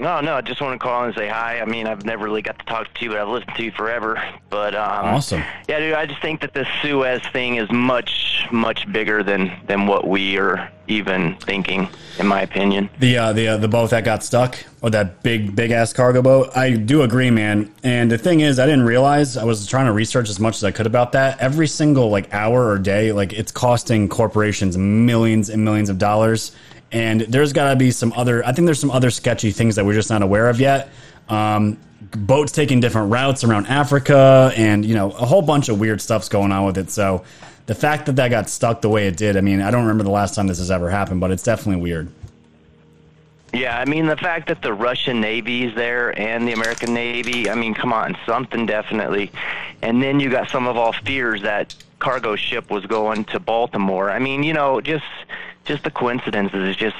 No, 0.01 0.19
no, 0.19 0.35
I 0.35 0.41
just 0.41 0.59
want 0.59 0.73
to 0.73 0.83
call 0.85 1.05
and 1.05 1.15
say 1.15 1.29
hi. 1.29 1.61
I 1.61 1.65
mean, 1.65 1.87
I've 1.87 2.03
never 2.03 2.25
really 2.25 2.41
got 2.41 2.59
to 2.59 2.65
talk 2.65 2.93
to 2.95 3.05
you, 3.05 3.11
but 3.11 3.19
I've 3.19 3.29
listened 3.29 3.55
to 3.55 3.63
you 3.63 3.71
forever. 3.71 4.21
But 4.49 4.75
um, 4.75 5.05
Awesome. 5.05 5.41
Yeah, 5.69 5.79
dude, 5.79 5.93
I 5.93 6.05
just 6.05 6.21
think 6.21 6.41
that 6.41 6.53
this 6.53 6.67
Suez 6.81 7.21
thing 7.31 7.55
is 7.55 7.71
much, 7.71 8.45
much 8.51 8.91
bigger 8.91 9.23
than 9.23 9.53
than 9.67 9.87
what 9.87 10.05
we 10.05 10.37
are 10.37 10.69
even 10.91 11.35
thinking, 11.37 11.87
in 12.19 12.27
my 12.27 12.41
opinion. 12.41 12.89
The 12.99 13.17
uh, 13.17 13.33
the 13.33 13.47
uh, 13.49 13.57
the 13.57 13.67
boat 13.67 13.91
that 13.91 14.03
got 14.03 14.23
stuck, 14.23 14.57
or 14.81 14.89
that 14.89 15.23
big 15.23 15.55
big 15.55 15.71
ass 15.71 15.93
cargo 15.93 16.21
boat. 16.21 16.55
I 16.55 16.71
do 16.71 17.01
agree, 17.03 17.31
man. 17.31 17.73
And 17.83 18.11
the 18.11 18.17
thing 18.17 18.41
is, 18.41 18.59
I 18.59 18.65
didn't 18.65 18.83
realize 18.83 19.37
I 19.37 19.45
was 19.45 19.65
trying 19.65 19.85
to 19.85 19.93
research 19.93 20.29
as 20.29 20.39
much 20.39 20.57
as 20.57 20.63
I 20.63 20.71
could 20.71 20.85
about 20.85 21.13
that. 21.13 21.39
Every 21.39 21.67
single 21.67 22.09
like 22.09 22.33
hour 22.33 22.67
or 22.67 22.77
day, 22.77 23.11
like 23.11 23.33
it's 23.33 23.51
costing 23.51 24.09
corporations 24.09 24.77
millions 24.77 25.49
and 25.49 25.63
millions 25.63 25.89
of 25.89 25.97
dollars. 25.97 26.51
And 26.93 27.21
there's 27.21 27.53
got 27.53 27.69
to 27.69 27.77
be 27.77 27.91
some 27.91 28.11
other. 28.13 28.45
I 28.45 28.51
think 28.51 28.65
there's 28.65 28.79
some 28.79 28.91
other 28.91 29.11
sketchy 29.11 29.51
things 29.51 29.77
that 29.77 29.85
we're 29.85 29.93
just 29.93 30.09
not 30.09 30.21
aware 30.21 30.49
of 30.49 30.59
yet. 30.59 30.89
Um, 31.29 31.77
boats 32.17 32.51
taking 32.51 32.81
different 32.81 33.11
routes 33.11 33.45
around 33.45 33.67
Africa, 33.67 34.51
and 34.57 34.83
you 34.85 34.95
know 34.95 35.11
a 35.11 35.25
whole 35.25 35.41
bunch 35.41 35.69
of 35.69 35.79
weird 35.79 36.01
stuff's 36.01 36.27
going 36.27 36.51
on 36.51 36.65
with 36.65 36.77
it. 36.77 36.89
So 36.89 37.23
the 37.71 37.75
fact 37.79 38.05
that 38.07 38.17
that 38.17 38.27
got 38.27 38.49
stuck 38.49 38.81
the 38.81 38.89
way 38.89 39.07
it 39.07 39.15
did, 39.15 39.37
I 39.37 39.41
mean, 39.41 39.61
I 39.61 39.71
don't 39.71 39.83
remember 39.83 40.03
the 40.03 40.09
last 40.11 40.35
time 40.35 40.45
this 40.47 40.57
has 40.57 40.69
ever 40.69 40.89
happened, 40.89 41.21
but 41.21 41.31
it's 41.31 41.41
definitely 41.41 41.81
weird. 41.81 42.11
Yeah, 43.53 43.77
I 43.79 43.85
mean 43.85 44.07
the 44.07 44.17
fact 44.17 44.49
that 44.49 44.61
the 44.61 44.73
Russian 44.73 45.21
Navy 45.21 45.63
is 45.63 45.73
there 45.75 46.17
and 46.19 46.45
the 46.45 46.51
American 46.51 46.93
Navy, 46.93 47.49
I 47.49 47.55
mean, 47.55 47.73
come 47.73 47.93
on, 47.93 48.17
something 48.25 48.65
definitely. 48.65 49.31
And 49.81 50.03
then 50.03 50.19
you 50.19 50.29
got 50.29 50.49
some 50.49 50.67
of 50.67 50.75
all 50.75 50.91
fears 50.91 51.41
that 51.43 51.73
cargo 51.99 52.35
ship 52.35 52.69
was 52.69 52.85
going 52.85 53.23
to 53.25 53.39
Baltimore. 53.39 54.11
I 54.11 54.19
mean, 54.19 54.43
you 54.43 54.51
know, 54.53 54.81
just 54.81 55.05
just 55.63 55.83
the 55.85 55.91
coincidences 55.91 56.61
is 56.67 56.75
just 56.75 56.97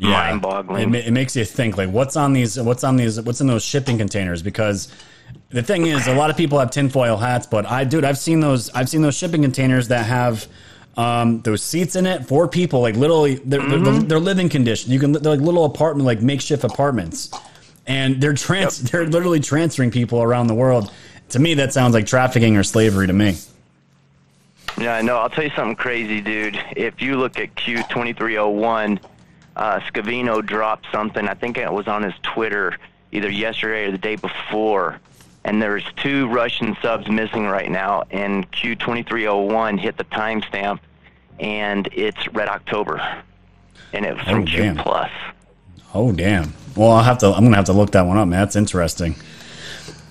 It, 0.00 0.06
mind-boggling. 0.06 0.90
ma- 0.90 0.98
it 0.98 1.12
makes 1.12 1.36
you 1.36 1.44
think 1.44 1.76
like 1.76 1.90
what's 1.90 2.16
on 2.16 2.32
these 2.32 2.58
what's 2.58 2.82
on 2.82 2.96
these 2.96 3.20
what's 3.20 3.40
in 3.40 3.46
those 3.46 3.62
shipping 3.64 3.98
containers 3.98 4.42
because 4.42 4.92
the 5.50 5.62
thing 5.62 5.86
is 5.86 6.06
a 6.06 6.14
lot 6.14 6.30
of 6.30 6.36
people 6.36 6.58
have 6.58 6.70
tinfoil 6.70 7.16
hats 7.16 7.46
but 7.46 7.64
i 7.66 7.84
dude 7.84 8.04
i've 8.04 8.18
seen 8.18 8.40
those 8.40 8.70
i've 8.74 8.88
seen 8.88 9.02
those 9.02 9.16
shipping 9.16 9.42
containers 9.42 9.88
that 9.88 10.04
have 10.06 10.46
um, 10.96 11.40
those 11.42 11.62
seats 11.62 11.94
in 11.94 12.06
it 12.06 12.26
for 12.26 12.48
people 12.48 12.80
like 12.80 12.96
literally 12.96 13.36
they're, 13.36 13.60
they're, 13.60 13.78
Mm-hmm. 13.78 14.08
they're 14.08 14.18
living 14.18 14.48
condition 14.48 14.90
you 14.92 14.98
can 14.98 15.12
they're 15.12 15.36
like 15.36 15.40
little 15.40 15.64
apartment 15.64 16.04
like 16.06 16.20
makeshift 16.20 16.64
apartments 16.64 17.30
and 17.86 18.20
they're 18.20 18.34
trans 18.34 18.82
they're 18.90 19.06
literally 19.06 19.40
transferring 19.40 19.90
people 19.92 20.20
around 20.22 20.48
the 20.48 20.54
world 20.54 20.92
to 21.30 21.38
me 21.38 21.54
that 21.54 21.72
sounds 21.72 21.94
like 21.94 22.06
trafficking 22.06 22.56
or 22.56 22.62
slavery 22.64 23.06
to 23.06 23.12
me 23.12 23.36
Yeah, 24.78 24.94
I 24.94 25.02
know. 25.02 25.16
I'll 25.18 25.30
tell 25.30 25.44
you 25.44 25.50
something 25.56 25.74
crazy, 25.76 26.20
dude. 26.20 26.58
If 26.76 27.02
you 27.02 27.16
look 27.16 27.38
at 27.40 27.52
Q2301, 27.56 29.00
uh, 29.56 29.80
Scavino 29.80 30.44
dropped 30.44 30.86
something. 30.92 31.26
I 31.28 31.34
think 31.34 31.58
it 31.58 31.72
was 31.72 31.88
on 31.88 32.02
his 32.04 32.14
Twitter 32.22 32.76
either 33.10 33.28
yesterday 33.28 33.86
or 33.86 33.90
the 33.92 33.98
day 33.98 34.14
before. 34.16 35.00
And 35.44 35.62
there's 35.62 35.84
two 35.96 36.28
Russian 36.28 36.76
subs 36.82 37.08
missing 37.08 37.46
right 37.46 37.70
now. 37.70 38.04
And 38.10 38.50
Q2301 38.52 39.78
hit 39.80 39.96
the 39.96 40.04
timestamp, 40.04 40.80
and 41.40 41.88
it's 41.92 42.28
Red 42.34 42.48
October. 42.48 43.00
And 43.92 44.04
it 44.04 44.14
was 44.16 44.24
Oh, 44.26 44.32
from 44.32 44.46
Q 44.46 44.58
damn. 44.62 44.76
Plus. 44.76 45.10
Oh 45.94 46.12
damn! 46.12 46.52
Well, 46.76 46.90
I'll 46.90 47.02
have 47.02 47.16
to. 47.18 47.28
I'm 47.32 47.44
gonna 47.44 47.56
have 47.56 47.64
to 47.66 47.72
look 47.72 47.92
that 47.92 48.02
one 48.06 48.18
up, 48.18 48.28
man. 48.28 48.40
That's 48.40 48.56
interesting. 48.56 49.14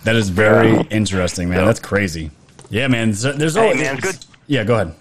That 0.06 0.16
is 0.16 0.30
very 0.30 0.72
Yeah. 0.72 0.84
interesting, 0.90 1.50
man. 1.50 1.66
That's 1.66 1.80
crazy. 1.80 2.32
Yeah, 2.70 2.88
man. 2.88 3.12
There's, 3.12 3.36
there's 3.38 3.54
Hey, 3.56 3.62
always 3.62 3.78
man, 3.82 3.98
it's 3.98 4.06
good. 4.06 4.26
Yeah, 4.48 4.64
go 4.64 4.76
ahead. 4.76 4.94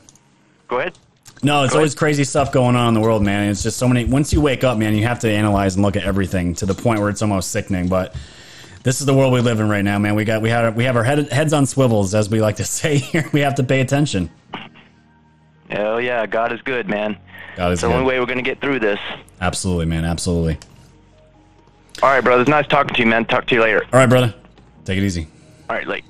Go 0.68 0.81
ahead. 0.81 0.99
No, 1.43 1.64
it's 1.64 1.74
always 1.74 1.95
crazy 1.95 2.24
stuff 2.24 2.51
going 2.53 2.77
on 2.77 2.89
in 2.89 2.95
the 2.95 3.01
world, 3.01 3.22
man. 3.22 3.49
It's 3.49 3.62
just 3.62 3.79
so 3.79 3.89
many. 3.89 4.05
Once 4.05 4.33
you 4.33 4.41
wake 4.41 4.64
up, 4.64 4.77
man, 4.79 4.95
you 4.95 5.05
have 5.05 5.20
to 5.20 5.31
analyze 5.31 5.77
and 5.77 5.85
look 5.85 5.97
at 5.97 6.05
everything 6.05 6.55
to 6.57 6.66
the 6.66 6.74
point 6.74 7.01
where 7.01 7.09
it's 7.09 7.22
almost 7.22 7.51
sickening. 7.53 7.89
But 7.89 8.14
this 8.87 9.01
is 9.01 9.07
the 9.07 9.12
world 9.12 9.32
we 9.32 9.41
live 9.41 9.59
in 9.59 9.68
right 9.68 9.84
now, 9.84 9.99
man. 9.99 10.14
We 10.14 10.24
got 10.24 10.41
we 10.43 10.51
have 10.51 10.76
we 10.76 10.84
have 10.84 10.95
our 10.95 11.03
head, 11.03 11.28
heads 11.32 11.53
on 11.53 11.66
swivels, 11.66 12.14
as 12.14 12.30
we 12.30 12.41
like 12.41 12.55
to 12.57 12.64
say 12.78 12.99
here. 12.99 13.28
We 13.32 13.41
have 13.41 13.57
to 13.57 13.64
pay 13.64 13.80
attention. 13.80 14.30
Oh 15.72 15.99
yeah, 15.99 16.24
God 16.24 16.53
is 16.53 16.62
good, 16.62 16.89
man. 16.89 17.18
God 17.57 17.72
is 17.72 17.80
it's 17.80 17.82
the 17.82 17.89
only 17.93 18.07
way 18.07 18.20
we're 18.20 18.26
going 18.26 18.39
to 18.39 18.45
get 18.45 18.61
through 18.61 18.78
this. 18.78 19.01
Absolutely, 19.41 19.87
man. 19.87 20.05
Absolutely. 20.05 20.57
All 22.01 22.11
right, 22.11 22.22
brother. 22.22 22.43
It's 22.43 22.49
Nice 22.49 22.68
talking 22.68 22.95
to 22.95 23.01
you, 23.01 23.09
man. 23.09 23.24
Talk 23.24 23.49
to 23.49 23.57
you 23.57 23.61
later. 23.61 23.82
All 23.93 23.99
right, 23.99 24.09
brother. 24.09 24.32
Take 24.84 24.99
it 24.99 25.03
easy. 25.03 25.26
All 25.68 25.74
right, 25.74 25.89
late. 25.89 26.05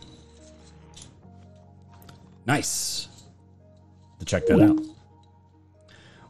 Nice. 2.44 3.08
To 4.18 4.26
check 4.26 4.46
that 4.48 4.60
out. 4.60 4.78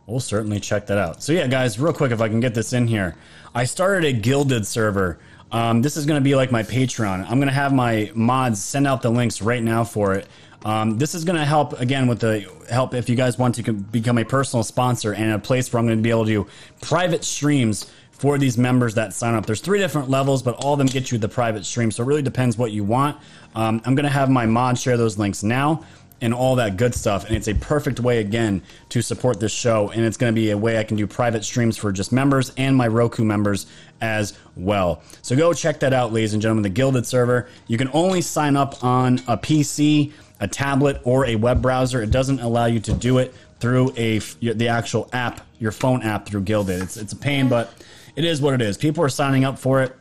We'll 0.07 0.21
certainly 0.21 0.61
check 0.61 0.87
that 0.87 0.99
out. 0.99 1.25
So 1.25 1.33
yeah, 1.33 1.49
guys, 1.49 1.81
real 1.81 1.93
quick, 1.93 2.13
if 2.13 2.21
I 2.21 2.29
can 2.29 2.39
get 2.39 2.55
this 2.55 2.73
in 2.73 2.87
here, 2.87 3.17
I 3.53 3.65
started 3.65 4.05
a 4.05 4.13
Guilded 4.13 4.65
server. 4.65 5.19
Um, 5.53 5.83
this 5.83 5.97
is 5.97 6.07
going 6.07 6.21
to 6.21 6.25
be 6.25 6.35
like 6.35 6.51
my 6.51 6.63
Patreon. 6.63 7.23
I'm 7.23 7.39
going 7.39 7.49
to 7.49 7.55
have 7.55 7.73
my 7.73 8.11
mods 8.15 8.63
send 8.63 8.87
out 8.87 9.03
the 9.03 9.11
links 9.11 9.41
right 9.41 9.63
now 9.63 9.85
for 9.85 10.15
it. 10.15 10.27
Um, 10.65 10.99
this 10.99 11.15
is 11.15 11.25
going 11.25 11.37
to 11.37 11.45
help 11.45 11.79
again 11.81 12.09
with 12.09 12.21
the 12.21 12.51
help 12.69 12.93
if 12.95 13.09
you 13.09 13.15
guys 13.15 13.39
want 13.39 13.55
to 13.55 13.73
become 13.73 14.19
a 14.19 14.25
personal 14.25 14.65
sponsor 14.65 15.15
and 15.15 15.33
a 15.33 15.39
place 15.39 15.73
where 15.73 15.79
I'm 15.79 15.87
going 15.87 15.99
to 15.99 16.03
be 16.03 16.11
able 16.11 16.25
to 16.25 16.45
do 16.45 16.47
private 16.81 17.23
streams 17.23 17.91
for 18.11 18.39
these 18.39 18.57
members 18.57 18.95
that 18.95 19.13
sign 19.13 19.35
up. 19.35 19.47
There's 19.47 19.61
three 19.61 19.79
different 19.79 20.09
levels, 20.09 20.43
but 20.43 20.57
all 20.57 20.73
of 20.73 20.79
them 20.79 20.89
get 20.89 21.13
you 21.13 21.19
the 21.19 21.29
private 21.29 21.67
stream. 21.67 21.91
So 21.91 22.03
it 22.03 22.07
really 22.07 22.23
depends 22.23 22.57
what 22.57 22.73
you 22.73 22.83
want. 22.83 23.19
Um, 23.55 23.81
I'm 23.85 23.95
going 23.95 24.05
to 24.05 24.11
have 24.11 24.31
my 24.31 24.47
mod 24.47 24.79
share 24.79 24.97
those 24.97 25.19
links 25.19 25.43
now 25.43 25.85
and 26.23 26.33
all 26.33 26.57
that 26.57 26.79
good 26.79 26.95
stuff. 26.95 27.27
And 27.27 27.37
it's 27.37 27.49
a 27.49 27.55
perfect 27.55 28.01
way, 28.01 28.19
again, 28.19 28.63
to 28.89 29.03
support 29.03 29.39
this 29.39 29.53
show. 29.53 29.91
And 29.91 30.05
it's 30.05 30.17
going 30.17 30.35
to 30.35 30.35
be 30.35 30.51
a 30.51 30.57
way 30.57 30.79
I 30.79 30.85
can 30.85 30.97
do 30.97 31.07
private 31.07 31.45
streams 31.45 31.77
for 31.77 31.93
just 31.93 32.11
members 32.11 32.53
and 32.57 32.75
my 32.75 32.89
Roku 32.89 33.23
members 33.23 33.67
as 34.01 34.35
well. 34.57 35.03
So 35.23 35.37
go 35.37 35.53
check 35.53 35.81
that 35.81 35.93
out, 35.93 36.13
ladies 36.13 36.33
and 36.33 36.43
gentlemen. 36.43 36.63
The 36.63 36.71
Guilded 36.71 37.07
server. 37.07 37.49
You 37.67 37.79
can 37.79 37.91
only 37.93 38.21
sign 38.21 38.57
up 38.57 38.83
on 38.85 39.19
a 39.27 39.37
PC, 39.37 40.13
a 40.41 40.49
tablet, 40.49 41.01
or 41.05 41.27
a 41.27 41.37
web 41.37 41.63
browser. 41.63 42.03
It 42.03 42.11
doesn't 42.11 42.41
allow 42.41 42.67
you 42.67 42.81
to 42.81 42.93
do 42.93 43.19
it 43.19 43.35
through 43.61 43.93
a 43.97 44.19
the 44.41 44.69
actual 44.69 45.09
app, 45.13 45.47
your 45.59 45.73
phone 45.73 46.03
app 46.03 46.27
through 46.27 46.43
Guilded. 46.43 46.83
It's 46.83 46.97
it's 46.97 47.13
a 47.13 47.17
pain, 47.17 47.49
but 47.49 47.73
it 48.15 48.25
is 48.25 48.41
what 48.41 48.55
it 48.55 48.63
is. 48.63 48.77
People 48.77 49.05
are 49.05 49.09
signing 49.09 49.45
up 49.45 49.59
for 49.59 49.83
it 49.83 49.97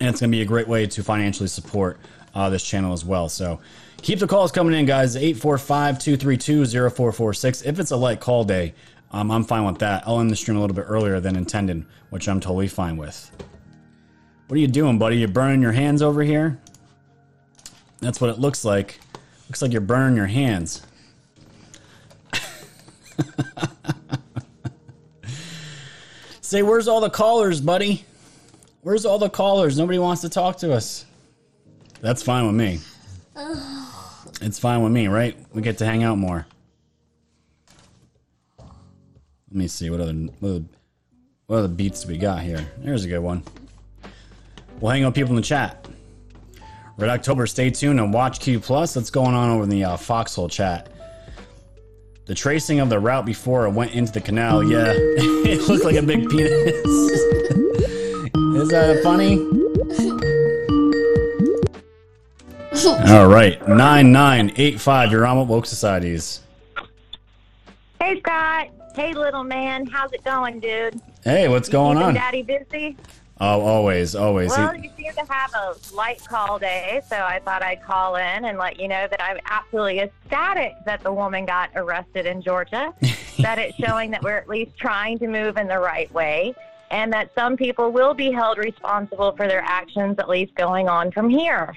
and 0.00 0.08
it's 0.08 0.20
going 0.20 0.30
to 0.30 0.36
be 0.36 0.42
a 0.42 0.46
great 0.46 0.68
way 0.68 0.86
to 0.86 1.02
financially 1.02 1.48
support 1.48 1.98
uh, 2.34 2.50
this 2.50 2.62
channel 2.64 2.92
as 2.92 3.04
well. 3.04 3.28
So 3.28 3.60
keep 4.02 4.18
the 4.18 4.26
calls 4.26 4.50
coming 4.52 4.74
in, 4.74 4.86
guys. 4.86 5.16
845-232-0446. 5.16 7.64
If 7.64 7.78
it's 7.78 7.90
a 7.90 7.96
light 7.96 8.20
call 8.20 8.44
day, 8.44 8.74
um, 9.10 9.30
I'm 9.30 9.44
fine 9.44 9.64
with 9.64 9.78
that. 9.78 10.02
I'll 10.06 10.20
end 10.20 10.30
the 10.30 10.36
stream 10.36 10.56
a 10.56 10.60
little 10.60 10.74
bit 10.74 10.86
earlier 10.88 11.20
than 11.20 11.36
intended, 11.36 11.86
which 12.10 12.28
I'm 12.28 12.40
totally 12.40 12.68
fine 12.68 12.96
with. 12.96 13.30
What 14.48 14.56
are 14.56 14.60
you 14.60 14.66
doing, 14.66 14.98
buddy? 14.98 15.18
You 15.18 15.28
burning 15.28 15.62
your 15.62 15.72
hands 15.72 16.02
over 16.02 16.22
here? 16.22 16.60
That's 18.00 18.20
what 18.20 18.30
it 18.30 18.38
looks 18.38 18.64
like. 18.64 19.00
Looks 19.48 19.62
like 19.62 19.72
you're 19.72 19.80
burning 19.80 20.16
your 20.16 20.26
hands. 20.26 20.82
Say, 26.40 26.62
where's 26.62 26.88
all 26.88 27.00
the 27.00 27.10
callers, 27.10 27.60
buddy? 27.60 28.04
Where's 28.82 29.06
all 29.06 29.18
the 29.18 29.30
callers? 29.30 29.78
Nobody 29.78 29.98
wants 29.98 30.20
to 30.22 30.28
talk 30.28 30.58
to 30.58 30.72
us. 30.74 31.06
That's 32.00 32.22
fine 32.22 32.46
with 32.46 32.54
me. 32.54 32.80
It's 34.40 34.58
fine 34.58 34.82
with 34.82 34.90
me, 34.92 35.06
right? 35.06 35.36
We 35.54 35.62
get 35.62 35.78
to 35.78 35.86
hang 35.86 36.02
out 36.02 36.18
more. 36.18 36.44
Let 39.54 39.58
me 39.60 39.68
see 39.68 39.88
what 39.88 40.00
other 40.00 40.12
what 40.12 40.48
other, 40.48 40.64
what 41.46 41.56
other 41.58 41.68
beats 41.68 42.04
we 42.04 42.18
got 42.18 42.40
here. 42.40 42.66
There's 42.78 43.04
a 43.04 43.08
good 43.08 43.20
one. 43.20 43.44
We'll 44.80 44.90
hang 44.90 45.04
out 45.04 45.14
people 45.14 45.30
in 45.30 45.36
the 45.36 45.42
chat. 45.42 45.86
Red 46.98 47.08
October, 47.08 47.46
stay 47.46 47.70
tuned 47.70 48.00
and 48.00 48.12
watch 48.12 48.40
Q 48.40 48.58
Plus. 48.58 48.96
What's 48.96 49.10
going 49.10 49.32
on 49.32 49.50
over 49.50 49.62
in 49.62 49.68
the 49.68 49.84
uh, 49.84 49.96
Foxhole 49.96 50.48
chat? 50.48 50.90
The 52.26 52.34
tracing 52.34 52.80
of 52.80 52.88
the 52.88 52.98
route 52.98 53.24
before 53.24 53.66
it 53.66 53.70
went 53.70 53.92
into 53.92 54.10
the 54.10 54.20
canal. 54.20 54.64
Yeah, 54.64 54.86
it 54.92 55.68
looked 55.68 55.84
like 55.84 55.94
a 55.94 56.02
big 56.02 56.28
penis. 56.28 56.50
Is 58.56 58.68
that 58.70 59.02
funny? 59.04 59.38
All 63.08 63.28
right, 63.28 63.68
nine 63.68 64.10
nine 64.10 64.52
eight 64.56 64.80
five. 64.80 65.12
You're 65.12 65.24
on 65.24 65.38
with 65.38 65.48
woke 65.48 65.66
societies. 65.66 66.40
Hey 68.00 68.18
Scott. 68.18 68.70
Hey 68.94 69.12
little 69.12 69.42
man. 69.44 69.86
How's 69.86 70.12
it 70.12 70.24
going, 70.24 70.60
dude? 70.60 71.00
Hey, 71.24 71.48
what's 71.48 71.68
going 71.68 71.98
on? 71.98 72.14
Daddy 72.14 72.42
busy? 72.42 72.96
Oh, 73.40 73.60
always, 73.60 74.14
always. 74.14 74.50
Well, 74.50 74.72
He- 74.72 74.84
you 74.84 74.90
seem 74.96 75.12
to 75.14 75.32
have 75.32 75.52
a 75.54 75.74
light 75.94 76.24
call 76.24 76.58
day, 76.60 77.00
so 77.08 77.16
I 77.16 77.40
thought 77.44 77.62
I'd 77.64 77.82
call 77.82 78.14
in 78.14 78.44
and 78.44 78.56
let 78.56 78.78
you 78.78 78.86
know 78.86 79.08
that 79.10 79.20
I'm 79.20 79.38
absolutely 79.46 79.98
ecstatic 80.00 80.74
that 80.86 81.02
the 81.02 81.12
woman 81.12 81.44
got 81.44 81.70
arrested 81.74 82.26
in 82.26 82.40
Georgia. 82.40 82.94
that 83.40 83.58
it's 83.58 83.76
showing 83.76 84.12
that 84.12 84.22
we're 84.22 84.36
at 84.36 84.48
least 84.48 84.76
trying 84.78 85.18
to 85.18 85.26
move 85.26 85.56
in 85.56 85.66
the 85.66 85.80
right 85.80 86.12
way, 86.14 86.54
and 86.92 87.12
that 87.12 87.30
some 87.34 87.56
people 87.56 87.90
will 87.90 88.14
be 88.14 88.30
held 88.30 88.58
responsible 88.58 89.32
for 89.32 89.48
their 89.48 89.62
actions, 89.62 90.16
at 90.20 90.28
least 90.28 90.54
going 90.54 90.88
on 90.88 91.10
from 91.10 91.28
here. 91.28 91.74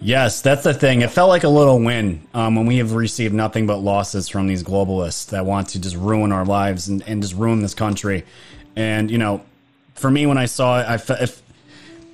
Yes, 0.00 0.42
that's 0.42 0.64
the 0.64 0.74
thing. 0.74 1.00
It 1.00 1.10
felt 1.10 1.30
like 1.30 1.44
a 1.44 1.48
little 1.48 1.80
win 1.80 2.26
um, 2.34 2.56
when 2.56 2.66
we 2.66 2.76
have 2.78 2.92
received 2.92 3.32
nothing 3.32 3.66
but 3.66 3.78
losses 3.78 4.28
from 4.28 4.46
these 4.46 4.62
globalists 4.62 5.30
that 5.30 5.46
want 5.46 5.68
to 5.70 5.80
just 5.80 5.96
ruin 5.96 6.30
our 6.30 6.44
lives 6.44 6.88
and, 6.88 7.02
and 7.08 7.22
just 7.22 7.34
ruin 7.34 7.62
this 7.62 7.74
country. 7.74 8.24
And 8.76 9.10
you 9.10 9.18
know, 9.18 9.42
for 9.94 10.10
me, 10.10 10.26
when 10.26 10.36
I 10.36 10.46
saw 10.46 10.80
it, 10.80 10.84
I 10.84 11.22
if 11.22 11.42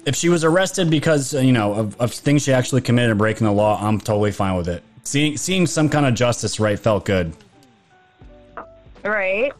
if 0.06 0.14
she 0.14 0.28
was 0.28 0.44
arrested 0.44 0.88
because 0.90 1.34
uh, 1.34 1.40
you 1.40 1.52
know 1.52 1.74
of, 1.74 2.00
of 2.00 2.12
things 2.12 2.42
she 2.42 2.52
actually 2.52 2.82
committed 2.82 3.18
breaking 3.18 3.46
the 3.46 3.52
law, 3.52 3.84
I'm 3.84 3.98
totally 3.98 4.32
fine 4.32 4.56
with 4.56 4.68
it. 4.68 4.82
Seeing 5.02 5.36
seeing 5.36 5.66
some 5.66 5.88
kind 5.88 6.06
of 6.06 6.14
justice, 6.14 6.60
right, 6.60 6.78
felt 6.78 7.04
good. 7.04 7.32
Right. 9.02 9.52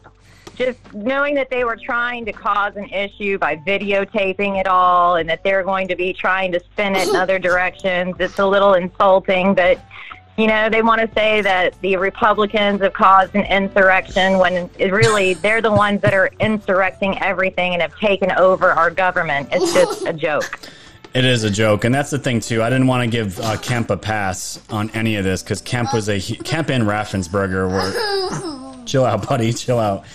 Just 0.55 0.79
knowing 0.93 1.35
that 1.35 1.49
they 1.49 1.63
were 1.63 1.77
trying 1.77 2.25
to 2.25 2.33
cause 2.33 2.75
an 2.75 2.85
issue 2.89 3.37
by 3.37 3.55
videotaping 3.55 4.59
it 4.59 4.67
all 4.67 5.15
and 5.15 5.27
that 5.29 5.43
they're 5.43 5.63
going 5.63 5.87
to 5.87 5.95
be 5.95 6.13
trying 6.13 6.51
to 6.51 6.59
spin 6.59 6.95
it 6.95 7.07
in 7.07 7.15
other 7.15 7.39
directions, 7.49 8.15
it's 8.19 8.39
a 8.39 8.45
little 8.45 8.73
insulting. 8.73 9.55
But, 9.55 9.79
you 10.37 10.47
know, 10.47 10.69
they 10.69 10.81
want 10.81 11.01
to 11.01 11.09
say 11.15 11.41
that 11.41 11.79
the 11.81 11.97
Republicans 11.97 12.81
have 12.81 12.93
caused 12.93 13.35
an 13.35 13.45
insurrection 13.45 14.37
when 14.37 14.69
it 14.77 14.91
really 14.91 15.35
they're 15.35 15.61
the 15.61 15.71
ones 15.71 16.01
that 16.01 16.13
are 16.13 16.29
insurrecting 16.39 17.17
everything 17.21 17.73
and 17.73 17.81
have 17.81 17.95
taken 17.97 18.31
over 18.31 18.71
our 18.71 18.91
government. 18.91 19.49
It's 19.51 19.73
just 19.73 20.05
a 20.05 20.13
joke. 20.13 20.59
It 21.13 21.25
is 21.25 21.43
a 21.43 21.49
joke, 21.49 21.83
and 21.83 21.93
that's 21.93 22.09
the 22.09 22.19
thing 22.19 22.39
too. 22.39 22.63
I 22.63 22.69
didn't 22.69 22.87
want 22.87 23.03
to 23.03 23.09
give 23.09 23.37
uh, 23.41 23.57
Kemp 23.57 23.89
a 23.89 23.97
pass 23.97 24.61
on 24.69 24.89
any 24.91 25.17
of 25.17 25.25
this 25.25 25.43
because 25.43 25.59
Kemp 25.59 25.93
was 25.93 26.07
a 26.07 26.21
Kemp 26.21 26.69
and 26.69 26.85
Raffensperger 26.85 27.69
were. 27.69 28.67
chill 28.85 29.05
out, 29.05 29.27
buddy. 29.27 29.51
Chill 29.61 29.79
out. 29.79 30.05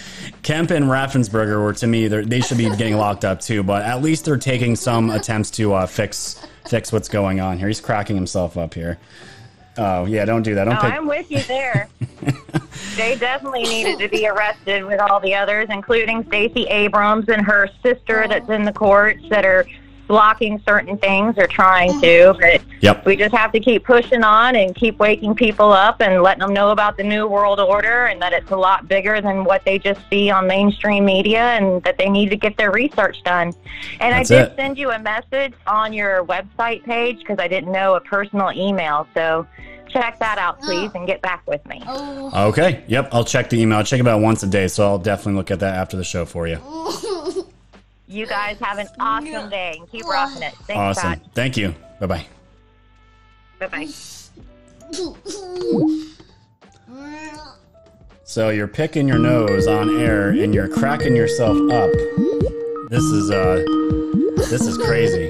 Kemp 0.42 0.70
and 0.70 0.86
Raffensperger 0.86 1.60
were 1.62 1.72
to 1.74 1.86
me 1.86 2.08
they 2.08 2.40
should 2.40 2.58
be 2.58 2.64
getting 2.76 2.96
locked 2.96 3.24
up 3.24 3.40
too, 3.40 3.62
but 3.62 3.82
at 3.82 4.02
least 4.02 4.24
they're 4.24 4.36
taking 4.36 4.76
some 4.76 5.10
attempts 5.18 5.50
to 5.52 5.72
uh, 5.74 5.86
fix 5.86 6.46
fix 6.68 6.92
what's 6.92 7.08
going 7.08 7.40
on 7.40 7.58
here. 7.58 7.68
He's 7.68 7.80
cracking 7.80 8.16
himself 8.16 8.56
up 8.56 8.74
here. 8.74 8.98
Oh 9.78 10.04
yeah, 10.06 10.24
don't 10.24 10.42
do 10.42 10.54
that. 10.54 10.64
Don't 10.64 10.74
No, 10.74 10.80
pick. 10.80 10.92
I'm 10.92 11.06
with 11.06 11.30
you 11.30 11.42
there. 11.42 11.88
they 12.96 13.16
definitely 13.16 13.64
needed 13.64 13.98
to 13.98 14.08
be 14.08 14.26
arrested 14.26 14.84
with 14.84 15.00
all 15.00 15.20
the 15.20 15.34
others, 15.34 15.68
including 15.70 16.24
Stacey 16.28 16.64
Abrams 16.64 17.28
and 17.28 17.44
her 17.44 17.68
sister 17.82 18.26
that's 18.28 18.48
in 18.48 18.64
the 18.64 18.72
courts 18.72 19.22
that 19.28 19.44
are 19.44 19.66
blocking 20.06 20.62
certain 20.66 20.96
things 20.98 21.34
or 21.38 21.46
trying 21.46 22.00
to. 22.00 22.06
Mm-hmm. 22.06 22.40
But 22.40 22.62
Yep. 22.82 23.06
we 23.06 23.16
just 23.16 23.34
have 23.34 23.50
to 23.52 23.60
keep 23.60 23.84
pushing 23.84 24.22
on 24.22 24.54
and 24.54 24.74
keep 24.74 24.98
waking 24.98 25.34
people 25.34 25.72
up 25.72 26.00
and 26.00 26.22
letting 26.22 26.40
them 26.40 26.52
know 26.52 26.70
about 26.70 26.96
the 26.96 27.02
new 27.02 27.26
world 27.26 27.58
order 27.58 28.06
and 28.06 28.20
that 28.22 28.32
it's 28.32 28.50
a 28.50 28.56
lot 28.56 28.86
bigger 28.86 29.20
than 29.20 29.44
what 29.44 29.64
they 29.64 29.78
just 29.78 30.00
see 30.10 30.30
on 30.30 30.46
mainstream 30.46 31.04
media 31.04 31.40
and 31.40 31.82
that 31.84 31.98
they 31.98 32.08
need 32.08 32.28
to 32.30 32.36
get 32.36 32.56
their 32.56 32.70
research 32.70 33.16
done. 33.24 33.52
And 34.00 34.12
That's 34.12 34.30
I 34.30 34.34
did 34.42 34.52
it. 34.52 34.56
send 34.56 34.78
you 34.78 34.90
a 34.92 34.98
message 34.98 35.54
on 35.66 35.92
your 35.92 36.24
website 36.24 36.84
page 36.84 37.18
because 37.18 37.38
I 37.38 37.48
didn't 37.48 37.72
know 37.72 37.94
a 37.94 38.00
personal 38.00 38.52
email. 38.52 39.06
So 39.14 39.46
check 39.88 40.18
that 40.18 40.36
out, 40.38 40.60
please, 40.60 40.90
and 40.94 41.06
get 41.06 41.22
back 41.22 41.42
with 41.46 41.64
me. 41.66 41.82
Oh. 41.86 42.48
Okay. 42.50 42.84
Yep. 42.86 43.08
I'll 43.12 43.24
check 43.24 43.48
the 43.50 43.60
email. 43.60 43.78
I 43.78 43.82
check 43.82 44.00
about 44.00 44.20
once 44.20 44.42
a 44.42 44.46
day, 44.46 44.68
so 44.68 44.84
I'll 44.86 44.98
definitely 44.98 45.34
look 45.34 45.50
at 45.50 45.60
that 45.60 45.74
after 45.74 45.96
the 45.96 46.04
show 46.04 46.24
for 46.26 46.46
you. 46.46 46.58
You 48.08 48.26
guys 48.26 48.58
have 48.60 48.78
an 48.78 48.86
awesome 49.00 49.50
day 49.50 49.76
and 49.78 49.90
keep 49.90 50.04
rocking 50.06 50.42
it. 50.42 50.54
Thanks, 50.66 50.98
awesome. 50.98 51.20
Thank 51.34 51.56
you. 51.56 51.74
Bye 52.00 52.06
bye. 52.06 52.26
Bye 53.58 53.66
bye. 53.66 53.88
So 58.22 58.50
you're 58.50 58.68
picking 58.68 59.08
your 59.08 59.18
nose 59.18 59.66
on 59.66 59.98
air 60.00 60.30
and 60.30 60.54
you're 60.54 60.68
cracking 60.68 61.16
yourself 61.16 61.56
up. 61.72 61.90
This 62.90 63.02
is 63.02 63.30
uh 63.30 63.64
this 64.36 64.62
is 64.62 64.78
crazy. 64.78 65.28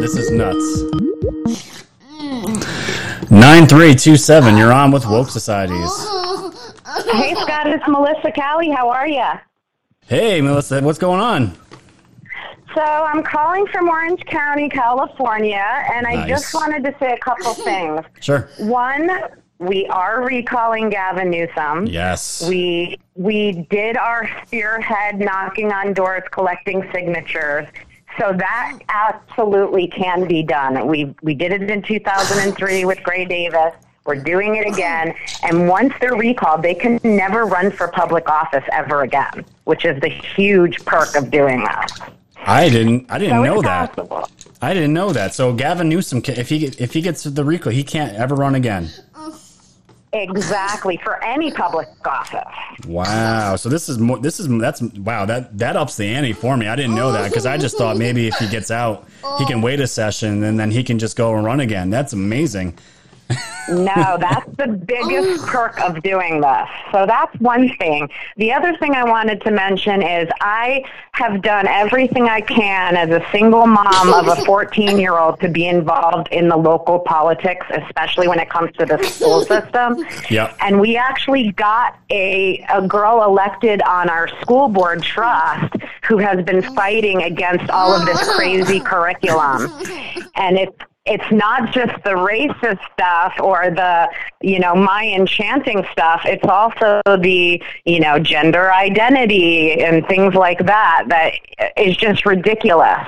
This 0.00 0.16
is 0.16 0.30
nuts. 0.32 0.82
9327, 3.30 4.56
you're 4.56 4.72
on 4.72 4.90
with 4.90 5.04
Woke 5.06 5.28
Societies. 5.28 5.76
Hey, 7.12 7.34
Scott, 7.34 7.66
it's 7.68 7.86
Melissa 7.86 8.32
Callie. 8.32 8.70
How 8.70 8.88
are 8.88 9.06
you? 9.06 9.24
Hey 10.06 10.40
Melissa, 10.40 10.80
what's 10.82 10.98
going 10.98 11.20
on? 11.20 11.52
So 12.74 12.82
I'm 12.82 13.22
calling 13.22 13.66
from 13.68 13.88
Orange 13.88 14.24
County, 14.26 14.68
California, 14.68 15.64
and 15.92 16.06
I 16.06 16.14
Nice. 16.14 16.28
just 16.28 16.54
wanted 16.54 16.84
to 16.84 16.94
say 17.00 17.12
a 17.12 17.18
couple 17.18 17.54
things. 17.64 18.00
Sure. 18.20 18.48
One, 18.58 19.10
we 19.58 19.86
are 19.86 20.22
recalling 20.22 20.90
Gavin 20.90 21.30
Newsom. 21.30 21.86
Yes. 21.86 22.46
We 22.48 22.98
we 23.14 23.66
did 23.70 23.96
our 23.96 24.28
spearhead 24.46 25.18
knocking 25.18 25.72
on 25.72 25.92
doors, 25.94 26.22
collecting 26.30 26.88
signatures. 26.92 27.66
So 28.18 28.32
that 28.32 28.78
absolutely 28.88 29.88
can 29.88 30.26
be 30.28 30.42
done. 30.42 30.86
We 30.86 31.14
we 31.22 31.34
did 31.34 31.52
it 31.52 31.70
in 31.70 31.82
2003 31.82 32.84
with 32.84 33.02
Gray 33.02 33.24
Davis. 33.24 33.72
We're 34.04 34.16
doing 34.22 34.56
it 34.56 34.66
again. 34.66 35.14
And 35.42 35.68
once 35.68 35.92
they're 36.00 36.14
recalled, 36.16 36.62
they 36.62 36.74
can 36.74 36.98
never 37.04 37.44
run 37.44 37.70
for 37.70 37.88
public 37.88 38.28
office 38.28 38.64
ever 38.72 39.02
again, 39.02 39.44
which 39.64 39.84
is 39.84 40.00
the 40.00 40.08
huge 40.08 40.82
perk 40.86 41.14
of 41.16 41.30
doing 41.30 41.62
that. 41.64 41.88
I 42.46 42.68
didn't 42.68 43.10
I 43.10 43.18
didn't 43.18 43.38
So 43.38 43.44
know 43.44 43.62
that. 43.62 44.30
I 44.60 44.74
didn't 44.74 44.92
know 44.92 45.12
that. 45.12 45.34
So 45.34 45.52
Gavin 45.52 45.88
Newsom 45.88 46.22
if 46.26 46.48
he 46.48 46.66
if 46.66 46.92
he 46.92 47.00
gets 47.00 47.24
the 47.24 47.44
recall, 47.44 47.72
he 47.72 47.84
can't 47.84 48.14
ever 48.14 48.34
run 48.34 48.54
again. 48.54 48.90
Exactly 50.12 50.98
for 51.04 51.22
any 51.22 51.52
public 51.52 51.86
office. 52.06 52.42
Wow. 52.86 53.56
So 53.56 53.68
this 53.68 53.90
is 53.90 53.98
more. 53.98 54.18
This 54.18 54.40
is 54.40 54.48
that's 54.58 54.80
wow. 54.80 55.26
That 55.26 55.58
that 55.58 55.76
ups 55.76 55.98
the 55.98 56.06
ante 56.06 56.32
for 56.32 56.56
me. 56.56 56.66
I 56.66 56.76
didn't 56.76 56.94
know 56.94 57.12
that 57.12 57.28
because 57.28 57.44
I 57.44 57.58
just 57.58 57.76
thought 57.76 57.98
maybe 57.98 58.26
if 58.26 58.34
he 58.36 58.48
gets 58.48 58.70
out, 58.70 59.06
he 59.38 59.44
can 59.44 59.60
wait 59.60 59.80
a 59.80 59.86
session 59.86 60.42
and 60.44 60.58
then 60.58 60.70
he 60.70 60.82
can 60.82 60.98
just 60.98 61.14
go 61.14 61.36
and 61.36 61.44
run 61.44 61.60
again. 61.60 61.90
That's 61.90 62.14
amazing. 62.14 62.78
No, 63.68 64.16
that's 64.20 64.48
the 64.56 64.66
biggest 64.68 65.46
perk 65.46 65.80
of 65.80 66.02
doing 66.02 66.40
this. 66.40 66.68
So 66.92 67.06
that's 67.06 67.34
one 67.40 67.68
thing. 67.76 68.08
The 68.36 68.52
other 68.52 68.76
thing 68.78 68.94
I 68.94 69.04
wanted 69.04 69.40
to 69.42 69.50
mention 69.50 70.02
is 70.02 70.28
I 70.40 70.84
have 71.12 71.42
done 71.42 71.66
everything 71.66 72.28
I 72.28 72.40
can 72.40 72.96
as 72.96 73.10
a 73.10 73.24
single 73.30 73.66
mom 73.66 74.14
of 74.14 74.38
a 74.38 74.44
14 74.44 74.98
year 74.98 75.18
old 75.18 75.40
to 75.40 75.48
be 75.48 75.66
involved 75.66 76.28
in 76.28 76.48
the 76.48 76.56
local 76.56 76.98
politics, 77.00 77.66
especially 77.70 78.28
when 78.28 78.38
it 78.38 78.48
comes 78.48 78.74
to 78.76 78.86
the 78.86 79.02
school 79.02 79.40
system. 79.44 80.04
Yep. 80.30 80.56
And 80.60 80.80
we 80.80 80.96
actually 80.96 81.52
got 81.52 81.98
a, 82.10 82.64
a 82.72 82.86
girl 82.86 83.22
elected 83.24 83.82
on 83.82 84.08
our 84.08 84.28
school 84.40 84.68
board 84.68 85.02
trust 85.02 85.74
who 86.06 86.18
has 86.18 86.42
been 86.44 86.62
fighting 86.74 87.22
against 87.22 87.68
all 87.70 87.92
of 87.92 88.06
this 88.06 88.34
crazy 88.34 88.80
curriculum. 88.80 89.70
And 90.36 90.56
it's 90.56 90.78
it's 91.08 91.30
not 91.32 91.72
just 91.72 91.92
the 92.04 92.10
racist 92.10 92.80
stuff 92.92 93.34
or 93.40 93.70
the, 93.70 94.08
you 94.40 94.58
know, 94.58 94.74
my 94.74 95.06
enchanting 95.06 95.86
stuff. 95.92 96.22
It's 96.24 96.44
also 96.44 97.00
the, 97.06 97.62
you 97.84 98.00
know, 98.00 98.18
gender 98.18 98.72
identity 98.72 99.80
and 99.82 100.06
things 100.06 100.34
like 100.34 100.64
that 100.66 101.04
that 101.08 101.32
is 101.76 101.96
just 101.96 102.26
ridiculous. 102.26 103.06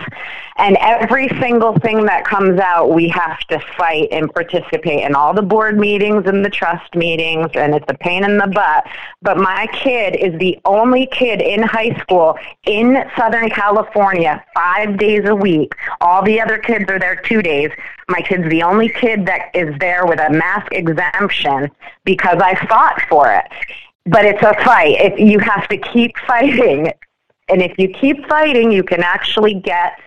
And 0.61 0.77
every 0.79 1.27
single 1.41 1.79
thing 1.79 2.05
that 2.05 2.27
comes 2.27 2.61
out, 2.61 2.93
we 2.93 3.09
have 3.09 3.39
to 3.49 3.59
fight 3.79 4.09
and 4.13 4.31
participate 4.35 5.05
in 5.05 5.15
all 5.15 5.33
the 5.33 5.41
board 5.41 5.79
meetings 5.79 6.27
and 6.27 6.45
the 6.45 6.51
trust 6.51 6.95
meetings, 6.95 7.49
and 7.55 7.75
it's 7.75 7.87
a 7.89 7.95
pain 7.95 8.25
in 8.25 8.37
the 8.37 8.47
butt. 8.47 8.85
But 9.23 9.39
my 9.39 9.69
kid 9.73 10.17
is 10.17 10.39
the 10.39 10.59
only 10.67 11.09
kid 11.13 11.41
in 11.41 11.63
high 11.63 11.99
school 12.01 12.37
in 12.67 13.03
Southern 13.17 13.49
California 13.49 14.45
five 14.53 14.99
days 14.99 15.23
a 15.25 15.35
week. 15.35 15.73
All 16.03 16.23
the 16.23 16.39
other 16.39 16.59
kids 16.59 16.91
are 16.91 16.99
there 16.99 17.17
two 17.17 17.41
days. 17.41 17.71
My 18.11 18.21
kid's 18.21 18.47
the 18.51 18.63
only 18.63 18.91
kid 18.91 19.25
that 19.25 19.49
is 19.55 19.75
there 19.79 20.05
with 20.05 20.21
a 20.21 20.29
mask 20.29 20.73
exemption 20.73 21.71
because 22.05 22.39
I 22.39 22.55
fought 22.67 23.01
for 23.09 23.33
it. 23.33 23.47
But 24.05 24.27
it's 24.27 24.43
a 24.43 24.53
fight. 24.63 24.97
If 25.01 25.19
you 25.19 25.39
have 25.39 25.67
to 25.69 25.79
keep 25.79 26.19
fighting, 26.27 26.93
and 27.49 27.63
if 27.63 27.79
you 27.79 27.89
keep 27.89 28.27
fighting, 28.29 28.71
you 28.71 28.83
can 28.83 29.03
actually 29.03 29.55
get 29.55 29.99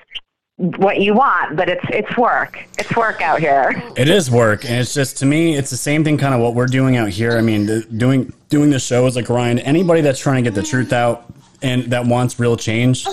what 0.57 1.01
you 1.01 1.13
want, 1.13 1.55
but 1.55 1.67
it's 1.67 1.85
it's 1.89 2.15
work. 2.17 2.63
It's 2.77 2.95
work 2.95 3.21
out 3.21 3.39
here. 3.39 3.81
It 3.97 4.07
is 4.07 4.29
work, 4.29 4.65
and 4.65 4.75
it's 4.75 4.93
just 4.93 5.17
to 5.17 5.25
me, 5.25 5.55
it's 5.55 5.69
the 5.69 5.77
same 5.77 6.03
thing. 6.03 6.17
Kind 6.17 6.35
of 6.35 6.41
what 6.41 6.53
we're 6.53 6.67
doing 6.67 6.95
out 6.95 7.09
here. 7.09 7.37
I 7.37 7.41
mean, 7.41 7.65
the, 7.65 7.81
doing 7.81 8.31
doing 8.49 8.69
the 8.69 8.79
show 8.79 9.07
is 9.07 9.17
a 9.17 9.23
grind. 9.23 9.59
Anybody 9.61 10.01
that's 10.01 10.19
trying 10.19 10.43
to 10.43 10.49
get 10.49 10.55
the 10.55 10.65
truth 10.65 10.93
out 10.93 11.25
and 11.61 11.85
that 11.85 12.05
wants 12.05 12.39
real 12.39 12.55
change, 12.55 13.07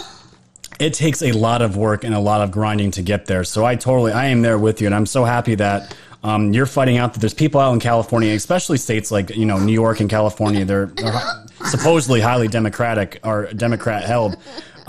it 0.78 0.92
takes 0.92 1.22
a 1.22 1.32
lot 1.32 1.62
of 1.62 1.76
work 1.76 2.04
and 2.04 2.14
a 2.14 2.20
lot 2.20 2.42
of 2.42 2.50
grinding 2.50 2.90
to 2.92 3.02
get 3.02 3.26
there. 3.26 3.44
So 3.44 3.64
I 3.64 3.74
totally, 3.74 4.12
I 4.12 4.26
am 4.26 4.42
there 4.42 4.58
with 4.58 4.80
you, 4.80 4.86
and 4.86 4.94
I'm 4.94 5.06
so 5.06 5.24
happy 5.24 5.54
that. 5.56 5.96
Um, 6.22 6.52
you're 6.52 6.66
fighting 6.66 6.98
out 6.98 7.14
that 7.14 7.20
there's 7.20 7.32
people 7.32 7.62
out 7.62 7.72
in 7.72 7.80
California, 7.80 8.34
especially 8.34 8.76
states 8.76 9.10
like 9.10 9.34
you 9.34 9.46
know 9.46 9.58
New 9.58 9.72
York 9.72 10.00
and 10.00 10.10
California. 10.10 10.66
They're, 10.66 10.84
they're 10.84 11.18
supposedly 11.64 12.20
highly 12.20 12.46
democratic 12.46 13.20
or 13.24 13.50
Democrat 13.54 14.04
held, 14.04 14.36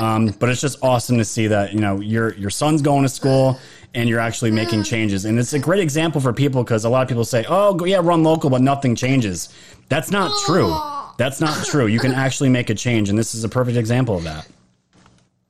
um, 0.01 0.27
but 0.39 0.49
it's 0.49 0.61
just 0.61 0.79
awesome 0.81 1.17
to 1.19 1.25
see 1.25 1.45
that 1.47 1.73
you 1.73 1.79
know 1.79 1.99
your 1.99 2.33
your 2.33 2.49
son's 2.49 2.81
going 2.81 3.03
to 3.03 3.09
school 3.09 3.59
and 3.93 4.09
you're 4.09 4.19
actually 4.19 4.51
making 4.51 4.83
changes. 4.83 5.25
And 5.25 5.37
it's 5.37 5.53
a 5.53 5.59
great 5.59 5.81
example 5.81 6.21
for 6.21 6.33
people 6.33 6.63
because 6.63 6.85
a 6.85 6.89
lot 6.89 7.03
of 7.03 7.07
people 7.07 7.25
say, 7.25 7.45
"Oh, 7.47 7.85
yeah, 7.85 7.99
run 8.01 8.23
local, 8.23 8.49
but 8.49 8.61
nothing 8.61 8.95
changes." 8.95 9.49
That's 9.89 10.09
not 10.09 10.31
true. 10.45 10.75
That's 11.17 11.39
not 11.39 11.65
true. 11.65 11.85
You 11.85 11.99
can 11.99 12.13
actually 12.13 12.49
make 12.49 12.69
a 12.69 12.75
change, 12.75 13.09
and 13.09 13.17
this 13.19 13.35
is 13.35 13.43
a 13.43 13.49
perfect 13.49 13.77
example 13.77 14.17
of 14.17 14.23
that. 14.23 14.47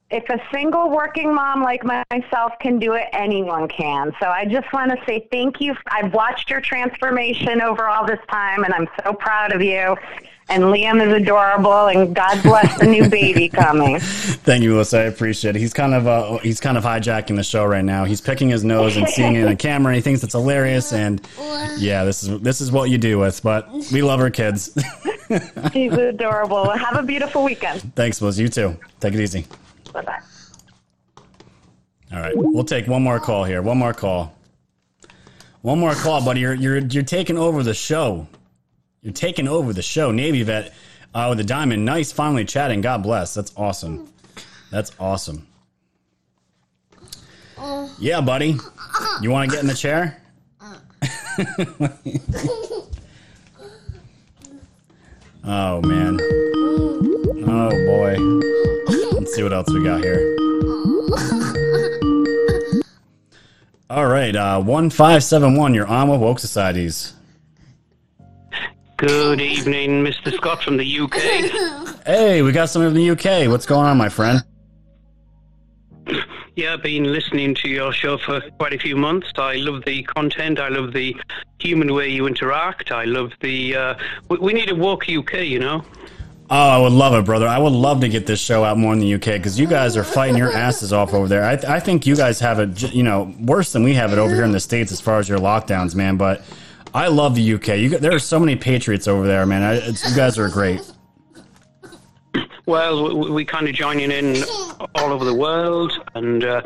If 0.09 0.27
a 0.29 0.41
single 0.51 0.89
working 0.89 1.33
mom 1.33 1.63
like 1.63 1.85
myself 1.85 2.51
can 2.59 2.77
do 2.77 2.93
it, 2.93 3.07
anyone 3.13 3.69
can. 3.69 4.11
So 4.19 4.27
I 4.27 4.43
just 4.43 4.73
want 4.73 4.91
to 4.91 4.97
say 5.05 5.29
thank 5.31 5.61
you. 5.61 5.73
I've 5.87 6.13
watched 6.13 6.49
your 6.49 6.59
transformation 6.59 7.61
over 7.61 7.87
all 7.87 8.05
this 8.05 8.19
time, 8.29 8.65
and 8.65 8.73
I'm 8.73 8.89
so 9.01 9.13
proud 9.13 9.53
of 9.53 9.61
you. 9.61 9.95
And 10.51 10.63
Liam 10.63 11.01
is 11.01 11.13
adorable, 11.13 11.87
and 11.87 12.13
God 12.13 12.43
bless 12.43 12.77
the 12.77 12.85
new 12.85 13.07
baby 13.07 13.47
coming. 13.47 13.99
Thank 14.01 14.63
you, 14.63 14.71
Melissa. 14.71 14.99
I 14.99 15.03
appreciate 15.03 15.55
it. 15.55 15.59
He's 15.59 15.73
kind 15.73 15.93
of 15.93 16.07
uh, 16.07 16.39
he's 16.39 16.59
kind 16.59 16.77
of 16.77 16.83
hijacking 16.83 17.37
the 17.37 17.43
show 17.43 17.63
right 17.65 17.85
now. 17.85 18.03
He's 18.03 18.19
picking 18.19 18.49
his 18.49 18.65
nose 18.65 18.97
and 18.97 19.07
seeing 19.07 19.35
it 19.35 19.43
in 19.43 19.45
the 19.45 19.55
camera. 19.69 19.91
And 19.91 19.95
he 19.95 20.01
thinks 20.01 20.23
it's 20.23 20.33
hilarious, 20.33 20.91
and 20.91 21.25
yeah, 21.77 22.03
this 22.03 22.23
is 22.23 22.41
this 22.41 22.59
is 22.59 22.69
what 22.69 22.89
you 22.89 22.97
do 22.97 23.17
with. 23.17 23.41
But 23.41 23.71
we 23.93 24.01
love 24.01 24.19
our 24.19 24.29
kids. 24.29 24.77
he's 25.71 25.93
adorable. 25.93 26.69
Have 26.69 26.97
a 26.97 27.03
beautiful 27.03 27.45
weekend. 27.45 27.95
Thanks, 27.95 28.19
Melissa. 28.19 28.41
You 28.41 28.49
too. 28.49 28.77
Take 28.99 29.13
it 29.13 29.21
easy. 29.21 29.45
Bye 29.93 30.01
bye. 30.01 30.19
All 32.11 32.19
right, 32.19 32.33
we'll 32.35 32.65
take 32.65 32.87
one 32.87 33.03
more 33.03 33.21
call 33.21 33.45
here. 33.45 33.61
One 33.61 33.77
more 33.77 33.93
call. 33.93 34.35
One 35.61 35.79
more 35.79 35.93
call, 35.93 36.25
buddy. 36.25 36.41
You're 36.41 36.55
you're 36.55 36.79
you're 36.79 37.03
taking 37.03 37.37
over 37.37 37.63
the 37.63 37.73
show. 37.73 38.27
You're 39.01 39.13
taking 39.13 39.47
over 39.47 39.73
the 39.73 39.81
show. 39.81 40.11
Navy 40.11 40.43
vet 40.43 40.73
uh, 41.13 41.25
with 41.29 41.39
the 41.39 41.43
diamond. 41.43 41.85
Nice, 41.85 42.11
finally 42.11 42.45
chatting. 42.45 42.81
God 42.81 43.01
bless. 43.01 43.33
That's 43.33 43.51
awesome. 43.57 44.11
That's 44.69 44.91
awesome. 44.99 45.47
Yeah, 47.99 48.21
buddy. 48.21 48.57
You 49.21 49.31
want 49.31 49.49
to 49.49 49.55
get 49.55 49.63
in 49.63 49.67
the 49.67 49.75
chair? 49.75 50.21
oh 55.43 55.81
man. 55.81 56.19
Oh 57.47 57.69
boy. 57.69 58.17
Let's 59.13 59.33
see 59.33 59.43
what 59.43 59.53
else 59.53 59.71
we 59.73 59.83
got 59.83 60.03
here. 60.03 60.35
All 63.89 64.07
right, 64.07 64.35
uh, 64.35 64.61
one 64.61 64.89
five 64.89 65.23
seven 65.23 65.55
one. 65.55 65.73
You're 65.73 65.87
on 65.87 66.07
with 66.09 66.21
woke 66.21 66.39
societies. 66.39 67.13
Good 69.01 69.41
evening, 69.41 70.05
Mr. 70.05 70.31
Scott 70.31 70.61
from 70.61 70.77
the 70.77 70.99
UK. 70.99 71.97
Hey, 72.05 72.43
we 72.43 72.51
got 72.51 72.69
someone 72.69 72.91
from 72.91 72.97
the 72.97 73.09
UK. 73.11 73.49
What's 73.49 73.65
going 73.65 73.87
on, 73.87 73.97
my 73.97 74.09
friend? 74.09 74.43
Yeah, 76.55 76.73
I've 76.73 76.83
been 76.83 77.11
listening 77.11 77.55
to 77.55 77.67
your 77.67 77.93
show 77.93 78.19
for 78.19 78.41
quite 78.59 78.73
a 78.73 78.77
few 78.77 78.95
months. 78.95 79.31
I 79.37 79.55
love 79.55 79.85
the 79.85 80.03
content. 80.03 80.59
I 80.59 80.69
love 80.69 80.93
the 80.93 81.15
human 81.59 81.93
way 81.95 82.09
you 82.09 82.27
interact. 82.27 82.91
I 82.91 83.05
love 83.05 83.31
the. 83.39 83.75
Uh, 83.75 83.95
we, 84.29 84.37
we 84.37 84.53
need 84.53 84.69
a 84.69 84.75
woke 84.75 85.09
UK, 85.09 85.45
you 85.45 85.59
know. 85.59 85.83
Oh, 86.51 86.69
I 86.69 86.77
would 86.77 86.91
love 86.91 87.15
it, 87.15 87.25
brother. 87.25 87.47
I 87.47 87.57
would 87.57 87.73
love 87.73 88.01
to 88.01 88.09
get 88.09 88.27
this 88.27 88.39
show 88.39 88.63
out 88.63 88.77
more 88.77 88.93
in 88.93 88.99
the 88.99 89.15
UK 89.15 89.25
because 89.25 89.59
you 89.59 89.65
guys 89.65 89.97
are 89.97 90.03
fighting 90.03 90.37
your 90.37 90.51
asses 90.51 90.93
off 90.93 91.15
over 91.15 91.27
there. 91.27 91.43
I, 91.43 91.53
I 91.67 91.79
think 91.79 92.05
you 92.05 92.15
guys 92.15 92.39
have 92.39 92.59
it, 92.59 92.93
you 92.93 93.01
know, 93.01 93.33
worse 93.39 93.73
than 93.73 93.83
we 93.83 93.95
have 93.95 94.13
it 94.13 94.19
over 94.19 94.35
here 94.35 94.43
in 94.43 94.51
the 94.51 94.59
states 94.59 94.91
as 94.91 95.01
far 95.01 95.17
as 95.17 95.27
your 95.27 95.39
lockdowns, 95.39 95.95
man. 95.95 96.17
But 96.17 96.43
I 96.93 97.07
love 97.07 97.35
the 97.35 97.53
UK. 97.53 97.67
You, 97.77 97.89
there 97.97 98.13
are 98.13 98.19
so 98.19 98.39
many 98.39 98.55
patriots 98.55 99.07
over 99.07 99.25
there, 99.25 99.45
man. 99.45 99.63
I, 99.63 99.87
you 99.87 100.15
guys 100.15 100.37
are 100.37 100.49
great. 100.49 100.81
Well, 102.65 103.15
we, 103.17 103.31
we 103.31 103.45
kind 103.45 103.67
of 103.67 103.75
joining 103.75 104.11
in 104.11 104.43
all 104.95 105.11
over 105.11 105.25
the 105.25 105.33
world, 105.33 105.93
and 106.15 106.43
uh, 106.43 106.61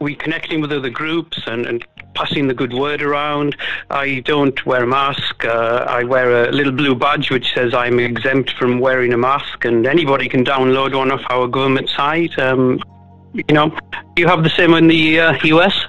we 0.00 0.14
connecting 0.14 0.60
with 0.60 0.72
other 0.72 0.90
groups 0.90 1.40
and, 1.46 1.66
and 1.66 1.84
passing 2.14 2.48
the 2.48 2.54
good 2.54 2.72
word 2.72 3.02
around. 3.02 3.56
I 3.90 4.20
don't 4.20 4.64
wear 4.66 4.84
a 4.84 4.86
mask. 4.86 5.44
Uh, 5.44 5.86
I 5.88 6.04
wear 6.04 6.44
a 6.48 6.52
little 6.52 6.72
blue 6.72 6.94
badge 6.94 7.30
which 7.30 7.52
says 7.54 7.74
I'm 7.74 7.98
exempt 7.98 8.52
from 8.58 8.80
wearing 8.80 9.12
a 9.12 9.18
mask, 9.18 9.64
and 9.64 9.86
anybody 9.86 10.28
can 10.28 10.44
download 10.44 10.96
one 10.96 11.10
off 11.10 11.22
our 11.30 11.46
government 11.46 11.88
site. 11.90 12.36
Um, 12.38 12.80
you 13.32 13.54
know, 13.54 13.76
you 14.16 14.26
have 14.26 14.42
the 14.42 14.50
same 14.50 14.74
in 14.74 14.88
the 14.88 15.20
uh, 15.20 15.38
US? 15.44 15.86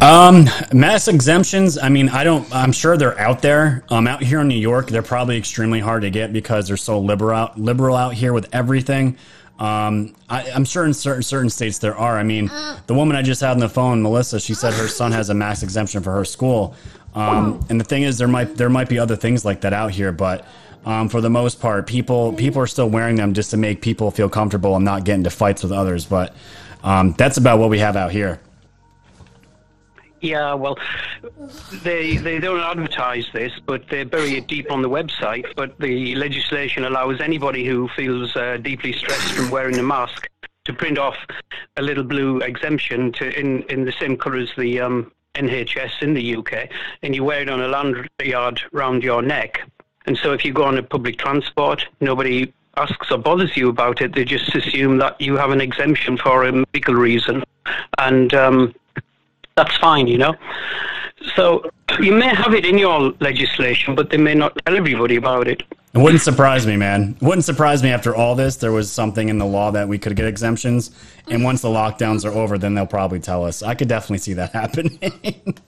Um, 0.00 0.46
mass 0.74 1.08
exemptions. 1.08 1.78
I 1.78 1.88
mean, 1.88 2.10
I 2.10 2.22
don't. 2.22 2.46
I'm 2.54 2.72
sure 2.72 2.96
they're 2.96 3.18
out 3.18 3.40
there. 3.40 3.82
Um, 3.88 4.06
out 4.06 4.22
here 4.22 4.40
in 4.40 4.48
New 4.48 4.54
York, 4.54 4.88
they're 4.88 5.02
probably 5.02 5.38
extremely 5.38 5.80
hard 5.80 6.02
to 6.02 6.10
get 6.10 6.32
because 6.32 6.68
they're 6.68 6.76
so 6.76 6.98
liberal 7.00 7.36
out, 7.36 7.58
liberal 7.58 7.96
out 7.96 8.12
here 8.12 8.32
with 8.32 8.54
everything. 8.54 9.16
Um, 9.58 10.14
I, 10.28 10.50
I'm 10.50 10.66
sure 10.66 10.84
in 10.84 10.92
certain 10.92 11.22
certain 11.22 11.48
states 11.48 11.78
there 11.78 11.96
are. 11.96 12.18
I 12.18 12.24
mean, 12.24 12.50
the 12.86 12.94
woman 12.94 13.16
I 13.16 13.22
just 13.22 13.40
had 13.40 13.52
on 13.52 13.58
the 13.58 13.70
phone, 13.70 14.02
Melissa, 14.02 14.38
she 14.38 14.52
said 14.52 14.74
her 14.74 14.86
son 14.86 15.12
has 15.12 15.30
a 15.30 15.34
mass 15.34 15.62
exemption 15.62 16.02
for 16.02 16.12
her 16.12 16.24
school. 16.24 16.74
Um, 17.14 17.64
and 17.70 17.80
the 17.80 17.84
thing 17.84 18.02
is, 18.02 18.18
there 18.18 18.28
might 18.28 18.54
there 18.54 18.68
might 18.68 18.90
be 18.90 18.98
other 18.98 19.16
things 19.16 19.46
like 19.46 19.62
that 19.62 19.72
out 19.72 19.92
here, 19.92 20.12
but 20.12 20.46
um, 20.84 21.08
for 21.08 21.22
the 21.22 21.30
most 21.30 21.58
part, 21.58 21.86
people 21.86 22.34
people 22.34 22.60
are 22.60 22.66
still 22.66 22.90
wearing 22.90 23.16
them 23.16 23.32
just 23.32 23.50
to 23.52 23.56
make 23.56 23.80
people 23.80 24.10
feel 24.10 24.28
comfortable 24.28 24.76
and 24.76 24.84
not 24.84 25.04
get 25.04 25.14
into 25.14 25.30
fights 25.30 25.62
with 25.62 25.72
others. 25.72 26.04
But 26.04 26.34
um, 26.84 27.14
that's 27.16 27.38
about 27.38 27.58
what 27.58 27.70
we 27.70 27.78
have 27.78 27.96
out 27.96 28.12
here. 28.12 28.40
Yeah, 30.26 30.54
well, 30.54 30.76
they 31.84 32.16
they 32.16 32.40
don't 32.40 32.58
advertise 32.58 33.26
this, 33.32 33.52
but 33.64 33.88
they 33.88 34.02
bury 34.02 34.36
it 34.36 34.48
deep 34.48 34.72
on 34.72 34.82
the 34.82 34.90
website. 34.90 35.46
But 35.54 35.78
the 35.78 36.16
legislation 36.16 36.84
allows 36.84 37.20
anybody 37.20 37.64
who 37.64 37.86
feels 37.94 38.34
uh, 38.34 38.56
deeply 38.60 38.92
stressed 38.92 39.34
from 39.34 39.50
wearing 39.50 39.78
a 39.78 39.84
mask 39.84 40.28
to 40.64 40.72
print 40.72 40.98
off 40.98 41.16
a 41.76 41.82
little 41.82 42.02
blue 42.02 42.38
exemption 42.38 43.12
to 43.12 43.38
in 43.38 43.62
in 43.74 43.84
the 43.84 43.92
same 43.92 44.16
colour 44.16 44.38
as 44.38 44.50
the 44.58 44.80
um, 44.80 45.12
NHS 45.36 46.02
in 46.02 46.14
the 46.14 46.36
UK, 46.38 46.70
and 47.04 47.14
you 47.14 47.22
wear 47.22 47.42
it 47.42 47.48
on 47.48 47.60
a 47.60 47.68
lanyard 47.68 48.60
round 48.72 49.04
your 49.04 49.22
neck. 49.22 49.60
And 50.06 50.18
so, 50.18 50.32
if 50.32 50.44
you 50.44 50.52
go 50.52 50.64
on 50.64 50.76
a 50.76 50.82
public 50.82 51.18
transport, 51.18 51.86
nobody 52.00 52.52
asks 52.76 53.12
or 53.12 53.18
bothers 53.18 53.56
you 53.56 53.68
about 53.68 54.00
it. 54.00 54.16
They 54.16 54.24
just 54.24 54.52
assume 54.56 54.98
that 54.98 55.20
you 55.20 55.36
have 55.36 55.50
an 55.50 55.60
exemption 55.60 56.18
for 56.18 56.42
a 56.42 56.50
medical 56.50 56.94
reason, 56.94 57.44
and 57.98 58.34
um, 58.34 58.74
that's 59.56 59.76
fine, 59.78 60.06
you 60.06 60.18
know. 60.18 60.34
So 61.34 61.68
you 61.98 62.12
may 62.12 62.28
have 62.28 62.52
it 62.54 62.64
in 62.66 62.76
your 62.78 63.12
legislation, 63.20 63.94
but 63.94 64.10
they 64.10 64.18
may 64.18 64.34
not 64.34 64.56
tell 64.64 64.76
everybody 64.76 65.16
about 65.16 65.48
it. 65.48 65.62
It 65.94 65.98
wouldn't 65.98 66.20
surprise 66.20 66.66
me, 66.66 66.76
man. 66.76 67.16
It 67.20 67.24
wouldn't 67.24 67.46
surprise 67.46 67.82
me 67.82 67.88
after 67.88 68.14
all 68.14 68.34
this. 68.34 68.56
There 68.56 68.70
was 68.70 68.92
something 68.92 69.30
in 69.30 69.38
the 69.38 69.46
law 69.46 69.70
that 69.70 69.88
we 69.88 69.98
could 69.98 70.14
get 70.14 70.26
exemptions, 70.26 70.90
and 71.28 71.42
once 71.42 71.62
the 71.62 71.68
lockdowns 71.68 72.26
are 72.26 72.36
over, 72.36 72.58
then 72.58 72.74
they'll 72.74 72.86
probably 72.86 73.18
tell 73.18 73.46
us. 73.46 73.62
I 73.62 73.74
could 73.74 73.88
definitely 73.88 74.18
see 74.18 74.34
that 74.34 74.52
happening. 74.52 75.58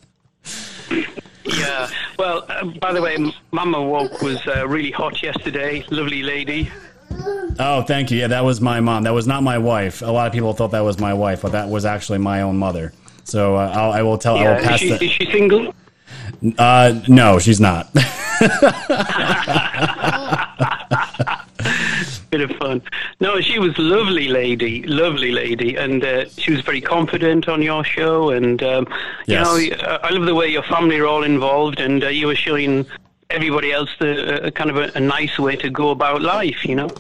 Yeah. 1.45 1.89
Well, 2.19 2.45
uh, 2.51 2.65
by 2.79 2.93
the 2.93 3.01
way, 3.01 3.17
Mama 3.53 3.83
Woke 3.83 4.21
was 4.21 4.47
uh, 4.47 4.69
really 4.69 4.91
hot 4.91 5.23
yesterday. 5.23 5.83
Lovely 5.91 6.23
lady. 6.23 6.71
oh, 7.59 7.83
thank 7.89 8.11
you. 8.11 8.19
Yeah, 8.19 8.27
that 8.27 8.45
was 8.45 8.61
my 8.61 8.81
mom. 8.81 9.05
That 9.05 9.15
was 9.15 9.27
not 9.27 9.43
my 9.43 9.57
wife. 9.57 10.03
A 10.03 10.07
lot 10.07 10.27
of 10.27 10.35
people 10.35 10.53
thought 10.53 10.73
that 10.73 10.81
was 10.85 11.01
my 11.01 11.15
wife, 11.15 11.41
but 11.41 11.53
that 11.53 11.71
was 11.71 11.87
actually 11.87 12.19
my 12.19 12.43
own 12.43 12.59
mother. 12.59 12.93
So 13.29 13.57
uh, 13.57 13.71
I'll, 13.75 13.93
I 13.93 14.01
will 14.03 14.17
tell. 14.17 14.37
I 14.37 14.43
Yeah, 14.43 14.51
will 14.55 14.61
is 14.63 14.67
pass 14.67 14.81
she, 14.81 14.89
the. 14.89 15.05
is 15.05 15.11
she 15.13 15.31
single? 15.31 15.75
Uh, 16.57 16.99
no, 17.09 17.39
she's 17.39 17.61
not. 17.61 17.93
Bit 22.31 22.41
of 22.43 22.51
fun. 22.59 22.83
No, 23.21 23.41
she 23.41 23.59
was 23.59 23.77
lovely 23.79 24.29
lady, 24.29 24.83
lovely 24.85 25.33
lady, 25.33 25.77
and 25.77 26.05
uh, 26.05 26.27
she 26.37 26.53
was 26.53 26.61
very 26.63 26.81
confident 26.81 27.49
on 27.49 27.61
your 27.63 27.85
show. 27.85 28.31
And 28.31 28.63
um, 28.63 28.87
Yes. 29.27 29.47
you 29.61 29.71
know, 29.71 29.99
I 30.03 30.11
love 30.11 30.27
the 30.27 30.35
way 30.35 30.49
your 30.49 30.63
family 30.65 30.99
are 30.99 31.07
all 31.07 31.23
involved, 31.23 31.81
and 31.81 32.05
uh, 32.05 32.09
you 32.09 32.27
were 32.29 32.35
showing 32.37 32.87
everybody 33.31 33.71
else 33.73 33.91
the 33.99 34.47
uh, 34.47 34.51
kind 34.53 34.71
of 34.71 34.77
a, 34.77 34.91
a 34.95 35.01
nice 35.01 35.39
way 35.39 35.55
to 35.55 35.69
go 35.69 35.91
about 35.91 36.23
life. 36.23 36.65
You 36.65 36.77
know. 36.77 36.91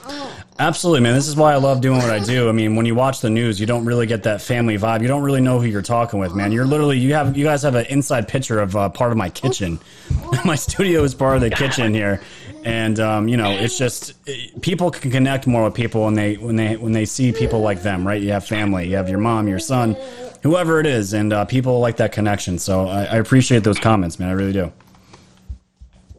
Absolutely, 0.59 1.00
man. 1.00 1.14
This 1.14 1.28
is 1.28 1.36
why 1.36 1.52
I 1.52 1.56
love 1.56 1.80
doing 1.80 1.98
what 1.98 2.10
I 2.10 2.18
do. 2.18 2.48
I 2.48 2.52
mean, 2.52 2.76
when 2.76 2.84
you 2.84 2.94
watch 2.94 3.20
the 3.20 3.30
news, 3.30 3.60
you 3.60 3.66
don't 3.66 3.84
really 3.86 4.06
get 4.06 4.24
that 4.24 4.42
family 4.42 4.76
vibe. 4.76 5.00
You 5.02 5.09
don't 5.09 5.22
really 5.22 5.40
know 5.40 5.59
who 5.60 5.66
you're 5.66 5.82
talking 5.82 6.18
with, 6.18 6.34
man. 6.34 6.52
You're 6.52 6.66
literally 6.66 6.98
you 6.98 7.14
have 7.14 7.36
you 7.36 7.44
guys 7.44 7.62
have 7.62 7.74
an 7.74 7.86
inside 7.86 8.28
picture 8.28 8.60
of 8.60 8.76
uh, 8.76 8.88
part 8.90 9.10
of 9.10 9.16
my 9.16 9.30
kitchen. 9.30 9.78
my 10.44 10.55
studio 10.55 11.02
is 11.02 11.14
part 11.14 11.36
of 11.36 11.40
the 11.40 11.50
kitchen 11.50 11.94
here, 11.94 12.20
and 12.62 13.00
um, 13.00 13.28
you 13.28 13.38
know, 13.38 13.50
it's 13.50 13.78
just 13.78 14.12
it- 14.26 14.60
people 14.60 14.90
can 14.90 15.10
connect 15.10 15.46
more 15.46 15.64
with 15.64 15.74
people 15.74 16.05
when 16.05 16.14
they 16.14 16.34
when 16.34 16.56
they 16.56 16.76
when 16.76 16.92
they 16.92 17.06
see 17.06 17.32
people 17.32 17.60
like 17.60 17.82
them, 17.82 18.06
right? 18.06 18.20
You 18.20 18.32
have 18.32 18.46
family, 18.46 18.86
you 18.88 18.96
have 18.96 19.09
your 19.09 19.18
mom, 19.18 19.48
your 19.48 19.60
son, 19.60 19.96
whoever 20.42 20.78
it 20.78 20.86
is, 20.86 21.14
and 21.14 21.32
uh, 21.32 21.46
people 21.46 21.80
like 21.80 21.96
that 21.96 22.12
connection. 22.12 22.59
So 22.59 22.86
I, 22.86 23.05
I 23.05 23.16
appreciate 23.16 23.64
those 23.64 23.78
comments, 23.78 24.18
man. 24.18 24.28
I 24.28 24.32
really 24.32 24.52
do. 24.52 24.70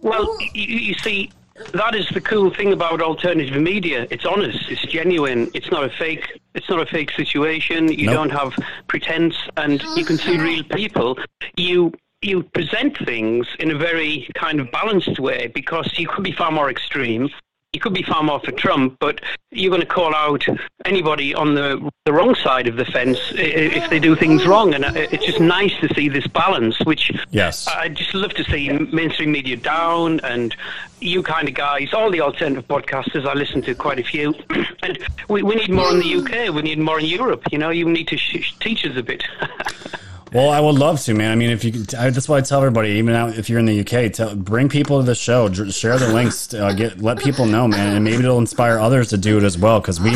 Well, 0.01 0.37
you, 0.53 0.77
you 0.77 0.93
see, 0.95 1.31
that 1.73 1.95
is 1.95 2.07
the 2.09 2.21
cool 2.21 2.53
thing 2.53 2.73
about 2.73 3.01
alternative 3.01 3.61
media. 3.61 4.07
It's 4.09 4.25
honest. 4.25 4.69
It's 4.69 4.81
genuine. 4.83 5.49
It's 5.53 5.69
not 5.71 5.83
a 5.83 5.89
fake. 5.89 6.39
It's 6.55 6.69
not 6.69 6.79
a 6.79 6.85
fake 6.85 7.11
situation. 7.11 7.91
You 7.91 8.07
Nope. 8.07 8.15
don't 8.15 8.29
have 8.29 8.53
pretense, 8.87 9.35
and 9.57 9.81
you 9.95 10.05
can 10.05 10.17
see 10.17 10.37
real 10.37 10.63
mm-hmm. 10.63 10.75
people. 10.75 11.19
You 11.57 11.93
you 12.21 12.43
present 12.43 12.97
things 13.05 13.47
in 13.59 13.71
a 13.71 13.77
very 13.77 14.27
kind 14.35 14.59
of 14.59 14.69
balanced 14.71 15.19
way 15.19 15.47
because 15.47 15.97
you 15.97 16.07
could 16.07 16.23
be 16.23 16.33
far 16.33 16.51
more 16.51 16.69
extreme. 16.69 17.29
You 17.79 17.83
could 17.83 17.93
be 17.93 18.03
far 18.03 18.23
more 18.23 18.41
for 18.41 18.51
Trump, 18.51 18.97
but 18.99 19.21
you're 19.51 19.69
going 19.69 19.79
to 19.79 19.87
call 19.87 20.13
out 20.13 20.45
anybody 20.83 21.33
on 21.33 21.55
the 21.55 21.89
the 22.03 22.11
wrong 22.11 22.35
side 22.35 22.67
of 22.67 22.75
the 22.75 22.83
fence 22.83 23.17
if 23.35 23.89
they 23.89 23.99
do 23.99 24.17
things 24.17 24.45
wrong, 24.45 24.73
and 24.73 24.83
uh, 24.83 24.91
it's 24.95 25.25
just 25.25 25.39
nice 25.39 25.73
to 25.79 25.87
see 25.93 26.09
this 26.09 26.27
balance, 26.27 26.77
which 26.81 27.09
Yes. 27.29 27.69
I 27.69 27.87
just 27.87 28.13
love 28.13 28.33
to 28.33 28.43
see 28.43 28.69
mainstream 28.91 29.31
media 29.31 29.55
down 29.55 30.19
and 30.25 30.53
you 30.99 31.23
kind 31.23 31.47
of 31.47 31.53
guys, 31.53 31.93
all 31.93 32.11
the 32.11 32.19
alternative 32.19 32.67
podcasters, 32.67 33.25
I 33.25 33.33
listen 33.33 33.61
to 33.61 33.73
quite 33.73 33.97
a 33.97 34.03
few. 34.03 34.35
and 34.83 34.99
we, 35.29 35.41
we 35.41 35.55
need 35.55 35.69
more 35.69 35.89
in 35.89 35.99
the 35.99 36.15
UK, 36.15 36.53
we 36.53 36.61
need 36.63 36.79
more 36.79 36.99
in 36.99 37.05
Europe. 37.05 37.43
You 37.49 37.59
know, 37.59 37.69
you 37.69 37.87
need 37.87 38.09
to 38.09 38.17
sh- 38.17 38.53
teach 38.59 38.85
us 38.85 38.97
a 38.97 39.03
bit. 39.03 39.23
Well, 40.31 40.51
I 40.51 40.59
would 40.59 40.75
love 40.75 41.01
to, 41.01 41.15
man. 41.15 41.31
I 41.31 41.35
mean, 41.35 41.49
if 41.49 41.63
you, 41.63 41.83
I, 41.97 42.11
that's 42.11 42.29
why 42.29 42.37
I 42.37 42.41
tell 42.41 42.59
everybody, 42.59 42.91
even 42.91 43.15
out 43.15 43.35
if 43.35 43.49
you're 43.49 43.57
in 43.57 43.65
the 43.65 43.79
UK, 43.79 44.13
tell, 44.13 44.35
bring 44.35 44.69
people 44.69 44.99
to 44.99 45.05
the 45.05 45.15
show, 45.15 45.51
share 45.51 45.97
the 45.97 46.13
links, 46.13 46.53
uh, 46.53 46.71
get 46.73 47.01
let 47.01 47.17
people 47.17 47.47
know, 47.47 47.67
man, 47.67 47.95
and 47.95 48.05
maybe 48.05 48.19
it'll 48.19 48.37
inspire 48.37 48.77
others 48.77 49.09
to 49.09 49.17
do 49.17 49.37
it 49.37 49.43
as 49.43 49.57
well. 49.57 49.79
Because 49.79 49.99
we, 49.99 50.15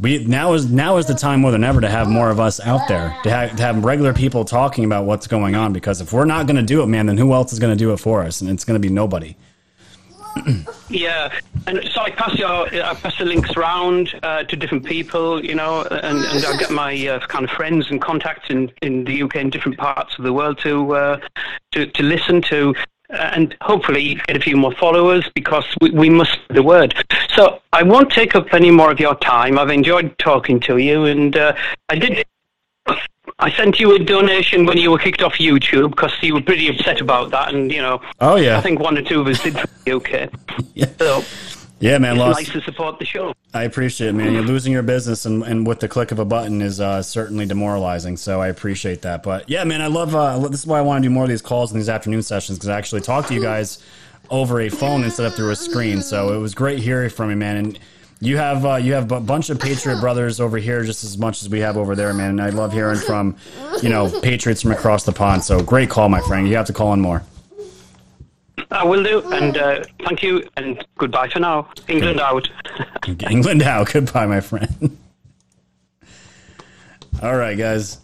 we 0.00 0.24
now 0.24 0.54
is 0.54 0.70
now 0.70 0.96
is 0.96 1.04
the 1.04 1.14
time 1.14 1.40
more 1.40 1.50
than 1.50 1.62
ever 1.62 1.82
to 1.82 1.90
have 1.90 2.08
more 2.08 2.30
of 2.30 2.40
us 2.40 2.58
out 2.60 2.88
there, 2.88 3.14
to 3.22 3.30
have, 3.30 3.56
to 3.56 3.62
have 3.62 3.84
regular 3.84 4.14
people 4.14 4.46
talking 4.46 4.86
about 4.86 5.04
what's 5.04 5.26
going 5.26 5.54
on. 5.54 5.74
Because 5.74 6.00
if 6.00 6.10
we're 6.10 6.24
not 6.24 6.46
going 6.46 6.56
to 6.56 6.62
do 6.62 6.82
it, 6.82 6.86
man, 6.86 7.04
then 7.04 7.18
who 7.18 7.34
else 7.34 7.52
is 7.52 7.58
going 7.58 7.76
to 7.76 7.78
do 7.78 7.92
it 7.92 7.98
for 7.98 8.22
us? 8.22 8.40
And 8.40 8.48
it's 8.48 8.64
going 8.64 8.80
to 8.80 8.88
be 8.88 8.92
nobody. 8.92 9.36
yeah, 10.88 11.32
and 11.66 11.80
so 11.92 12.00
I 12.00 12.10
pass 12.10 12.34
your, 12.38 12.66
I 12.66 12.94
pass 12.94 13.18
the 13.18 13.24
links 13.24 13.56
around 13.56 14.14
uh, 14.22 14.44
to 14.44 14.56
different 14.56 14.84
people, 14.84 15.44
you 15.44 15.54
know, 15.54 15.82
and, 15.82 16.24
and 16.24 16.44
I 16.44 16.56
get 16.56 16.70
my 16.70 16.94
uh, 17.06 17.26
kind 17.26 17.44
of 17.44 17.50
friends 17.50 17.90
and 17.90 18.00
contacts 18.00 18.50
in, 18.50 18.70
in 18.82 19.04
the 19.04 19.22
UK 19.22 19.36
and 19.36 19.52
different 19.52 19.78
parts 19.78 20.16
of 20.18 20.24
the 20.24 20.32
world 20.32 20.58
to 20.60 20.94
uh, 20.94 21.20
to, 21.72 21.86
to 21.86 22.02
listen 22.02 22.42
to. 22.42 22.74
uh, 23.10 23.30
And 23.34 23.56
hopefully 23.62 24.20
get 24.26 24.36
a 24.36 24.40
few 24.40 24.56
more 24.56 24.72
followers 24.72 25.24
because 25.34 25.64
we, 25.80 25.90
we 25.90 26.10
must 26.10 26.32
spread 26.32 26.56
the 26.56 26.62
word. 26.62 26.94
So 27.34 27.60
I 27.72 27.82
won't 27.82 28.10
take 28.10 28.34
up 28.34 28.52
any 28.52 28.70
more 28.70 28.90
of 28.90 29.00
your 29.00 29.14
time. 29.16 29.58
I've 29.58 29.70
enjoyed 29.70 30.16
talking 30.18 30.60
to 30.60 30.76
you, 30.78 31.04
and 31.06 31.36
uh, 31.36 31.54
I 31.88 31.96
did. 31.98 32.24
I 33.40 33.50
sent 33.52 33.78
you 33.78 33.94
a 33.94 33.98
donation 34.00 34.66
when 34.66 34.78
you 34.78 34.90
were 34.90 34.98
kicked 34.98 35.22
off 35.22 35.34
YouTube 35.34 35.90
because 35.90 36.12
you 36.22 36.34
were 36.34 36.42
pretty 36.42 36.68
upset 36.68 37.00
about 37.00 37.30
that, 37.30 37.54
and 37.54 37.70
you 37.72 37.80
know. 37.80 38.00
Oh, 38.20 38.34
yeah. 38.36 38.58
I 38.58 38.60
think 38.60 38.80
one 38.80 38.98
or 38.98 39.02
two 39.02 39.20
of 39.20 39.28
us 39.28 39.40
did 39.42 39.54
the 39.84 39.92
UK. 39.92 40.90
So 40.98 41.22
Yeah, 41.78 41.98
man. 41.98 42.14
it's 42.14 42.18
Lost, 42.18 42.38
nice 42.40 42.50
to 42.50 42.60
support 42.62 42.98
the 42.98 43.04
show. 43.04 43.32
I 43.54 43.62
appreciate 43.62 44.08
it, 44.08 44.12
man. 44.14 44.32
You're 44.32 44.42
losing 44.42 44.72
your 44.72 44.82
business, 44.82 45.24
and, 45.24 45.44
and 45.44 45.64
with 45.66 45.78
the 45.78 45.86
click 45.88 46.10
of 46.10 46.18
a 46.18 46.24
button 46.24 46.60
is 46.60 46.80
uh, 46.80 47.00
certainly 47.00 47.46
demoralizing. 47.46 48.16
So 48.16 48.40
I 48.40 48.48
appreciate 48.48 49.02
that. 49.02 49.22
But 49.22 49.48
yeah, 49.48 49.62
man, 49.62 49.82
I 49.82 49.86
love. 49.86 50.16
Uh, 50.16 50.48
this 50.48 50.60
is 50.60 50.66
why 50.66 50.78
I 50.78 50.82
want 50.82 51.02
to 51.02 51.08
do 51.08 51.14
more 51.14 51.22
of 51.22 51.30
these 51.30 51.42
calls 51.42 51.70
and 51.70 51.80
these 51.80 51.88
afternoon 51.88 52.22
sessions 52.22 52.58
because 52.58 52.70
I 52.70 52.76
actually 52.76 53.02
talk 53.02 53.26
to 53.28 53.34
you 53.34 53.40
guys 53.40 53.82
over 54.30 54.60
a 54.60 54.68
phone 54.68 55.04
instead 55.04 55.26
of 55.26 55.34
through 55.36 55.50
a 55.50 55.56
screen. 55.56 56.02
So 56.02 56.34
it 56.34 56.38
was 56.38 56.54
great 56.56 56.80
hearing 56.80 57.08
from 57.08 57.30
you, 57.30 57.36
man. 57.36 57.56
And 57.56 57.78
you 58.20 58.36
have 58.36 58.66
uh, 58.66 58.76
you 58.76 58.94
have 58.94 59.10
a 59.12 59.20
bunch 59.20 59.50
of 59.50 59.60
Patriot 59.60 59.96
brothers 60.00 60.40
over 60.40 60.58
here 60.58 60.82
just 60.84 61.04
as 61.04 61.18
much 61.18 61.42
as 61.42 61.48
we 61.48 61.60
have 61.60 61.76
over 61.76 61.94
there, 61.94 62.12
man. 62.12 62.30
And 62.30 62.42
I 62.42 62.50
love 62.50 62.72
hearing 62.72 62.98
from 62.98 63.36
you 63.82 63.88
know 63.88 64.20
Patriots 64.20 64.62
from 64.62 64.72
across 64.72 65.04
the 65.04 65.12
pond. 65.12 65.44
So 65.44 65.62
great 65.62 65.90
call, 65.90 66.08
my 66.08 66.20
friend. 66.20 66.48
You 66.48 66.56
have 66.56 66.66
to 66.66 66.72
call 66.72 66.92
in 66.92 67.00
more. 67.00 67.22
I 68.70 68.84
will 68.84 69.02
do, 69.02 69.20
and 69.32 69.56
uh, 69.56 69.84
thank 70.04 70.22
you, 70.22 70.46
and 70.56 70.84
goodbye 70.98 71.28
for 71.28 71.40
now. 71.40 71.70
England 71.88 72.20
out. 72.20 72.48
England 73.30 73.62
out. 73.62 73.92
Goodbye, 73.92 74.26
my 74.26 74.40
friend. 74.40 74.96
All 77.22 77.36
right, 77.36 77.56
guys. 77.56 77.98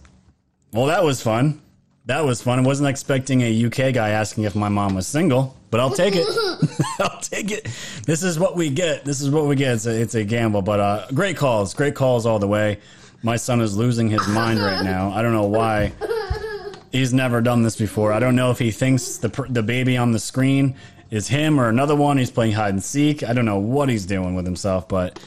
Well, 0.72 0.86
that 0.86 1.04
was 1.04 1.22
fun. 1.22 1.60
That 2.06 2.24
was 2.24 2.42
fun. 2.42 2.58
I 2.58 2.62
wasn't 2.62 2.88
expecting 2.88 3.42
a 3.42 3.66
UK 3.66 3.94
guy 3.94 4.10
asking 4.10 4.44
if 4.44 4.54
my 4.54 4.68
mom 4.68 4.94
was 4.94 5.06
single, 5.06 5.56
but 5.74 5.80
I'll 5.80 5.90
take 5.90 6.14
it. 6.14 6.24
I'll 7.00 7.18
take 7.18 7.50
it. 7.50 7.64
This 8.06 8.22
is 8.22 8.38
what 8.38 8.54
we 8.54 8.70
get. 8.70 9.04
This 9.04 9.20
is 9.20 9.28
what 9.28 9.46
we 9.46 9.56
get. 9.56 9.74
It's 9.74 9.86
a, 9.86 10.00
it's 10.00 10.14
a 10.14 10.22
gamble, 10.22 10.62
but 10.62 10.78
uh, 10.78 11.06
great 11.12 11.36
calls. 11.36 11.74
Great 11.74 11.96
calls 11.96 12.26
all 12.26 12.38
the 12.38 12.46
way. 12.46 12.78
My 13.24 13.34
son 13.34 13.60
is 13.60 13.76
losing 13.76 14.08
his 14.08 14.24
mind 14.28 14.60
right 14.60 14.84
now. 14.84 15.10
I 15.10 15.20
don't 15.20 15.32
know 15.32 15.46
why. 15.46 15.92
He's 16.92 17.12
never 17.12 17.40
done 17.40 17.64
this 17.64 17.74
before. 17.74 18.12
I 18.12 18.20
don't 18.20 18.36
know 18.36 18.52
if 18.52 18.60
he 18.60 18.70
thinks 18.70 19.16
the 19.16 19.28
the 19.48 19.64
baby 19.64 19.96
on 19.96 20.12
the 20.12 20.20
screen 20.20 20.76
is 21.10 21.26
him 21.26 21.58
or 21.58 21.68
another 21.68 21.96
one. 21.96 22.18
He's 22.18 22.30
playing 22.30 22.52
hide 22.52 22.74
and 22.74 22.82
seek. 22.82 23.24
I 23.24 23.32
don't 23.32 23.44
know 23.44 23.58
what 23.58 23.88
he's 23.88 24.06
doing 24.06 24.36
with 24.36 24.44
himself, 24.44 24.86
but 24.86 25.18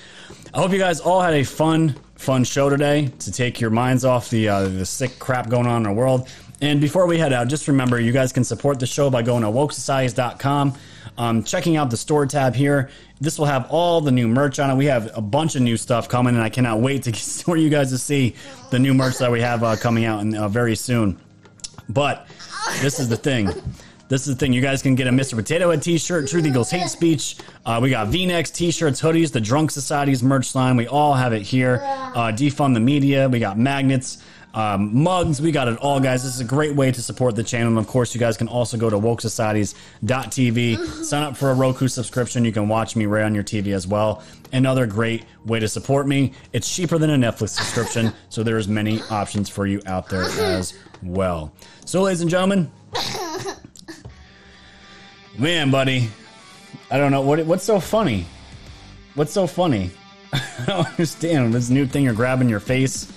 I 0.54 0.60
hope 0.62 0.72
you 0.72 0.80
guys 0.80 1.02
all 1.02 1.20
had 1.20 1.34
a 1.34 1.44
fun, 1.44 1.94
fun 2.16 2.46
show 2.46 2.70
today 2.70 3.08
to 3.20 3.34
take 3.34 3.60
your 3.60 3.70
minds 3.70 4.06
off 4.06 4.30
the 4.30 4.48
uh, 4.48 4.70
the 4.70 4.86
sick 4.86 5.20
crap 5.20 5.50
going 5.50 5.68
on 5.68 5.82
in 5.82 5.88
our 5.88 5.94
world. 5.94 6.30
And 6.62 6.82
before 6.82 7.06
we 7.06 7.20
head 7.20 7.34
out, 7.34 7.48
just 7.48 7.68
remember 7.68 8.00
you 8.00 8.12
guys 8.12 8.34
can 8.34 8.44
support 8.44 8.80
the 8.80 8.88
show 8.88 9.10
by 9.10 9.22
going 9.22 9.44
to 9.44 9.50
wokesocieties.com, 9.50 10.74
um, 11.18 11.44
checking 11.44 11.78
out 11.78 11.90
the 11.92 11.98
store 11.98 12.26
tab 12.26 12.56
here. 12.56 12.90
This 13.22 13.38
will 13.38 13.46
have 13.46 13.68
all 13.70 14.02
the 14.02 14.12
new 14.12 14.28
merch 14.28 14.60
on 14.60 14.70
it. 14.70 14.76
We 14.76 14.86
have 14.86 15.12
a 15.16 15.22
bunch 15.22 15.56
of 15.56 15.62
new 15.62 15.78
stuff 15.78 16.10
coming, 16.10 16.34
and 16.36 16.44
I 16.44 16.50
cannot 16.50 16.82
wait 16.82 17.04
to 17.04 17.14
for 17.44 17.58
you 17.58 17.70
guys 17.70 17.92
to 17.92 17.98
see 17.98 18.36
the 18.72 18.80
new 18.80 18.94
merch 18.94 19.18
that 19.20 19.32
we 19.32 19.42
have 19.42 19.64
uh, 19.64 19.76
coming 19.76 20.06
out 20.06 20.22
in, 20.22 20.36
uh, 20.36 20.50
very 20.50 20.76
soon. 20.76 21.20
But 21.90 22.28
this 22.82 23.00
is 23.00 23.08
the 23.08 23.18
thing. 23.18 23.50
This 24.10 24.26
is 24.26 24.36
the 24.36 24.40
thing. 24.40 24.54
You 24.54 24.62
guys 24.62 24.82
can 24.82 24.96
get 24.96 25.08
a 25.08 25.12
Mr. 25.12 25.36
Potato 25.36 25.70
Head 25.70 25.84
t-shirt, 25.84 26.30
Truth 26.30 26.46
Eagles 26.46 26.72
Hate 26.72 26.88
Speech. 26.88 27.38
Uh, 27.66 27.80
we 27.82 27.90
got 27.90 28.08
V-necks, 28.08 28.52
t-shirts, 28.52 29.02
hoodies, 29.02 29.34
the 29.34 29.42
Drunk 29.42 29.70
Society's 29.70 30.24
merch 30.24 30.56
line. 30.56 30.78
We 30.78 30.88
all 30.88 31.14
have 31.14 31.34
it 31.34 31.42
here. 31.42 31.82
Uh, 31.84 32.32
defund 32.32 32.74
the 32.74 32.80
media. 32.80 33.28
We 33.28 33.40
got 33.40 33.58
magnets, 33.60 34.24
um, 34.58 35.04
mugs. 35.04 35.40
We 35.40 35.52
got 35.52 35.68
it 35.68 35.78
all, 35.78 36.00
guys. 36.00 36.24
This 36.24 36.34
is 36.34 36.40
a 36.40 36.46
great 36.46 36.74
way 36.74 36.92
to 36.92 37.00
support 37.00 37.36
the 37.36 37.44
channel. 37.44 37.68
And 37.68 37.78
of 37.78 37.86
course, 37.86 38.16
you 38.16 38.20
guys 38.20 38.38
can 38.38 38.48
also 38.48 38.76
go 38.76 38.90
to 38.90 38.98
wokesocieties.tv, 38.98 41.06
sign 41.06 41.22
up 41.22 41.38
for 41.38 41.52
a 41.52 41.54
Roku 41.54 41.88
subscription. 41.88 42.44
You 42.44 42.52
can 42.52 42.68
watch 42.68 42.96
me 42.96 43.06
right 43.06 43.24
on 43.24 43.36
your 43.36 43.44
TV 43.44 43.68
as 43.68 43.86
well. 43.86 44.24
Another 44.52 44.88
great 44.88 45.26
way 45.46 45.60
to 45.60 45.68
support 45.68 46.08
me. 46.08 46.34
It's 46.54 46.76
cheaper 46.76 46.98
than 46.98 47.12
a 47.12 47.18
Netflix 47.18 47.50
subscription, 47.50 48.12
so 48.30 48.42
there's 48.42 48.68
many 48.68 49.00
options 49.12 49.48
for 49.48 49.68
you 49.68 49.80
out 49.86 50.10
there 50.10 50.24
as 50.24 50.74
well. 51.04 51.54
So, 51.86 52.02
ladies 52.02 52.22
and 52.22 52.32
gentlemen, 52.32 52.72
man, 55.38 55.70
buddy, 55.70 56.10
I 56.90 56.98
don't 56.98 57.12
know 57.12 57.22
what 57.22 57.46
what's 57.46 57.64
so 57.64 57.80
funny. 57.80 58.26
What's 59.14 59.34
so 59.34 59.46
funny? 59.46 59.92
I 60.34 60.64
don't 60.66 60.88
understand 60.88 61.54
this 61.54 61.70
new 61.70 61.86
thing 61.86 62.06
you're 62.06 62.16
grabbing 62.16 62.50
your 62.50 62.60
face. 62.60 63.12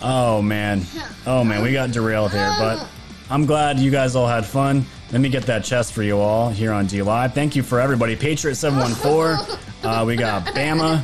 Oh 0.00 0.40
man, 0.40 0.82
oh 1.26 1.42
man, 1.42 1.62
we 1.62 1.72
got 1.72 1.90
derailed 1.90 2.30
here, 2.30 2.54
but 2.58 2.86
I'm 3.30 3.46
glad 3.46 3.78
you 3.78 3.90
guys 3.90 4.14
all 4.14 4.28
had 4.28 4.46
fun. 4.46 4.84
Let 5.10 5.20
me 5.20 5.28
get 5.28 5.44
that 5.44 5.64
chest 5.64 5.92
for 5.92 6.02
you 6.02 6.18
all 6.18 6.50
here 6.50 6.72
on 6.72 6.86
DLive. 6.86 7.32
Thank 7.32 7.56
you 7.56 7.62
for 7.62 7.80
everybody. 7.80 8.14
Patriot 8.14 8.54
seven 8.54 8.78
one 8.78 8.92
four. 8.92 9.38
Uh, 9.82 10.04
we 10.06 10.16
got 10.16 10.46
Bama, 10.46 11.02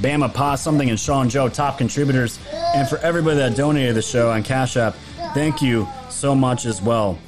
Bama 0.00 0.32
Pa 0.32 0.56
something, 0.56 0.90
and 0.90 0.98
Sean 0.98 1.28
Joe, 1.28 1.48
top 1.48 1.78
contributors, 1.78 2.38
and 2.52 2.88
for 2.88 2.98
everybody 2.98 3.36
that 3.36 3.56
donated 3.56 3.94
the 3.94 4.02
show 4.02 4.30
on 4.30 4.42
Cash 4.42 4.76
App, 4.76 4.94
thank 5.34 5.62
you 5.62 5.86
so 6.08 6.34
much 6.34 6.66
as 6.66 6.82
well. 6.82 7.18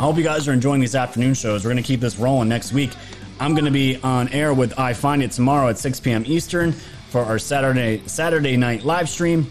I 0.00 0.04
hope 0.04 0.16
you 0.16 0.24
guys 0.24 0.48
are 0.48 0.52
enjoying 0.52 0.80
these 0.80 0.94
afternoon 0.94 1.34
shows. 1.34 1.64
We're 1.64 1.70
going 1.70 1.82
to 1.82 1.86
keep 1.86 2.00
this 2.00 2.18
rolling 2.18 2.48
next 2.48 2.72
week. 2.72 2.90
I'm 3.40 3.54
going 3.54 3.64
to 3.64 3.70
be 3.70 3.98
on 4.02 4.28
air 4.28 4.54
with 4.54 4.78
I 4.78 4.92
Find 4.92 5.22
It 5.22 5.32
tomorrow 5.32 5.68
at 5.68 5.78
6 5.78 6.00
p.m. 6.00 6.24
Eastern 6.26 6.72
for 6.72 7.22
our 7.22 7.38
Saturday 7.38 8.02
Saturday 8.06 8.56
night 8.56 8.84
live 8.84 9.08
stream. 9.08 9.46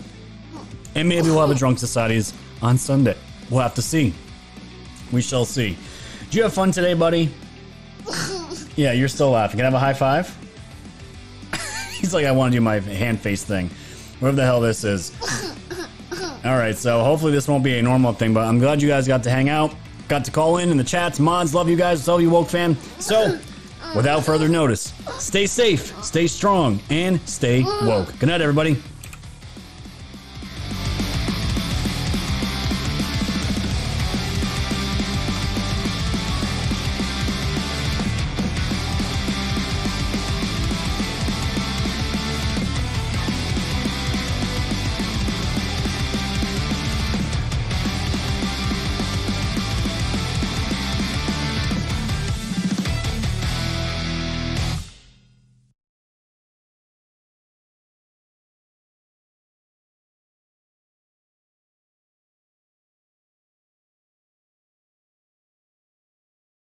And 0.95 1.09
maybe 1.09 1.27
we'll 1.27 1.41
have 1.41 1.49
a 1.51 1.55
Drunk 1.55 1.79
Societies 1.79 2.33
on 2.61 2.77
Sunday. 2.77 3.17
We'll 3.49 3.61
have 3.61 3.75
to 3.75 3.81
see. 3.81 4.13
We 5.11 5.21
shall 5.21 5.45
see. 5.45 5.77
Did 6.25 6.35
you 6.35 6.43
have 6.43 6.53
fun 6.53 6.71
today, 6.71 6.93
buddy? 6.93 7.33
Yeah, 8.75 8.91
you're 8.93 9.07
still 9.07 9.29
laughing. 9.29 9.57
Can 9.57 9.67
I 9.67 9.69
have 9.69 9.75
a 9.75 9.79
high 9.79 9.93
five? 9.93 10.35
He's 11.91 12.11
like, 12.11 12.25
I 12.25 12.31
want 12.31 12.51
to 12.53 12.57
do 12.57 12.61
my 12.61 12.79
hand 12.79 13.21
face 13.21 13.43
thing. 13.43 13.69
Whatever 14.19 14.37
the 14.37 14.45
hell 14.45 14.61
this 14.61 14.83
is. 14.83 15.11
All 16.43 16.57
right, 16.57 16.75
so 16.75 17.03
hopefully 17.03 17.31
this 17.31 17.47
won't 17.47 17.63
be 17.63 17.77
a 17.77 17.83
normal 17.83 18.13
thing, 18.13 18.33
but 18.33 18.47
I'm 18.47 18.57
glad 18.57 18.81
you 18.81 18.87
guys 18.87 19.07
got 19.07 19.21
to 19.23 19.29
hang 19.29 19.47
out, 19.47 19.75
got 20.07 20.25
to 20.25 20.31
call 20.31 20.57
in 20.57 20.69
in 20.71 20.77
the 20.77 20.83
chats. 20.83 21.19
Mods, 21.19 21.53
love 21.53 21.69
you 21.69 21.75
guys. 21.75 22.07
Love 22.07 22.21
you, 22.21 22.31
woke 22.31 22.49
fan. 22.49 22.75
So, 22.99 23.39
without 23.95 24.25
further 24.25 24.49
notice, 24.49 24.91
stay 25.19 25.45
safe, 25.45 25.93
stay 26.03 26.25
strong, 26.25 26.79
and 26.89 27.21
stay 27.29 27.61
woke. 27.63 28.17
Good 28.17 28.29
night, 28.29 28.41
everybody. 28.41 28.81